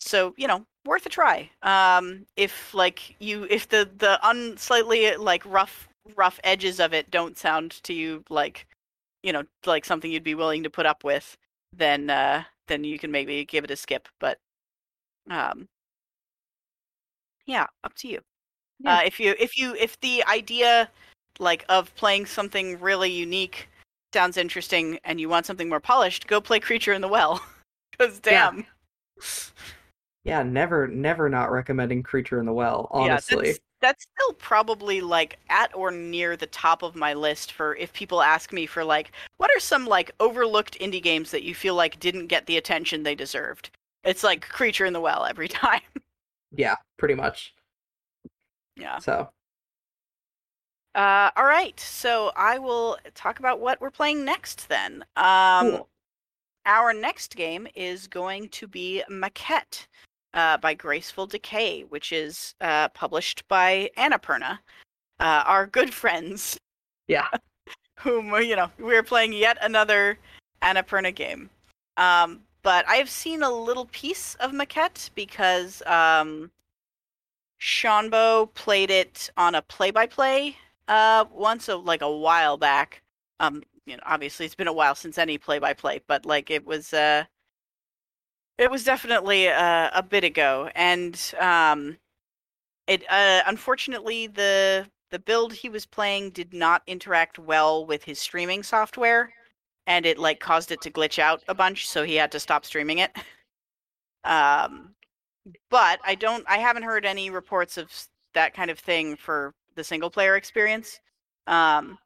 so 0.00 0.34
you 0.38 0.48
know, 0.48 0.66
worth 0.86 1.06
a 1.06 1.10
try. 1.10 1.50
Um, 1.62 2.26
if 2.36 2.74
like 2.74 3.16
you, 3.20 3.44
if 3.50 3.68
the 3.68 3.90
the 3.98 4.24
un 4.26 4.56
slightly 4.58 5.16
like 5.16 5.44
rough 5.46 5.88
rough 6.16 6.40
edges 6.44 6.80
of 6.80 6.92
it 6.94 7.10
don't 7.10 7.38
sound 7.38 7.82
to 7.84 7.94
you 7.94 8.24
like, 8.30 8.66
you 9.22 9.32
know, 9.32 9.44
like 9.66 9.84
something 9.84 10.10
you'd 10.12 10.24
be 10.24 10.34
willing 10.34 10.62
to 10.64 10.70
put 10.70 10.86
up 10.86 11.04
with, 11.04 11.36
then 11.72 12.10
uh, 12.10 12.44
then 12.68 12.84
you 12.84 12.98
can 12.98 13.10
maybe 13.12 13.44
give 13.46 13.64
it 13.64 13.70
a 13.72 13.76
skip. 13.76 14.08
But 14.20 14.38
um, 15.30 15.68
yeah, 17.46 17.66
up 17.84 17.94
to 17.96 18.08
you. 18.08 18.20
Yeah. 18.80 18.96
Uh, 18.96 19.02
if 19.04 19.20
you 19.20 19.34
if 19.38 19.56
you 19.58 19.74
if 19.76 19.98
the 20.00 20.24
idea 20.26 20.90
like 21.38 21.64
of 21.68 21.94
playing 21.94 22.26
something 22.26 22.78
really 22.80 23.10
unique 23.10 23.68
sounds 24.12 24.36
interesting 24.36 24.98
and 25.04 25.20
you 25.20 25.28
want 25.28 25.46
something 25.46 25.68
more 25.68 25.80
polished, 25.80 26.26
go 26.26 26.40
play 26.40 26.60
Creature 26.60 26.92
in 26.94 27.00
the 27.00 27.08
Well. 27.08 27.44
Because 27.92 28.20
Yeah. 28.24 28.50
damn. 28.50 28.66
Yeah, 30.24 30.42
never, 30.42 30.88
never 30.88 31.28
not 31.28 31.50
recommending 31.50 32.02
Creature 32.02 32.40
in 32.40 32.46
the 32.46 32.52
Well. 32.52 32.88
Honestly, 32.90 33.36
Yeah, 33.36 33.52
that's, 33.52 33.60
that's 33.80 34.06
still 34.16 34.32
probably 34.34 35.00
like 35.00 35.38
at 35.50 35.74
or 35.74 35.90
near 35.90 36.36
the 36.36 36.46
top 36.46 36.82
of 36.82 36.94
my 36.94 37.12
list 37.12 37.52
for 37.52 37.76
if 37.76 37.92
people 37.92 38.22
ask 38.22 38.52
me 38.52 38.64
for 38.66 38.84
like 38.84 39.12
what 39.38 39.50
are 39.54 39.60
some 39.60 39.86
like 39.86 40.10
overlooked 40.20 40.78
indie 40.80 41.02
games 41.02 41.30
that 41.32 41.42
you 41.42 41.54
feel 41.54 41.74
like 41.74 41.98
didn't 42.00 42.28
get 42.28 42.46
the 42.46 42.56
attention 42.56 43.02
they 43.02 43.14
deserved. 43.14 43.70
It's 44.04 44.22
like 44.24 44.48
Creature 44.48 44.86
in 44.86 44.92
the 44.92 45.00
Well 45.00 45.24
every 45.26 45.48
time. 45.48 45.82
Yeah, 46.52 46.76
pretty 46.98 47.14
much. 47.14 47.54
yeah. 48.76 48.98
So 48.98 49.28
Uh, 50.94 51.30
all 51.36 51.46
right, 51.46 51.78
so 51.80 52.32
I 52.36 52.58
will 52.58 52.98
talk 53.14 53.38
about 53.38 53.60
what 53.60 53.80
we're 53.80 53.90
playing 53.90 54.24
next 54.24 54.68
then. 54.68 55.04
Um, 55.16 55.70
cool. 55.70 55.88
Our 56.66 56.92
next 56.92 57.34
game 57.34 57.66
is 57.74 58.06
going 58.06 58.48
to 58.50 58.66
be 58.68 59.02
Maquette 59.10 59.86
uh, 60.34 60.58
by 60.58 60.74
Graceful 60.74 61.26
Decay, 61.26 61.82
which 61.88 62.12
is 62.12 62.54
uh, 62.60 62.88
published 62.90 63.46
by 63.48 63.90
Annapurna, 63.96 64.58
uh, 65.18 65.44
our 65.46 65.66
good 65.66 65.92
friends, 66.02 66.58
Yeah. 67.08 67.28
whom, 67.98 68.32
uh, 68.34 68.38
you 68.38 68.56
know, 68.56 68.70
we're 68.78 69.02
playing 69.02 69.32
yet 69.32 69.56
another 69.62 70.18
Annapurna 70.60 71.14
game. 71.14 71.48
Um, 71.96 72.40
but 72.62 72.86
I've 72.86 73.10
seen 73.10 73.42
a 73.42 73.50
little 73.50 73.86
piece 73.86 74.34
of 74.36 74.52
Maquette 74.52 75.10
because 75.14 75.82
um, 75.86 76.50
Seanbo 77.60 78.52
played 78.54 78.90
it 78.90 79.30
on 79.36 79.54
a 79.54 79.62
play-by-play 79.62 80.56
uh, 80.88 81.24
once, 81.32 81.64
so 81.64 81.78
like 81.78 82.02
a 82.02 82.10
while 82.10 82.56
back. 82.56 83.02
Um, 83.40 83.62
you 83.86 83.96
know, 83.96 84.02
obviously 84.06 84.46
it's 84.46 84.54
been 84.54 84.68
a 84.68 84.72
while 84.72 84.94
since 84.94 85.18
any 85.18 85.38
play-by-play, 85.38 86.02
but 86.06 86.24
like 86.24 86.50
it 86.50 86.64
was, 86.64 86.92
uh, 86.92 87.24
it 88.58 88.70
was 88.70 88.84
definitely 88.84 89.48
uh, 89.48 89.90
a 89.92 90.02
bit 90.02 90.24
ago, 90.24 90.70
and 90.74 91.34
um, 91.40 91.96
it 92.86 93.02
uh, 93.10 93.42
unfortunately 93.46 94.26
the 94.28 94.86
the 95.10 95.18
build 95.18 95.52
he 95.52 95.68
was 95.68 95.86
playing 95.86 96.30
did 96.30 96.54
not 96.54 96.82
interact 96.86 97.38
well 97.38 97.84
with 97.86 98.04
his 98.04 98.18
streaming 98.18 98.62
software, 98.62 99.32
and 99.86 100.06
it 100.06 100.18
like 100.18 100.40
caused 100.40 100.70
it 100.70 100.80
to 100.82 100.90
glitch 100.90 101.18
out 101.18 101.42
a 101.48 101.54
bunch, 101.54 101.88
so 101.88 102.04
he 102.04 102.14
had 102.14 102.30
to 102.32 102.40
stop 102.40 102.64
streaming 102.64 102.98
it. 102.98 103.10
Um, 104.24 104.94
but 105.70 105.98
I 106.04 106.14
don't, 106.14 106.44
I 106.48 106.58
haven't 106.58 106.84
heard 106.84 107.04
any 107.04 107.30
reports 107.30 107.76
of 107.76 107.90
that 108.34 108.54
kind 108.54 108.70
of 108.70 108.78
thing 108.78 109.16
for 109.16 109.52
the 109.74 109.84
single 109.84 110.10
player 110.10 110.36
experience. 110.36 111.00
Um, 111.46 111.98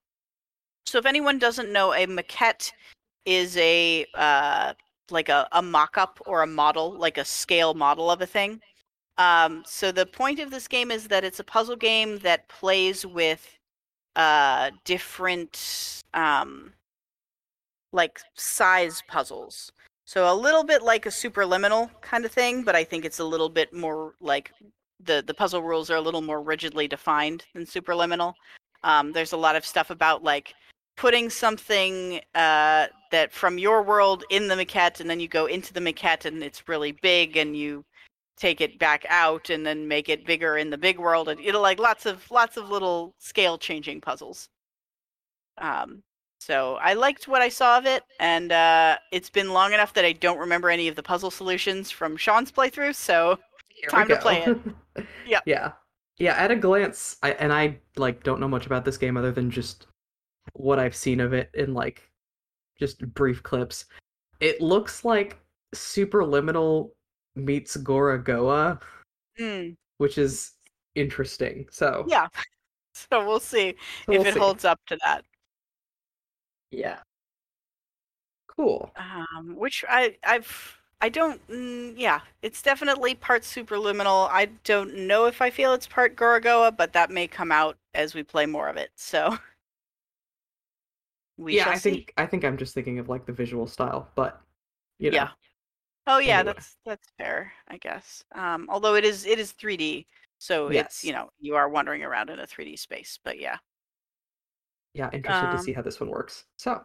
so 0.87 0.99
if 0.99 1.07
anyone 1.07 1.39
doesn't 1.39 1.73
know, 1.73 1.93
a 1.93 2.07
maquette 2.07 2.73
is 3.25 3.57
a 3.57 4.07
uh, 4.15 4.73
like 5.11 5.29
a, 5.29 5.49
a 5.53 5.63
mock-up 5.63 6.21
or 6.27 6.43
a 6.43 6.47
model, 6.47 6.93
like 6.93 7.19
a 7.19 7.25
scale 7.25 7.75
model 7.75 8.11
of 8.11 8.21
a 8.23 8.27
thing. 8.27 8.61
Um, 9.19 9.63
so 9.67 9.93
the 9.93 10.07
point 10.07 10.41
of 10.41 10.51
this 10.51 10.69
game 10.69 10.91
is 10.91 11.09
that 11.09 11.25
it's 11.25 11.41
a 11.41 11.45
puzzle 11.45 11.77
game 11.77 12.19
that 12.19 12.49
plays 12.49 13.07
with 13.07 13.57
uh, 14.15 14.71
different 14.85 16.03
um, 16.15 16.73
like 17.93 18.21
size 18.35 19.03
puzzles. 19.09 19.73
So 20.05 20.33
a 20.33 20.35
little 20.35 20.65
bit 20.65 20.83
like 20.83 21.07
a 21.07 21.11
superliminal 21.11 21.91
kind 22.01 22.25
of 22.25 22.31
thing, 22.31 22.63
but 22.63 22.77
I 22.77 22.85
think 22.85 23.05
it's 23.05 23.19
a 23.19 23.25
little 23.25 23.49
bit 23.49 23.73
more 23.73 24.15
like 24.21 24.53
the 25.01 25.23
the 25.27 25.35
puzzle 25.35 25.63
rules 25.63 25.91
are 25.91 25.97
a 25.97 26.01
little 26.01 26.23
more 26.23 26.43
rigidly 26.43 26.89
defined 26.89 27.45
than 27.55 27.65
superliminal. 27.65 28.35
Um, 28.83 29.13
there's 29.13 29.33
a 29.33 29.37
lot 29.37 29.57
of 29.57 29.67
stuff 29.67 29.91
about 29.91 30.23
like 30.23 30.55
putting 30.97 31.29
something 31.29 32.21
uh, 32.35 32.87
that 33.11 33.33
from 33.33 33.59
your 33.59 33.83
world 33.83 34.25
in 34.31 34.49
the 34.49 34.57
maquette, 34.57 35.01
and 35.01 35.09
then 35.11 35.21
you 35.21 35.29
go 35.29 35.47
into 35.47 35.73
the 35.73 35.81
maquette, 35.81 36.25
and 36.25 36.43
it's 36.43 36.69
really 36.69 36.93
big, 36.93 37.37
and 37.37 37.57
you 37.57 37.85
take 38.37 38.61
it 38.61 38.79
back 38.79 39.05
out, 39.09 39.51
and 39.51 39.65
then 39.67 39.89
make 39.89 40.09
it 40.09 40.27
bigger 40.27 40.57
in 40.57 40.71
the 40.71 40.79
big 40.79 40.99
world, 40.99 41.29
and 41.29 41.41
know, 41.41 41.61
like 41.61 41.79
lots 41.79 42.07
of 42.07 42.29
lots 42.31 42.57
of 42.57 42.71
little 42.71 43.15
scale 43.19 43.59
changing 43.59 44.01
puzzles. 44.01 44.49
Um, 45.59 46.03
so 46.39 46.77
I 46.77 46.95
liked 46.95 47.29
what 47.29 47.43
I 47.43 47.49
saw 47.49 47.79
of 47.79 47.87
it, 47.87 48.03
and 48.21 48.53
uh, 48.53 48.99
it's 49.11 49.31
been 49.31 49.53
long 49.53 49.73
enough 49.73 49.95
that 49.95 50.05
I 50.05 50.13
don't 50.13 50.39
remember 50.39 50.71
any 50.71 50.89
of 50.89 50.97
the 50.97 51.03
puzzle 51.03 51.31
solutions 51.31 51.91
from 51.91 52.17
Sean's 52.17 52.53
playthrough. 52.53 52.95
So 52.95 53.39
Here 53.77 53.91
Time 53.91 54.09
to 54.09 54.17
play 54.17 54.43
it. 54.43 54.59
Yep. 55.27 55.43
Yeah. 55.45 55.73
Yeah, 56.19 56.33
at 56.37 56.51
a 56.51 56.57
glance, 56.57 57.19
I 57.23 57.33
and 57.33 57.53
I 57.53 57.79
like 57.97 58.23
don't 58.23 58.41
know 58.41 58.49
much 58.49 58.65
about 58.65 58.87
this 58.87 58.97
game 58.97 59.19
other 59.19 59.33
than 59.33 59.51
just 59.51 59.87
what 60.55 60.79
I've 60.79 60.97
seen 60.97 61.21
of 61.21 61.35
it 61.35 61.51
in 61.53 61.75
like 61.75 62.11
just 62.79 63.01
brief 63.13 63.43
clips. 63.43 63.85
It 64.41 64.63
looks 64.63 65.05
like 65.05 65.39
Superliminal 65.75 66.91
meets 67.35 67.77
Gorogoa, 67.77 68.81
mm, 69.39 69.77
which 69.99 70.17
is 70.17 70.53
interesting. 70.95 71.67
So 71.71 72.07
yeah, 72.09 72.29
so 72.95 73.27
we'll 73.27 73.39
see 73.39 73.75
so 74.07 74.13
if 74.13 74.19
we'll 74.19 74.27
it 74.29 74.35
see. 74.35 74.41
holds 74.41 74.65
up 74.65 74.81
to 74.87 74.97
that. 75.05 75.23
Yeah. 76.71 76.99
cool. 78.47 78.91
Um, 78.97 79.55
which 79.55 79.85
I 79.87 80.17
I've 80.25 80.79
I 81.01 81.09
don't 81.11 81.47
mm, 81.49 81.95
yeah, 81.97 82.21
it's 82.43 82.63
definitely 82.63 83.15
part 83.15 83.43
superliminal. 83.43 84.29
I 84.31 84.47
don't 84.65 84.95
know 85.07 85.27
if 85.27 85.43
I 85.43 85.51
feel 85.51 85.73
it's 85.75 85.87
part 85.87 86.17
Gorogoa, 86.17 86.73
but 86.77 86.93
that 86.95 87.11
may 87.11 87.29
come 87.29 87.53
out 87.53 87.77
as 87.95 88.15
we 88.15 88.23
play 88.23 88.47
more 88.47 88.69
of 88.69 88.77
it. 88.77 88.91
So 88.97 89.39
we 91.39 91.57
yeah, 91.57 91.69
I 91.69 91.79
see. 91.79 91.79
think 91.79 92.13
I 92.17 92.27
think 92.27 92.45
I'm 92.45 92.57
just 92.57 92.75
thinking 92.75 92.99
of 92.99 93.09
like 93.09 93.27
the 93.27 93.33
visual 93.33 93.67
style, 93.67 94.11
but 94.15 94.41
you 94.99 95.11
know, 95.11 95.19
Yeah. 95.19 95.31
Oh 96.07 96.19
yeah, 96.19 96.43
Anyway. 96.43 96.45
that's 96.45 96.77
that's 96.87 97.09
fair, 97.19 97.53
I 97.69 97.79
guess. 97.79 98.25
Um, 98.35 98.69
although 98.71 98.95
it 98.97 99.05
is 99.05 99.27
it 99.27 99.39
is 99.41 99.53
3D, 99.53 100.07
so 100.39 100.71
it's 100.71 101.05
you 101.05 101.13
know 101.13 101.31
you 101.41 101.57
are 101.57 101.69
wandering 101.69 102.03
around 102.05 102.31
in 102.31 102.41
a 102.41 102.47
3D 102.47 102.77
space. 102.77 103.19
But 103.25 103.39
yeah, 103.41 103.59
yeah, 104.95 105.11
interested 105.13 105.51
to 105.51 105.59
Um, 105.59 105.59
see 105.59 105.73
how 105.73 105.83
this 105.83 106.01
one 106.01 106.11
works. 106.11 106.45
So 106.57 106.83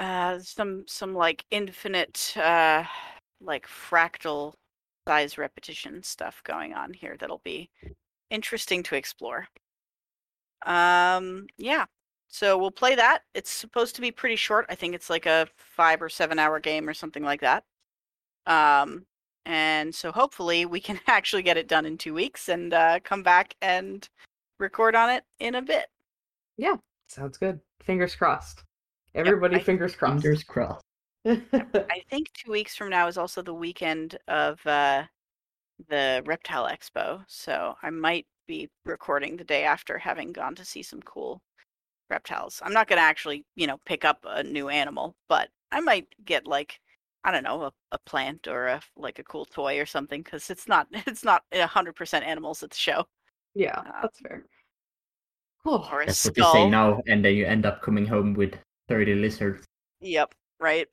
uh, 0.00 0.38
some 0.38 0.84
some 0.86 1.14
like 1.14 1.44
infinite 1.50 2.34
uh, 2.36 2.82
like 3.40 3.66
fractal 3.66 4.54
size 5.06 5.38
repetition 5.38 6.02
stuff 6.02 6.42
going 6.44 6.72
on 6.72 6.92
here 6.92 7.16
that'll 7.18 7.42
be 7.44 7.70
interesting 8.30 8.82
to 8.82 8.96
explore. 8.96 9.46
Um, 10.66 11.46
yeah. 11.58 11.84
So 12.28 12.56
we'll 12.56 12.70
play 12.70 12.94
that. 12.94 13.22
It's 13.34 13.50
supposed 13.50 13.94
to 13.96 14.00
be 14.00 14.10
pretty 14.10 14.36
short. 14.36 14.66
I 14.68 14.74
think 14.74 14.94
it's 14.94 15.10
like 15.10 15.26
a 15.26 15.48
five 15.58 16.00
or 16.00 16.08
seven 16.08 16.38
hour 16.38 16.60
game 16.60 16.88
or 16.88 16.94
something 16.94 17.22
like 17.24 17.40
that. 17.42 17.64
Um, 18.46 19.04
and 19.46 19.94
so 19.94 20.12
hopefully 20.12 20.64
we 20.64 20.80
can 20.80 20.98
actually 21.08 21.42
get 21.42 21.56
it 21.56 21.68
done 21.68 21.84
in 21.86 21.98
two 21.98 22.14
weeks 22.14 22.48
and 22.48 22.72
uh, 22.72 23.00
come 23.04 23.22
back 23.22 23.54
and 23.60 24.08
record 24.58 24.94
on 24.94 25.10
it 25.10 25.24
in 25.40 25.56
a 25.56 25.62
bit. 25.62 25.86
Yeah, 26.56 26.76
sounds 27.08 27.36
good. 27.36 27.60
Fingers 27.82 28.14
crossed. 28.14 28.64
Everybody, 29.14 29.56
I- 29.56 29.62
fingers 29.62 29.94
crossed. 29.94 30.22
Fingers 30.22 30.44
crossed. 30.44 30.84
I 31.26 32.02
think 32.08 32.32
two 32.32 32.50
weeks 32.50 32.76
from 32.76 32.90
now 32.90 33.06
is 33.06 33.18
also 33.18 33.42
the 33.42 33.54
weekend 33.54 34.18
of 34.28 34.64
uh, 34.66 35.04
the 35.88 36.22
Reptile 36.24 36.68
Expo, 36.68 37.22
so 37.28 37.76
I 37.82 37.90
might 37.90 38.26
be 38.46 38.68
recording 38.84 39.36
the 39.36 39.44
day 39.44 39.64
after 39.64 39.98
having 39.98 40.32
gone 40.32 40.54
to 40.56 40.64
see 40.64 40.82
some 40.82 41.02
cool 41.02 41.42
reptiles. 42.08 42.60
I'm 42.64 42.72
not 42.72 42.88
going 42.88 42.96
to 42.98 43.02
actually, 43.02 43.44
you 43.54 43.66
know, 43.66 43.78
pick 43.86 44.04
up 44.04 44.24
a 44.26 44.42
new 44.42 44.68
animal, 44.68 45.14
but 45.28 45.48
I 45.70 45.80
might 45.80 46.06
get 46.24 46.46
like 46.46 46.80
I 47.22 47.30
don't 47.30 47.44
know 47.44 47.64
a, 47.64 47.72
a 47.92 47.98
plant 48.06 48.48
or 48.48 48.66
a 48.66 48.80
like 48.96 49.18
a 49.18 49.24
cool 49.24 49.44
toy 49.44 49.78
or 49.78 49.86
something 49.86 50.22
because 50.22 50.50
it's 50.50 50.66
not 50.66 50.88
it's 51.06 51.24
not 51.24 51.42
hundred 51.52 51.94
percent 51.94 52.24
animals 52.24 52.62
at 52.62 52.70
the 52.70 52.76
show 52.76 53.06
yeah, 53.54 53.78
Uh, 53.78 54.02
that's 54.02 54.20
fair. 54.20 54.44
Cool. 55.64 55.86
or 55.92 56.02
a 56.02 56.06
That's 56.06 56.24
what 56.24 56.36
you 56.36 56.52
say 56.52 56.70
now, 56.70 57.02
and 57.06 57.24
then 57.24 57.34
you 57.34 57.44
end 57.46 57.66
up 57.66 57.82
coming 57.82 58.06
home 58.06 58.34
with 58.34 58.54
30 58.90 59.14
lizards. 59.14 59.64
Yep, 60.00 60.34
right. 60.58 60.88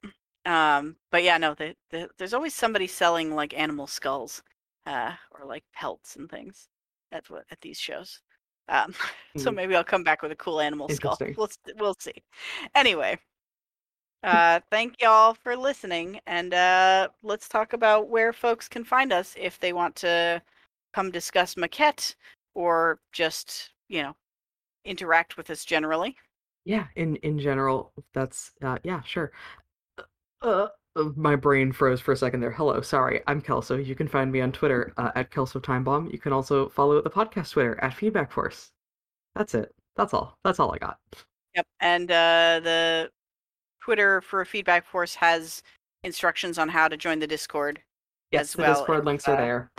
Um, 0.45 0.97
but 1.11 1.23
yeah, 1.23 1.37
no, 1.37 1.53
the, 1.53 1.75
the, 1.91 2.09
there's 2.17 2.33
always 2.33 2.55
somebody 2.55 2.87
selling 2.87 3.33
like 3.35 3.57
animal 3.57 3.87
skulls, 3.87 4.43
uh, 4.85 5.13
or 5.31 5.45
like 5.45 5.63
pelts 5.73 6.15
and 6.15 6.29
things 6.29 6.69
at 7.11 7.29
what 7.29 7.45
at 7.51 7.61
these 7.61 7.79
shows. 7.79 8.21
Um, 8.69 8.93
so 9.37 9.51
Hmm. 9.51 9.55
maybe 9.55 9.75
I'll 9.75 9.83
come 9.83 10.03
back 10.03 10.21
with 10.21 10.31
a 10.31 10.35
cool 10.37 10.61
animal 10.61 10.89
skull. 10.89 11.21
We'll 11.35 11.49
we'll 11.77 11.95
see. 11.99 12.23
Anyway, 12.75 13.19
uh, 14.23 14.59
thank 14.71 15.01
y'all 15.01 15.33
for 15.33 15.55
listening, 15.55 16.19
and 16.27 16.53
uh, 16.53 17.07
let's 17.23 17.47
talk 17.47 17.73
about 17.73 18.09
where 18.09 18.33
folks 18.33 18.67
can 18.67 18.83
find 18.83 19.13
us 19.13 19.35
if 19.39 19.59
they 19.59 19.73
want 19.73 19.95
to 19.97 20.41
come 20.93 21.11
discuss 21.11 21.55
maquette 21.55 22.15
or 22.55 22.99
just 23.11 23.71
you 23.89 24.01
know 24.01 24.15
interact 24.85 25.37
with 25.37 25.49
us 25.51 25.65
generally. 25.65 26.17
Yeah, 26.67 26.87
in 26.97 27.15
in 27.17 27.39
general, 27.39 27.93
that's 28.13 28.51
uh 28.61 28.77
yeah, 28.83 29.01
sure. 29.03 29.31
Uh, 30.41 30.67
uh, 30.97 31.03
my 31.15 31.33
brain 31.33 31.71
froze 31.71 32.01
for 32.01 32.11
a 32.11 32.17
second 32.17 32.41
there. 32.41 32.51
Hello, 32.51 32.81
sorry. 32.81 33.21
I'm 33.25 33.39
Kelso. 33.39 33.77
You 33.77 33.95
can 33.95 34.09
find 34.09 34.29
me 34.29 34.41
on 34.41 34.51
Twitter 34.51 34.93
uh, 34.97 35.11
at 35.15 35.31
Kelso 35.31 35.61
Time 35.61 35.85
Bomb. 35.85 36.09
You 36.11 36.19
can 36.19 36.33
also 36.33 36.67
follow 36.67 37.01
the 37.01 37.09
podcast 37.09 37.51
Twitter 37.51 37.81
at 37.81 37.93
Feedback 37.93 38.33
Force. 38.33 38.73
That's 39.33 39.55
it. 39.55 39.73
That's 39.95 40.13
all. 40.13 40.37
That's 40.43 40.59
all 40.59 40.75
I 40.75 40.77
got. 40.77 40.99
Yep, 41.55 41.67
and 41.79 42.11
uh, 42.11 42.59
the 42.61 43.11
Twitter 43.81 44.19
for 44.19 44.43
Feedback 44.43 44.85
Force 44.85 45.15
has 45.15 45.63
instructions 46.03 46.57
on 46.57 46.67
how 46.67 46.89
to 46.89 46.97
join 46.97 47.19
the 47.19 47.27
Discord. 47.27 47.81
Yes, 48.33 48.51
the 48.51 48.63
well 48.63 48.73
Discord 48.73 49.05
links 49.05 49.25
are 49.29 49.37
uh, 49.37 49.39
there. 49.39 49.71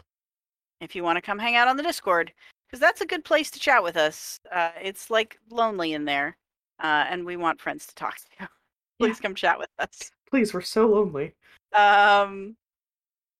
if 0.80 0.96
you 0.96 1.04
want 1.04 1.18
to 1.18 1.22
come 1.22 1.38
hang 1.38 1.54
out 1.54 1.68
on 1.68 1.76
the 1.76 1.82
Discord, 1.82 2.32
because 2.66 2.80
that's 2.80 3.02
a 3.02 3.06
good 3.06 3.26
place 3.26 3.50
to 3.50 3.60
chat 3.60 3.82
with 3.82 3.98
us. 3.98 4.40
Uh, 4.50 4.70
it's 4.80 5.10
like 5.10 5.38
lonely 5.50 5.92
in 5.92 6.06
there, 6.06 6.34
uh, 6.80 7.06
and 7.08 7.24
we 7.24 7.36
want 7.36 7.60
friends 7.60 7.86
to 7.86 7.94
talk 7.94 8.16
to. 8.16 8.24
you. 8.40 8.46
Please 9.00 9.18
Yeah. 9.18 9.22
come 9.22 9.34
chat 9.34 9.58
with 9.58 9.70
us. 9.78 10.10
Please, 10.30 10.52
we're 10.52 10.60
so 10.60 10.86
lonely. 10.86 11.34
Um, 11.76 12.56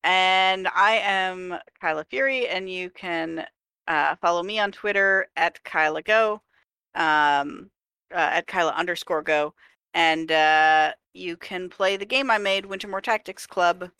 and 0.04 0.68
I 0.68 1.00
am 1.02 1.58
Kyla 1.80 2.04
Fury, 2.04 2.48
and 2.48 2.70
you 2.70 2.90
can 2.90 3.44
uh, 3.88 4.14
follow 4.16 4.42
me 4.42 4.58
on 4.58 4.70
Twitter 4.72 5.26
at 5.36 5.62
Kyla 5.64 6.02
Go, 6.02 6.40
um, 6.94 7.70
uh, 8.12 8.18
at 8.18 8.46
Kyla 8.46 8.72
underscore 8.72 9.22
Go, 9.22 9.54
and 9.94 10.30
uh, 10.30 10.92
you 11.14 11.36
can 11.36 11.68
play 11.68 11.96
the 11.96 12.06
game 12.06 12.30
I 12.30 12.38
made, 12.38 12.64
Wintermore 12.64 13.02
Tactics 13.02 13.46
Club, 13.46 13.90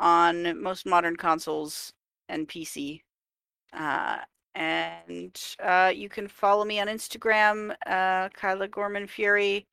on 0.00 0.60
most 0.60 0.84
modern 0.86 1.16
consoles 1.16 1.92
and 2.28 2.48
PC. 2.48 3.02
And 4.54 5.40
uh, 5.62 5.92
you 5.94 6.08
can 6.08 6.28
follow 6.28 6.64
me 6.64 6.80
on 6.80 6.86
Instagram, 6.86 7.74
uh, 7.86 8.28
Kyla 8.30 8.68
Gorman 8.68 9.06
Fury, 9.06 9.66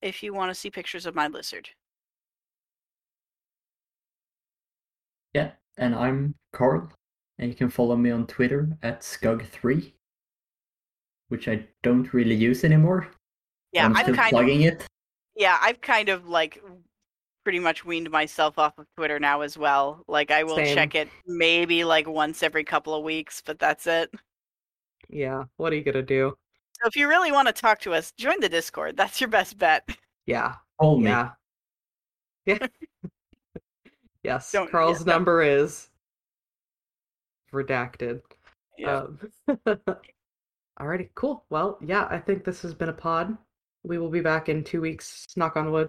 if 0.00 0.22
you 0.22 0.32
want 0.32 0.50
to 0.50 0.54
see 0.54 0.70
pictures 0.70 1.06
of 1.06 1.14
my 1.14 1.26
lizard. 1.26 1.68
Yeah, 5.34 5.50
and 5.76 5.94
I'm 5.94 6.34
Carl, 6.52 6.88
and 7.38 7.50
you 7.50 7.56
can 7.56 7.68
follow 7.68 7.96
me 7.96 8.10
on 8.10 8.26
Twitter 8.26 8.68
at 8.82 9.00
Scug3, 9.00 9.92
which 11.28 11.48
I 11.48 11.66
don't 11.82 12.12
really 12.14 12.34
use 12.34 12.64
anymore. 12.64 13.08
Yeah, 13.72 13.86
I'm 13.86 13.96
I'm 13.96 14.02
still 14.04 14.14
kind 14.14 14.26
of 14.26 14.30
plugging 14.30 14.62
it. 14.62 14.86
yeah, 15.36 15.58
I've 15.60 15.80
kind 15.80 16.08
of 16.08 16.28
like 16.28 16.62
pretty 17.44 17.58
much 17.58 17.84
weaned 17.84 18.10
myself 18.10 18.58
off 18.58 18.78
of 18.78 18.86
Twitter 18.96 19.18
now 19.18 19.40
as 19.40 19.58
well. 19.58 20.02
Like 20.08 20.30
I 20.30 20.44
will 20.44 20.56
Same. 20.56 20.74
check 20.74 20.94
it 20.94 21.08
maybe 21.26 21.84
like 21.84 22.06
once 22.06 22.42
every 22.42 22.64
couple 22.64 22.94
of 22.94 23.02
weeks, 23.02 23.42
but 23.44 23.58
that's 23.58 23.86
it. 23.86 24.10
Yeah, 25.08 25.44
what 25.56 25.72
are 25.72 25.76
you 25.76 25.82
gonna 25.82 26.02
do? 26.02 26.36
So 26.80 26.86
if 26.86 26.96
you 26.96 27.08
really 27.08 27.32
want 27.32 27.48
to 27.48 27.52
talk 27.52 27.80
to 27.80 27.92
us, 27.94 28.12
join 28.12 28.40
the 28.40 28.48
Discord. 28.48 28.96
That's 28.96 29.20
your 29.20 29.28
best 29.28 29.58
bet. 29.58 29.88
Yeah, 30.26 30.54
Call 30.78 30.98
me. 30.98 31.06
yeah, 31.06 31.30
yeah. 32.46 32.58
yes, 34.22 34.52
Don't- 34.52 34.66
yeah, 34.66 34.70
Carl's 34.70 34.98
don't- 34.98 35.06
number 35.08 35.42
is 35.42 35.88
redacted. 37.52 38.20
Yeah. 38.76 39.06
Um, 39.06 39.18
alrighty, 40.80 41.08
cool. 41.14 41.44
Well, 41.50 41.78
yeah, 41.84 42.06
I 42.10 42.18
think 42.18 42.44
this 42.44 42.62
has 42.62 42.74
been 42.74 42.90
a 42.90 42.92
pod. 42.92 43.36
We 43.82 43.98
will 43.98 44.10
be 44.10 44.20
back 44.20 44.48
in 44.48 44.62
two 44.62 44.80
weeks. 44.80 45.26
Knock 45.36 45.56
on 45.56 45.72
wood. 45.72 45.88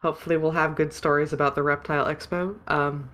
Hopefully, 0.00 0.36
we'll 0.36 0.52
have 0.52 0.76
good 0.76 0.92
stories 0.92 1.32
about 1.32 1.54
the 1.54 1.62
Reptile 1.62 2.06
Expo. 2.06 2.56
Um, 2.70 3.10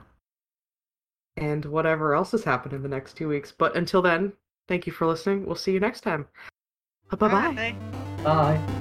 and 1.37 1.65
whatever 1.65 2.15
else 2.15 2.31
has 2.33 2.45
happened 2.45 2.75
in 2.75 2.83
the 2.83 2.89
next 2.89 3.17
two 3.17 3.27
weeks. 3.29 3.51
But 3.51 3.77
until 3.77 4.03
then, 4.03 4.33
thank 4.69 4.87
you 4.87 4.93
for 4.93 5.07
listening. 5.07 5.47
We'll 5.47 5.57
see 5.57 5.73
you 5.73 5.81
next 5.81 6.01
time. 6.01 6.27
Bye 7.11 7.17
bye. 7.17 7.55
Bye. 7.55 7.77
Bye. 8.25 8.81